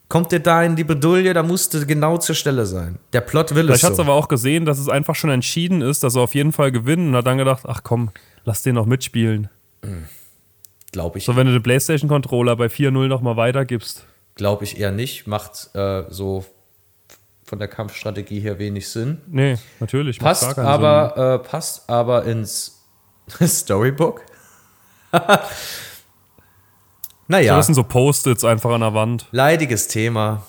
kommt 0.09 0.31
der 0.31 0.41
da 0.41 0.63
in 0.63 0.77
die 0.77 0.85
Bedulie, 0.85 1.33
da 1.33 1.43
musste 1.43 1.87
genau 1.87 2.19
zur 2.19 2.35
Stelle 2.35 2.67
sein. 2.67 2.99
Der 3.15 3.23
Plot 3.23 3.55
will 3.55 3.65
Vielleicht 3.65 3.77
es 3.77 3.81
so. 3.81 3.87
hat 3.87 3.95
es 3.95 3.99
aber 3.99 4.13
auch 4.13 4.29
gesehen, 4.29 4.65
dass 4.67 4.79
es 4.79 4.89
einfach 4.89 5.15
schon 5.15 5.31
entschieden 5.31 5.81
ist, 5.81 6.03
dass 6.03 6.15
er 6.15 6.23
auf 6.23 6.35
jeden 6.35 6.53
Fall 6.53 6.71
gewinnen 6.71 7.09
und 7.09 7.17
hat 7.17 7.27
dann 7.27 7.39
gedacht, 7.39 7.65
ach 7.67 7.81
komm, 7.83 8.11
lass 8.45 8.63
den 8.63 8.75
noch 8.75 8.87
mitspielen. 8.87 9.49
Glaube 10.93 11.19
ich. 11.19 11.25
So, 11.25 11.37
wenn 11.37 11.47
du 11.47 11.53
den 11.53 11.63
PlayStation-Controller 11.63 12.57
bei 12.57 12.67
4.0 12.67 13.09
nochmal 13.09 13.37
weitergibst. 13.37 14.07
Glaube 14.35 14.65
ich 14.65 14.79
eher 14.79 14.93
nicht. 14.93 15.27
Macht 15.27 15.75
äh, 15.75 16.05
so 16.09 16.45
von 17.45 17.59
der 17.59 17.69
Kampfstrategie 17.69 18.41
her 18.41 18.59
wenig 18.59 18.89
Sinn. 18.89 19.21
Nee, 19.27 19.59
natürlich. 19.81 20.19
Passt 20.19 20.59
aber, 20.59 21.41
äh, 21.45 21.49
passt 21.49 21.89
aber 21.91 22.25
ins 22.25 22.83
Storybook. 23.43 24.23
Naja, 27.27 27.57
Das 27.57 27.65
sind 27.67 27.75
so 27.75 27.85
Post-its 27.85 28.45
einfach 28.45 28.71
an 28.73 28.83
der 28.83 28.93
Wand. 28.93 29.27
leidiges 29.31 29.89
Thema. 29.89 30.43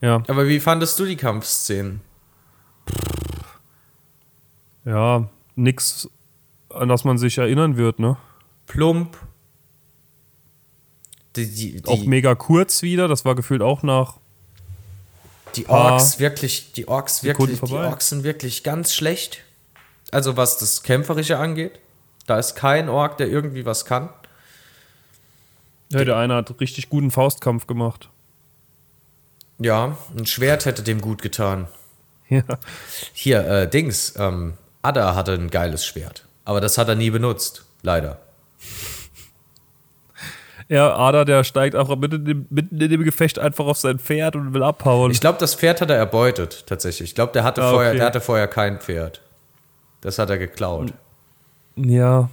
Ja, 0.00 0.22
Aber 0.26 0.48
wie 0.48 0.58
fandest 0.58 0.98
du 0.98 1.04
die 1.04 1.14
Kampfszenen? 1.16 2.00
Ja, 4.84 5.28
nix, 5.56 6.08
an 6.70 6.88
das 6.88 7.04
man 7.04 7.18
sich 7.18 7.38
erinnern 7.38 7.76
wird, 7.76 7.98
ne? 7.98 8.16
Plump. 8.66 9.16
Die, 11.36 11.46
die, 11.48 11.82
Auch 11.86 12.00
die, 12.00 12.08
mega 12.08 12.34
kurz 12.34 12.82
wieder, 12.82 13.06
das 13.08 13.24
war 13.24 13.34
gefühlt 13.34 13.62
auch 13.62 13.82
nach. 13.82 14.18
die 15.54 15.68
Orks 15.68 16.18
wirklich, 16.18 16.72
die 16.72 16.88
Orks 16.88 17.22
wirklich, 17.22 17.60
die. 17.60 17.72
Orks 17.72 18.08
sind 18.08 18.24
wirklich 18.24 18.64
ganz 18.64 18.94
schlecht. 18.94 19.44
Also 20.10 20.36
was 20.36 20.58
das 20.58 20.82
Kämpferische 20.82 21.38
angeht. 21.38 21.78
Da 22.26 22.38
ist 22.38 22.54
kein 22.54 22.88
Ork, 22.88 23.16
der 23.18 23.28
irgendwie 23.28 23.64
was 23.64 23.84
kann. 23.84 24.08
Ja, 25.92 26.04
der 26.04 26.16
eine 26.16 26.36
hat 26.36 26.60
richtig 26.60 26.88
guten 26.88 27.10
Faustkampf 27.10 27.66
gemacht. 27.66 28.08
Ja, 29.58 29.96
ein 30.16 30.26
Schwert 30.26 30.64
hätte 30.64 30.82
dem 30.82 31.00
gut 31.00 31.22
getan. 31.22 31.68
Ja. 32.28 32.44
Hier, 33.12 33.44
äh, 33.44 33.68
Dings, 33.68 34.14
ähm, 34.16 34.54
Ada 34.82 35.14
hatte 35.14 35.32
ein 35.32 35.50
geiles 35.50 35.84
Schwert. 35.84 36.24
Aber 36.44 36.60
das 36.60 36.78
hat 36.78 36.88
er 36.88 36.94
nie 36.94 37.10
benutzt, 37.10 37.64
leider. 37.82 38.18
Ja, 40.68 40.94
Ada, 40.96 41.24
der 41.24 41.42
steigt 41.42 41.74
auch 41.74 41.88
mitten 41.96 42.14
in, 42.14 42.24
dem, 42.24 42.46
mitten 42.48 42.80
in 42.80 42.88
dem 42.90 43.02
Gefecht 43.02 43.40
einfach 43.40 43.66
auf 43.66 43.76
sein 43.78 43.98
Pferd 43.98 44.36
und 44.36 44.54
will 44.54 44.62
abhauen. 44.62 45.10
Ich 45.10 45.20
glaube, 45.20 45.36
das 45.40 45.56
Pferd 45.56 45.80
hat 45.80 45.90
er 45.90 45.96
erbeutet, 45.96 46.64
tatsächlich. 46.68 47.08
Ich 47.10 47.14
glaube, 47.16 47.32
der, 47.32 47.42
hatte 47.42 47.60
Ah, 47.64 47.70
vorher, 47.72 47.90
okay. 47.90 47.98
der 47.98 48.06
hatte 48.06 48.20
vorher 48.20 48.46
kein 48.46 48.78
Pferd. 48.78 49.20
Das 50.00 50.20
hat 50.20 50.30
er 50.30 50.38
geklaut. 50.38 50.92
ja. 51.74 52.28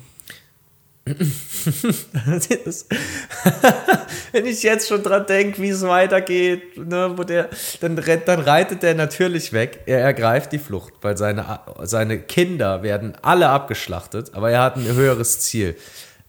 Das- 2.66 2.86
Wenn 4.32 4.46
ich 4.46 4.64
jetzt 4.64 4.88
schon 4.88 5.04
dran 5.04 5.26
denke, 5.26 5.62
wie 5.62 5.70
es 5.70 5.82
weitergeht, 5.84 6.78
ne, 6.78 7.14
wo 7.16 7.24
der, 7.24 7.50
dann, 7.82 7.98
rennt, 7.98 8.28
dann 8.28 8.40
reitet 8.42 8.84
der 8.84 8.94
natürlich 8.96 9.54
weg. 9.54 9.80
Er 9.86 10.00
ergreift 10.02 10.52
die 10.52 10.60
Flucht, 10.60 10.94
weil 11.02 11.18
seine, 11.18 11.60
seine 11.84 12.20
Kinder 12.20 12.84
werden 12.84 13.14
alle 13.22 13.50
abgeschlachtet, 13.50 14.34
aber 14.34 14.52
er 14.52 14.62
hat 14.64 14.76
ein 14.76 14.86
höheres 14.86 15.40
Ziel. 15.40 15.76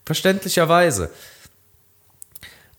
Verständlicherweise. 0.07 1.11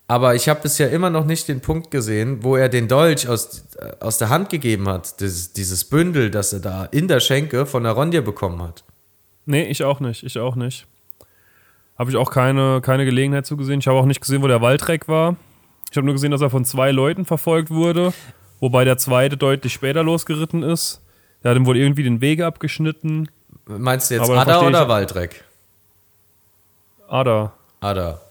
Aber 0.08 0.34
ich 0.34 0.50
habe 0.50 0.62
bisher 0.62 0.90
immer 0.90 1.12
noch 1.12 1.26
nicht 1.26 1.48
den 1.48 1.62
Punkt 1.62 1.92
gesehen, 1.92 2.44
wo 2.44 2.56
er 2.56 2.68
den 2.70 2.88
Dolch 2.88 3.28
aus, 3.28 3.66
aus 4.00 4.18
der 4.18 4.30
Hand 4.30 4.50
gegeben 4.50 4.88
hat, 4.90 5.20
dieses, 5.20 5.54
dieses 5.54 5.86
Bündel, 5.86 6.32
das 6.32 6.52
er 6.54 6.60
da 6.62 6.86
in 6.86 7.08
der 7.08 7.20
Schenke 7.20 7.68
von 7.68 7.84
der 7.84 7.92
Ronja 7.92 8.22
bekommen 8.22 8.62
hat. 8.64 8.84
Nee, 9.46 9.66
ich 9.66 9.84
auch 9.84 10.00
nicht. 10.00 10.24
Ich 10.24 10.40
auch 10.40 10.56
nicht. 10.56 10.88
Habe 12.00 12.10
ich 12.12 12.18
auch 12.18 12.32
keine, 12.32 12.80
keine 12.82 13.04
Gelegenheit 13.04 13.46
zugesehen. 13.46 13.82
Ich 13.82 13.88
habe 13.88 13.98
auch 14.00 14.06
nicht 14.06 14.22
gesehen, 14.22 14.42
wo 14.42 14.48
der 14.48 14.62
Waldreck 14.62 15.10
war. 15.10 15.36
Ich 15.92 15.98
habe 15.98 16.06
nur 16.06 16.16
gesehen, 16.16 16.32
dass 16.32 16.40
er 16.40 16.50
von 16.50 16.64
zwei 16.64 16.92
Leuten 16.92 17.26
verfolgt 17.26 17.72
wurde, 17.72 18.14
wobei 18.62 18.86
der 18.86 18.98
zweite 18.98 19.36
deutlich 19.36 19.74
später 19.74 20.02
losgeritten 20.02 20.64
ist. 20.64 21.02
Der 21.44 21.52
hat 21.52 21.58
ihm 21.58 21.66
wohl 21.66 21.76
irgendwie 21.76 22.04
den 22.04 22.22
Weg 22.22 22.42
abgeschnitten. 22.42 23.30
Meinst 23.66 24.10
du 24.10 24.16
jetzt 24.16 24.30
Ada 24.30 24.62
oder 24.62 24.88
Waldreck? 24.88 25.44
Ada. 27.10 27.52
Ada. 27.82 28.22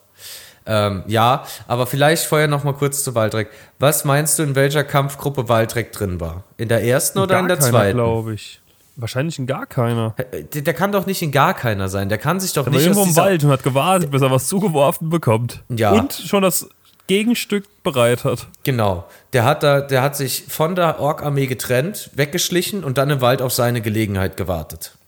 Ähm, 0.64 1.02
ja, 1.06 1.44
aber 1.66 1.86
vielleicht 1.86 2.24
vorher 2.24 2.48
noch 2.48 2.64
mal 2.64 2.74
kurz 2.74 3.04
zu 3.04 3.14
Waldreck. 3.14 3.50
Was 3.78 4.04
meinst 4.04 4.38
du, 4.38 4.44
in 4.44 4.54
welcher 4.54 4.84
Kampfgruppe 4.84 5.48
Waldreck 5.48 5.92
drin 5.92 6.20
war? 6.20 6.44
In 6.56 6.68
der 6.68 6.84
ersten 6.84 7.18
oder 7.18 7.34
gar 7.34 7.42
in 7.42 7.48
der 7.48 7.60
zweiten? 7.60 7.98
glaube 7.98 8.34
ich. 8.34 8.60
Wahrscheinlich 9.00 9.38
in 9.38 9.46
gar 9.46 9.64
keiner. 9.66 10.16
Der, 10.52 10.62
der 10.62 10.74
kann 10.74 10.90
doch 10.90 11.06
nicht 11.06 11.22
in 11.22 11.30
gar 11.30 11.54
keiner 11.54 11.88
sein. 11.88 12.08
Der 12.08 12.18
kann 12.18 12.40
sich 12.40 12.52
doch 12.52 12.66
Er 12.66 12.72
war 12.72 12.72
nicht 12.72 12.82
irgendwo 12.82 13.02
aus 13.02 13.08
im 13.10 13.16
Wald 13.16 13.44
und 13.44 13.50
hat 13.50 13.62
gewartet, 13.62 14.10
bis 14.10 14.20
er 14.20 14.30
was 14.32 14.48
zugeworfen 14.48 15.08
bekommt. 15.08 15.62
Ja. 15.68 15.92
Und 15.92 16.12
schon 16.12 16.42
das 16.42 16.68
Gegenstück 17.06 17.64
bereit 17.84 18.24
hat. 18.24 18.48
Genau. 18.64 19.04
Der 19.32 19.44
hat 19.44 19.62
da, 19.62 19.82
der 19.82 20.02
hat 20.02 20.16
sich 20.16 20.46
von 20.48 20.74
der 20.74 20.98
Ork-Armee 20.98 21.46
getrennt, 21.46 22.10
weggeschlichen 22.14 22.82
und 22.82 22.98
dann 22.98 23.08
im 23.08 23.20
Wald 23.20 23.40
auf 23.40 23.52
seine 23.52 23.80
Gelegenheit 23.80 24.36
gewartet. 24.36 24.98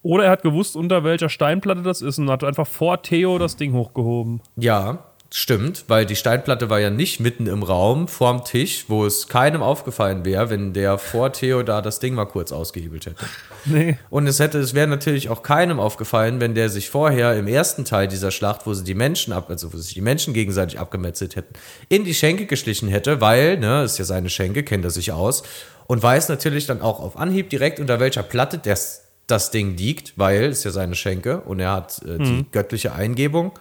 Oder 0.00 0.24
er 0.24 0.30
hat 0.30 0.42
gewusst, 0.42 0.74
unter 0.74 1.04
welcher 1.04 1.28
Steinplatte 1.28 1.82
das 1.82 2.00
ist 2.00 2.18
und 2.18 2.30
hat 2.30 2.44
einfach 2.44 2.66
vor 2.66 3.02
Theo 3.02 3.36
das 3.36 3.56
Ding 3.56 3.74
hochgehoben. 3.74 4.40
Ja, 4.56 5.04
stimmt, 5.36 5.86
weil 5.88 6.06
die 6.06 6.14
Steinplatte 6.14 6.70
war 6.70 6.78
ja 6.78 6.90
nicht 6.90 7.18
mitten 7.18 7.48
im 7.48 7.64
Raum 7.64 8.06
vorm 8.06 8.44
Tisch, 8.44 8.84
wo 8.86 9.04
es 9.04 9.26
keinem 9.26 9.64
aufgefallen 9.64 10.24
wäre, 10.24 10.48
wenn 10.48 10.72
der 10.74 10.96
vor 10.96 11.32
Theo 11.32 11.64
da 11.64 11.82
das 11.82 11.98
Ding 11.98 12.14
mal 12.14 12.26
kurz 12.26 12.52
ausgehebelt 12.52 13.06
hätte. 13.06 13.26
Nee. 13.66 13.96
Und 14.10 14.26
es 14.26 14.40
hätte, 14.40 14.58
es 14.58 14.74
wäre 14.74 14.86
natürlich 14.86 15.30
auch 15.30 15.42
keinem 15.42 15.80
aufgefallen, 15.80 16.38
wenn 16.38 16.54
der 16.54 16.68
sich 16.68 16.90
vorher 16.90 17.34
im 17.34 17.46
ersten 17.46 17.86
Teil 17.86 18.08
dieser 18.08 18.30
Schlacht, 18.30 18.66
wo 18.66 18.74
sie 18.74 18.84
die 18.84 18.94
Menschen 18.94 19.32
ab, 19.32 19.48
also 19.48 19.72
wo 19.72 19.78
sich 19.78 19.94
die 19.94 20.02
Menschen 20.02 20.34
gegenseitig 20.34 20.78
abgemetzelt 20.78 21.34
hätten, 21.34 21.54
in 21.88 22.04
die 22.04 22.12
Schenke 22.12 22.44
geschlichen 22.44 22.88
hätte, 22.88 23.22
weil, 23.22 23.58
ne, 23.58 23.82
ist 23.82 23.96
ja 23.96 24.04
seine 24.04 24.28
Schenke, 24.28 24.64
kennt 24.64 24.84
er 24.84 24.90
sich 24.90 25.12
aus 25.12 25.44
und 25.86 26.02
weiß 26.02 26.28
natürlich 26.28 26.66
dann 26.66 26.82
auch 26.82 27.00
auf 27.00 27.16
Anhieb 27.16 27.48
direkt 27.48 27.80
unter 27.80 28.00
welcher 28.00 28.22
Platte 28.22 28.58
das, 28.58 29.04
das 29.26 29.50
Ding 29.50 29.78
liegt, 29.78 30.12
weil 30.18 30.50
ist 30.50 30.64
ja 30.64 30.70
seine 30.70 30.94
Schenke 30.94 31.40
und 31.40 31.58
er 31.58 31.72
hat 31.72 32.02
äh, 32.02 32.18
die 32.18 32.44
göttliche 32.52 32.92
Eingebung. 32.92 33.52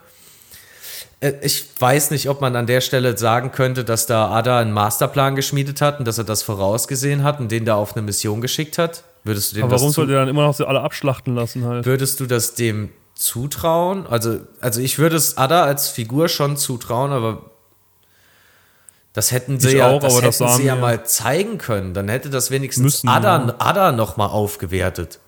Äh, 1.23 1.33
Ich 1.41 1.65
weiß 1.79 2.11
nicht, 2.11 2.29
ob 2.29 2.41
man 2.41 2.55
an 2.55 2.67
der 2.67 2.81
Stelle 2.81 3.17
sagen 3.17 3.51
könnte, 3.51 3.83
dass 3.83 4.05
da 4.05 4.29
Ada 4.31 4.59
einen 4.59 4.71
Masterplan 4.73 5.35
geschmiedet 5.35 5.81
hat 5.81 5.99
und 5.99 6.07
dass 6.07 6.17
er 6.17 6.23
das 6.23 6.43
vorausgesehen 6.43 7.23
hat 7.23 7.39
und 7.39 7.51
den 7.51 7.65
da 7.65 7.75
auf 7.75 7.93
eine 7.95 8.01
Mission 8.01 8.41
geschickt 8.41 8.77
hat. 8.77 9.03
Würdest 9.23 9.51
du 9.51 9.55
dem 9.55 9.63
Aber 9.63 9.71
das 9.73 9.81
warum 9.81 9.93
sollte 9.93 10.13
er 10.13 10.19
dann 10.19 10.27
immer 10.29 10.43
noch 10.45 10.53
so 10.53 10.65
alle 10.65 10.81
abschlachten 10.81 11.33
lassen 11.33 11.63
halt? 11.65 11.85
Würdest 11.85 12.19
du 12.19 12.25
das 12.25 12.55
dem 12.55 12.89
zutrauen? 13.15 14.05
Also, 14.07 14.39
also 14.59 14.81
ich 14.81 14.99
würde 14.99 15.15
es 15.15 15.37
Ada 15.37 15.63
als 15.63 15.87
Figur 15.89 16.27
schon 16.27 16.57
zutrauen, 16.57 17.11
aber 17.13 17.49
das 19.13 19.31
hätten 19.31 19.59
sie 19.59 19.69
Ich 19.69 19.73
ja, 19.75 19.89
auch, 19.91 20.01
das 20.01 20.15
hätten 20.21 20.43
das 20.43 20.57
sie 20.57 20.63
ja 20.65 20.75
wir- 20.75 20.81
mal 20.81 21.05
zeigen 21.05 21.57
können. 21.57 21.93
Dann 21.93 22.09
hätte 22.09 22.29
das 22.29 22.51
wenigstens 22.51 22.83
Müssen, 22.83 23.07
Ada, 23.09 23.45
ja. 23.47 23.55
Ada 23.59 23.91
noch 23.91 24.17
mal 24.17 24.25
aufgewertet. 24.27 25.19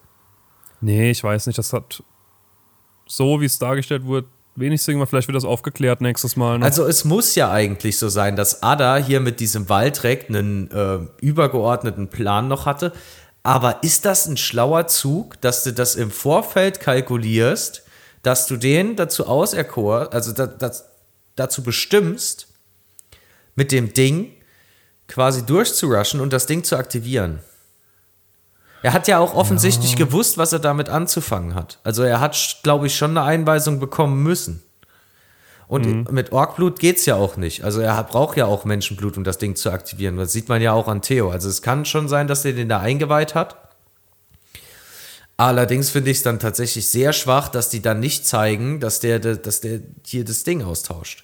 Nee, 0.81 1.11
ich 1.11 1.23
weiß 1.23 1.47
nicht. 1.47 1.57
Das 1.57 1.71
hat 1.71 2.03
so, 3.07 3.39
wie 3.39 3.45
es 3.45 3.59
dargestellt 3.59 4.03
wurde, 4.05 4.27
wenig 4.55 4.85
gemacht. 4.85 5.09
Vielleicht 5.09 5.27
wird 5.27 5.35
das 5.35 5.45
aufgeklärt 5.45 6.01
nächstes 6.01 6.35
Mal. 6.35 6.59
Noch. 6.59 6.65
Also 6.65 6.85
es 6.85 7.05
muss 7.05 7.35
ja 7.35 7.51
eigentlich 7.51 7.97
so 7.97 8.09
sein, 8.09 8.35
dass 8.35 8.63
Ada 8.63 8.97
hier 8.97 9.19
mit 9.19 9.39
diesem 9.39 9.69
Waldreck 9.69 10.25
einen 10.29 10.71
äh, 10.71 10.99
übergeordneten 11.21 12.09
Plan 12.09 12.47
noch 12.47 12.65
hatte. 12.65 12.93
Aber 13.43 13.83
ist 13.83 14.05
das 14.05 14.25
ein 14.25 14.37
schlauer 14.37 14.87
Zug, 14.87 15.39
dass 15.41 15.63
du 15.63 15.71
das 15.71 15.95
im 15.95 16.09
Vorfeld 16.09 16.79
kalkulierst, 16.79 17.83
dass 18.23 18.47
du 18.47 18.57
den 18.57 18.95
dazu 18.95 19.27
auserkor, 19.27 20.11
also 20.11 20.31
da, 20.31 20.47
das, 20.47 20.85
dazu 21.35 21.61
bestimmst, 21.61 22.47
mit 23.55 23.71
dem 23.71 23.93
Ding 23.93 24.31
quasi 25.07 25.45
durchzurushen 25.45 26.19
und 26.19 26.33
das 26.33 26.47
Ding 26.47 26.63
zu 26.63 26.75
aktivieren? 26.75 27.39
Er 28.85 28.93
hat 28.93 29.07
ja 29.07 29.17
auch 29.17 29.33
offensichtlich 29.33 29.95
gewusst, 29.95 30.37
was 30.37 30.53
er 30.53 30.59
damit 30.59 30.89
anzufangen 30.89 31.55
hat. 31.55 31.79
Also 31.83 32.03
er 32.03 32.19
hat, 32.19 32.59
glaube 32.61 32.85
ich, 32.85 32.95
schon 32.95 33.17
eine 33.17 33.23
Einweisung 33.23 33.79
bekommen 33.79 34.21
müssen. 34.21 34.61
Und 35.67 36.11
mit 36.11 36.31
Orkblut 36.31 36.77
geht's 36.77 37.07
ja 37.07 37.15
auch 37.15 37.35
nicht. 37.35 37.63
Also 37.63 37.81
er 37.81 38.03
braucht 38.03 38.37
ja 38.37 38.45
auch 38.45 38.63
Menschenblut, 38.63 39.17
um 39.17 39.23
das 39.23 39.39
Ding 39.39 39.55
zu 39.55 39.71
aktivieren. 39.71 40.17
Das 40.17 40.33
sieht 40.33 40.49
man 40.49 40.61
ja 40.61 40.73
auch 40.73 40.87
an 40.87 41.01
Theo. 41.01 41.31
Also 41.31 41.49
es 41.49 41.63
kann 41.63 41.85
schon 41.85 42.07
sein, 42.07 42.27
dass 42.27 42.45
er 42.45 42.53
den 42.53 42.69
da 42.69 42.79
eingeweiht 42.79 43.33
hat. 43.33 43.57
Allerdings 45.35 45.89
finde 45.89 46.11
ich 46.11 46.17
es 46.17 46.23
dann 46.23 46.37
tatsächlich 46.37 46.87
sehr 46.87 47.11
schwach, 47.11 47.49
dass 47.49 47.69
die 47.69 47.81
dann 47.81 47.99
nicht 47.99 48.27
zeigen, 48.27 48.79
dass 48.79 48.99
der, 48.99 49.17
dass 49.17 49.61
der 49.61 49.79
hier 50.05 50.25
das 50.25 50.43
Ding 50.43 50.61
austauscht. 50.61 51.23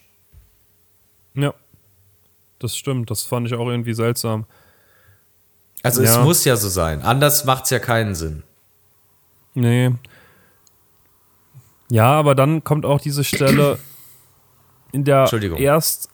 ja. 1.35 1.53
Das 2.57 2.75
stimmt. 2.75 3.11
Das 3.11 3.21
fand 3.21 3.45
ich 3.45 3.53
auch 3.53 3.67
irgendwie 3.67 3.93
seltsam. 3.93 4.45
Also 5.83 6.01
es 6.03 6.15
Ja. 6.15 6.23
muss 6.23 6.45
ja 6.45 6.55
so 6.55 6.69
sein. 6.69 7.01
Anders 7.01 7.45
macht's 7.45 7.69
ja 7.69 7.79
keinen 7.79 8.15
Sinn. 8.15 8.43
Nee. 9.53 9.91
Ja, 11.89 12.11
aber 12.13 12.35
dann 12.35 12.63
kommt 12.63 12.85
auch 12.85 13.01
diese 13.01 13.23
Stelle, 13.23 13.77
in 14.91 15.03
der 15.03 15.27
erst 15.57 16.09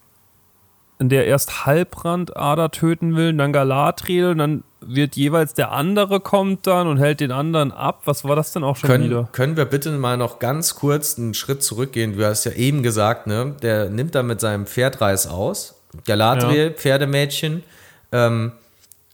in 0.99 1.09
der 1.09 1.27
erst 1.27 1.67
Halbrand 1.67 2.35
Ada 2.35 2.69
töten 2.69 3.15
will, 3.15 3.31
dann 3.33 3.53
Galadriel, 3.53 4.33
dann 4.33 4.63
wird 4.81 5.15
jeweils 5.15 5.53
der 5.53 5.71
andere 5.71 6.19
kommt 6.19 6.65
dann 6.65 6.87
und 6.87 6.97
hält 6.97 7.19
den 7.19 7.31
anderen 7.31 7.71
ab. 7.71 8.01
Was 8.05 8.23
war 8.23 8.35
das 8.35 8.51
denn 8.53 8.63
auch 8.63 8.77
schon 8.77 8.89
Können, 8.89 9.03
wieder? 9.03 9.29
können 9.31 9.57
wir 9.57 9.65
bitte 9.65 9.91
mal 9.91 10.17
noch 10.17 10.39
ganz 10.39 10.73
kurz 10.73 11.19
einen 11.19 11.35
Schritt 11.35 11.61
zurückgehen? 11.61 12.17
Du 12.17 12.25
hast 12.25 12.45
ja 12.45 12.51
eben 12.53 12.81
gesagt, 12.81 13.27
ne? 13.27 13.55
Der 13.61 13.89
nimmt 13.91 14.15
da 14.15 14.23
mit 14.23 14.39
seinem 14.39 14.65
Pferdreis 14.65 15.27
aus. 15.27 15.75
Galadriel, 16.05 16.71
Pferdemädchen, 16.71 17.63
ähm, 18.11 18.53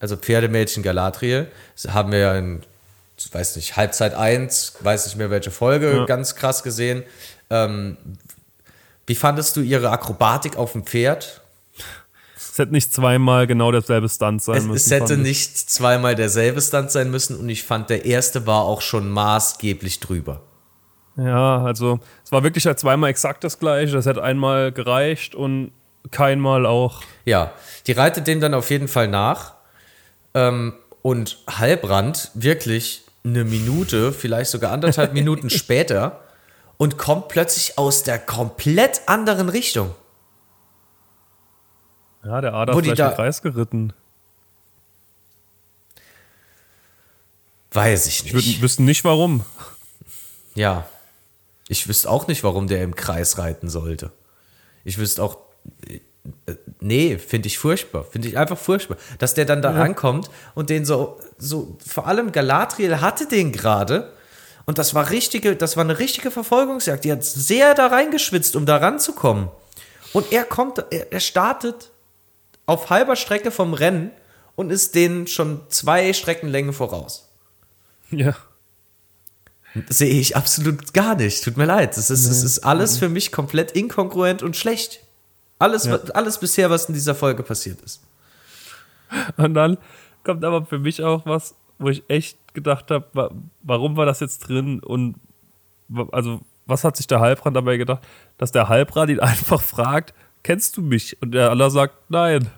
also 0.04 0.18
Pferdemädchen 0.18 0.84
Galadriel, 0.84 1.48
das 1.82 1.94
haben 1.94 2.12
wir 2.12 2.20
ja 2.20 2.36
in 2.38 2.62
weiß 3.32 3.56
nicht, 3.56 3.78
Halbzeit 3.78 4.14
1, 4.16 4.80
weiß 4.82 5.06
nicht 5.06 5.16
mehr 5.16 5.30
welche 5.30 5.50
Folge, 5.50 5.96
Ja. 5.96 6.06
ganz 6.06 6.36
krass 6.36 6.62
gesehen. 6.62 7.04
Ähm, 7.50 7.96
wie 9.08 9.16
fandest 9.16 9.56
du 9.56 9.62
ihre 9.62 9.92
Akrobatik 9.92 10.58
auf 10.58 10.74
dem 10.74 10.84
Pferd? 10.84 11.42
Es 12.36 12.58
hätte 12.60 12.74
nicht 12.74 12.94
zweimal 12.94 13.48
genau 13.48 13.72
derselbe 13.72 14.10
Stunt 14.10 14.44
sein 14.44 14.58
Es, 14.58 14.64
müssen. 14.66 14.76
es 14.76 14.92
hätte 14.92 15.16
nicht 15.16 15.58
zweimal 15.70 16.16
derselbe 16.16 16.62
Stunt 16.62 16.92
sein 16.92 17.12
müssen 17.12 17.38
und 17.38 17.48
ich 17.48 17.64
fand, 17.64 17.90
der 17.90 18.04
erste 18.04 18.46
war 18.46 18.64
auch 18.64 18.82
schon 18.82 19.10
maßgeblich 19.10 20.02
drüber. 20.02 20.42
Ja, 21.16 21.64
also 21.64 22.00
es 22.26 22.32
war 22.34 22.44
wirklich 22.44 22.66
halt 22.66 22.78
zweimal 22.80 23.10
exakt 23.10 23.44
das 23.46 23.58
gleiche. 23.58 23.94
Das 23.94 24.06
hätte 24.06 24.22
einmal 24.22 24.72
gereicht 24.74 25.34
und 25.34 25.72
keinmal 26.12 26.66
auch. 26.66 27.02
Ja, 27.24 27.54
die 27.88 27.94
reitet 27.94 28.28
dem 28.28 28.42
dann 28.42 28.54
auf 28.54 28.70
jeden 28.70 28.88
Fall 28.90 29.08
nach. 29.08 29.54
Ähm, 30.34 30.74
und 31.02 31.38
Halbrand 31.48 32.32
wirklich 32.34 33.04
eine 33.24 33.44
Minute, 33.44 34.12
vielleicht 34.14 34.52
sogar 34.52 34.72
anderthalb 34.72 35.14
Minuten 35.20 35.50
später 35.50 36.22
und 36.78 36.98
kommt 36.98 37.28
plötzlich 37.30 37.78
aus 37.78 38.04
der 38.04 38.20
komplett 38.20 39.02
anderen 39.08 39.50
Richtung. 39.50 39.94
Ja, 42.24 42.40
der 42.42 42.54
Ader 42.54 42.74
ist 42.78 43.00
da- 43.00 43.10
im 43.10 43.16
Kreis 43.16 43.42
geritten. 43.42 43.94
Weiß 47.72 48.06
ich 48.08 48.26
Ich 48.28 48.34
nicht. 48.34 48.62
wüsste 48.62 48.84
nicht 48.84 49.04
warum. 49.04 49.44
Ja. 50.54 50.88
Ich 51.68 51.88
wüsste 51.88 52.10
auch 52.10 52.28
nicht, 52.28 52.44
warum 52.44 52.68
der 52.68 52.84
im 52.84 52.96
Kreis 52.96 53.38
reiten 53.38 53.70
sollte. 53.70 54.12
Ich 54.84 54.98
wüsste 54.98 55.24
auch. 55.24 55.38
Nee, 56.80 57.18
finde 57.18 57.48
ich 57.48 57.58
furchtbar. 57.58 58.06
Finde 58.06 58.28
ich 58.28 58.38
einfach 58.38 58.58
furchtbar. 58.58 58.98
Dass 59.20 59.34
der 59.34 59.46
dann 59.46 59.62
da 59.62 59.74
ankommt 59.74 60.30
und 60.56 60.70
den 60.70 60.86
so, 60.86 61.20
so, 61.38 61.78
vor 61.86 62.08
allem 62.08 62.32
Galadriel 62.32 63.02
hatte 63.02 63.28
den 63.28 63.52
gerade. 63.52 64.12
Und 64.66 64.78
das 64.78 64.94
war 64.94 65.10
richtige, 65.10 65.56
das 65.56 65.76
war 65.76 65.84
eine 65.84 66.00
richtige 66.00 66.32
Verfolgungsjagd. 66.32 67.04
Die 67.04 67.12
hat 67.12 67.24
sehr 67.24 67.74
da 67.74 67.88
reingeschwitzt, 67.88 68.56
um 68.56 68.66
da 68.66 68.78
ranzukommen. 68.78 69.50
Und 70.14 70.32
er 70.32 70.46
kommt, 70.46 70.84
er, 70.92 71.12
er 71.12 71.20
startet 71.20 71.92
auf 72.66 72.90
halber 72.90 73.18
Strecke 73.18 73.52
vom 73.52 73.74
Rennen 73.74 74.12
und 74.56 74.72
ist 74.72 74.96
denen 74.96 75.28
schon 75.28 75.62
zwei 75.70 76.14
Streckenlängen 76.14 76.74
voraus. 76.74 77.28
Ja. 78.12 78.36
Sehe 79.90 80.20
ich 80.20 80.38
absolut 80.38 80.94
gar 80.94 81.16
nicht. 81.16 81.44
Tut 81.44 81.58
mir 81.58 81.66
leid. 81.66 81.98
Das 81.98 82.10
ist, 82.10 82.30
das 82.30 82.44
ist 82.44 82.60
alles 82.60 82.98
für 82.98 83.10
mich 83.10 83.32
komplett 83.32 83.72
inkongruent 83.72 84.44
und 84.44 84.56
schlecht. 84.56 85.02
Alles, 85.64 85.86
Ja. 85.86 85.98
alles 86.14 86.38
bisher, 86.38 86.70
was 86.70 86.86
in 86.86 86.94
dieser 86.94 87.16
Folge 87.16 87.42
passiert 87.42 87.82
ist. 87.82 88.04
Und 89.38 89.54
dann 89.54 89.78
kommt 90.26 90.44
aber 90.44 90.66
für 90.66 90.78
mich 90.80 91.02
auch 91.04 91.26
was, 91.26 91.56
wo 91.80 91.88
ich 91.90 92.04
echt 92.10 92.38
gedacht 92.54 92.92
habe, 92.92 93.06
wa 93.14 93.30
warum 93.62 93.96
war 93.96 94.06
das 94.06 94.20
jetzt 94.20 94.40
drin 94.48 94.80
und 94.82 95.16
also 96.12 96.42
was 96.66 96.84
hat 96.84 96.98
sich 96.98 97.08
der 97.08 97.20
Halbrand 97.20 97.56
dabei 97.56 97.78
gedacht, 97.78 98.02
dass 98.38 98.52
der 98.52 98.68
Halbrand 98.68 99.10
ihn 99.12 99.20
einfach 99.32 99.62
fragt, 99.62 100.14
kennst 100.44 100.76
du 100.78 100.82
mich? 100.82 101.22
Und 101.22 101.32
der 101.32 101.50
Allah 101.50 101.70
sagt, 101.70 101.96
nein. 102.10 102.50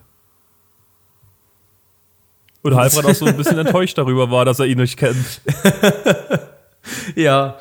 Und 2.63 2.75
Halbrand 2.75 3.05
auch 3.05 3.13
so 3.15 3.25
ein 3.25 3.37
bisschen 3.37 3.59
enttäuscht 3.65 3.97
darüber 3.99 4.31
war, 4.31 4.45
dass 4.45 4.59
er 4.59 4.65
ihn 4.65 4.79
nicht 4.79 4.97
kennt. 4.97 5.41
Ja, 7.15 7.57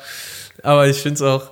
aber 0.61 0.87
ich 0.87 1.01
finde 1.01 1.15
es 1.15 1.21
auch. 1.23 1.49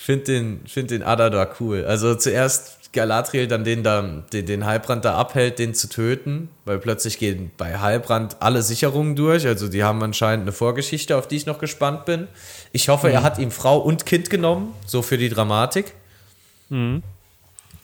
Finde 0.00 0.24
den, 0.24 0.60
find 0.66 0.92
den 0.92 1.02
Ada 1.02 1.28
da 1.28 1.48
cool. 1.58 1.84
Also 1.84 2.14
zuerst 2.14 2.92
Galadriel 2.92 3.48
dann 3.48 3.64
den 3.64 3.82
da, 3.82 4.00
den, 4.32 4.46
den 4.46 4.64
Halbrand 4.64 5.04
da 5.04 5.16
abhält, 5.16 5.58
den 5.58 5.74
zu 5.74 5.88
töten, 5.88 6.48
weil 6.64 6.78
plötzlich 6.78 7.18
gehen 7.18 7.50
bei 7.58 7.78
Halbrand 7.78 8.36
alle 8.40 8.62
Sicherungen 8.62 9.16
durch. 9.16 9.44
Also 9.44 9.68
die 9.68 9.82
haben 9.82 10.00
anscheinend 10.02 10.44
eine 10.44 10.52
Vorgeschichte, 10.52 11.16
auf 11.16 11.26
die 11.26 11.36
ich 11.36 11.46
noch 11.46 11.58
gespannt 11.58 12.04
bin. 12.04 12.28
Ich 12.72 12.88
hoffe, 12.88 13.10
er 13.10 13.24
hat 13.24 13.38
ihm 13.38 13.50
Frau 13.50 13.78
und 13.78 14.06
Kind 14.06 14.30
genommen, 14.30 14.72
so 14.86 15.02
für 15.02 15.18
die 15.18 15.28
Dramatik. 15.28 15.92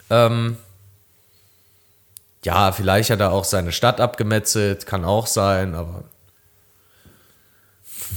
Ähm, 0.08 0.56
ja, 2.44 2.70
vielleicht 2.72 3.10
hat 3.10 3.20
er 3.20 3.32
auch 3.32 3.44
seine 3.44 3.72
Stadt 3.72 4.00
abgemetzelt, 4.00 4.86
kann 4.86 5.04
auch 5.04 5.26
sein, 5.26 5.74
aber 5.74 6.04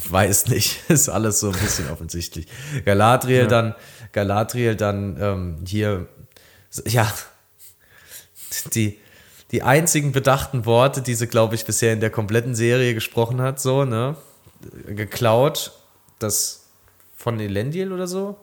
weiß 0.10 0.48
nicht. 0.48 0.80
Ist 0.90 1.10
alles 1.10 1.40
so 1.40 1.48
ein 1.48 1.60
bisschen 1.60 1.90
offensichtlich. 1.90 2.48
Galadriel 2.86 3.48
dann, 3.48 3.76
Galadriel 4.12 4.76
dann 4.76 5.18
ähm, 5.20 5.58
hier, 5.66 6.08
ja, 6.86 7.12
die, 8.74 8.98
die 9.52 9.64
einzigen 9.64 10.12
bedachten 10.12 10.66
Worte, 10.66 11.02
die 11.02 11.16
sie, 11.16 11.28
glaube 11.28 11.56
ich, 11.56 11.66
bisher 11.66 11.94
in 11.94 12.00
der 12.00 12.10
kompletten 12.10 12.56
Serie 12.56 12.94
gesprochen 12.94 13.42
hat, 13.42 13.60
so, 13.60 13.86
ne? 13.86 14.16
Geklaut, 14.88 15.72
das 16.20 16.66
von 17.16 17.40
Elendil 17.40 17.94
oder 17.94 18.08
so? 18.08 18.38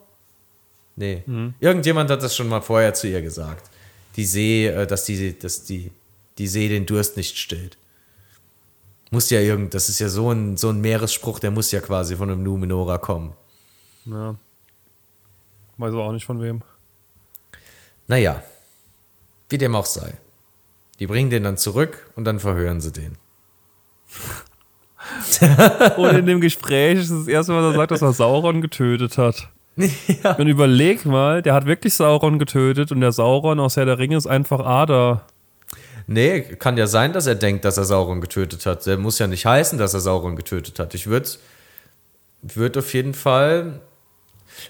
Nee. 0.96 1.24
Irgendjemand 1.60 2.10
hat 2.10 2.22
das 2.22 2.36
schon 2.36 2.48
mal 2.48 2.60
vorher 2.60 2.94
zu 2.94 3.08
ihr 3.08 3.20
gesagt. 3.20 3.68
Die 4.16 4.24
See, 4.24 4.66
äh, 4.66 4.86
dass 4.86 5.04
die, 5.04 5.36
dass 5.36 5.64
die, 5.64 5.90
die 6.38 6.46
See 6.46 6.68
den 6.68 6.86
Durst 6.86 7.16
nicht 7.16 7.36
stillt. 7.36 7.76
Muss 9.14 9.30
ja 9.30 9.38
irgend, 9.38 9.74
das 9.74 9.88
ist 9.88 10.00
ja 10.00 10.08
so 10.08 10.32
ein, 10.32 10.56
so 10.56 10.70
ein 10.70 10.80
Meeresspruch, 10.80 11.38
der 11.38 11.52
muss 11.52 11.70
ja 11.70 11.80
quasi 11.80 12.16
von 12.16 12.30
einem 12.30 12.42
Numenora 12.42 12.98
kommen. 12.98 13.32
Ja. 14.06 14.34
Weiß 15.78 15.92
aber 15.92 16.02
auch 16.02 16.10
nicht 16.10 16.24
von 16.24 16.42
wem. 16.42 16.62
Naja, 18.08 18.42
wie 19.50 19.58
dem 19.58 19.76
auch 19.76 19.86
sei. 19.86 20.14
Die 20.98 21.06
bringen 21.06 21.30
den 21.30 21.44
dann 21.44 21.56
zurück 21.56 22.10
und 22.16 22.24
dann 22.24 22.40
verhören 22.40 22.80
sie 22.80 22.90
den. 22.90 23.16
Und 25.96 26.16
in 26.16 26.26
dem 26.26 26.40
Gespräch 26.40 26.98
ist 26.98 27.12
das 27.12 27.28
erste 27.28 27.52
Mal, 27.52 27.62
dass 27.62 27.72
er 27.72 27.76
sagt, 27.76 27.90
dass 27.92 28.02
er 28.02 28.12
Sauron 28.14 28.60
getötet 28.60 29.16
hat. 29.16 29.48
ja. 29.76 30.32
Und 30.32 30.48
überleg 30.48 31.04
mal, 31.04 31.40
der 31.40 31.54
hat 31.54 31.66
wirklich 31.66 31.94
Sauron 31.94 32.40
getötet 32.40 32.90
und 32.90 33.00
der 33.00 33.12
Sauron 33.12 33.60
aus 33.60 33.76
Herr 33.76 33.86
der 33.86 33.98
Ringe 33.98 34.16
ist 34.16 34.26
einfach 34.26 34.58
Ada. 34.58 35.24
Nee, 36.06 36.42
kann 36.42 36.76
ja 36.76 36.86
sein, 36.86 37.12
dass 37.12 37.26
er 37.26 37.34
denkt, 37.34 37.64
dass 37.64 37.78
er 37.78 37.84
Sauron 37.84 38.20
getötet 38.20 38.66
hat. 38.66 38.84
Der 38.86 38.98
muss 38.98 39.18
ja 39.18 39.26
nicht 39.26 39.46
heißen, 39.46 39.78
dass 39.78 39.94
er 39.94 40.00
Sauron 40.00 40.36
getötet 40.36 40.78
hat. 40.78 40.94
Ich 40.94 41.06
würde 41.06 41.28
würd 42.42 42.76
auf 42.76 42.92
jeden 42.92 43.14
Fall, 43.14 43.80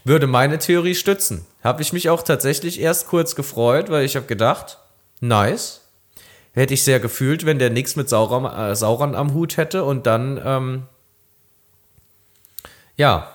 würde 0.04 0.26
meine 0.26 0.58
Theorie 0.58 0.94
stützen. 0.94 1.44
Habe 1.62 1.82
ich 1.82 1.92
mich 1.92 2.08
auch 2.08 2.22
tatsächlich 2.22 2.80
erst 2.80 3.08
kurz 3.08 3.34
gefreut, 3.34 3.90
weil 3.90 4.04
ich 4.04 4.16
habe 4.16 4.26
gedacht, 4.26 4.78
nice. 5.20 5.80
Hätte 6.52 6.74
ich 6.74 6.84
sehr 6.84 7.00
gefühlt, 7.00 7.46
wenn 7.46 7.58
der 7.58 7.70
nichts 7.70 7.96
mit 7.96 8.08
Sauron, 8.08 8.44
äh, 8.44 8.76
Sauron 8.76 9.16
am 9.16 9.34
Hut 9.34 9.56
hätte 9.56 9.82
und 9.82 10.06
dann, 10.06 10.40
ähm, 10.44 10.82
ja, 12.96 13.33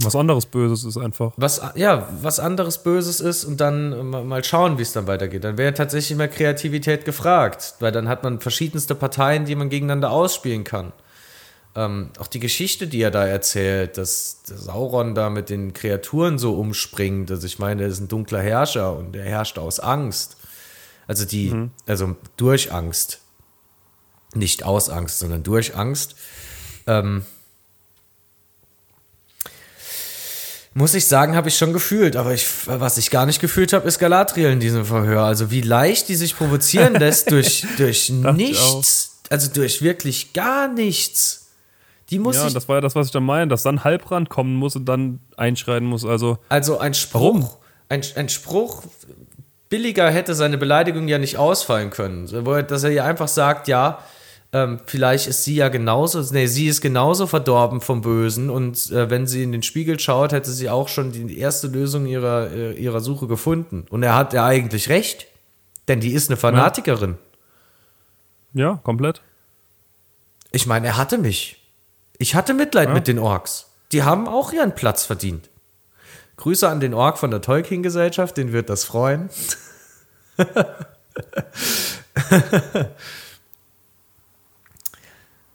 Was 0.00 0.14
anderes 0.14 0.46
Böses 0.46 0.84
ist 0.84 0.96
einfach. 0.96 1.32
was, 1.36 1.60
ja, 1.74 2.08
was 2.22 2.38
anderes 2.38 2.82
Böses 2.84 3.20
ist 3.20 3.44
und 3.44 3.60
dann 3.60 4.10
mal 4.10 4.44
schauen, 4.44 4.78
wie 4.78 4.82
es 4.82 4.92
dann 4.92 5.08
weitergeht. 5.08 5.42
Dann 5.42 5.58
wäre 5.58 5.74
tatsächlich 5.74 6.16
mehr 6.16 6.28
Kreativität 6.28 7.04
gefragt, 7.04 7.74
weil 7.80 7.90
dann 7.90 8.08
hat 8.08 8.22
man 8.22 8.40
verschiedenste 8.40 8.94
Parteien, 8.94 9.44
die 9.44 9.56
man 9.56 9.70
gegeneinander 9.70 10.12
ausspielen 10.12 10.62
kann. 10.62 10.92
Ähm, 11.74 12.10
auch 12.18 12.28
die 12.28 12.38
Geschichte, 12.38 12.86
die 12.86 13.02
er 13.02 13.10
da 13.10 13.26
erzählt, 13.26 13.98
dass 13.98 14.42
der 14.48 14.56
Sauron 14.56 15.14
da 15.14 15.30
mit 15.30 15.50
den 15.50 15.72
Kreaturen 15.72 16.38
so 16.38 16.54
umspringt. 16.54 17.30
Also 17.30 17.46
ich 17.46 17.58
meine, 17.58 17.82
er 17.82 17.88
ist 17.88 18.00
ein 18.00 18.08
dunkler 18.08 18.40
Herrscher 18.40 18.96
und 18.96 19.16
er 19.16 19.24
herrscht 19.24 19.58
aus 19.58 19.80
Angst. 19.80 20.36
Also 21.08 21.24
die, 21.24 21.70
also 21.86 22.16
durch 22.36 22.72
Angst. 22.72 23.20
Nicht 24.34 24.62
aus 24.62 24.90
Angst, 24.90 25.18
sondern 25.18 25.42
durch 25.42 25.74
Angst. 25.74 26.14
Ähm, 26.86 27.24
muss 30.74 30.94
ich 30.94 31.06
sagen, 31.06 31.34
habe 31.34 31.48
ich 31.48 31.56
schon 31.56 31.72
gefühlt. 31.72 32.16
Aber 32.16 32.34
ich, 32.34 32.46
was 32.66 32.98
ich 32.98 33.10
gar 33.10 33.26
nicht 33.26 33.40
gefühlt 33.40 33.72
habe, 33.72 33.86
ist 33.88 33.98
Galadriel 33.98 34.50
in 34.50 34.60
diesem 34.60 34.84
Verhör. 34.84 35.24
Also 35.24 35.50
wie 35.50 35.60
leicht 35.60 36.08
die 36.08 36.14
sich 36.14 36.36
provozieren 36.36 36.94
lässt 36.94 37.30
durch, 37.30 37.66
durch 37.76 38.10
nichts. 38.10 39.20
Also 39.30 39.50
durch 39.52 39.82
wirklich 39.82 40.32
gar 40.32 40.68
nichts. 40.68 41.46
Die 42.10 42.18
muss 42.18 42.36
Ja, 42.36 42.46
ich, 42.46 42.54
das 42.54 42.68
war 42.68 42.76
ja 42.76 42.80
das, 42.80 42.94
was 42.94 43.06
ich 43.06 43.12
da 43.12 43.20
meine, 43.20 43.48
dass 43.48 43.62
dann 43.62 43.84
Halbrand 43.84 44.30
kommen 44.30 44.54
muss 44.54 44.76
und 44.76 44.86
dann 44.86 45.20
einschreiten 45.36 45.86
muss. 45.86 46.06
Also, 46.06 46.38
also 46.48 46.78
ein 46.78 46.94
Spruch, 46.94 47.58
ein, 47.90 48.02
ein 48.16 48.28
Spruch, 48.30 48.82
billiger 49.68 50.10
hätte 50.10 50.34
seine 50.34 50.56
Beleidigung 50.56 51.08
ja 51.08 51.18
nicht 51.18 51.36
ausfallen 51.36 51.90
können. 51.90 52.26
Dass 52.66 52.84
er 52.84 52.90
ihr 52.90 53.04
einfach 53.04 53.28
sagt, 53.28 53.68
ja, 53.68 53.98
ähm, 54.52 54.80
vielleicht 54.86 55.26
ist 55.26 55.44
sie 55.44 55.54
ja 55.56 55.68
genauso, 55.68 56.20
nee, 56.32 56.46
sie 56.46 56.68
ist 56.68 56.80
genauso 56.80 57.26
verdorben 57.26 57.80
vom 57.82 58.00
Bösen 58.00 58.48
und 58.50 58.90
äh, 58.90 59.10
wenn 59.10 59.26
sie 59.26 59.42
in 59.42 59.52
den 59.52 59.62
Spiegel 59.62 60.00
schaut, 60.00 60.32
hätte 60.32 60.50
sie 60.50 60.70
auch 60.70 60.88
schon 60.88 61.12
die 61.12 61.38
erste 61.38 61.66
Lösung 61.66 62.06
ihrer, 62.06 62.50
äh, 62.50 62.72
ihrer 62.72 63.00
Suche 63.00 63.26
gefunden. 63.26 63.84
Und 63.90 64.02
er 64.02 64.14
hat 64.14 64.32
ja 64.32 64.46
eigentlich 64.46 64.88
recht, 64.88 65.26
denn 65.88 66.00
die 66.00 66.12
ist 66.12 66.30
eine 66.30 66.36
Fanatikerin. 66.38 67.18
ja, 68.54 68.80
komplett. 68.82 69.20
Ich 70.50 70.66
meine, 70.66 70.86
er 70.86 70.96
hatte 70.96 71.18
mich. 71.18 71.62
Ich 72.16 72.34
hatte 72.34 72.54
Mitleid 72.54 72.88
Ja. 72.88 72.94
mit 72.94 73.06
den 73.06 73.18
Orks. 73.18 73.66
Die 73.92 74.02
haben 74.02 74.26
auch 74.26 74.52
ihren 74.52 74.74
Platz 74.74 75.04
verdient. 75.04 75.50
Grüße 76.36 76.66
an 76.68 76.80
den 76.80 76.94
Ork 76.94 77.18
von 77.18 77.30
der 77.30 77.42
Tolkien-Gesellschaft, 77.42 78.36
den 78.38 78.52
wird 78.52 78.70
das 78.70 78.84
freuen. 78.84 79.28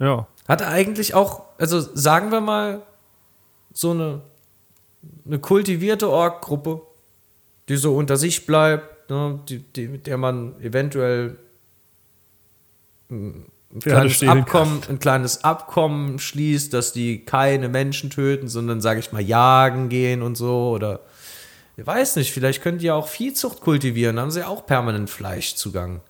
Ja. 0.04 0.28
Hat 0.48 0.62
er 0.62 0.68
eigentlich 0.68 1.14
auch, 1.14 1.44
also 1.58 1.80
sagen 1.80 2.32
wir 2.32 2.42
mal, 2.42 2.82
so 3.72 3.92
eine, 3.92 4.22
eine 5.26 5.40
kultivierte 5.40 6.10
Org-Gruppe, 6.10 6.82
die 7.70 7.78
so 7.78 7.96
unter 7.96 8.18
sich 8.18 8.46
bleibt, 8.46 9.10
ne, 9.10 9.40
die, 9.48 9.60
die, 9.60 9.88
mit 9.88 10.06
der 10.06 10.18
man 10.18 10.60
eventuell 10.62 11.38
ein 13.10 13.46
kleines, 13.82 14.14
stehen 14.14 14.30
Abkommen, 14.30 14.82
ein 14.90 15.00
kleines 15.00 15.44
Abkommen 15.44 16.20
schließt, 16.20 16.74
dass 16.74 16.92
die 16.92 17.24
keine 17.24 17.70
Menschen 17.70 18.10
töten, 18.10 18.48
sondern, 18.50 18.82
sage 18.82 19.00
ich 19.00 19.12
mal, 19.12 19.22
jagen 19.22 19.88
gehen 19.90 20.22
und 20.22 20.36
so. 20.36 20.72
Oder 20.72 21.00
ich 21.78 21.88
weiß 21.88 22.18
nicht, 22.18 22.34
vielleicht 22.34 22.62
können 22.62 22.80
die 22.80 22.88
ja 22.88 22.96
auch 22.96 23.08
Viehzucht 23.08 23.62
kultivieren, 23.62 24.20
haben 24.20 24.32
sie 24.32 24.46
auch 24.46 24.66
permanent 24.66 25.10
Fleischzugang. 25.10 26.02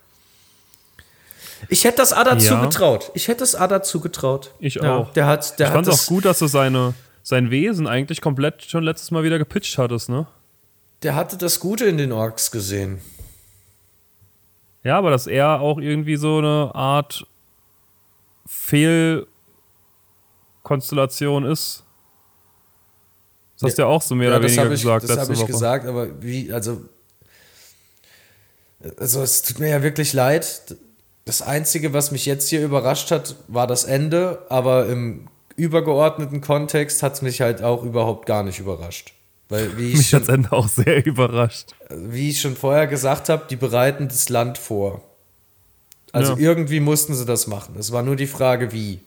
Ich 1.70 1.84
hätte 1.86 1.98
das 1.98 2.14
Ada 2.14 2.34
Ja. 2.36 2.40
zugetraut. 2.40 3.12
Ich 3.14 3.28
hätte 3.28 3.44
es 3.44 3.54
Ada 3.56 3.84
zugetraut. 3.84 4.52
Ich 4.60 4.76
Ja, 4.76 4.98
auch. 4.98 5.14
Der 5.14 5.28
hat, 5.28 5.60
der 5.60 5.68
ich 5.68 5.74
fand 5.74 5.88
es 5.88 6.04
auch 6.04 6.08
gut, 6.08 6.26
dass 6.26 6.40
du 6.40 6.48
seine, 6.48 6.94
sein 7.22 7.52
Wesen 7.52 7.88
eigentlich 7.88 8.22
komplett 8.22 8.64
schon 8.64 8.84
letztes 8.84 9.12
Mal 9.12 9.24
wieder 9.24 9.38
gepitcht 9.38 9.78
hattest, 9.78 10.10
ne? 10.10 10.26
Der 11.04 11.16
hatte 11.16 11.38
das 11.38 11.60
Gute 11.60 11.86
in 11.86 11.98
den 11.98 12.12
Orks 12.12 12.50
gesehen. 12.52 13.00
Ja, 14.84 14.98
aber 14.98 15.12
dass 15.12 15.28
er 15.28 15.62
auch 15.62 15.78
irgendwie 15.80 16.16
so 16.18 16.40
eine 16.40 16.72
Art 16.76 17.26
Fehlkonstellation 18.46 21.46
ist. 21.46 21.84
Das 23.60 23.70
hast 23.70 23.78
du 23.78 23.84
ja 23.84 23.88
auch 23.88 24.02
so 24.02 24.16
mehr 24.16 24.30
oder 24.30 24.40
das 24.42 24.52
weniger 24.52 24.72
ich, 24.74 24.82
gesagt 24.82 25.08
das 25.10 25.18
habe 25.18 25.32
ich 25.34 25.40
Woche. 25.40 25.52
gesagt, 25.52 25.86
aber 25.86 26.22
wie, 26.22 26.52
also, 26.52 26.82
also 28.98 29.22
es 29.22 29.42
tut 29.44 29.60
mir 29.60 29.70
ja 29.70 29.84
wirklich 29.84 30.12
leid. 30.14 30.76
Das 31.26 31.42
Einzige, 31.42 31.94
was 31.94 32.12
mich 32.12 32.26
jetzt 32.26 32.50
hier 32.50 32.64
überrascht 32.64 33.12
hat, 33.12 33.36
war 33.48 33.66
das 33.68 33.86
Ende, 33.86 34.46
aber 34.50 34.88
im 34.88 35.28
übergeordneten 35.56 36.42
Kontext 36.42 37.02
hat 37.04 37.14
es 37.14 37.22
mich 37.22 37.42
halt 37.42 37.62
auch 37.62 37.84
überhaupt 37.84 38.26
gar 38.26 38.44
nicht 38.44 38.60
überrascht. 38.60 39.14
Weil, 39.50 39.78
wie 39.78 39.90
ich, 39.92 39.98
Mich 39.98 40.14
hat's 40.14 40.30
Ende 40.30 40.52
auch 40.52 40.68
sehr 40.68 41.06
überrascht. 41.06 41.76
wie 41.90 42.30
ich 42.30 42.42
schon 42.42 42.56
vorher 42.56 42.88
gesagt 42.88 43.30
habe, 43.30 43.44
die 43.50 43.56
bereiten 43.56 44.08
das 44.08 44.30
Land 44.30 44.58
vor. 44.58 45.02
Also 46.12 46.34
Ja. 46.34 46.40
irgendwie 46.40 46.80
mussten 46.80 47.14
sie 47.16 47.26
das 47.26 47.48
machen. 47.48 47.76
Es 47.78 47.92
war 47.92 48.04
nur 48.04 48.16
die 48.16 48.28
Frage, 48.28 48.72
wie. 48.72 49.00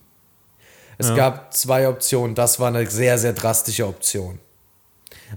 Es 0.98 1.08
Ja. 1.08 1.14
gab 1.16 1.52
zwei 1.54 1.88
Optionen. 1.88 2.34
Das 2.34 2.58
war 2.60 2.68
eine 2.68 2.86
sehr, 2.88 3.18
sehr 3.18 3.32
drastische 3.32 3.86
Option. 3.86 4.38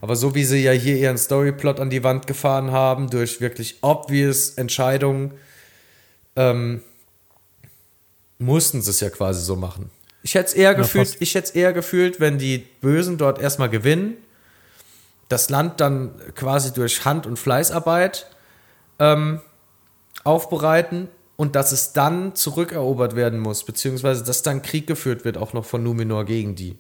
Aber 0.02 0.16
so 0.16 0.36
wie 0.36 0.44
sie 0.46 0.64
ja 0.64 0.72
hier 0.72 0.98
ihren 0.98 1.18
Storyplot 1.18 1.80
an 1.80 1.90
die 1.90 2.04
Wand 2.04 2.28
gefahren 2.28 2.72
haben, 2.72 3.10
durch 3.10 3.42
wirklich 3.42 3.78
obvious 3.82 4.52
Entscheidungen, 4.52 5.34
ähm, 6.36 6.82
mussten 8.38 8.82
sie 8.82 8.92
es 8.92 9.00
ja 9.00 9.10
quasi 9.10 9.44
so 9.44 9.56
machen. 9.56 9.90
Ich 10.24 10.36
hätte 10.36 10.48
es 10.48 10.54
eher 10.54 10.76
gefühlt, 10.76 11.08
fast. 11.08 11.22
ich 11.22 11.36
hätte 11.36 11.50
es 11.50 11.52
eher 11.52 11.74
gefühlt, 11.74 12.20
wenn 12.20 12.38
die 12.38 12.60
Bösen 12.82 13.18
dort 13.18 13.40
erstmal 13.40 13.70
gewinnen, 13.70 14.18
das 15.30 15.50
Land 15.50 15.80
dann 15.80 16.12
quasi 16.36 16.74
durch 16.74 17.06
Hand- 17.06 17.26
und 17.26 17.38
Fleißarbeit 17.38 18.28
ähm, 18.98 19.42
aufbereiten 20.24 21.08
und 21.38 21.56
dass 21.56 21.72
es 21.72 21.94
dann 21.94 22.36
zurückerobert 22.36 23.16
werden 23.16 23.40
muss, 23.40 23.64
beziehungsweise 23.64 24.24
dass 24.24 24.42
dann 24.42 24.62
Krieg 24.62 24.88
geführt 24.88 25.24
wird, 25.24 25.38
auch 25.38 25.54
noch 25.54 25.66
von 25.66 25.84
Numenor 25.84 26.26
gegen 26.26 26.56
die. 26.56 26.78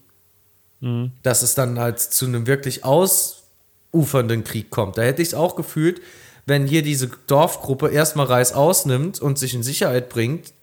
Dass 1.23 1.41
es 1.43 1.55
dann 1.55 1.79
halt 1.79 1.99
zu 1.99 2.25
einem 2.25 2.47
wirklich 2.47 2.83
ausufernden 2.83 4.43
Krieg 4.43 4.69
kommt. 4.69 4.97
Da 4.97 5.03
hätte 5.03 5.21
ich 5.21 5.29
es 5.29 5.33
auch 5.33 5.55
gefühlt, 5.55 6.01
wenn 6.49 6.67
hier 6.67 6.81
diese 6.81 7.09
Dorfgruppe 7.27 7.89
erstmal 7.89 8.25
Reis 8.25 8.51
ausnimmt 8.53 9.21
und 9.21 9.39
sich 9.39 9.53
in 9.53 9.63
Sicherheit 9.63 10.09
bringt 10.09 10.53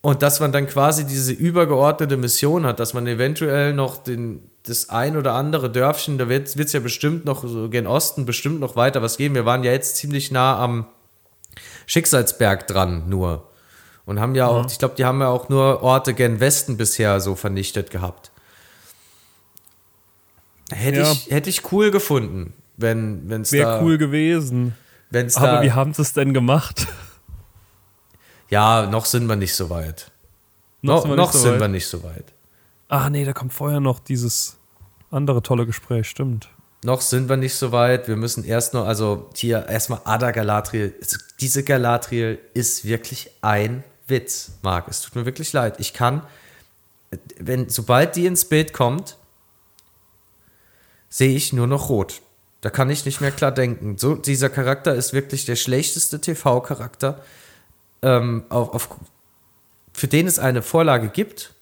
und 0.00 0.22
dass 0.22 0.38
man 0.38 0.52
dann 0.52 0.66
quasi 0.66 1.04
diese 1.06 1.32
übergeordnete 1.32 2.16
Mission 2.16 2.66
hat, 2.66 2.78
dass 2.78 2.94
man 2.94 3.06
eventuell 3.06 3.72
noch 3.72 3.96
den, 3.96 4.48
das 4.64 4.90
ein 4.90 5.16
oder 5.16 5.32
andere 5.32 5.70
Dörfchen, 5.70 6.18
da 6.18 6.28
wird 6.28 6.54
es 6.54 6.72
ja 6.72 6.80
bestimmt 6.80 7.24
noch 7.24 7.42
so 7.46 7.68
gen 7.68 7.86
Osten 7.86 8.26
bestimmt 8.26 8.60
noch 8.60 8.76
weiter 8.76 9.02
was 9.02 9.16
geben. 9.16 9.34
Wir 9.34 9.46
waren 9.46 9.64
ja 9.64 9.72
jetzt 9.72 9.96
ziemlich 9.96 10.30
nah 10.30 10.58
am 10.58 10.86
Schicksalsberg 11.86 12.66
dran 12.66 13.08
nur. 13.08 13.50
Und 14.06 14.20
haben 14.20 14.34
ja 14.34 14.46
auch, 14.48 14.66
ich 14.70 14.78
glaube, 14.78 14.96
die 14.96 15.06
haben 15.06 15.20
ja 15.22 15.28
auch 15.28 15.48
nur 15.48 15.82
Orte 15.82 16.12
gen 16.12 16.38
Westen 16.38 16.76
bisher 16.76 17.20
so 17.20 17.34
vernichtet 17.34 17.90
gehabt. 17.90 18.30
Hätte, 20.70 21.00
Ja. 21.00 21.12
ich, 21.12 21.30
hätte 21.30 21.48
ich 21.50 21.72
cool 21.72 21.90
gefunden, 21.90 22.52
wenn 22.76 23.30
es 23.42 23.52
Wäre 23.52 23.82
cool 23.82 23.98
gewesen. 23.98 24.74
Wenn's 25.10 25.36
Aber 25.36 25.46
da, 25.46 25.62
wie 25.62 25.72
haben 25.72 25.94
sie 25.94 26.02
es 26.02 26.12
denn 26.12 26.34
gemacht? 26.34 26.86
ja, 28.50 28.86
noch 28.86 29.04
sind 29.04 29.26
wir 29.28 29.36
nicht 29.36 29.54
so 29.54 29.70
weit. 29.70 30.10
Noch, 30.82 31.02
sind 31.02 31.10
wir 31.12 31.16
noch 31.16 31.26
nicht 31.26 31.32
so 31.34 31.38
sind 31.38 31.52
weit. 31.54 31.60
wir 31.60 31.68
nicht 31.68 31.86
so 31.86 32.02
weit. 32.02 32.24
Ah, 32.88 33.08
nee, 33.10 33.24
da 33.24 33.32
kommt 33.32 33.52
vorher 33.52 33.80
noch 33.80 33.98
dieses 34.00 34.56
andere 35.10 35.42
tolle 35.42 35.66
Gespräch, 35.66 36.08
stimmt. 36.08 36.48
Noch 36.84 37.00
sind 37.00 37.28
wir 37.30 37.36
nicht 37.38 37.54
so 37.54 37.72
weit. 37.72 38.08
Wir 38.08 38.16
müssen 38.16 38.44
erst 38.44 38.74
noch, 38.74 38.86
also 38.86 39.30
hier 39.34 39.66
erstmal 39.68 40.00
Ada 40.04 40.32
Galadriel. 40.32 40.94
Es- 41.00 41.18
Diese 41.40 41.62
Galadriel 41.64 42.38
ist 42.52 42.84
wirklich 42.84 43.30
ein 43.40 43.82
Witz, 44.06 44.52
Marc. 44.62 44.88
Es 44.88 45.00
tut 45.00 45.14
mir 45.16 45.24
wirklich 45.24 45.52
leid. 45.54 45.76
Ich 45.80 45.94
kann, 45.94 46.22
wenn, 47.38 47.70
sobald 47.70 48.16
die 48.16 48.26
ins 48.26 48.44
Bild 48.44 48.74
kommt, 48.74 49.16
sehe 51.08 51.34
ich 51.34 51.52
nur 51.54 51.66
noch 51.66 51.88
rot. 51.88 52.20
Da 52.64 52.70
kann 52.70 52.88
ich 52.88 53.04
nicht 53.04 53.20
mehr 53.20 53.30
klar 53.30 53.52
denken. 53.52 53.98
So, 53.98 54.14
dieser 54.14 54.48
Charakter 54.48 54.94
ist 54.94 55.12
wirklich 55.12 55.44
der 55.44 55.54
schlechteste 55.54 56.18
TV-Charakter, 56.18 57.20
ähm, 58.00 58.44
auf, 58.48 58.72
auf, 58.72 58.88
für 59.92 60.08
den 60.08 60.26
es 60.26 60.38
eine 60.38 60.62
Vorlage 60.62 61.10
gibt. 61.10 61.52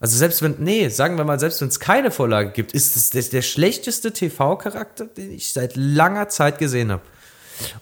Also 0.00 0.16
selbst 0.16 0.42
wenn, 0.42 0.56
nee, 0.58 0.88
sagen 0.88 1.18
wir 1.18 1.24
mal, 1.24 1.38
selbst 1.38 1.60
wenn 1.60 1.68
es 1.68 1.78
keine 1.78 2.10
Vorlage 2.10 2.50
gibt, 2.50 2.72
ist 2.72 2.96
es 2.96 3.10
der, 3.10 3.22
der 3.22 3.42
schlechteste 3.42 4.12
TV-Charakter, 4.12 5.04
den 5.04 5.30
ich 5.30 5.52
seit 5.52 5.76
langer 5.76 6.28
Zeit 6.28 6.58
gesehen 6.58 6.90
habe. 6.90 7.02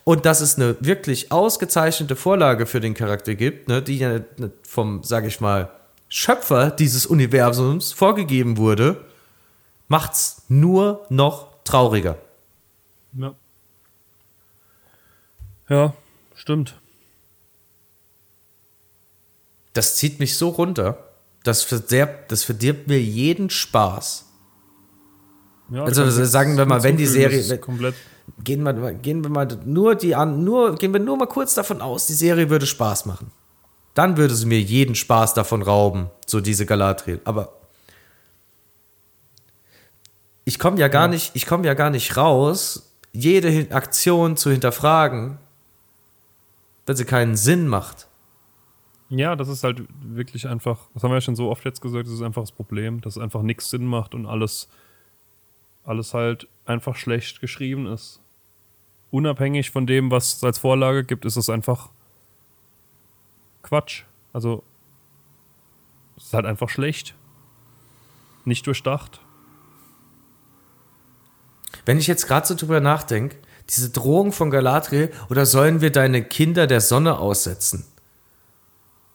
Und 0.04 0.26
dass 0.26 0.42
es 0.42 0.56
eine 0.56 0.76
wirklich 0.80 1.32
ausgezeichnete 1.32 2.16
Vorlage 2.16 2.66
für 2.66 2.80
den 2.80 2.92
Charakter 2.92 3.34
gibt, 3.34 3.68
ne, 3.68 3.80
die 3.80 3.96
ja 3.96 4.20
vom, 4.68 5.02
sage 5.04 5.26
ich 5.26 5.40
mal, 5.40 5.70
Schöpfer 6.10 6.70
dieses 6.70 7.06
Universums 7.06 7.92
vorgegeben 7.92 8.58
wurde, 8.58 9.06
macht's 9.88 10.42
nur 10.48 11.06
noch 11.08 11.48
trauriger. 11.64 12.18
Ja. 13.14 13.34
Ja, 15.68 15.94
stimmt. 16.34 16.78
Das 19.72 19.96
zieht 19.96 20.18
mich 20.20 20.36
so 20.36 20.48
runter, 20.50 20.98
das 21.44 21.62
verderbt, 21.62 22.30
das 22.30 22.44
verdirbt 22.44 22.88
mir 22.88 23.00
jeden 23.00 23.48
Spaß. 23.50 24.26
Ja, 25.70 25.84
Also, 25.84 26.24
sagen 26.24 26.58
wir 26.58 26.66
mal, 26.66 26.82
wenn 26.82 26.96
die 26.96 27.06
Serie- 27.06 27.58
komplett. 27.58 27.94
Gehen 28.44 28.62
wir, 28.62 28.92
gehen 28.94 29.22
wir 29.24 29.30
mal 29.30 29.46
nur 29.64 29.94
die 29.96 30.14
an, 30.14 30.44
nur, 30.44 30.76
gehen 30.76 30.92
wir 30.92 31.00
nur 31.00 31.16
mal 31.16 31.26
kurz 31.26 31.54
davon 31.54 31.80
aus, 31.80 32.06
die 32.06 32.12
Serie 32.12 32.50
würde 32.50 32.66
Spaß 32.66 33.06
machen. 33.06 33.32
Dann 33.94 34.16
würde 34.16 34.34
sie 34.34 34.46
mir 34.46 34.60
jeden 34.60 34.94
Spaß 34.94 35.34
davon 35.34 35.60
rauben, 35.62 36.08
so 36.26 36.40
diese 36.40 36.64
Galadriel. 36.64 37.20
Aber 37.24 37.52
ich 40.44 40.58
komme 40.58 40.78
ja 40.78 40.88
gar 40.88 41.08
nicht, 41.08 41.32
ich 41.34 41.46
komme 41.46 41.66
ja 41.66 41.74
gar 41.74 41.90
nicht 41.90 42.16
raus, 42.16 42.91
jede 43.12 43.74
Aktion 43.74 44.36
zu 44.36 44.50
hinterfragen, 44.50 45.38
wenn 46.86 46.96
sie 46.96 47.04
keinen 47.04 47.36
Sinn 47.36 47.68
macht. 47.68 48.08
Ja, 49.08 49.36
das 49.36 49.48
ist 49.48 49.62
halt 49.62 49.82
wirklich 50.02 50.48
einfach, 50.48 50.78
das 50.94 51.02
haben 51.02 51.10
wir 51.10 51.16
ja 51.16 51.20
schon 51.20 51.36
so 51.36 51.50
oft 51.50 51.64
jetzt 51.66 51.82
gesagt, 51.82 52.06
das 52.06 52.14
ist 52.14 52.22
einfach 52.22 52.42
das 52.42 52.52
Problem, 52.52 53.02
dass 53.02 53.16
es 53.16 53.22
einfach 53.22 53.42
nichts 53.42 53.68
Sinn 53.68 53.84
macht 53.84 54.14
und 54.14 54.24
alles, 54.24 54.68
alles 55.84 56.14
halt 56.14 56.48
einfach 56.64 56.96
schlecht 56.96 57.40
geschrieben 57.40 57.86
ist. 57.86 58.20
Unabhängig 59.10 59.70
von 59.70 59.86
dem, 59.86 60.10
was 60.10 60.36
es 60.36 60.44
als 60.44 60.58
Vorlage 60.58 61.04
gibt, 61.04 61.26
ist 61.26 61.36
es 61.36 61.50
einfach 61.50 61.90
Quatsch. 63.62 64.04
Also, 64.32 64.62
es 66.16 66.24
ist 66.24 66.34
halt 66.34 66.46
einfach 66.46 66.70
schlecht. 66.70 67.14
Nicht 68.46 68.66
durchdacht. 68.66 69.20
Wenn 71.84 71.98
ich 71.98 72.06
jetzt 72.06 72.26
gerade 72.26 72.46
so 72.46 72.54
drüber 72.54 72.80
nachdenke, 72.80 73.36
diese 73.68 73.90
Drohung 73.90 74.32
von 74.32 74.50
Galadriel, 74.50 75.12
oder 75.30 75.46
sollen 75.46 75.80
wir 75.80 75.90
deine 75.90 76.22
Kinder 76.22 76.66
der 76.66 76.80
Sonne 76.80 77.18
aussetzen? 77.18 77.84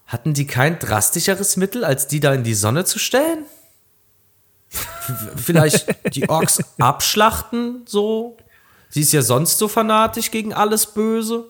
Hatten 0.06 0.34
die 0.34 0.48
kein 0.48 0.80
drastischeres 0.80 1.58
Mittel, 1.58 1.84
als 1.84 2.08
die 2.08 2.20
da 2.20 2.34
in 2.34 2.44
die 2.44 2.54
Sonne 2.54 2.86
zu 2.86 2.98
stellen? 2.98 3.46
Vielleicht 5.36 6.16
die 6.16 6.30
Orks 6.30 6.60
abschlachten, 6.80 7.84
so? 7.86 8.38
Sie 8.90 9.02
ist 9.02 9.12
ja 9.12 9.22
sonst 9.22 9.58
so 9.58 9.68
fanatisch 9.68 10.32
gegen 10.32 10.54
alles 10.54 10.88
Böse. 10.88 11.46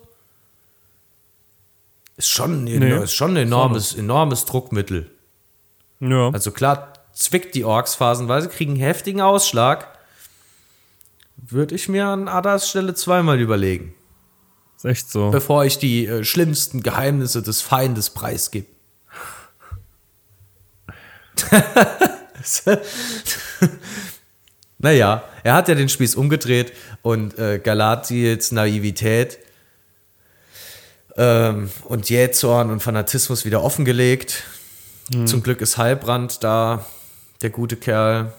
Ist 2.18 2.30
schon, 2.30 2.66
ein, 2.66 2.80
Nee, 2.80 3.04
ist 3.04 3.14
schon 3.14 3.32
ein 3.32 3.38
enormes, 3.38 3.94
enormes 3.94 4.46
Druckmittel. 4.46 5.12
Ja. 6.00 6.32
Also 6.32 6.52
klar, 6.52 6.94
zwickt 7.14 7.54
die 7.54 7.64
Orks 7.64 7.94
phasenweise, 7.94 8.50
kriegen 8.50 8.74
einen 8.74 8.82
heftigen 8.82 9.22
Ausschlag. 9.22 9.97
Würde 11.50 11.76
ich 11.76 11.88
mir 11.88 12.08
an 12.08 12.28
Adas 12.28 12.70
Stelle 12.70 12.94
zweimal 12.94 13.40
überlegen, 13.40 13.94
ist 14.76 14.86
echt 14.86 15.10
so. 15.10 15.32
bevor 15.32 15.64
ich 15.66 15.78
die 15.78 16.06
äh, 16.06 16.24
schlimmsten 16.24 16.84
Geheimnisse 16.84 17.42
des 17.42 17.62
Feindes 17.62 18.10
preisgebe. 18.10 18.68
naja, 24.80 25.24
er 25.44 25.54
hat 25.54 25.68
ja 25.68 25.76
den 25.76 25.88
Spieß 25.90 26.16
umgedreht 26.16 26.74
und 27.02 27.38
äh, 27.38 27.60
Galadriels 27.60 28.52
Naivität 28.52 29.38
ähm, 31.16 31.70
und 31.86 32.10
Jähzorn 32.10 32.72
und 32.72 32.82
Fanatismus 32.82 33.46
wieder 33.46 33.64
offengelegt. 33.64 34.44
Mhm. 35.14 35.28
Zum 35.28 35.44
Glück 35.44 35.62
ist 35.62 35.78
Heilbrand 35.78 36.44
da, 36.44 36.86
der 37.42 37.50
gute 37.50 37.78
Kerl. 37.78 38.34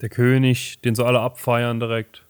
Der 0.00 0.08
König, 0.08 0.80
den 0.82 0.94
so 0.94 1.04
alle 1.04 1.20
abfeiern 1.20 1.80
direkt. 1.80 2.22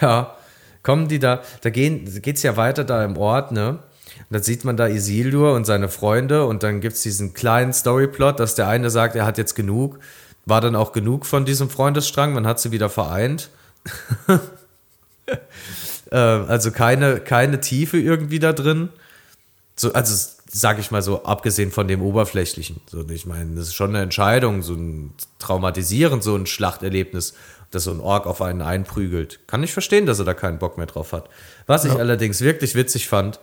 Ja, 0.00 0.36
kommen 0.82 1.08
die 1.08 1.18
da, 1.18 1.42
da 1.62 1.70
gehen, 1.70 2.20
geht's 2.22 2.42
ja 2.42 2.56
weiter 2.56 2.84
da 2.84 3.04
im 3.04 3.16
Ort, 3.16 3.52
ne? 3.52 3.78
Und 4.18 4.26
dann 4.30 4.42
sieht 4.42 4.64
man 4.64 4.76
da 4.76 4.86
Isildur 4.88 5.54
und 5.54 5.64
seine 5.64 5.88
Freunde 5.88 6.46
und 6.46 6.62
dann 6.62 6.80
gibt 6.80 6.96
es 6.96 7.02
diesen 7.02 7.34
kleinen 7.34 7.72
Storyplot, 7.72 8.38
dass 8.38 8.54
der 8.54 8.68
eine 8.68 8.90
sagt, 8.90 9.16
er 9.16 9.24
hat 9.24 9.38
jetzt 9.38 9.54
genug. 9.54 9.98
War 10.44 10.60
dann 10.60 10.76
auch 10.76 10.92
genug 10.92 11.24
von 11.24 11.44
diesem 11.44 11.70
Freundesstrang, 11.70 12.32
man 12.34 12.46
hat 12.46 12.60
sie 12.60 12.72
wieder 12.72 12.90
vereint. 12.90 13.50
äh, 16.10 16.16
also 16.16 16.70
keine, 16.72 17.20
keine 17.20 17.60
Tiefe 17.60 17.98
irgendwie 17.98 18.38
da 18.38 18.52
drin. 18.52 18.90
So, 19.76 19.92
also 19.92 20.41
sag 20.54 20.78
ich 20.78 20.90
mal 20.90 21.00
so, 21.00 21.24
abgesehen 21.24 21.72
von 21.72 21.88
dem 21.88 22.02
Oberflächlichen. 22.02 22.80
So, 22.86 23.08
ich 23.08 23.24
meine, 23.24 23.54
das 23.56 23.68
ist 23.68 23.74
schon 23.74 23.90
eine 23.90 24.02
Entscheidung, 24.02 24.62
so 24.62 24.74
ein 24.74 25.14
traumatisierend, 25.38 26.22
so 26.22 26.36
ein 26.36 26.46
Schlachterlebnis, 26.46 27.32
dass 27.70 27.84
so 27.84 27.90
ein 27.90 28.00
Ork 28.00 28.26
auf 28.26 28.42
einen 28.42 28.60
einprügelt. 28.60 29.40
Kann 29.46 29.62
ich 29.62 29.72
verstehen, 29.72 30.04
dass 30.04 30.18
er 30.18 30.26
da 30.26 30.34
keinen 30.34 30.58
Bock 30.58 30.76
mehr 30.76 30.86
drauf 30.86 31.12
hat. 31.12 31.30
Was 31.66 31.84
ja. 31.84 31.92
ich 31.92 31.98
allerdings 31.98 32.42
wirklich 32.42 32.74
witzig 32.74 33.08
fand, 33.08 33.40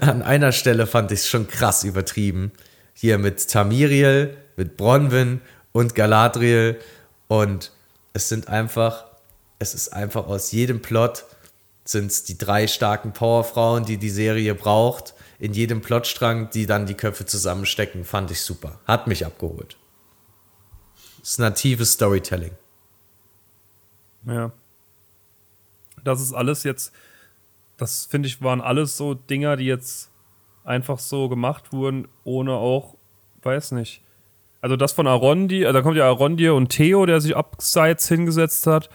an 0.00 0.22
einer 0.22 0.52
Stelle 0.52 0.86
fand 0.86 1.12
ich 1.12 1.20
es 1.20 1.28
schon 1.28 1.46
krass 1.46 1.84
übertrieben. 1.84 2.52
Hier 2.94 3.18
mit 3.18 3.50
Tamiriel, 3.50 4.34
mit 4.56 4.78
Bronwyn 4.78 5.42
und 5.72 5.94
Galadriel. 5.94 6.80
Und 7.28 7.70
es 8.14 8.30
sind 8.30 8.48
einfach, 8.48 9.04
es 9.58 9.74
ist 9.74 9.92
einfach 9.92 10.26
aus 10.26 10.52
jedem 10.52 10.80
Plot 10.80 11.26
sind 11.84 12.10
es 12.10 12.24
die 12.24 12.38
drei 12.38 12.66
starken 12.66 13.12
Powerfrauen, 13.12 13.84
die 13.84 13.96
die 13.96 14.10
Serie 14.10 14.54
braucht. 14.54 15.14
In 15.38 15.54
jedem 15.54 15.80
Plotstrang, 15.80 16.50
die 16.50 16.66
dann 16.66 16.86
die 16.86 16.94
Köpfe 16.94 17.26
zusammenstecken, 17.26 18.04
fand 18.04 18.30
ich 18.30 18.42
super. 18.42 18.78
Hat 18.86 19.06
mich 19.06 19.24
abgeholt. 19.24 19.76
Das 21.20 21.30
ist 21.30 21.38
natives 21.38 21.92
Storytelling. 21.92 22.52
Ja. 24.26 24.52
Das 26.04 26.20
ist 26.20 26.32
alles 26.32 26.62
jetzt 26.64 26.92
das 27.80 28.04
finde 28.04 28.28
ich, 28.28 28.42
waren 28.42 28.60
alles 28.60 28.96
so 28.96 29.14
Dinger, 29.14 29.56
die 29.56 29.64
jetzt 29.64 30.10
einfach 30.64 30.98
so 30.98 31.28
gemacht 31.28 31.72
wurden, 31.72 32.08
ohne 32.24 32.52
auch, 32.52 32.94
weiß 33.42 33.72
nicht. 33.72 34.02
Also 34.60 34.76
das 34.76 34.92
von 34.92 35.06
Arondi, 35.06 35.64
also 35.64 35.78
da 35.78 35.82
kommt 35.82 35.96
ja 35.96 36.04
Arondir 36.04 36.54
und 36.54 36.68
Theo, 36.68 37.06
der 37.06 37.22
sich 37.22 37.34
abseits 37.34 38.06
hingesetzt 38.08 38.66
hat. 38.66 38.90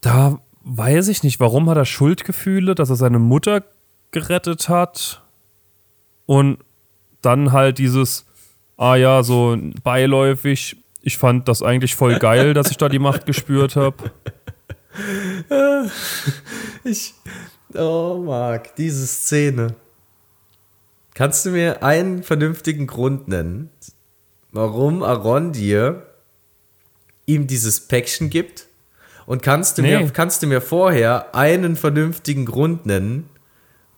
Da 0.00 0.40
weiß 0.68 1.08
ich 1.08 1.22
nicht, 1.22 1.40
warum 1.40 1.68
hat 1.68 1.76
er 1.76 1.84
Schuldgefühle, 1.84 2.74
dass 2.74 2.90
er 2.90 2.96
seine 2.96 3.18
Mutter 3.18 3.64
gerettet 4.10 4.68
hat 4.68 5.22
und 6.26 6.58
dann 7.22 7.52
halt 7.52 7.78
dieses, 7.78 8.26
ah 8.76 8.94
ja, 8.96 9.22
so 9.22 9.56
beiläufig, 9.82 10.76
ich 11.02 11.18
fand 11.18 11.48
das 11.48 11.62
eigentlich 11.62 11.94
voll 11.94 12.18
geil, 12.18 12.54
dass 12.54 12.70
ich 12.70 12.76
da 12.76 12.88
die 12.88 12.98
Macht 12.98 13.26
gespürt 13.26 13.76
habe. 13.76 14.12
Ich, 16.84 17.14
Oh, 17.74 18.22
Marc, 18.24 18.76
diese 18.76 19.06
Szene. 19.06 19.74
Kannst 21.14 21.44
du 21.44 21.50
mir 21.50 21.82
einen 21.82 22.22
vernünftigen 22.22 22.86
Grund 22.86 23.28
nennen, 23.28 23.70
warum 24.52 25.02
Arondir 25.02 26.06
ihm 27.26 27.46
dieses 27.46 27.86
Päckchen 27.86 28.30
gibt? 28.30 28.67
Und 29.28 29.42
kannst 29.42 29.76
du, 29.76 29.82
nee. 29.82 29.98
mir, 29.98 30.08
kannst 30.08 30.42
du 30.42 30.46
mir 30.46 30.62
vorher 30.62 31.34
einen 31.34 31.76
vernünftigen 31.76 32.46
Grund 32.46 32.86
nennen, 32.86 33.28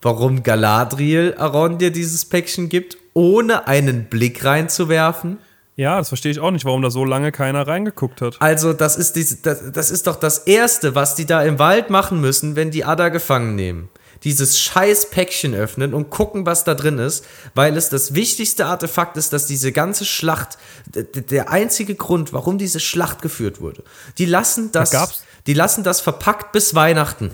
warum 0.03 0.43
Galadriel 0.43 1.37
Arondir 1.39 1.93
dieses 1.93 2.25
Päckchen 2.25 2.69
gibt, 2.69 2.99
ohne 3.15 3.69
einen 3.69 4.07
Blick 4.07 4.45
reinzuwerfen? 4.45 5.39
Ja, 5.77 5.99
das 5.99 6.09
verstehe 6.09 6.33
ich 6.33 6.41
auch 6.41 6.51
nicht, 6.51 6.65
warum 6.65 6.83
da 6.83 6.91
so 6.91 7.05
lange 7.05 7.31
keiner 7.31 7.65
reingeguckt 7.65 8.23
hat. 8.23 8.39
Also, 8.41 8.73
das 8.73 8.97
ist, 8.97 9.15
diese, 9.15 9.37
das, 9.37 9.71
das 9.71 9.93
ist 9.93 10.09
doch 10.09 10.17
das 10.17 10.39
Erste, 10.39 10.97
was 10.97 11.15
die 11.15 11.27
da 11.27 11.45
im 11.45 11.61
Wald 11.61 11.91
machen 11.91 12.21
müssen, 12.21 12.57
wenn 12.57 12.73
die 12.73 12.85
Ada 12.85 13.09
gefangen 13.09 13.55
nehmen. 13.55 13.89
Dieses 14.25 14.59
scheiß 14.61 15.11
Päckchen 15.11 15.55
öffnen 15.55 15.95
und 15.95 16.11
gucken, 16.11 16.45
was 16.45 16.65
da 16.65 16.75
drin 16.75 16.99
ist, 16.99 17.25
weil 17.55 17.77
es 17.77 17.89
das 17.89 18.15
wichtigste 18.15 18.67
Artefakt 18.67 19.17
ist, 19.17 19.33
dass 19.33 19.47
diese 19.47 19.73
ganze 19.73 20.05
Schlacht, 20.05 20.59
der 20.87 21.51
einzige 21.51 21.95
Grund, 21.95 22.33
warum 22.33 22.59
diese 22.59 22.81
Schlacht 22.81 23.23
geführt 23.23 23.61
wurde. 23.61 23.83
Die 24.19 24.27
lassen 24.27 24.73
das, 24.73 24.91
da 24.91 25.09
die 25.47 25.55
lassen 25.55 25.85
das 25.85 26.01
verpackt 26.01 26.53
bis 26.53 26.75
Weihnachten. 26.75 27.31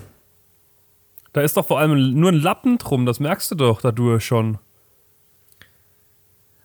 Da 1.32 1.42
ist 1.42 1.56
doch 1.56 1.66
vor 1.66 1.80
allem 1.80 2.14
nur 2.14 2.30
ein 2.30 2.40
Lappen 2.40 2.78
drum, 2.78 3.04
das 3.04 3.20
merkst 3.20 3.50
du 3.50 3.56
doch 3.56 3.80
dadurch 3.80 4.24
schon. 4.24 4.58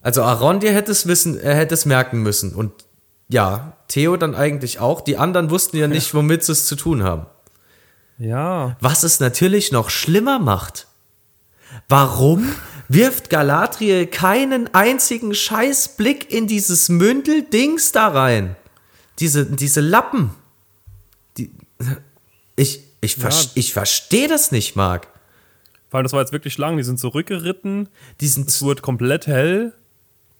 Also 0.01 0.23
Arondir 0.23 0.73
hätte 0.73 0.91
es 0.91 1.07
wissen, 1.07 1.39
er 1.39 1.55
hätte 1.55 1.73
es 1.73 1.85
merken 1.85 2.21
müssen. 2.21 2.55
Und 2.55 2.71
ja, 3.27 3.73
Theo 3.87 4.17
dann 4.17 4.35
eigentlich 4.35 4.79
auch. 4.79 5.01
Die 5.01 5.17
anderen 5.17 5.49
wussten 5.49 5.77
ja 5.77 5.87
nicht, 5.87 6.13
womit 6.13 6.43
sie 6.43 6.53
es 6.53 6.65
zu 6.65 6.75
tun 6.75 7.03
haben. 7.03 7.25
Ja. 8.21 8.77
Was 8.79 9.03
es 9.03 9.19
natürlich 9.19 9.71
noch 9.71 9.89
schlimmer 9.89 10.39
macht. 10.39 10.87
Warum 11.89 12.47
wirft 12.87 13.29
Galadriel 13.29 14.05
keinen 14.05 14.73
einzigen 14.73 15.33
Scheißblick 15.33 16.31
in 16.31 16.47
dieses 16.47 16.89
Mündel-Dings 16.89 17.91
da 17.91 18.09
rein? 18.09 18.55
Diese, 19.19 19.45
diese 19.45 19.81
Lappen. 19.81 20.31
Die, 21.37 21.51
ich, 22.55 22.83
ich, 23.01 23.17
ja. 23.17 23.29
ich 23.55 23.73
verstehe 23.73 24.27
das 24.27 24.51
nicht, 24.51 24.75
Marc. 24.75 25.07
Weil 25.89 26.03
das 26.03 26.13
war 26.13 26.21
jetzt 26.21 26.33
wirklich 26.33 26.57
lang. 26.57 26.77
Die 26.77 26.83
sind 26.83 26.99
zurückgeritten. 26.99 27.89
Die 28.19 28.27
sind 28.27 28.49
es 28.49 28.61
wurde 28.61 28.81
komplett 28.81 29.27
hell 29.27 29.73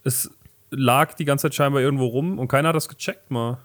es 0.04 0.30
lag 0.70 1.14
die 1.16 1.26
ganze 1.26 1.44
Zeit 1.44 1.56
scheinbar 1.56 1.82
irgendwo 1.82 2.08
rum 2.08 2.40
und 2.40 2.48
keiner 2.48 2.70
hat 2.70 2.76
das 2.76 2.90
gecheckt 2.90 3.30
mal. 3.32 3.58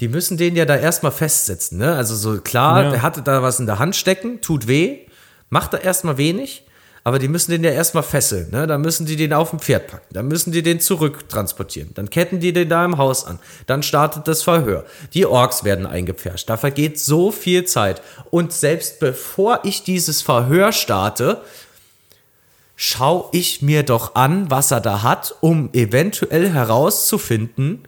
Die 0.00 0.08
müssen 0.08 0.36
den 0.36 0.56
ja 0.56 0.64
da 0.64 0.76
erstmal 0.76 1.12
festsetzen, 1.12 1.78
ne? 1.78 1.94
Also 1.94 2.14
so 2.14 2.40
klar, 2.40 2.84
ja. 2.84 2.90
der 2.90 3.02
hatte 3.02 3.22
da 3.22 3.42
was 3.42 3.60
in 3.60 3.66
der 3.66 3.78
Hand 3.78 3.96
stecken, 3.96 4.40
tut 4.40 4.68
weh, 4.68 5.00
macht 5.48 5.72
da 5.72 5.78
erstmal 5.78 6.18
wenig, 6.18 6.66
aber 7.02 7.18
die 7.18 7.28
müssen 7.28 7.52
den 7.52 7.62
ja 7.62 7.70
erstmal 7.70 8.02
fesseln, 8.02 8.50
ne? 8.50 8.66
Dann 8.66 8.80
müssen 8.80 9.06
die 9.06 9.16
den 9.16 9.32
auf 9.32 9.50
dem 9.50 9.60
Pferd 9.60 9.86
packen, 9.86 10.12
dann 10.12 10.28
müssen 10.28 10.52
die 10.52 10.62
den 10.62 10.80
zurücktransportieren, 10.80 11.94
dann 11.94 12.10
ketten 12.10 12.40
die 12.40 12.52
den 12.52 12.68
da 12.68 12.84
im 12.84 12.98
Haus 12.98 13.24
an, 13.24 13.38
dann 13.66 13.82
startet 13.82 14.28
das 14.28 14.42
Verhör. 14.42 14.84
Die 15.14 15.24
Orks 15.24 15.64
werden 15.64 15.86
eingepfercht, 15.86 16.50
da 16.50 16.56
vergeht 16.56 16.98
so 16.98 17.30
viel 17.30 17.64
Zeit 17.64 18.02
und 18.30 18.52
selbst 18.52 18.98
bevor 18.98 19.60
ich 19.62 19.82
dieses 19.84 20.20
Verhör 20.20 20.72
starte, 20.72 21.42
schau 22.76 23.28
ich 23.32 23.62
mir 23.62 23.82
doch 23.82 24.14
an, 24.14 24.50
was 24.50 24.70
er 24.70 24.80
da 24.80 25.02
hat, 25.02 25.34
um 25.40 25.70
eventuell 25.72 26.50
herauszufinden, 26.50 27.86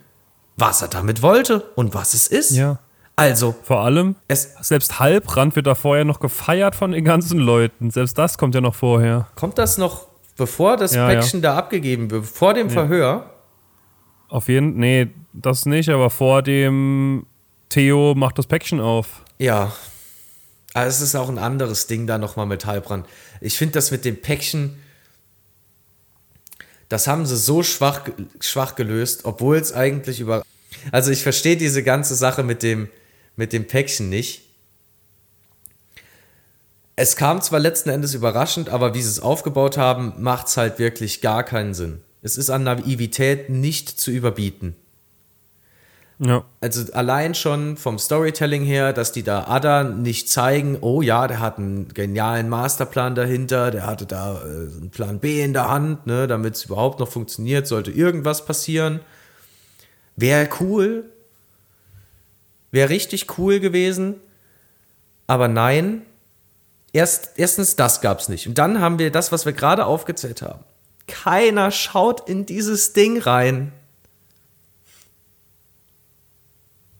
was 0.58 0.82
er 0.82 0.88
damit 0.88 1.22
wollte 1.22 1.60
und 1.76 1.94
was 1.94 2.12
es 2.12 2.26
ist. 2.26 2.50
Ja. 2.50 2.78
Also. 3.16 3.54
Vor 3.62 3.80
allem, 3.80 4.16
es, 4.28 4.54
selbst 4.60 5.00
Halbrand 5.00 5.56
wird 5.56 5.66
da 5.66 5.74
vorher 5.74 6.04
noch 6.04 6.20
gefeiert 6.20 6.76
von 6.76 6.92
den 6.92 7.04
ganzen 7.04 7.38
Leuten. 7.38 7.90
Selbst 7.90 8.18
das 8.18 8.38
kommt 8.38 8.54
ja 8.54 8.60
noch 8.60 8.74
vorher. 8.74 9.28
Kommt 9.34 9.58
das 9.58 9.78
noch, 9.78 10.08
bevor 10.36 10.76
das 10.76 10.94
ja, 10.94 11.08
Päckchen 11.08 11.40
ja. 11.40 11.50
da 11.50 11.58
abgegeben 11.58 12.10
wird, 12.10 12.26
vor 12.26 12.54
dem 12.54 12.68
ja. 12.68 12.74
Verhör? 12.74 13.30
Auf 14.28 14.48
jeden 14.48 14.72
Fall, 14.72 14.80
nee, 14.80 15.08
das 15.32 15.64
nicht, 15.64 15.88
aber 15.88 16.10
vor 16.10 16.42
dem 16.42 17.26
Theo 17.68 18.14
macht 18.14 18.38
das 18.38 18.46
Päckchen 18.46 18.80
auf. 18.80 19.22
Ja. 19.38 19.72
Aber 20.74 20.86
es 20.86 21.00
ist 21.00 21.14
auch 21.14 21.28
ein 21.28 21.38
anderes 21.38 21.86
Ding 21.86 22.06
da 22.06 22.18
nochmal 22.18 22.46
mit 22.46 22.66
Halbrand. 22.66 23.06
Ich 23.40 23.56
finde 23.56 23.74
das 23.74 23.90
mit 23.90 24.04
dem 24.04 24.20
Päckchen, 24.20 24.78
das 26.88 27.06
haben 27.06 27.26
sie 27.26 27.36
so 27.36 27.62
schwach, 27.62 28.02
schwach 28.40 28.74
gelöst, 28.74 29.24
obwohl 29.24 29.56
es 29.56 29.72
eigentlich 29.72 30.20
über. 30.20 30.42
Also 30.92 31.10
ich 31.10 31.22
verstehe 31.22 31.56
diese 31.56 31.82
ganze 31.82 32.14
Sache 32.14 32.42
mit 32.42 32.62
dem, 32.62 32.88
mit 33.36 33.52
dem 33.52 33.66
Päckchen 33.66 34.08
nicht. 34.08 34.42
Es 36.96 37.14
kam 37.16 37.40
zwar 37.40 37.60
letzten 37.60 37.90
Endes 37.90 38.14
überraschend, 38.14 38.70
aber 38.70 38.94
wie 38.94 39.02
sie 39.02 39.08
es 39.08 39.20
aufgebaut 39.20 39.78
haben, 39.78 40.14
macht 40.18 40.48
es 40.48 40.56
halt 40.56 40.78
wirklich 40.78 41.20
gar 41.20 41.44
keinen 41.44 41.72
Sinn. 41.72 42.00
Es 42.22 42.36
ist 42.36 42.50
an 42.50 42.64
Naivität 42.64 43.48
nicht 43.48 43.88
zu 44.00 44.10
überbieten. 44.10 44.74
Ja. 46.18 46.44
Also 46.60 46.92
allein 46.92 47.36
schon 47.36 47.76
vom 47.76 47.98
Storytelling 47.98 48.64
her, 48.64 48.92
dass 48.92 49.12
die 49.12 49.22
da 49.22 49.44
Ada 49.44 49.84
nicht 49.84 50.28
zeigen, 50.28 50.78
oh 50.80 51.00
ja, 51.00 51.28
der 51.28 51.38
hat 51.38 51.58
einen 51.58 51.88
genialen 51.94 52.48
Masterplan 52.48 53.14
dahinter, 53.14 53.70
der 53.70 53.86
hatte 53.86 54.04
da 54.04 54.42
äh, 54.42 54.44
einen 54.44 54.90
Plan 54.90 55.20
B 55.20 55.40
in 55.40 55.52
der 55.52 55.68
Hand, 55.70 56.06
ne, 56.06 56.26
damit 56.26 56.56
es 56.56 56.64
überhaupt 56.64 56.98
noch 56.98 57.08
funktioniert, 57.08 57.68
sollte 57.68 57.92
irgendwas 57.92 58.44
passieren. 58.44 59.00
Wäre 60.20 60.48
cool. 60.60 61.04
Wäre 62.70 62.90
richtig 62.90 63.38
cool 63.38 63.60
gewesen. 63.60 64.16
Aber 65.26 65.48
nein, 65.48 66.02
Erst, 66.92 67.32
erstens, 67.36 67.76
das 67.76 68.00
gab 68.00 68.18
es 68.20 68.28
nicht. 68.28 68.46
Und 68.46 68.56
dann 68.58 68.80
haben 68.80 68.98
wir 68.98 69.10
das, 69.10 69.30
was 69.30 69.44
wir 69.44 69.52
gerade 69.52 69.84
aufgezählt 69.84 70.42
haben. 70.42 70.64
Keiner 71.06 71.70
schaut 71.70 72.28
in 72.28 72.46
dieses 72.46 72.92
Ding 72.92 73.20
rein. 73.20 73.72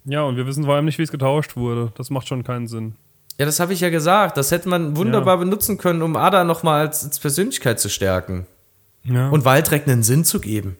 Ja, 0.04 0.22
und 0.22 0.36
wir 0.36 0.46
wissen 0.46 0.64
vor 0.64 0.74
allem 0.74 0.84
nicht, 0.84 0.98
wie 0.98 1.02
es 1.02 1.10
getauscht 1.10 1.56
wurde. 1.56 1.92
Das 1.96 2.10
macht 2.10 2.28
schon 2.28 2.44
keinen 2.44 2.68
Sinn. 2.68 2.96
Ja, 3.38 3.46
das 3.46 3.60
habe 3.60 3.72
ich 3.72 3.80
ja 3.80 3.90
gesagt. 3.90 4.36
Das 4.36 4.50
hätte 4.50 4.68
man 4.68 4.96
wunderbar 4.96 5.34
ja. 5.34 5.40
benutzen 5.40 5.78
können, 5.78 6.02
um 6.02 6.16
Ada 6.16 6.44
nochmal 6.44 6.86
als, 6.86 7.04
als 7.04 7.18
Persönlichkeit 7.18 7.78
zu 7.80 7.88
stärken. 7.88 8.46
Ja. 9.04 9.28
Und 9.30 9.44
Waldreck 9.44 9.86
einen 9.86 10.02
Sinn 10.02 10.24
zu 10.24 10.40
geben. 10.40 10.76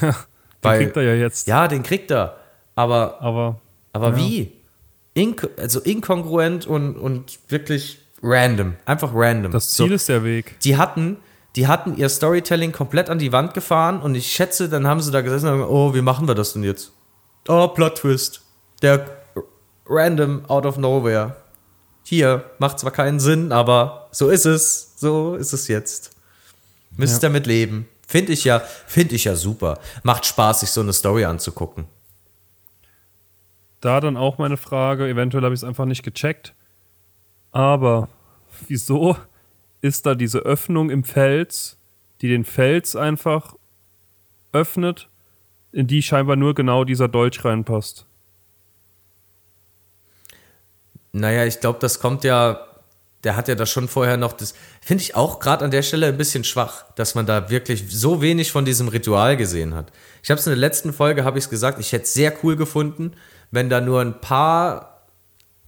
den 0.66 0.72
Weil, 0.72 0.84
kriegt 0.84 0.96
er 0.96 1.02
ja 1.02 1.14
jetzt. 1.14 1.46
Ja, 1.46 1.68
den 1.68 1.82
kriegt 1.82 2.10
er. 2.10 2.36
Aber, 2.74 3.20
aber, 3.20 3.60
aber 3.92 4.10
ja. 4.10 4.16
wie? 4.16 4.52
Inko 5.14 5.48
also 5.56 5.80
inkongruent 5.80 6.66
und, 6.66 6.96
und 6.96 7.38
wirklich 7.48 7.98
random. 8.22 8.74
Einfach 8.84 9.12
random. 9.14 9.52
Das 9.52 9.70
Ziel 9.70 9.88
so, 9.88 9.94
ist 9.94 10.08
der 10.08 10.24
Weg. 10.24 10.60
Die 10.60 10.76
hatten, 10.76 11.16
die 11.56 11.66
hatten 11.66 11.96
ihr 11.96 12.08
Storytelling 12.08 12.72
komplett 12.72 13.08
an 13.08 13.18
die 13.18 13.32
Wand 13.32 13.54
gefahren 13.54 14.00
und 14.00 14.14
ich 14.14 14.30
schätze, 14.30 14.68
dann 14.68 14.86
haben 14.86 15.00
sie 15.00 15.10
da 15.10 15.22
gesessen 15.22 15.48
und 15.48 15.54
gesagt, 15.54 15.72
oh, 15.72 15.94
wie 15.94 16.02
machen 16.02 16.28
wir 16.28 16.34
das 16.34 16.52
denn 16.52 16.64
jetzt? 16.64 16.92
Oh, 17.48 17.68
Plot 17.68 17.96
Twist. 17.96 18.42
Der 18.82 19.06
random 19.88 20.44
out 20.48 20.66
of 20.66 20.76
nowhere. 20.76 21.36
Hier, 22.04 22.44
macht 22.58 22.78
zwar 22.78 22.90
keinen 22.90 23.18
Sinn, 23.18 23.52
aber 23.52 24.08
so 24.12 24.28
ist 24.28 24.44
es. 24.44 24.92
So 24.96 25.34
ist 25.34 25.52
es 25.52 25.68
jetzt. 25.68 26.12
Müsst 26.96 27.22
ja. 27.22 27.28
damit 27.28 27.46
leben. 27.46 27.88
Finde 28.06 28.32
ich 28.32 28.44
ja, 28.44 28.60
finde 28.60 29.16
ich 29.16 29.24
ja 29.24 29.34
super. 29.34 29.80
Macht 30.04 30.26
Spaß, 30.26 30.60
sich 30.60 30.70
so 30.70 30.80
eine 30.80 30.92
Story 30.92 31.24
anzugucken. 31.24 31.86
Da 33.80 34.00
dann 34.00 34.16
auch 34.16 34.38
meine 34.38 34.56
Frage, 34.56 35.08
eventuell 35.08 35.44
habe 35.44 35.54
ich 35.54 35.60
es 35.60 35.64
einfach 35.64 35.84
nicht 35.84 36.02
gecheckt. 36.02 36.54
Aber 37.52 38.08
wieso 38.68 39.16
ist 39.80 40.06
da 40.06 40.14
diese 40.14 40.38
Öffnung 40.38 40.90
im 40.90 41.04
Fels, 41.04 41.78
die 42.20 42.28
den 42.28 42.44
Fels 42.44 42.96
einfach 42.96 43.54
öffnet, 44.52 45.08
in 45.72 45.86
die 45.86 46.02
scheinbar 46.02 46.36
nur 46.36 46.54
genau 46.54 46.84
dieser 46.84 47.08
Dolch 47.08 47.44
reinpasst? 47.44 48.06
Naja, 51.12 51.44
ich 51.44 51.60
glaube, 51.60 51.78
das 51.80 51.98
kommt 52.00 52.24
ja, 52.24 52.65
der 53.26 53.36
hat 53.36 53.48
ja 53.48 53.56
da 53.56 53.66
schon 53.66 53.88
vorher 53.88 54.16
noch 54.16 54.32
das, 54.32 54.54
finde 54.80 55.02
ich 55.02 55.16
auch 55.16 55.40
gerade 55.40 55.64
an 55.64 55.72
der 55.72 55.82
Stelle 55.82 56.06
ein 56.06 56.16
bisschen 56.16 56.44
schwach, 56.44 56.84
dass 56.94 57.16
man 57.16 57.26
da 57.26 57.50
wirklich 57.50 57.84
so 57.90 58.22
wenig 58.22 58.52
von 58.52 58.64
diesem 58.64 58.86
Ritual 58.86 59.36
gesehen 59.36 59.74
hat. 59.74 59.90
Ich 60.22 60.30
habe 60.30 60.38
es 60.38 60.46
in 60.46 60.52
der 60.52 60.58
letzten 60.58 60.92
Folge, 60.92 61.24
habe 61.24 61.36
ich 61.36 61.44
es 61.44 61.50
gesagt, 61.50 61.80
ich 61.80 61.90
hätte 61.90 62.04
es 62.04 62.14
sehr 62.14 62.32
cool 62.44 62.54
gefunden, 62.54 63.14
wenn 63.50 63.68
da 63.68 63.80
nur 63.80 64.00
ein 64.00 64.20
paar, 64.20 65.02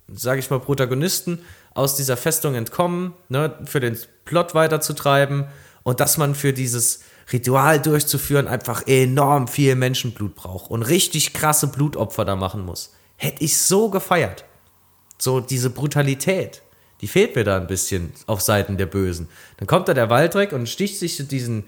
sage 0.06 0.38
ich 0.38 0.50
mal, 0.50 0.60
Protagonisten 0.60 1.40
aus 1.74 1.96
dieser 1.96 2.16
Festung 2.16 2.54
entkommen, 2.54 3.14
ne, 3.28 3.52
für 3.64 3.80
den 3.80 3.98
Plot 4.24 4.54
weiterzutreiben 4.54 5.48
und 5.82 5.98
dass 5.98 6.16
man 6.16 6.36
für 6.36 6.52
dieses 6.52 7.00
Ritual 7.32 7.80
durchzuführen 7.80 8.46
einfach 8.46 8.86
enorm 8.86 9.48
viel 9.48 9.74
Menschenblut 9.74 10.36
braucht 10.36 10.70
und 10.70 10.84
richtig 10.84 11.32
krasse 11.32 11.66
Blutopfer 11.66 12.24
da 12.24 12.36
machen 12.36 12.64
muss. 12.64 12.92
Hätte 13.16 13.42
ich 13.42 13.58
so 13.58 13.90
gefeiert. 13.90 14.44
So 15.18 15.40
diese 15.40 15.70
Brutalität, 15.70 16.62
die 17.00 17.08
fehlt 17.08 17.36
mir 17.36 17.44
da 17.44 17.56
ein 17.56 17.66
bisschen 17.66 18.12
auf 18.26 18.40
Seiten 18.40 18.76
der 18.76 18.86
Bösen. 18.86 19.28
Dann 19.58 19.66
kommt 19.66 19.88
da 19.88 19.94
der 19.94 20.10
Waldreck 20.10 20.52
und 20.52 20.68
sticht 20.68 20.98
sich 20.98 21.26
diesen, 21.28 21.64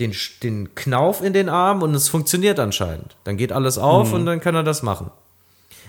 den, 0.00 0.14
den 0.42 0.74
Knauf 0.74 1.22
in 1.22 1.32
den 1.32 1.48
Arm 1.48 1.82
und 1.82 1.94
es 1.94 2.08
funktioniert 2.08 2.58
anscheinend. 2.58 3.16
Dann 3.24 3.36
geht 3.36 3.52
alles 3.52 3.78
auf 3.78 4.08
mhm. 4.08 4.14
und 4.14 4.26
dann 4.26 4.40
kann 4.40 4.54
er 4.54 4.64
das 4.64 4.82
machen. 4.82 5.10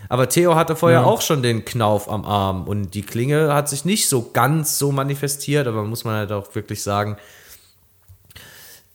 Aber 0.09 0.29
Theo 0.29 0.55
hatte 0.55 0.75
vorher 0.75 1.01
ja. 1.01 1.05
auch 1.05 1.21
schon 1.21 1.41
den 1.43 1.65
Knauf 1.65 2.09
am 2.09 2.23
Arm 2.23 2.67
und 2.67 2.93
die 2.93 3.01
Klinge 3.01 3.53
hat 3.53 3.67
sich 3.67 3.83
nicht 3.83 4.07
so 4.07 4.29
ganz 4.31 4.77
so 4.77 4.91
manifestiert, 4.91 5.67
aber 5.67 5.83
muss 5.83 6.05
man 6.05 6.15
halt 6.15 6.31
auch 6.31 6.53
wirklich 6.55 6.81
sagen, 6.81 7.17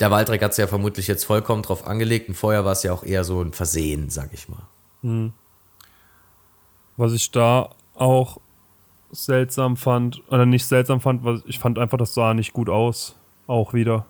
der 0.01 0.11
Waldreck 0.11 0.43
hat 0.43 0.53
es 0.53 0.57
ja 0.57 0.67
vermutlich 0.67 1.07
jetzt 1.07 1.25
vollkommen 1.25 1.63
drauf 1.63 1.87
angelegt 1.87 2.29
und 2.29 2.35
vorher 2.35 2.65
war 2.65 2.73
es 2.73 2.83
ja 2.83 2.93
auch 2.93 3.05
eher 3.05 3.25
so 3.25 3.43
ein 3.43 3.53
Versehen, 3.53 4.11
sag 4.11 4.33
ich 4.33 4.49
mal. 4.49 4.63
Mhm. 5.03 5.33
Was 6.97 7.13
ich 7.13 7.31
da 7.31 7.71
auch 7.95 8.39
seltsam 9.13 9.77
fand, 9.77 10.23
oder 10.29 10.47
nicht 10.47 10.65
seltsam 10.65 11.01
fand, 11.01 11.23
weil 11.25 11.43
ich 11.47 11.59
fand 11.59 11.79
einfach, 11.79 11.99
das 11.99 12.15
sah 12.15 12.35
nicht 12.35 12.53
gut 12.53 12.69
aus. 12.69 13.15
Auch 13.47 13.75
wieder. 13.75 14.07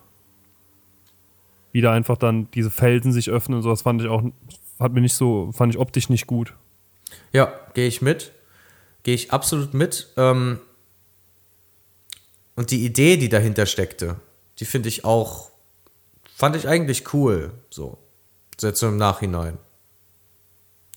Wieder 1.71 1.91
einfach 1.91 2.17
dann 2.17 2.49
diese 2.51 2.71
Felsen 2.71 3.11
sich 3.11 3.29
öffnen 3.29 3.57
und 3.57 3.63
sowas 3.63 3.81
fand 3.81 4.01
ich 4.01 4.07
auch, 4.07 4.23
hat 4.79 4.93
mir 4.93 5.01
nicht 5.01 5.15
so, 5.15 5.51
fand 5.51 5.73
ich 5.73 5.79
optisch 5.79 6.09
nicht 6.09 6.27
gut. 6.27 6.55
Ja, 7.31 7.53
gehe 7.73 7.87
ich 7.87 8.01
mit. 8.01 8.31
Gehe 9.03 9.15
ich 9.15 9.31
absolut 9.31 9.73
mit. 9.73 10.07
Ähm 10.17 10.59
und 12.55 12.71
die 12.71 12.85
Idee, 12.85 13.17
die 13.17 13.29
dahinter 13.29 13.65
steckte, 13.65 14.17
die 14.59 14.65
finde 14.65 14.87
ich 14.87 15.03
auch, 15.03 15.49
fand 16.35 16.55
ich 16.55 16.67
eigentlich 16.67 17.13
cool. 17.13 17.51
So, 17.69 17.97
jetzt 18.61 18.79
so 18.79 18.87
im 18.87 18.97
Nachhinein. 18.97 19.57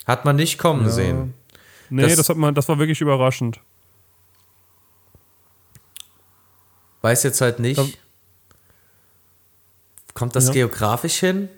Hat 0.07 0.25
man 0.25 0.37
nicht 0.37 0.59
kommen 0.59 0.85
ja. 0.85 0.91
sehen. 0.91 1.35
Nee, 1.89 2.03
das, 2.03 2.17
das, 2.17 2.29
hat 2.29 2.37
man, 2.37 2.55
das 2.55 2.69
war 2.69 2.79
wirklich 2.79 3.01
überraschend. 3.01 3.61
Weiß 7.07 7.23
jetzt 7.23 7.41
halt 7.41 7.61
nicht. 7.61 7.79
Da, 7.79 7.87
kommt 10.13 10.35
das 10.35 10.49
ja. 10.49 10.55
geografisch 10.55 11.21
hin? 11.21 11.49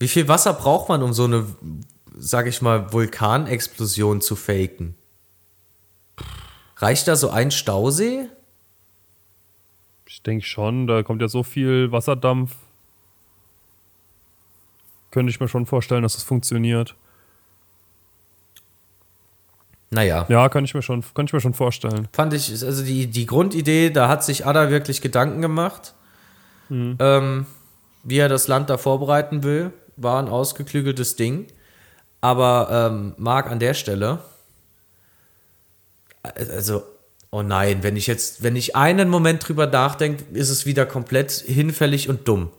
Wie 0.00 0.08
viel 0.08 0.26
Wasser 0.26 0.52
braucht 0.52 0.88
man, 0.88 1.04
um 1.04 1.12
so 1.12 1.26
eine, 1.26 1.46
sag 2.18 2.48
ich 2.48 2.60
mal, 2.60 2.92
Vulkanexplosion 2.92 4.20
zu 4.20 4.34
faken? 4.34 4.96
Reicht 6.78 7.06
da 7.06 7.14
so 7.14 7.30
ein 7.30 7.52
Stausee? 7.52 8.28
Ich 10.06 10.24
denke 10.24 10.44
schon, 10.44 10.88
da 10.88 11.04
kommt 11.04 11.22
ja 11.22 11.28
so 11.28 11.44
viel 11.44 11.92
Wasserdampf. 11.92 12.56
Könnte 15.12 15.30
ich 15.30 15.38
mir 15.38 15.46
schon 15.46 15.66
vorstellen, 15.66 16.02
dass 16.02 16.14
das 16.14 16.24
funktioniert. 16.24 16.96
Naja. 19.90 20.24
Ja, 20.28 20.48
kann 20.48 20.64
ich 20.64 20.74
mir 20.74 20.82
schon, 20.82 21.04
kann 21.14 21.26
ich 21.26 21.32
mir 21.32 21.40
schon 21.40 21.54
vorstellen. 21.54 22.08
Fand 22.12 22.32
ich, 22.32 22.50
also 22.64 22.84
die, 22.84 23.08
die 23.08 23.26
Grundidee, 23.26 23.90
da 23.90 24.08
hat 24.08 24.22
sich 24.22 24.46
Ada 24.46 24.70
wirklich 24.70 25.00
Gedanken 25.00 25.42
gemacht, 25.42 25.94
mhm. 26.68 26.96
ähm, 27.00 27.46
wie 28.04 28.18
er 28.18 28.28
das 28.28 28.46
Land 28.46 28.70
da 28.70 28.78
vorbereiten 28.78 29.42
will. 29.42 29.72
War 29.96 30.22
ein 30.22 30.28
ausgeklügeltes 30.28 31.16
Ding. 31.16 31.46
Aber 32.20 32.90
ähm, 32.90 33.14
Marc 33.16 33.50
an 33.50 33.58
der 33.58 33.74
Stelle, 33.74 34.20
also, 36.22 36.82
oh 37.30 37.42
nein, 37.42 37.82
wenn 37.82 37.96
ich 37.96 38.06
jetzt, 38.06 38.42
wenn 38.42 38.56
ich 38.56 38.76
einen 38.76 39.08
Moment 39.08 39.46
drüber 39.46 39.66
nachdenke, 39.66 40.24
ist 40.34 40.50
es 40.50 40.66
wieder 40.66 40.86
komplett 40.86 41.32
hinfällig 41.32 42.08
und 42.08 42.28
dumm. 42.28 42.50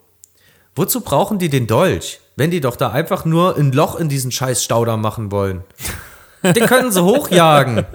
Wozu 0.75 1.01
brauchen 1.01 1.38
die 1.38 1.49
den 1.49 1.67
Dolch, 1.67 2.19
wenn 2.36 2.49
die 2.51 2.61
doch 2.61 2.75
da 2.75 2.91
einfach 2.91 3.23
nur 3.23 3.57
ein 3.57 3.71
Loch 3.71 3.99
in 3.99 4.09
diesen 4.09 4.32
scheiß 4.32 4.63
Stauder 4.63 4.97
machen 4.97 5.32
wollen? 5.32 5.63
Den 6.44 6.66
können 6.66 6.92
sie 6.92 7.04
hochjagen. 7.04 7.86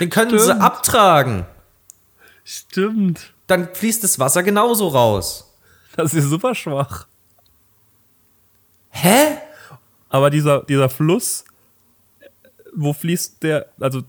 Den 0.00 0.10
können 0.10 0.30
Stimmt. 0.30 0.42
sie 0.42 0.60
abtragen. 0.60 1.46
Stimmt. 2.44 3.32
Dann 3.46 3.68
fließt 3.74 4.02
das 4.04 4.18
Wasser 4.18 4.42
genauso 4.42 4.88
raus. 4.88 5.54
Das 5.96 6.14
ist 6.14 6.24
super 6.24 6.54
schwach. 6.54 7.06
Hä? 8.90 9.38
Aber 10.08 10.30
dieser, 10.30 10.62
dieser 10.62 10.88
Fluss, 10.88 11.44
wo 12.74 12.92
fließt 12.92 13.42
der, 13.42 13.66
also 13.80 14.02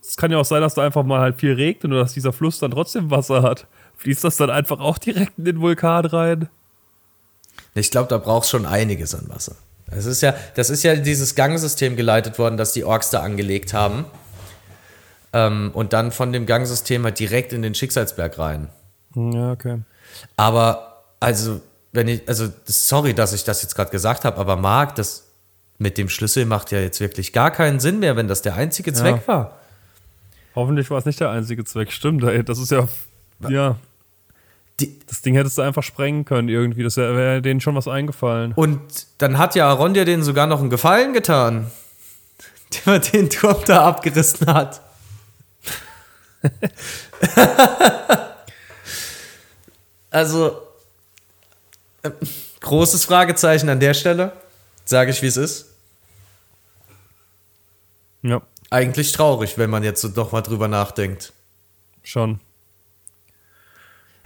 es 0.00 0.16
kann 0.16 0.30
ja 0.30 0.38
auch 0.38 0.44
sein, 0.44 0.60
dass 0.60 0.74
da 0.74 0.82
einfach 0.82 1.04
mal 1.04 1.20
halt 1.20 1.40
viel 1.40 1.54
regnet 1.54 1.92
und 1.92 1.98
dass 1.98 2.14
dieser 2.14 2.32
Fluss 2.32 2.58
dann 2.58 2.70
trotzdem 2.70 3.10
Wasser 3.10 3.42
hat. 3.42 3.66
Fließt 3.96 4.24
das 4.24 4.36
dann 4.36 4.50
einfach 4.50 4.78
auch 4.78 4.98
direkt 4.98 5.38
in 5.38 5.44
den 5.44 5.60
Vulkan 5.60 6.04
rein? 6.06 6.48
Ich 7.74 7.90
glaube, 7.90 8.08
da 8.08 8.18
brauchst 8.18 8.50
schon 8.50 8.66
einiges 8.66 9.14
an 9.14 9.28
Wasser. 9.28 9.56
Das 9.90 10.04
ist 10.04 10.20
ja, 10.20 10.34
das 10.54 10.70
ist 10.70 10.82
ja 10.82 10.96
dieses 10.96 11.34
Gangsystem 11.34 11.96
geleitet 11.96 12.38
worden, 12.38 12.56
das 12.56 12.72
die 12.72 12.84
Orks 12.84 13.10
da 13.10 13.20
angelegt 13.20 13.72
haben. 13.72 14.04
Ähm, 15.32 15.70
und 15.74 15.92
dann 15.92 16.12
von 16.12 16.32
dem 16.32 16.46
Gangsystem 16.46 17.04
halt 17.04 17.18
direkt 17.18 17.52
in 17.52 17.62
den 17.62 17.74
Schicksalsberg 17.74 18.38
rein. 18.38 18.68
Ja, 19.14 19.52
okay. 19.52 19.80
Aber, 20.36 21.02
also, 21.20 21.60
wenn 21.92 22.08
ich, 22.08 22.28
also, 22.28 22.48
sorry, 22.64 23.14
dass 23.14 23.32
ich 23.32 23.44
das 23.44 23.62
jetzt 23.62 23.74
gerade 23.74 23.90
gesagt 23.90 24.24
habe, 24.24 24.38
aber 24.38 24.56
Marc, 24.56 24.96
das 24.96 25.24
mit 25.78 25.98
dem 25.98 26.08
Schlüssel 26.08 26.46
macht 26.46 26.72
ja 26.72 26.80
jetzt 26.80 27.00
wirklich 27.00 27.32
gar 27.32 27.50
keinen 27.50 27.80
Sinn 27.80 27.98
mehr, 27.98 28.16
wenn 28.16 28.28
das 28.28 28.42
der 28.42 28.54
einzige 28.54 28.92
Zweck 28.92 29.22
ja. 29.26 29.28
war. 29.28 29.58
Hoffentlich 30.54 30.90
war 30.90 30.98
es 30.98 31.04
nicht 31.04 31.20
der 31.20 31.30
einzige 31.30 31.64
Zweck, 31.64 31.92
stimmt. 31.92 32.24
Ey. 32.24 32.42
Das 32.42 32.58
ist 32.58 32.70
ja, 32.70 32.88
ja. 33.48 33.76
Die, 34.80 34.98
das 35.06 35.22
Ding 35.22 35.34
hättest 35.34 35.56
du 35.56 35.62
einfach 35.62 35.82
sprengen 35.82 36.24
können 36.24 36.48
irgendwie. 36.48 36.82
Das 36.82 36.96
wäre 36.96 37.16
wär 37.16 37.40
denen 37.40 37.60
schon 37.60 37.74
was 37.74 37.88
eingefallen. 37.88 38.52
Und 38.52 39.06
dann 39.18 39.38
hat 39.38 39.54
ja 39.54 39.68
Aaron 39.68 39.94
dir 39.94 40.04
denen 40.04 40.22
sogar 40.22 40.46
noch 40.46 40.60
einen 40.60 40.68
Gefallen 40.70 41.14
getan. 41.14 41.70
Der 42.84 42.98
den 43.12 43.30
Turm 43.30 43.56
da 43.66 43.86
abgerissen 43.86 44.46
hat. 44.48 44.82
also, 50.10 50.60
äh, 52.02 52.10
großes 52.60 53.04
Fragezeichen 53.04 53.68
an 53.68 53.80
der 53.80 53.94
Stelle. 53.94 54.32
Sage 54.84 55.10
ich, 55.10 55.22
wie 55.22 55.26
es 55.26 55.36
ist. 55.36 55.66
Ja. 58.22 58.42
Eigentlich 58.70 59.12
traurig, 59.12 59.58
wenn 59.58 59.70
man 59.70 59.82
jetzt 59.84 60.00
so 60.00 60.08
doch 60.08 60.32
mal 60.32 60.42
drüber 60.42 60.68
nachdenkt. 60.68 61.32
Schon. 62.02 62.40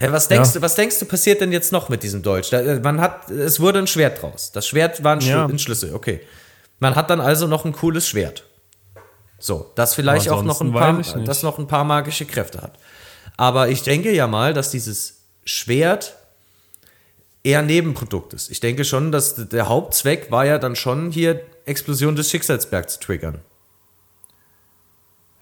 Hä, 0.01 0.07
was 0.11 0.27
denkst 0.27 0.49
Ja. 0.49 0.53
du, 0.55 0.61
was 0.61 0.75
denkst 0.75 0.99
du, 0.99 1.05
passiert 1.05 1.41
denn 1.41 1.51
jetzt 1.51 1.71
noch 1.71 1.87
mit 1.89 2.01
diesem 2.03 2.23
Deutsch? 2.23 2.51
Äh, 2.53 2.79
man 2.79 2.99
hat, 2.99 3.29
es 3.29 3.59
wurde 3.59 3.79
ein 3.79 3.87
Schwert 3.87 4.21
draus. 4.21 4.51
Das 4.51 4.67
Schwert 4.67 5.03
war 5.03 5.13
ein, 5.13 5.21
Schl 5.21 5.29
Ja. 5.29 5.45
ein 5.45 5.59
Schlüssel, 5.59 5.93
okay. 5.93 6.21
Man 6.79 6.95
hat 6.95 7.09
dann 7.11 7.21
also 7.21 7.45
noch 7.47 7.65
ein 7.65 7.71
cooles 7.73 8.07
Schwert. 8.07 8.43
So, 9.37 9.71
das 9.75 9.93
vielleicht 9.95 10.29
auch 10.29 10.43
noch 10.43 10.61
ein 10.61 10.71
paar, 10.73 11.01
das 11.25 11.43
noch 11.43 11.57
ein 11.59 11.67
paar 11.67 11.83
magische 11.83 12.25
Kräfte 12.25 12.61
hat. 12.61 12.73
Aber 13.37 13.69
ich 13.69 13.83
denke 13.83 14.11
ja 14.11 14.27
mal, 14.27 14.53
dass 14.53 14.71
dieses 14.71 15.17
Schwert 15.45 16.15
eher 17.43 17.61
Nebenprodukt 17.61 18.33
ist. 18.33 18.51
Ich 18.51 18.59
denke 18.59 18.85
schon, 18.85 19.11
dass 19.11 19.35
der 19.49 19.67
Hauptzweck 19.67 20.29
war 20.31 20.45
ja 20.45 20.57
dann 20.59 20.75
schon 20.75 21.11
hier 21.11 21.41
Explosion 21.65 22.15
des 22.15 22.29
Schicksalsbergs 22.29 22.93
zu 22.95 22.99
triggern. 22.99 23.39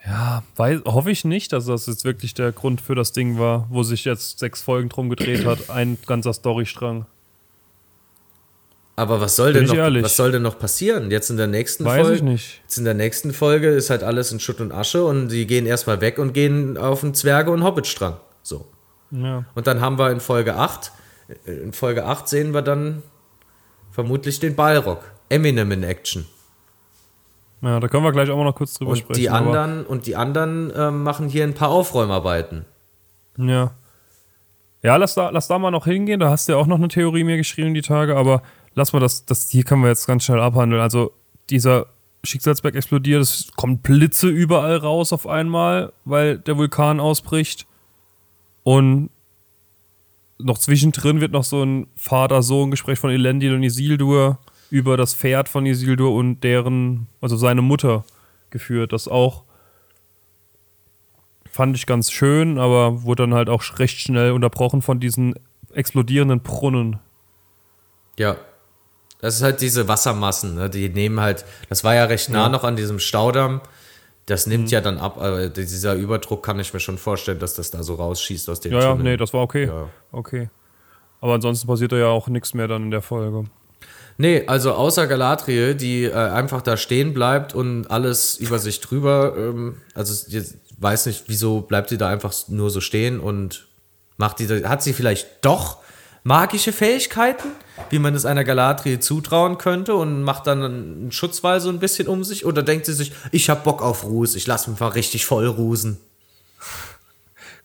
Ja, 0.10 0.43
weiß, 0.55 0.82
hoffe 0.86 1.12
ich 1.12 1.24
nicht, 1.24 1.53
dass 1.53 1.66
das 1.66 1.86
jetzt 1.86 2.03
wirklich 2.03 2.34
der 2.34 2.51
Grund 2.51 2.82
für 2.82 2.95
das 2.95 3.12
Ding 3.12 3.38
war, 3.38 3.68
wo 3.70 3.84
sich 3.84 4.05
jetzt 4.05 4.39
sechs 4.39 4.62
Folgen 4.62 4.89
drum 4.89 5.10
gedreht 5.10 5.45
hat. 5.45 5.70
Ein 5.70 5.97
ganzer 6.07 6.34
Storystrang. 6.34 7.05
Aber 8.95 9.22
was 9.22 9.36
soll 9.38 9.53
Bin 9.53 9.62
denn 9.62 9.70
noch, 9.70 9.76
ehrlich. 9.84 10.03
was 10.03 10.18
soll 10.18 10.32
denn 10.34 10.41
noch 10.41 10.60
passieren? 10.60 11.10
Jetzt 11.12 11.30
in 11.30 11.38
der 11.38 11.47
nächsten 11.47 11.86
Weiß 11.86 12.01
Folge. 12.01 12.16
ich 12.18 12.22
nicht. 12.22 12.60
Jetzt 12.64 12.78
in 12.80 12.84
der 12.86 12.95
nächsten 12.95 13.32
Folge 13.34 13.70
ist 13.70 13.89
halt 13.89 14.03
alles 14.03 14.32
in 14.32 14.39
Schutt 14.41 14.60
und 14.60 14.74
Asche 14.74 15.05
und 15.05 15.30
die 15.30 15.45
gehen 15.47 15.66
erstmal 15.66 16.01
weg 16.01 16.18
und 16.18 16.34
gehen 16.34 16.76
auf 16.78 17.01
den 17.01 17.14
Zwerge- 17.14 17.51
und 17.51 17.64
Hobbitstrang. 17.64 18.18
So. 18.41 18.68
Ja. 19.12 19.45
Und 19.55 19.68
dann 19.68 19.80
haben 19.80 19.97
wir 19.99 20.12
in 20.12 20.20
Folge 20.20 20.55
8, 20.55 20.91
äh, 21.45 21.51
in 21.51 21.72
Folge 21.72 22.05
8 22.05 22.28
sehen 22.28 22.53
wir 22.53 22.62
dann 22.62 23.03
vermutlich 23.91 24.39
den 24.39 24.55
Balrog. 24.55 24.99
Eminem 25.30 25.72
in 25.72 25.84
Action. 25.84 26.26
Ja, 27.62 27.80
da 27.80 27.88
können 27.88 28.03
wir 28.03 28.12
gleich 28.12 28.30
auch 28.30 28.38
mal 28.38 28.45
noch 28.45 28.55
kurz 28.55 28.74
drüber 28.76 28.91
Und 28.91 28.97
sprechen. 28.97 29.20
die 29.20 29.30
anderen, 29.30 29.86
und 29.86 30.05
die 30.05 30.16
anderen 30.16 30.72
ähm, 30.76 31.03
machen 31.03 31.28
hier 31.28 31.43
ein 31.43 31.53
paar 31.53 31.70
Aufräumarbeiten. 31.70 32.66
Ja. 33.38 33.72
Ja, 34.82 34.95
lass 34.95 35.14
da, 35.14 35.30
lass 35.30 35.47
da 35.47 35.60
mal 35.60 35.72
noch 35.72 35.86
hingehen. 35.86 36.20
Da 36.20 36.30
hast 36.30 36.47
du 36.47 36.53
ja 36.53 36.57
auch 36.57 36.68
noch 36.68 36.78
eine 36.78 36.88
Theorie 36.88 37.24
mir 37.24 37.38
geschrieben 37.38 37.74
die 37.74 37.82
Tage, 37.82 38.16
aber 38.16 38.41
lass 38.76 38.93
mal 38.93 38.99
das, 38.99 39.26
das 39.26 39.49
hier 39.49 39.64
können 39.64 39.82
wir 39.82 39.89
jetzt 39.89 40.07
ganz 40.07 40.24
schnell 40.24 40.39
abhandeln. 40.39 40.82
Also 40.82 41.12
dieser 41.49 41.88
Schicksalsberg 42.24 42.76
explodiert, 42.76 43.22
es 43.22 43.51
kommen 43.55 43.80
Blitze 43.80 44.30
überall 44.30 44.78
raus 44.78 45.12
auf 45.12 45.28
einmal, 45.28 45.91
weil 46.05 46.38
der 46.38 46.57
Vulkan 46.57 46.99
ausbricht. 46.99 47.66
Und 48.64 49.10
noch 50.38 50.57
zwischendrin 50.57 51.20
wird 51.20 51.34
noch 51.34 51.43
so 51.43 51.64
ein 51.64 51.88
Vater-Sohn-Gespräch 51.95 52.99
von 52.99 53.10
Elendil 53.10 53.53
und 53.55 53.64
Isildur 53.64 54.39
über 54.70 54.97
das 54.97 55.13
Pferd 55.15 55.49
von 55.49 55.65
Isildur 55.65 56.13
und 56.13 56.41
deren, 56.41 57.07
also 57.22 57.36
seine 57.38 57.61
Mutter 57.61 58.03
geführt, 58.49 58.93
das 58.93 59.07
auch 59.07 59.43
fand 61.49 61.76
ich 61.76 61.86
ganz 61.86 62.11
schön, 62.11 62.57
aber 62.59 63.03
wurde 63.03 63.24
dann 63.24 63.34
halt 63.34 63.49
auch 63.49 63.63
recht 63.80 63.99
schnell 63.99 64.32
unterbrochen 64.32 64.82
von 64.82 64.99
diesen 64.99 65.34
explodierenden 65.74 66.41
Brunnen. 66.41 66.99
Ja. 68.17 68.38
Das 69.22 69.36
ist 69.36 69.41
halt 69.41 69.59
diese 69.61 69.88
Wassermassen, 69.88 70.55
ne? 70.55 70.70
die 70.70 70.88
nehmen 70.88 71.20
halt, 71.20 71.43
das 71.67 71.84
war 71.84 71.93
ja 71.95 72.05
recht 72.05 72.30
nah 72.30 72.43
Ja. 72.43 72.49
noch 72.49 72.63
an 72.63 72.76
diesem 72.78 72.99
Staudamm. 72.99 73.59
Das 74.28 74.45
nimmt 74.47 74.70
ja 74.72 74.80
dann 74.80 74.97
ab, 74.99 75.17
aber 75.20 75.49
dieser 75.49 75.95
Überdruck 75.95 76.43
kann 76.43 76.59
ich 76.59 76.74
mir 76.74 76.80
schon 76.80 76.97
vorstellen, 76.99 77.39
dass 77.39 77.55
das 77.55 77.72
da 77.72 77.82
so 77.84 77.95
rausschießt 77.95 78.47
aus 78.49 78.59
den 78.59 78.72
Ja, 78.74 78.80
ja, 78.80 78.86
Tunneln. 78.91 79.03
nee, 79.03 79.17
das 79.17 79.34
war 79.34 79.41
okay. 79.41 79.65
Ja. 79.65 79.89
Okay. 80.11 80.49
Aber 81.20 81.34
ansonsten 81.34 81.67
passiert 81.67 81.91
da 81.91 81.97
ja 81.97 82.07
auch 82.07 82.28
nichts 82.28 82.53
mehr 82.53 82.67
dann 82.67 82.84
in 82.84 82.91
der 82.91 83.01
Folge. 83.01 83.45
Nee, 84.22 84.43
also 84.47 84.74
außer 84.74 85.07
Galadriel, 85.07 85.76
die 85.76 86.03
äh, 86.03 86.13
einfach 86.13 86.61
da 86.61 86.76
stehen 86.76 87.13
bleibt 87.13 87.55
und 87.55 87.89
alles 87.89 88.36
über 88.36 88.59
sich 88.59 88.82
drüber, 88.82 89.34
ähm, 89.38 89.78
also 89.93 90.13
ich 90.28 90.55
weiß 90.78 91.05
nicht, 91.05 91.24
wieso 91.28 91.61
bleibt 91.61 91.88
sie 91.88 91.97
da 91.97 92.09
einfach 92.09 92.34
nur 92.49 92.70
so 92.70 92.82
stehen 92.82 93.22
und 93.22 93.70
macht 94.17 94.39
die, 94.39 94.47
hat 94.65 94.84
sie 94.84 94.91
vielleicht 94.91 95.45
doch 95.45 95.78
magische 96.24 96.74
Fähigkeiten, 96.74 97.47
wie 97.91 97.99
man 97.99 98.13
es 98.13 98.26
einer 98.26 98.43
Galadriel 98.43 98.99
zutrauen 98.99 99.57
könnte 99.57 99.95
und 99.95 100.22
macht 100.24 100.47
dann 100.47 100.63
einen 100.63 101.11
Schutzwall 101.13 101.61
so 101.61 101.70
ein 101.70 101.80
bisschen 101.80 102.09
um 102.09 102.26
sich 102.26 102.45
oder 102.45 102.61
denkt 102.61 102.88
sie 102.88 102.93
sich, 102.93 103.13
ich 103.32 103.49
hab 103.49 103.63
Bock 103.63 103.82
auf 103.82 104.03
Ruß, 104.03 104.36
ich 104.36 104.45
lass 104.47 104.67
mich 104.67 104.78
mal 104.82 104.89
richtig 104.89 105.26
voll 105.26 105.47
rusen. 105.47 105.97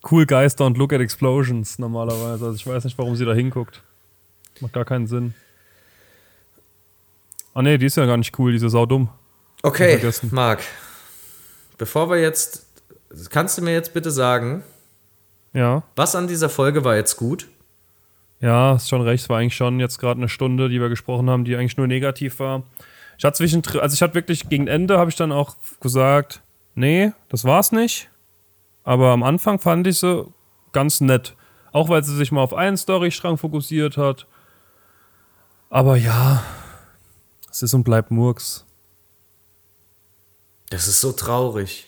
Cool 0.09 0.25
Guys 0.25 0.57
don't 0.57 0.79
look 0.79 0.93
at 0.93 1.01
explosions 1.01 1.81
normalerweise. 1.81 2.45
Also 2.45 2.53
ich 2.53 2.65
weiß 2.65 2.85
nicht, 2.85 2.97
warum 2.97 3.17
sie 3.17 3.25
da 3.25 3.35
hinguckt. 3.35 3.83
Macht 4.61 4.75
gar 4.75 4.85
keinen 4.85 5.09
Sinn. 5.09 5.35
Ah 7.55 7.63
nee, 7.63 7.79
die 7.79 7.87
ist 7.87 7.97
ja 7.97 8.05
gar 8.07 8.17
nicht 8.17 8.39
cool, 8.39 8.53
diese 8.53 8.69
Sau 8.69 8.85
dumm. 8.87 9.09
Okay. 9.63 9.99
Marc, 10.31 10.61
bevor 11.79 12.11
wir 12.11 12.21
jetzt, 12.21 12.67
kannst 13.31 13.57
du 13.57 13.63
mir 13.63 13.73
jetzt 13.73 13.95
bitte 13.95 14.11
sagen, 14.11 14.63
Ja. 15.53 15.83
was 15.97 16.15
an 16.17 16.27
dieser 16.27 16.49
Folge 16.49 16.85
war 16.85 16.97
jetzt 16.97 17.17
gut? 17.17 17.49
Ja, 18.41 18.75
ist 18.75 18.89
schon 18.89 19.01
recht. 19.01 19.23
Es 19.25 19.29
war 19.31 19.39
eigentlich 19.39 19.57
schon 19.57 19.81
jetzt 19.81 19.99
gerade 19.99 20.19
eine 20.19 20.29
Stunde, 20.29 20.69
die 20.69 20.81
wir 20.81 20.89
gesprochen 20.91 21.31
haben, 21.31 21.45
die 21.45 21.57
eigentlich 21.57 21.77
nur 21.79 21.87
negativ 21.87 22.41
war. 22.41 22.65
Ich 23.17 23.25
hatte 23.25 23.39
zwischendrin, 23.39 23.81
also 23.81 23.95
ich 23.95 24.03
hatte 24.03 24.15
wirklich 24.15 24.49
gegen 24.49 24.67
Ende 24.67 24.99
habe 24.99 25.09
ich 25.09 25.17
dann 25.17 25.33
auch 25.33 25.55
gesagt, 25.81 26.43
nee, 26.75 27.13
das 27.29 27.45
war's 27.45 27.73
nicht. 27.73 28.11
Aber 28.83 29.11
am 29.13 29.23
Anfang 29.23 29.59
fand 29.61 29.87
ich 29.87 30.01
sie 30.01 30.27
ganz 30.73 31.01
nett. 31.01 31.35
Auch 31.73 31.89
weil 31.89 32.05
sie 32.05 32.15
sich 32.17 32.33
mal 32.33 32.43
auf 32.43 32.53
einen 32.53 32.77
Storystrang 32.77 33.39
fokussiert 33.39 33.97
hat. 33.97 34.27
Aber 35.71 35.97
ja, 35.97 36.43
es 37.55 37.63
ist 37.63 37.75
und 37.75 37.85
bleibt 37.85 38.11
Murks. 38.11 38.65
Das 40.71 40.89
ist 40.89 41.01
so 41.01 41.13
traurig. 41.13 41.87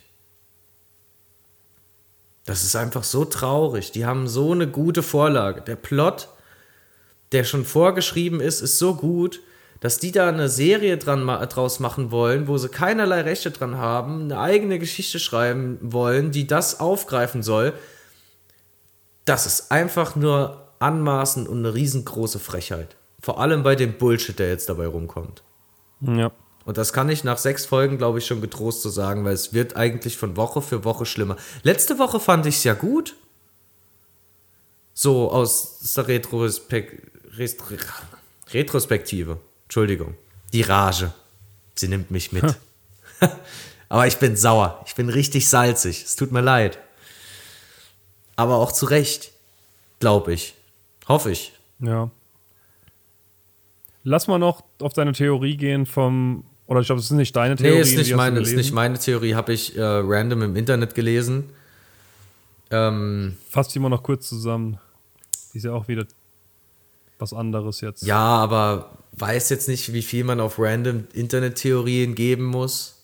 Das 2.45 2.63
ist 2.63 2.77
einfach 2.77 3.03
so 3.03 3.25
traurig. 3.25 3.91
Die 3.91 4.07
haben 4.07 4.29
so 4.29 4.53
eine 4.53 4.69
gute 4.69 5.03
Vorlage. 5.03 5.63
Der 5.63 5.75
Plot, 5.75 6.29
der 7.33 7.43
schon 7.43 7.65
vorgeschrieben 7.65 8.41
ist, 8.41 8.61
ist 8.61 8.79
so 8.79 8.95
gut, 8.95 9.41
dass 9.81 9.99
die 9.99 10.13
da 10.13 10.29
eine 10.29 10.49
Serie 10.49 10.99
dran 10.99 11.25
ma 11.25 11.45
draus 11.47 11.81
machen 11.81 12.13
wollen, 12.13 12.47
wo 12.47 12.59
sie 12.59 12.69
keinerlei 12.69 13.23
Rechte 13.23 13.51
dran 13.51 13.77
haben, 13.77 14.23
eine 14.23 14.39
eigene 14.39 14.79
Geschichte 14.79 15.19
schreiben 15.19 15.79
wollen, 15.83 16.31
die 16.31 16.47
das 16.47 16.79
aufgreifen 16.79 17.43
soll. 17.43 17.73
Das 19.25 19.47
ist 19.47 19.73
einfach 19.73 20.15
nur 20.15 20.69
anmaßend 20.79 21.49
und 21.49 21.59
eine 21.59 21.75
riesengroße 21.75 22.39
Frechheit. 22.39 22.95
Vor 23.21 23.41
allem 23.41 23.65
bei 23.65 23.75
dem 23.75 23.99
Bullshit, 23.99 24.39
der 24.39 24.51
jetzt 24.51 24.69
dabei 24.69 24.87
rumkommt. 24.87 25.43
Ja. 26.01 26.33
Und 26.65 26.79
das 26.79 26.93
kann 26.93 27.09
ich 27.09 27.23
nach 27.23 27.39
sechs 27.39 27.65
Folgen, 27.65 27.97
glaube 27.97 28.19
ich, 28.19 28.27
schon 28.27 28.41
getrost 28.41 28.83
so 28.83 28.91
sagen, 28.91 29.25
weil 29.25 29.35
es 29.35 29.53
wird 29.53 29.77
eigentlich 29.77 30.17
von 30.17 30.37
Woche 30.37 30.61
für 30.61 30.85
Woche 30.85 31.07
schlimmer. 31.07 31.37
Letzte 31.63 31.99
Woche 31.99 32.19
fand 32.19 32.45
ich 32.47 32.57
es 32.57 32.65
ja 32.65 32.75
gut. 32.75 33.15
So 34.93 35.31
aus 35.31 35.79
der 35.97 36.09
Retrospek 36.09 37.13
Retrospektive. 38.53 39.39
Entschuldigung. 39.65 40.15
Die 40.53 40.63
Rage. 40.63 41.13
Sie 41.75 41.89
nimmt 41.89 42.11
mich 42.11 42.33
mit. 42.33 42.57
Aber 43.89 44.07
ich 44.07 44.17
bin 44.17 44.37
sauer. 44.37 44.83
Ich 44.87 44.95
bin 44.95 45.09
richtig 45.09 45.49
salzig. 45.49 46.05
Es 46.05 46.17
tut 46.17 46.33
mir 46.33 46.41
leid. 46.41 46.79
Aber 48.35 48.57
auch 48.57 48.73
zu 48.73 48.87
Recht. 48.87 49.31
Glaube 50.01 50.33
ich. 50.33 50.55
Hoffe 51.07 51.31
ich. 51.31 51.53
Ja. 51.79 52.11
Lass 54.09 54.29
mal 54.29 54.39
noch 54.39 54.63
auf 54.81 54.93
deine 54.93 55.11
Theorie 55.13 55.57
gehen 55.57 55.85
vom. 55.85 56.45
Oder 56.69 56.79
ich 56.79 56.87
glaube, 56.87 57.01
es 57.01 57.07
ist 57.07 57.11
nicht 57.11 57.35
deine 57.35 57.57
Theorie. 57.57 57.79
Nee, 57.79 57.81
ist 57.81 57.97
nicht, 57.97 58.15
meine, 58.15 58.39
ist 58.39 58.55
nicht 58.55 58.73
meine 58.73 59.01
Theorie. 59.01 59.35
Habe 59.35 59.53
ich 59.53 59.77
äh, 59.77 59.83
random 59.83 60.43
im 60.43 60.55
Internet 60.55 60.95
gelesen. 60.95 61.51
Ähm, 62.71 63.37
Fasst 63.51 63.75
die 63.75 63.81
mal 63.81 63.89
noch 63.89 64.05
kurz 64.05 64.29
zusammen. 64.29 64.79
Die 65.53 65.59
ist 65.59 65.65
ja 65.65 65.73
auch 65.73 65.89
wieder 65.89 66.07
was 67.19 67.33
anderes 67.33 67.81
jetzt. 67.81 68.05
ja, 68.05 68.17
aber 68.17 68.91
weiß 69.13 69.51
jetzt 69.51 69.69
nicht, 69.69 69.93
wie 69.93 70.03
viel 70.03 70.23
man 70.23 70.39
auf 70.39 70.57
random 70.61 71.09
Internet-Theorien 71.13 72.15
geben 72.15 72.45
muss. 72.45 73.03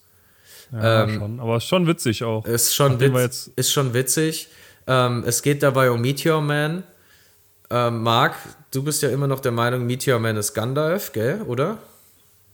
Ja, 0.70 1.03
ähm, 1.03 1.19
schon. 1.19 1.41
Aber 1.41 1.57
ist 1.57 1.66
schon 1.66 1.89
witzig 1.89 2.23
auch. 2.23 2.45
Ist 2.45 2.77
schon, 2.77 3.01
witz, 3.01 3.51
ist 3.57 3.73
schon 3.73 3.93
witzig. 3.93 4.49
Ähm, 4.87 5.24
es 5.27 5.43
geht 5.43 5.65
dabei 5.65 5.91
um 5.91 6.01
Meteor 6.01 6.41
Man. 6.41 6.85
Ähm, 7.74 8.03
Marc, 8.03 8.35
du 8.70 8.82
bist 8.82 9.01
ja 9.03 9.09
immer 9.09 9.27
noch 9.27 9.40
der 9.40 9.53
Meinung, 9.53 9.86
Meteor 9.86 10.19
Man 10.19 10.36
ist 10.36 10.53
Gandalf, 10.53 11.12
gell, 11.12 11.40
oder? 11.43 11.78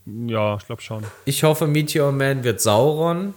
Ja, 0.07 0.57
ich 0.57 0.65
glaube 0.65 0.81
schon. 0.81 1.05
Ich 1.24 1.43
hoffe, 1.43 1.66
Meteor 1.66 2.12
Man 2.12 2.45
wird 2.45 2.61
Sauron. 2.61 3.35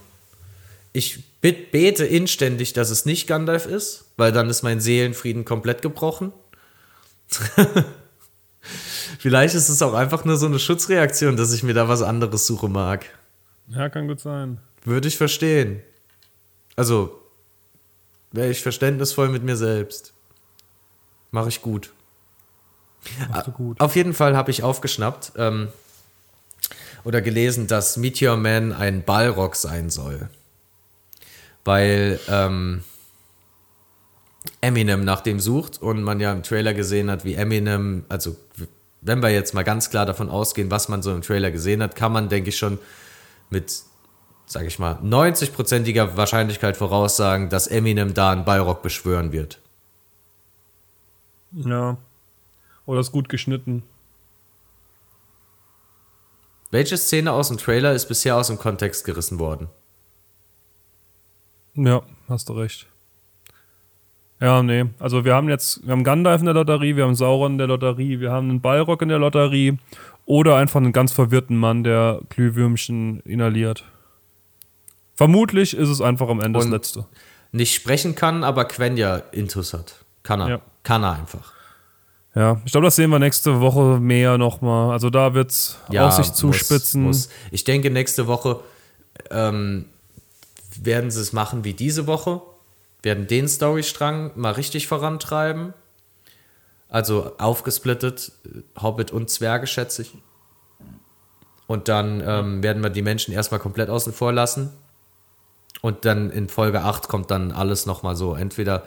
Ich 0.94 1.24
bet- 1.42 1.72
bete 1.72 2.06
inständig, 2.06 2.74
dass 2.74 2.92
es 2.92 3.06
nicht 3.06 3.26
Gandalf 3.28 3.66
ist, 3.66 4.06
weil 4.18 4.32
dann 4.32 4.48
ist 4.50 4.62
mein 4.62 4.80
Seelenfrieden 4.80 5.44
komplett 5.44 5.82
gebrochen. 5.82 6.32
Vielleicht 9.20 9.56
ist 9.56 9.70
es 9.70 9.82
auch 9.82 9.94
einfach 9.94 10.24
nur 10.26 10.38
so 10.38 10.46
eine 10.46 10.60
Schutzreaktion, 10.60 11.36
dass 11.38 11.52
ich 11.54 11.64
mir 11.64 11.74
da 11.74 11.88
was 11.88 12.02
anderes 12.02 12.46
suche 12.46 12.70
mag. 12.70 13.06
Ja, 13.68 13.90
kann 13.90 14.08
gut 14.08 14.20
sein. 14.20 14.60
Würde 14.84 15.08
ich 15.08 15.18
verstehen. 15.18 15.82
Also, 16.76 17.20
wäre 18.32 18.50
ich 18.50 18.62
verständnisvoll 18.62 19.30
mit 19.30 19.44
mir 19.44 19.56
selbst. 19.58 20.14
Mache 21.32 21.50
ich 21.50 21.62
gut. 21.62 21.92
Machst 23.30 23.48
du 23.48 23.52
gut. 23.52 23.80
Auf 23.80 23.96
jeden 23.96 24.14
Fall 24.14 24.38
habe 24.38 24.52
ich 24.52 24.64
aufgeschnappt 24.64 25.32
ähm, 25.38 25.70
oder 27.04 27.22
gelesen, 27.22 27.68
dass 27.68 27.98
Meteor 27.98 28.38
Man 28.38 28.74
ein 28.74 29.04
Balrog 29.04 29.56
sein 29.56 29.90
soll. 29.90 30.30
weil 31.64 32.20
ähm, 32.28 32.84
Eminem 34.62 35.04
nach 35.04 35.22
dem 35.22 35.40
sucht 35.40 35.82
und 35.82 36.04
man 36.04 36.20
ja 36.20 36.32
im 36.32 36.44
Trailer 36.44 36.74
gesehen 36.74 37.10
hat, 37.10 37.26
wie 37.26 37.36
Eminem, 37.36 38.06
also 38.10 38.36
wenn 39.02 39.22
wir 39.22 39.30
jetzt 39.30 39.54
mal 39.54 39.64
ganz 39.64 39.90
klar 39.90 40.06
davon 40.06 40.30
ausgehen, 40.30 40.70
was 40.72 40.90
man 40.90 41.02
so 41.02 41.14
im 41.14 41.22
Trailer 41.22 41.52
gesehen 41.52 41.82
hat, 41.82 41.96
kann 41.96 42.12
man, 42.12 42.30
denke 42.30 42.50
ich, 42.50 42.58
schon 42.58 42.78
mit, 43.50 43.82
sage 44.46 44.68
ich 44.68 44.80
mal, 44.80 44.96
90-prozentiger 45.04 46.16
Wahrscheinlichkeit 46.18 46.78
voraussagen, 46.78 47.50
dass 47.50 47.68
Eminem 47.68 48.14
da 48.14 48.32
einen 48.32 48.46
Ballrock 48.46 48.84
beschwören 48.84 49.32
wird. 49.32 49.60
Ja. 51.52 51.98
Oder 52.86 53.00
ist 53.00 53.12
gut 53.12 53.30
geschnitten. 53.30 53.84
Welche 56.72 56.98
Szene 56.98 57.34
aus 57.34 57.50
dem 57.50 57.58
Trailer 57.58 57.94
ist 57.94 58.08
bisher 58.08 58.38
aus 58.38 58.48
dem 58.48 58.58
Kontext 58.58 59.04
gerissen 59.04 59.40
worden? 59.40 59.68
Ja, 61.76 62.02
hast 62.28 62.50
du 62.50 62.54
recht. 62.54 62.88
Ja, 64.40 64.64
nee. 64.64 64.86
Also 64.98 65.24
wir 65.24 65.36
haben 65.36 65.50
jetzt, 65.50 65.86
wir 65.86 65.92
haben 65.92 66.04
Gandalf 66.04 66.42
in 66.42 66.46
der 66.46 66.56
Lotterie, 66.56 66.96
wir 66.96 67.04
haben 67.04 67.16
Sauron 67.16 67.54
in 67.54 67.58
der 67.60 67.68
Lotterie, 67.68 68.20
wir 68.20 68.32
haben 68.32 68.50
einen 68.50 68.62
Balrog 68.62 69.02
in 69.02 69.10
der 69.10 69.20
Lotterie 69.20 69.78
oder 70.26 70.56
einfach 70.56 70.80
einen 70.80 70.94
ganz 70.94 71.12
verwirrten 71.12 71.58
Mann, 71.58 71.84
der 71.84 72.22
Glühwürmchen 72.30 73.20
inhaliert. 73.22 73.86
Vermutlich 75.14 75.76
ist 75.76 75.90
es 75.90 76.02
einfach 76.02 76.30
am 76.30 76.40
Ende 76.40 76.58
Und 76.58 76.66
das 76.66 76.72
Letzte. 76.72 77.06
Nicht 77.52 77.76
sprechen 77.76 78.16
kann, 78.16 78.44
aber 78.44 78.66
Quenya 78.66 79.18
Intus 79.32 79.74
hat. 79.74 80.04
Kann 80.24 80.42
er. 80.42 80.50
Ja. 80.50 80.62
Kann 80.84 81.04
er 81.04 81.14
einfach. 81.14 81.54
Ja, 82.34 82.62
ich 82.66 82.72
glaube, 82.72 82.86
das 82.86 82.96
sehen 82.96 83.10
wir 83.10 83.20
nächste 83.20 83.60
Woche 83.60 84.00
mehr 84.00 84.38
nochmal. 84.38 84.92
Also 84.92 85.10
da 85.10 85.34
wird 85.34 85.52
es 85.52 85.78
auf 85.90 86.14
sich 86.14 86.28
muss- 86.30 86.34
zuspitzen. 86.36 87.04
muss. 87.04 87.30
Ich 87.52 87.64
denke, 87.66 87.90
nächste 87.92 88.28
Woche 88.28 88.62
ähm, 89.30 89.86
werden 90.82 91.12
sie 91.12 91.20
es 91.22 91.34
machen 91.34 91.64
wie 91.64 91.74
diese 91.74 92.08
Woche. 92.08 92.42
Werden 93.04 93.28
den 93.28 93.48
Storystrang 93.48 94.32
mal 94.36 94.54
richtig 94.54 94.88
vorantreiben. 94.88 95.74
Also 96.88 97.34
aufgesplittet, 97.38 98.32
Hobbit 98.82 99.12
und 99.12 99.30
Zwerge, 99.30 99.68
schätze 99.68 100.04
ich. 100.04 100.14
Und 101.68 101.88
dann 101.88 102.22
ähm, 102.26 102.64
werden 102.64 102.84
wir 102.84 102.90
die 102.90 103.02
Menschen 103.02 103.34
erstmal 103.34 103.60
komplett 103.60 103.90
außen 103.90 104.14
vor 104.14 104.32
lassen. 104.34 104.72
Und 105.82 106.06
dann 106.06 106.30
in 106.30 106.48
Folge 106.50 106.82
8 106.82 107.08
kommt 107.08 107.32
dann 107.32 107.52
alles 107.52 107.86
nochmal 107.86 108.16
so. 108.16 108.36
Entweder 108.36 108.84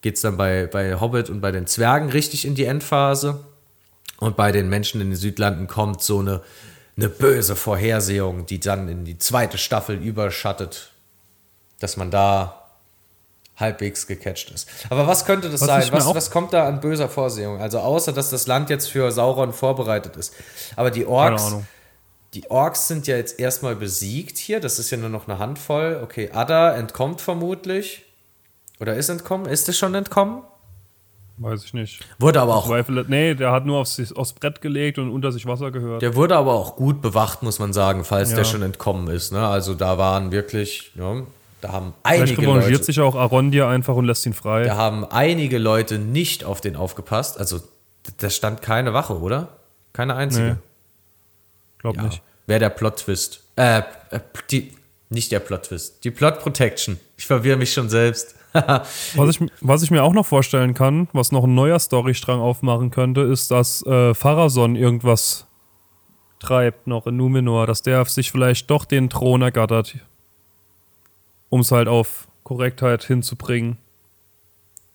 geht 0.00 0.16
es 0.16 0.22
dann 0.22 0.36
bei, 0.36 0.66
bei 0.66 0.98
Hobbit 0.98 1.30
und 1.30 1.40
bei 1.40 1.52
den 1.52 1.66
Zwergen 1.66 2.10
richtig 2.10 2.44
in 2.44 2.54
die 2.54 2.64
Endphase. 2.64 3.44
Und 4.18 4.36
bei 4.36 4.52
den 4.52 4.68
Menschen 4.68 5.00
in 5.00 5.10
den 5.10 5.16
Südlanden 5.16 5.66
kommt 5.66 6.02
so 6.02 6.18
eine, 6.18 6.42
eine 6.96 7.08
böse 7.08 7.56
Vorhersehung, 7.56 8.46
die 8.46 8.60
dann 8.60 8.88
in 8.88 9.04
die 9.04 9.18
zweite 9.18 9.56
Staffel 9.56 9.96
überschattet, 9.96 10.90
dass 11.78 11.96
man 11.96 12.10
da 12.10 12.60
halbwegs 13.56 14.06
gecatcht 14.06 14.50
ist. 14.50 14.68
Aber 14.88 15.06
was 15.06 15.24
könnte 15.24 15.50
das 15.50 15.60
Was 15.60 15.66
sein? 15.66 15.92
Was, 15.92 16.14
was 16.14 16.30
kommt 16.30 16.52
da 16.52 16.66
an 16.66 16.80
böser 16.80 17.08
Vorsehung? 17.08 17.60
Also 17.60 17.78
außer, 17.78 18.12
dass 18.12 18.30
das 18.30 18.46
Land 18.46 18.70
jetzt 18.70 18.90
für 18.90 19.10
Sauron 19.12 19.52
vorbereitet 19.52 20.16
ist. 20.16 20.34
Aber 20.76 20.90
die 20.90 21.06
Orks, 21.06 21.56
die 22.34 22.50
Orks 22.50 22.88
sind 22.88 23.06
ja 23.06 23.16
jetzt 23.16 23.38
erstmal 23.38 23.76
besiegt 23.76 24.38
hier. 24.38 24.60
Das 24.60 24.78
ist 24.78 24.90
ja 24.90 24.96
nur 24.96 25.10
noch 25.10 25.28
eine 25.28 25.38
Handvoll. 25.38 26.00
Okay, 26.02 26.30
Ada 26.32 26.74
entkommt 26.74 27.20
vermutlich. 27.20 28.04
Oder 28.80 28.96
ist 28.96 29.08
entkommen? 29.08 29.46
Ist 29.46 29.68
es 29.68 29.78
schon 29.78 29.94
entkommen? 29.94 30.42
Weiß 31.38 31.64
ich 31.64 31.72
nicht. 31.72 32.00
Wurde 32.18 32.40
aber 32.42 32.54
auch 32.56 32.66
Zweifel, 32.66 33.04
nee, 33.08 33.34
der 33.34 33.50
hat 33.50 33.64
nur 33.64 33.78
aufs, 33.78 34.12
aufs 34.12 34.34
Brett 34.34 34.60
gelegt 34.60 34.98
und 34.98 35.10
unter 35.10 35.32
sich 35.32 35.46
Wasser 35.46 35.70
gehört. 35.70 36.02
Der 36.02 36.14
wurde 36.14 36.36
aber 36.36 36.52
auch 36.52 36.76
gut 36.76 37.00
bewacht, 37.00 37.42
muss 37.42 37.58
man 37.58 37.72
sagen, 37.72 38.04
falls 38.04 38.30
Ja. 38.30 38.36
der 38.36 38.44
schon 38.44 38.60
entkommen 38.62 39.08
ist. 39.08 39.32
Ne? 39.32 39.46
Also 39.46 39.72
da 39.74 39.96
waren 39.96 40.32
wirklich, 40.32 40.92
ja, 40.96 41.22
da 41.62 41.72
haben 41.72 41.94
Vielleicht 42.04 42.22
einige 42.32 42.42
revanchiert 42.42 42.72
Leute, 42.72 42.84
sich 42.84 43.00
auch 43.00 43.14
Arondir 43.14 43.68
einfach 43.68 43.94
und 43.94 44.04
lässt 44.04 44.26
ihn 44.26 44.34
frei. 44.34 44.64
da 44.64 44.76
haben 44.76 45.04
einige 45.06 45.56
Leute 45.58 45.98
nicht 45.98 46.44
auf 46.44 46.60
den 46.60 46.76
aufgepasst. 46.76 47.38
Also 47.38 47.60
da 48.18 48.28
stand 48.28 48.60
keine 48.60 48.92
Wache, 48.92 49.18
oder? 49.18 49.48
Keine 49.94 50.16
einzige. 50.16 50.46
Nee. 50.46 50.56
Glaub 51.78 51.96
Ja. 51.96 52.02
nicht. 52.02 52.22
Wäre 52.46 52.60
der 52.60 52.70
Plot-Twist. 52.70 53.40
Äh, 53.56 53.78
äh, 54.10 54.20
die, 54.50 54.74
nicht 55.08 55.32
der 55.32 55.40
Plot-Twist. 55.40 56.04
Die 56.04 56.10
Plot-Protection. 56.10 56.98
Ich 57.16 57.26
verwirre 57.26 57.56
mich 57.56 57.72
schon 57.72 57.88
selbst. 57.88 58.34
Was 59.14 59.28
ich, 59.40 59.40
was 59.60 59.82
ich 59.82 59.90
mir 59.90 60.02
auch 60.02 60.12
noch 60.12 60.26
vorstellen 60.26 60.74
kann, 60.74 61.08
was 61.12 61.30
noch 61.30 61.44
ein 61.44 61.54
neuer 61.54 61.78
Storystrang 61.78 62.40
aufmachen 62.40 62.90
könnte, 62.90 63.20
ist, 63.20 63.50
dass 63.50 63.84
äh, 63.86 64.12
Pharason 64.14 64.74
irgendwas 64.76 65.46
treibt 66.40 66.86
noch 66.86 67.06
in 67.06 67.16
Numenor, 67.16 67.66
dass 67.66 67.82
der 67.82 68.04
sich 68.06 68.30
vielleicht 68.32 68.70
doch 68.70 68.84
den 68.84 69.08
Thron 69.10 69.42
ergattert, 69.42 69.96
um 71.48 71.60
es 71.60 71.70
halt 71.70 71.86
auf 71.86 72.26
Korrektheit 72.42 73.04
hinzubringen. 73.04 73.76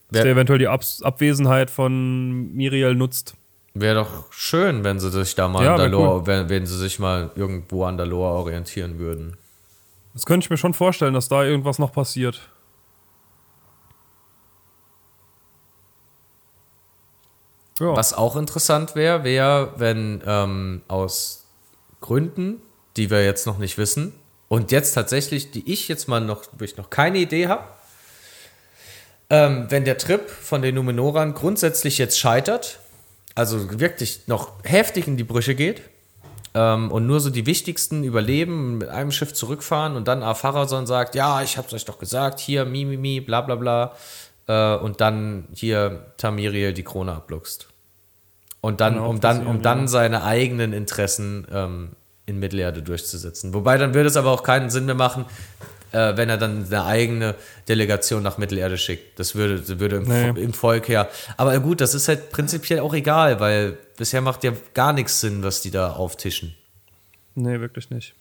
Dass 0.09 0.17
Wer- 0.19 0.23
der 0.23 0.31
eventuell 0.33 0.59
die 0.59 0.67
Abs 0.67 1.01
Abwesenheit 1.01 1.69
von 1.69 2.53
Miriel 2.53 2.95
nutzt. 2.95 3.35
Wäre 3.73 3.95
doch 4.03 4.31
schön, 4.31 4.83
wenn 4.83 4.99
sie 4.99 5.09
sich 5.11 5.35
da 5.35 5.47
mal 5.47 5.63
Ja, 5.63 5.73
an 5.75 5.79
wär 5.79 5.89
Dalor, 5.89 6.27
wenn, 6.27 6.49
wenn 6.49 6.65
sie 6.65 6.77
sich 6.77 6.97
mal 6.99 7.31
irgendwo 7.35 7.83
an 7.85 7.97
Dalor 7.97 8.31
orientieren 8.31 8.99
würden. 8.99 9.37
Das 10.13 10.25
könnte 10.25 10.45
ich 10.45 10.49
mir 10.49 10.57
schon 10.57 10.73
vorstellen, 10.73 11.13
dass 11.13 11.27
da 11.27 11.43
irgendwas 11.43 11.77
noch 11.79 11.91
passiert. 11.91 12.49
Ja. 17.79 17.95
Was 17.95 18.13
auch 18.13 18.35
interessant 18.35 18.95
wäre, 18.95 19.23
wäre, 19.23 19.73
wenn 19.77 20.21
ähm, 20.25 20.81
aus 20.87 21.45
Gründen, 21.99 22.61
die 22.95 23.09
wir 23.09 23.23
jetzt 23.25 23.45
noch 23.45 23.57
nicht 23.57 23.77
wissen, 23.77 24.13
und 24.47 24.71
jetzt 24.71 24.93
tatsächlich, 24.93 25.51
die 25.51 25.71
ich 25.71 25.87
jetzt 25.87 26.07
mal 26.07 26.21
noch, 26.21 26.43
wo 26.57 26.63
ich 26.63 26.77
noch 26.77 26.89
keine 26.89 27.17
Idee 27.17 27.47
habe, 27.47 27.63
ähm, 29.29 29.65
wenn 29.69 29.85
der 29.85 29.97
Trip 29.97 30.29
von 30.29 30.61
den 30.61 30.75
Numenorern 30.75 31.33
grundsätzlich 31.33 31.97
jetzt 31.97 32.19
scheitert, 32.19 32.79
also 33.33 33.79
wirklich 33.79 34.27
noch 34.27 34.53
heftig 34.63 35.07
in 35.07 35.17
die 35.17 35.23
Brüche 35.23 35.55
geht, 35.55 35.81
ähm, 36.53 36.91
und 36.91 37.05
nur 37.05 37.19
so 37.19 37.29
die 37.29 37.45
wichtigsten 37.45 38.03
überleben, 38.03 38.77
mit 38.77 38.87
einem 38.87 39.11
Schiff 39.11 39.33
zurückfahren 39.33 39.95
und 39.97 40.07
dann 40.07 40.23
Apharason 40.23 40.87
sagt, 40.87 41.15
ja, 41.15 41.41
ich 41.41 41.57
hab's 41.57 41.73
euch 41.73 41.85
doch 41.85 41.99
gesagt, 41.99 42.39
hier, 42.39 42.63
mi, 42.65 42.85
mi, 42.85 42.97
mi, 42.97 43.19
bla, 43.19 43.41
bla, 43.41 43.55
bla, 43.55 43.95
äh, 44.47 44.75
und 44.75 45.01
dann 45.01 45.47
hier 45.53 46.13
Tamiriel 46.17 46.73
die 46.73 46.83
Krone 46.83 47.13
abluchst. 47.13 47.67
Und 48.61 48.81
dann, 48.81 48.97
auch 48.97 49.09
um 49.09 49.19
dann, 49.21 49.45
um 49.45 49.61
dann 49.61 49.87
seine 49.87 50.23
eigenen 50.23 50.73
Interessen 50.73 51.45
ähm, 51.51 51.91
in 52.25 52.39
Mittelerde 52.39 52.81
durchzusetzen. 52.81 53.53
Wobei 53.53 53.77
dann 53.77 53.93
würde 53.93 54.07
es 54.09 54.17
aber 54.17 54.31
auch 54.31 54.41
keinen 54.41 54.71
Sinn 54.71 54.85
mehr 54.85 54.95
machen, 54.95 55.25
äh, 55.91 56.17
wenn 56.17 56.29
er 56.29 56.37
dann 56.37 56.65
eine 56.65 56.83
eigene 56.85 57.35
Delegation 57.69 58.23
nach 58.23 58.39
Mittelerde 58.39 58.79
schickt. 58.79 59.19
Das 59.19 59.35
würde, 59.35 59.59
das 59.59 59.77
würde 59.79 59.97
im, 59.97 60.03
Nee. 60.07 60.29
im 60.41 60.53
Volk 60.53 60.87
her. 60.87 61.09
Aber 61.37 61.59
gut, 61.59 61.79
das 61.79 61.93
ist 61.93 62.07
halt 62.07 62.31
prinzipiell 62.31 62.79
auch 62.79 62.95
egal, 62.95 63.39
weil 63.39 63.77
bisher 63.97 64.21
macht 64.21 64.43
ja 64.43 64.51
gar 64.73 64.93
nichts 64.93 65.21
Sinn, 65.21 65.43
was 65.43 65.61
die 65.61 65.69
da 65.69 65.91
auftischen. 65.91 66.55
Nee, 67.35 67.59
wirklich 67.59 67.91
nicht. 67.91 68.15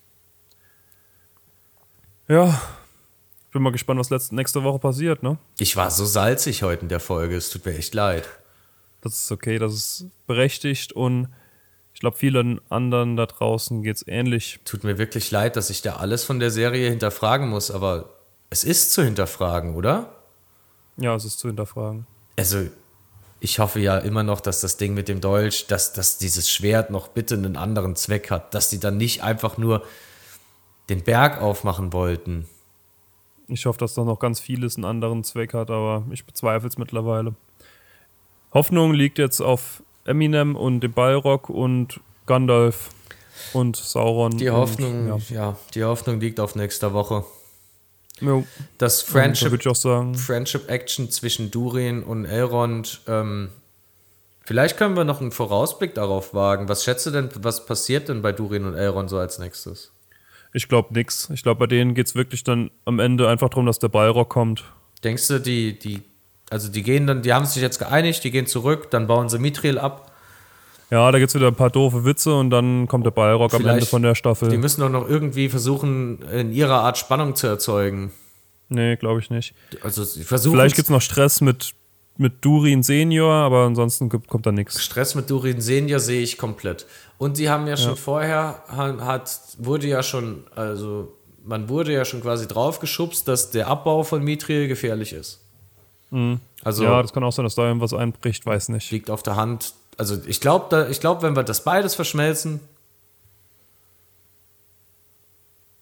Ja. 2.29 2.61
Bin 3.55 3.63
mal 3.63 3.71
gespannt, 3.71 4.01
was 4.01 4.11
letzt, 4.11 4.33
nächste 4.33 4.65
Woche 4.65 4.81
passiert, 4.81 5.23
ne? 5.23 5.39
Ich 5.61 5.77
war 5.77 5.89
so 5.93 6.05
salzig 6.05 6.65
heute 6.65 6.83
in 6.83 6.89
der 6.89 6.99
Folge, 6.99 7.37
es 7.37 7.51
tut 7.51 7.65
mir 7.65 7.79
echt 7.79 7.95
leid. 7.95 8.29
Das 9.01 9.15
ist 9.15 9.31
okay, 9.31 9.61
das 9.61 9.75
ist 9.75 10.07
berechtigt 10.27 10.93
und 10.93 11.29
ich 11.93 12.01
glaube, 12.01 12.17
vielen 12.17 12.61
anderen 12.69 13.15
da 13.15 13.27
draußen 13.27 13.85
geht 13.85 13.95
es 13.95 14.09
ähnlich. 14.09 14.59
Tut 14.65 14.83
mir 14.83 14.99
wirklich 14.99 15.31
leid, 15.31 15.55
dass 15.55 15.71
ich 15.71 15.83
da 15.83 15.97
alles 15.97 16.25
von 16.25 16.41
der 16.41 16.51
Serie 16.51 16.91
hinterfragen 16.91 17.49
muss, 17.49 17.71
aber 17.71 18.15
es 18.51 18.65
ist 18.65 18.91
zu 18.91 19.05
hinterfragen, 19.05 19.77
oder? 19.77 20.13
Ja, 20.97 21.15
es 21.15 21.25
ist 21.25 21.39
zu 21.39 21.47
hinterfragen. 21.47 22.09
Also, 22.37 22.67
ich 23.39 23.61
hoffe 23.61 23.79
ja 23.79 23.99
immer 23.99 24.25
noch, 24.25 24.41
dass 24.41 24.63
das 24.63 24.79
Ding 24.79 24.95
mit 24.95 25.07
dem 25.07 25.21
Dolch, 25.21 25.69
dass, 25.69 25.93
dass 25.93 26.19
dieses 26.19 26.51
Schwert 26.51 26.91
noch 26.91 27.07
bitte 27.07 27.37
einen 27.37 27.57
anderen 27.57 27.95
Zweck 27.95 28.33
hat, 28.33 28.53
dass 28.53 28.69
die 28.69 28.81
dann 28.81 28.97
nicht 28.97 29.23
einfach 29.23 29.59
nur 29.59 29.85
den 30.89 31.05
Berg 31.05 31.41
aufmachen 31.41 31.93
wollten. 31.93 32.49
Ich 33.49 33.67
hoffe, 33.67 33.79
dass 33.79 33.95
da 33.95 34.05
noch 34.05 34.19
ganz 34.19 34.41
vieles 34.41 34.77
einen 34.77 34.85
anderen 34.85 35.25
Zweck 35.25 35.55
hat, 35.55 35.71
aber 35.71 36.05
ich 36.11 36.25
bezweifle 36.25 36.69
es 36.69 36.79
mittlerweile. 36.79 37.35
Hoffnung 38.53 38.95
liegt 38.95 39.19
jetzt 39.19 39.41
auf 39.41 39.83
Eminem 40.05 40.57
und 40.57 40.81
dem 40.81 40.93
Balrog 40.93 41.51
und 41.51 42.01
Gandalf 42.27 42.91
und 43.53 43.77
Sauron. 43.77 44.37
Die 44.37 44.49
und, 44.49 44.57
Hoffnung, 44.57 45.09
ja. 45.09 45.19
ja. 45.29 45.57
die 45.75 45.85
Hoffnung 45.85 46.21
liegt 46.21 46.41
auf 46.41 46.55
nächster 46.55 46.93
Woche. 46.93 47.25
Jo. 48.21 48.45
Das 48.79 49.05
Da 49.05 49.13
Friendship 49.13 49.77
sagen. 49.77 50.15
Friendship 50.15 50.71
Action 50.71 51.11
zwischen 51.11 51.51
Durin 51.51 52.03
und 52.03 52.25
Elrond. 52.25 53.01
Ähm, 53.09 53.51
vielleicht 54.45 54.77
können 54.77 54.97
wir 54.97 55.05
noch 55.05 55.21
einen 55.21 55.33
Vorausblick 55.33 55.95
darauf 55.95 56.33
wagen. 56.33 56.69
Was 56.69 56.85
schätzt 56.85 57.07
du 57.07 57.11
denn, 57.11 57.29
was 57.35 57.67
passiert 57.67 58.09
denn 58.09 58.23
bei 58.23 58.33
Durin 58.33 58.65
und 58.65 58.75
Elrond 58.75 59.11
so 59.11 59.19
als 59.19 59.39
nächstes? 59.39 59.91
Ich 60.55 60.69
glaube 60.69 60.95
nix. 60.95 61.29
Ich 61.35 61.43
glaube, 61.43 61.59
bei 61.59 61.67
denen 61.67 61.95
geht 61.95 62.07
es 62.07 62.15
wirklich 62.15 62.45
dann 62.45 62.71
am 62.87 63.01
Ende 63.01 63.29
einfach 63.29 63.49
darum, 63.51 63.67
dass 63.67 63.81
der 63.81 63.89
Balrog 63.89 64.29
kommt. 64.31 64.65
Denkst 65.03 65.27
du, 65.29 65.41
die, 65.41 65.77
die, 65.79 66.01
also 66.49 66.71
die 66.71 66.83
gehen 66.83 67.07
dann, 67.07 67.23
die 67.23 67.33
haben 67.35 67.45
sich 67.45 67.61
jetzt 67.61 67.79
geeinigt, 67.79 68.23
die 68.25 68.31
gehen 68.31 68.47
zurück, 68.47 68.91
dann 68.91 69.07
bauen 69.09 69.29
sie 69.29 69.39
Mithril 69.41 69.79
ab. 69.79 70.13
Ja, 70.91 71.11
da 71.11 71.19
gibt 71.19 71.31
es 71.31 71.35
wieder 71.35 71.49
ein 71.49 71.57
paar 71.57 71.71
doofe 71.71 72.05
Witze 72.05 72.33
und 72.35 72.51
dann 72.51 72.87
kommt 72.87 73.05
der 73.05 73.11
Balrog 73.11 73.53
am 73.53 73.61
Vielleicht- 73.63 73.75
Ende 73.79 73.87
von 73.87 74.03
der 74.03 74.15
Staffel. 74.15 74.49
Die 74.49 74.57
müssen 74.57 74.81
doch 74.81 74.89
noch 74.91 75.09
irgendwie 75.09 75.49
versuchen, 75.49 76.23
in 76.31 76.53
ihrer 76.53 76.81
Art 76.83 76.99
Spannung 76.99 77.35
zu 77.35 77.49
erzeugen. 77.49 78.13
Nee, 78.69 78.95
glaube 78.97 79.19
ich 79.21 79.31
nicht. 79.31 79.55
Also 79.83 80.05
sie 80.05 80.23
versuchen 80.23 80.55
Vielleicht 80.55 80.77
gibt 80.77 80.87
es 80.87 80.91
noch 80.91 81.03
Stress 81.03 81.41
mit, 81.41 81.73
mit 82.17 82.45
Durin 82.45 82.83
Senior, 82.83 83.33
aber 83.33 83.65
ansonsten 83.65 84.09
kommt 84.09 84.47
da 84.47 84.53
nichts. 84.53 84.83
Stress 84.83 85.15
mit 85.15 85.29
Durin 85.31 85.61
Senior 85.61 85.99
sehe 85.99 86.23
ich 86.23 86.39
komplett. 86.39 86.87
Und 87.19 87.37
sie 87.37 87.49
haben 87.51 87.67
ja 87.67 87.77
schon 87.77 87.97
vorher, 87.97 88.63
hat, 88.69 89.41
wurde 89.59 89.87
ja 89.87 90.03
schon, 90.03 90.45
also 90.55 91.13
man 91.45 91.69
wurde 91.69 91.93
ja 91.93 92.05
schon 92.05 92.21
quasi 92.21 92.47
draufgeschubst, 92.47 93.27
dass 93.29 93.51
der 93.51 93.69
Abbau 93.69 94.03
von 94.03 94.23
Mithril 94.23 94.69
gefährlich 94.69 95.13
ist. 95.13 95.41
Also 96.63 96.85
ja, 96.85 97.03
das 97.03 97.13
kann 97.13 97.25
auch 97.25 97.33
sein, 97.33 97.45
dass 97.45 97.57
da 97.57 97.67
irgendwas 97.67 97.93
einbricht, 97.93 98.47
weiß 98.47 98.69
nicht. 98.69 98.91
liegt 98.93 99.11
auf 99.11 99.23
der 99.23 99.35
Hand. 99.35 99.75
Also 99.97 100.17
ich 100.27 100.41
glaube, 100.41 100.89
ich 100.91 101.01
glaube, 101.01 101.23
wenn 101.23 101.35
wir 101.35 101.43
das 101.43 101.65
beides 101.65 101.95
verschmelzen, 101.95 102.61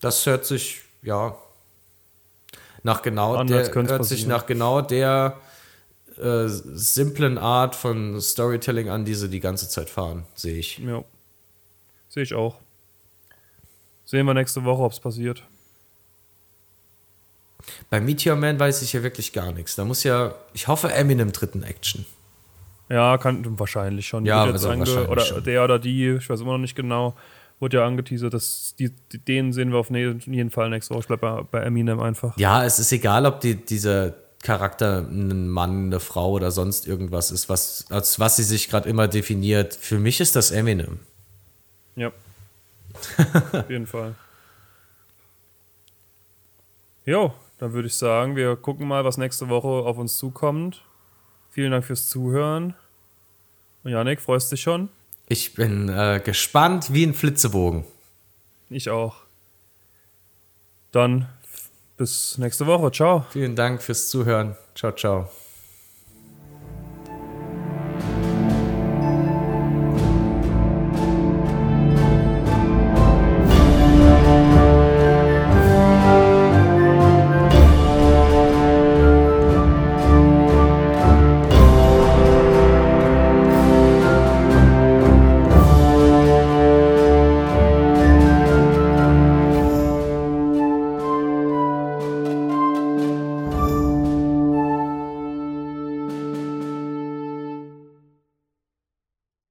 das 0.01 0.25
hört 0.27 0.47
sich 0.47 0.81
ja 1.03 1.37
nach 2.83 3.03
genau 3.03 3.35
An, 3.35 3.47
der 3.47 3.73
hört 3.73 3.85
sich 4.05 4.21
passieren. 4.21 4.29
nach 4.29 4.47
genau 4.47 4.81
der 4.81 5.37
äh, 6.19 6.49
simplen 6.49 7.39
Art 7.39 7.75
von 7.75 8.21
Storytelling 8.21 8.89
an, 8.89 9.05
die 9.05 9.15
sie 9.15 9.29
die 9.29 9.41
ganze 9.41 9.69
Zeit 9.69 9.91
fahren, 9.91 10.25
sehe 10.35 10.57
ich. 10.57 10.79
Ja. 10.79 11.05
Sehe 12.09 12.23
ich 12.23 12.35
auch. 12.35 12.57
Sehen 14.05 14.27
wir 14.27 14.35
nächste 14.35 14.65
Woche, 14.65 14.83
ob 14.83 14.93
es 14.93 15.01
passiert. 15.01 15.43
Bei 17.91 18.01
Meteor 18.01 18.37
Man 18.37 18.59
weiß 18.59 18.83
ich 18.83 18.93
ja 18.93 19.03
wirklich 19.03 19.33
gar 19.33 19.53
nichts. 19.53 19.77
Da 19.77 19.85
muss 19.85 20.03
ja, 20.03 20.35
ich 20.53 20.69
hoffe, 20.69 20.93
Eminem 20.93 21.33
tritt 21.33 21.55
in 21.55 21.63
Action. 21.63 22.05
Ja, 22.89 23.17
kann 23.17 23.59
wahrscheinlich 23.59 24.07
schon. 24.07 24.27
Ja, 24.27 24.43
also 24.43 24.69
wahrscheinlich 24.69 25.09
oder 25.09 25.25
schon. 25.25 25.45
der 25.45 25.65
oder 25.65 25.79
die, 25.79 26.17
ich 26.17 26.29
weiß 26.29 26.41
immer 26.41 26.53
noch 26.53 26.59
nicht 26.59 26.75
genau, 26.75 27.15
wurde 27.61 27.79
ja 27.79 27.87
angeteasert, 27.87 28.35
dass 28.35 28.75
die, 28.79 28.91
die, 29.13 29.19
den 29.19 29.53
sehen 29.53 29.71
wir 29.71 29.79
auf 29.79 29.89
ne- 29.89 30.19
jeden 30.27 30.51
Fall 30.51 30.69
nächste 30.69 30.93
Woche. 30.93 31.01
Ich 31.01 31.07
bleibe 31.07 31.47
bei, 31.51 31.61
bei 31.61 31.65
Eminem 31.65 32.01
einfach. 32.01 32.37
Ja, 32.37 32.65
es 32.65 32.79
ist 32.79 32.93
egal, 32.93 33.25
ob 33.25 33.41
die, 33.41 33.55
dieser 33.55 34.15
Charakter 34.43 34.99
ein 34.99 35.49
Mann, 35.49 35.87
eine 35.87 36.01
Frau 36.01 36.33
oder 36.33 36.51
sonst 36.51 36.87
irgendwas 36.87 37.31
ist, 37.31 37.49
was, 37.49 37.87
als 37.91 38.19
was 38.19 38.37
sie 38.37 38.43
sich 38.43 38.69
gerade 38.69 38.89
immer 38.89 39.09
definiert. 39.09 39.75
Für 39.75 39.99
mich 39.99 40.21
ist 40.21 40.37
das 40.37 40.51
Eminem. 40.51 40.99
Ja. 41.97 42.13
auf 43.53 43.71
jeden 43.71 43.87
Fall. 43.87 44.15
Jo, 47.07 47.33
dann 47.59 47.73
würde 47.73 47.89
ich 47.89 47.97
sagen, 47.97 48.37
wir 48.37 48.57
gucken 48.57 48.87
mal, 48.87 49.05
was 49.05 49.17
nächste 49.17 49.49
Woche 49.49 49.69
auf 49.69 49.97
uns 49.99 50.19
zukommt. 50.19 50.83
Vielen 51.51 51.71
Dank 51.71 51.85
fürs 51.85 52.09
Zuhören. 52.09 52.75
Und 53.85 53.93
Janik, 53.93 54.21
freust 54.21 54.51
dich 54.53 54.63
schon? 54.63 54.89
Ich 55.29 55.55
bin 55.55 55.89
äh, 55.89 56.21
gespannt 56.25 56.93
wie 56.93 57.05
ein 57.05 57.15
Flitzebogen. 57.15 57.85
Ich 58.71 58.91
auch. 58.91 59.17
Dann 60.93 61.29
bis 61.97 62.39
nächste 62.39 62.67
Woche. 62.67 62.91
Ciao. 62.91 63.25
Vielen 63.31 63.57
Dank 63.57 63.83
fürs 63.83 64.09
Zuhören. 64.09 64.57
Ciao, 64.75 64.93
ciao. 64.93 65.29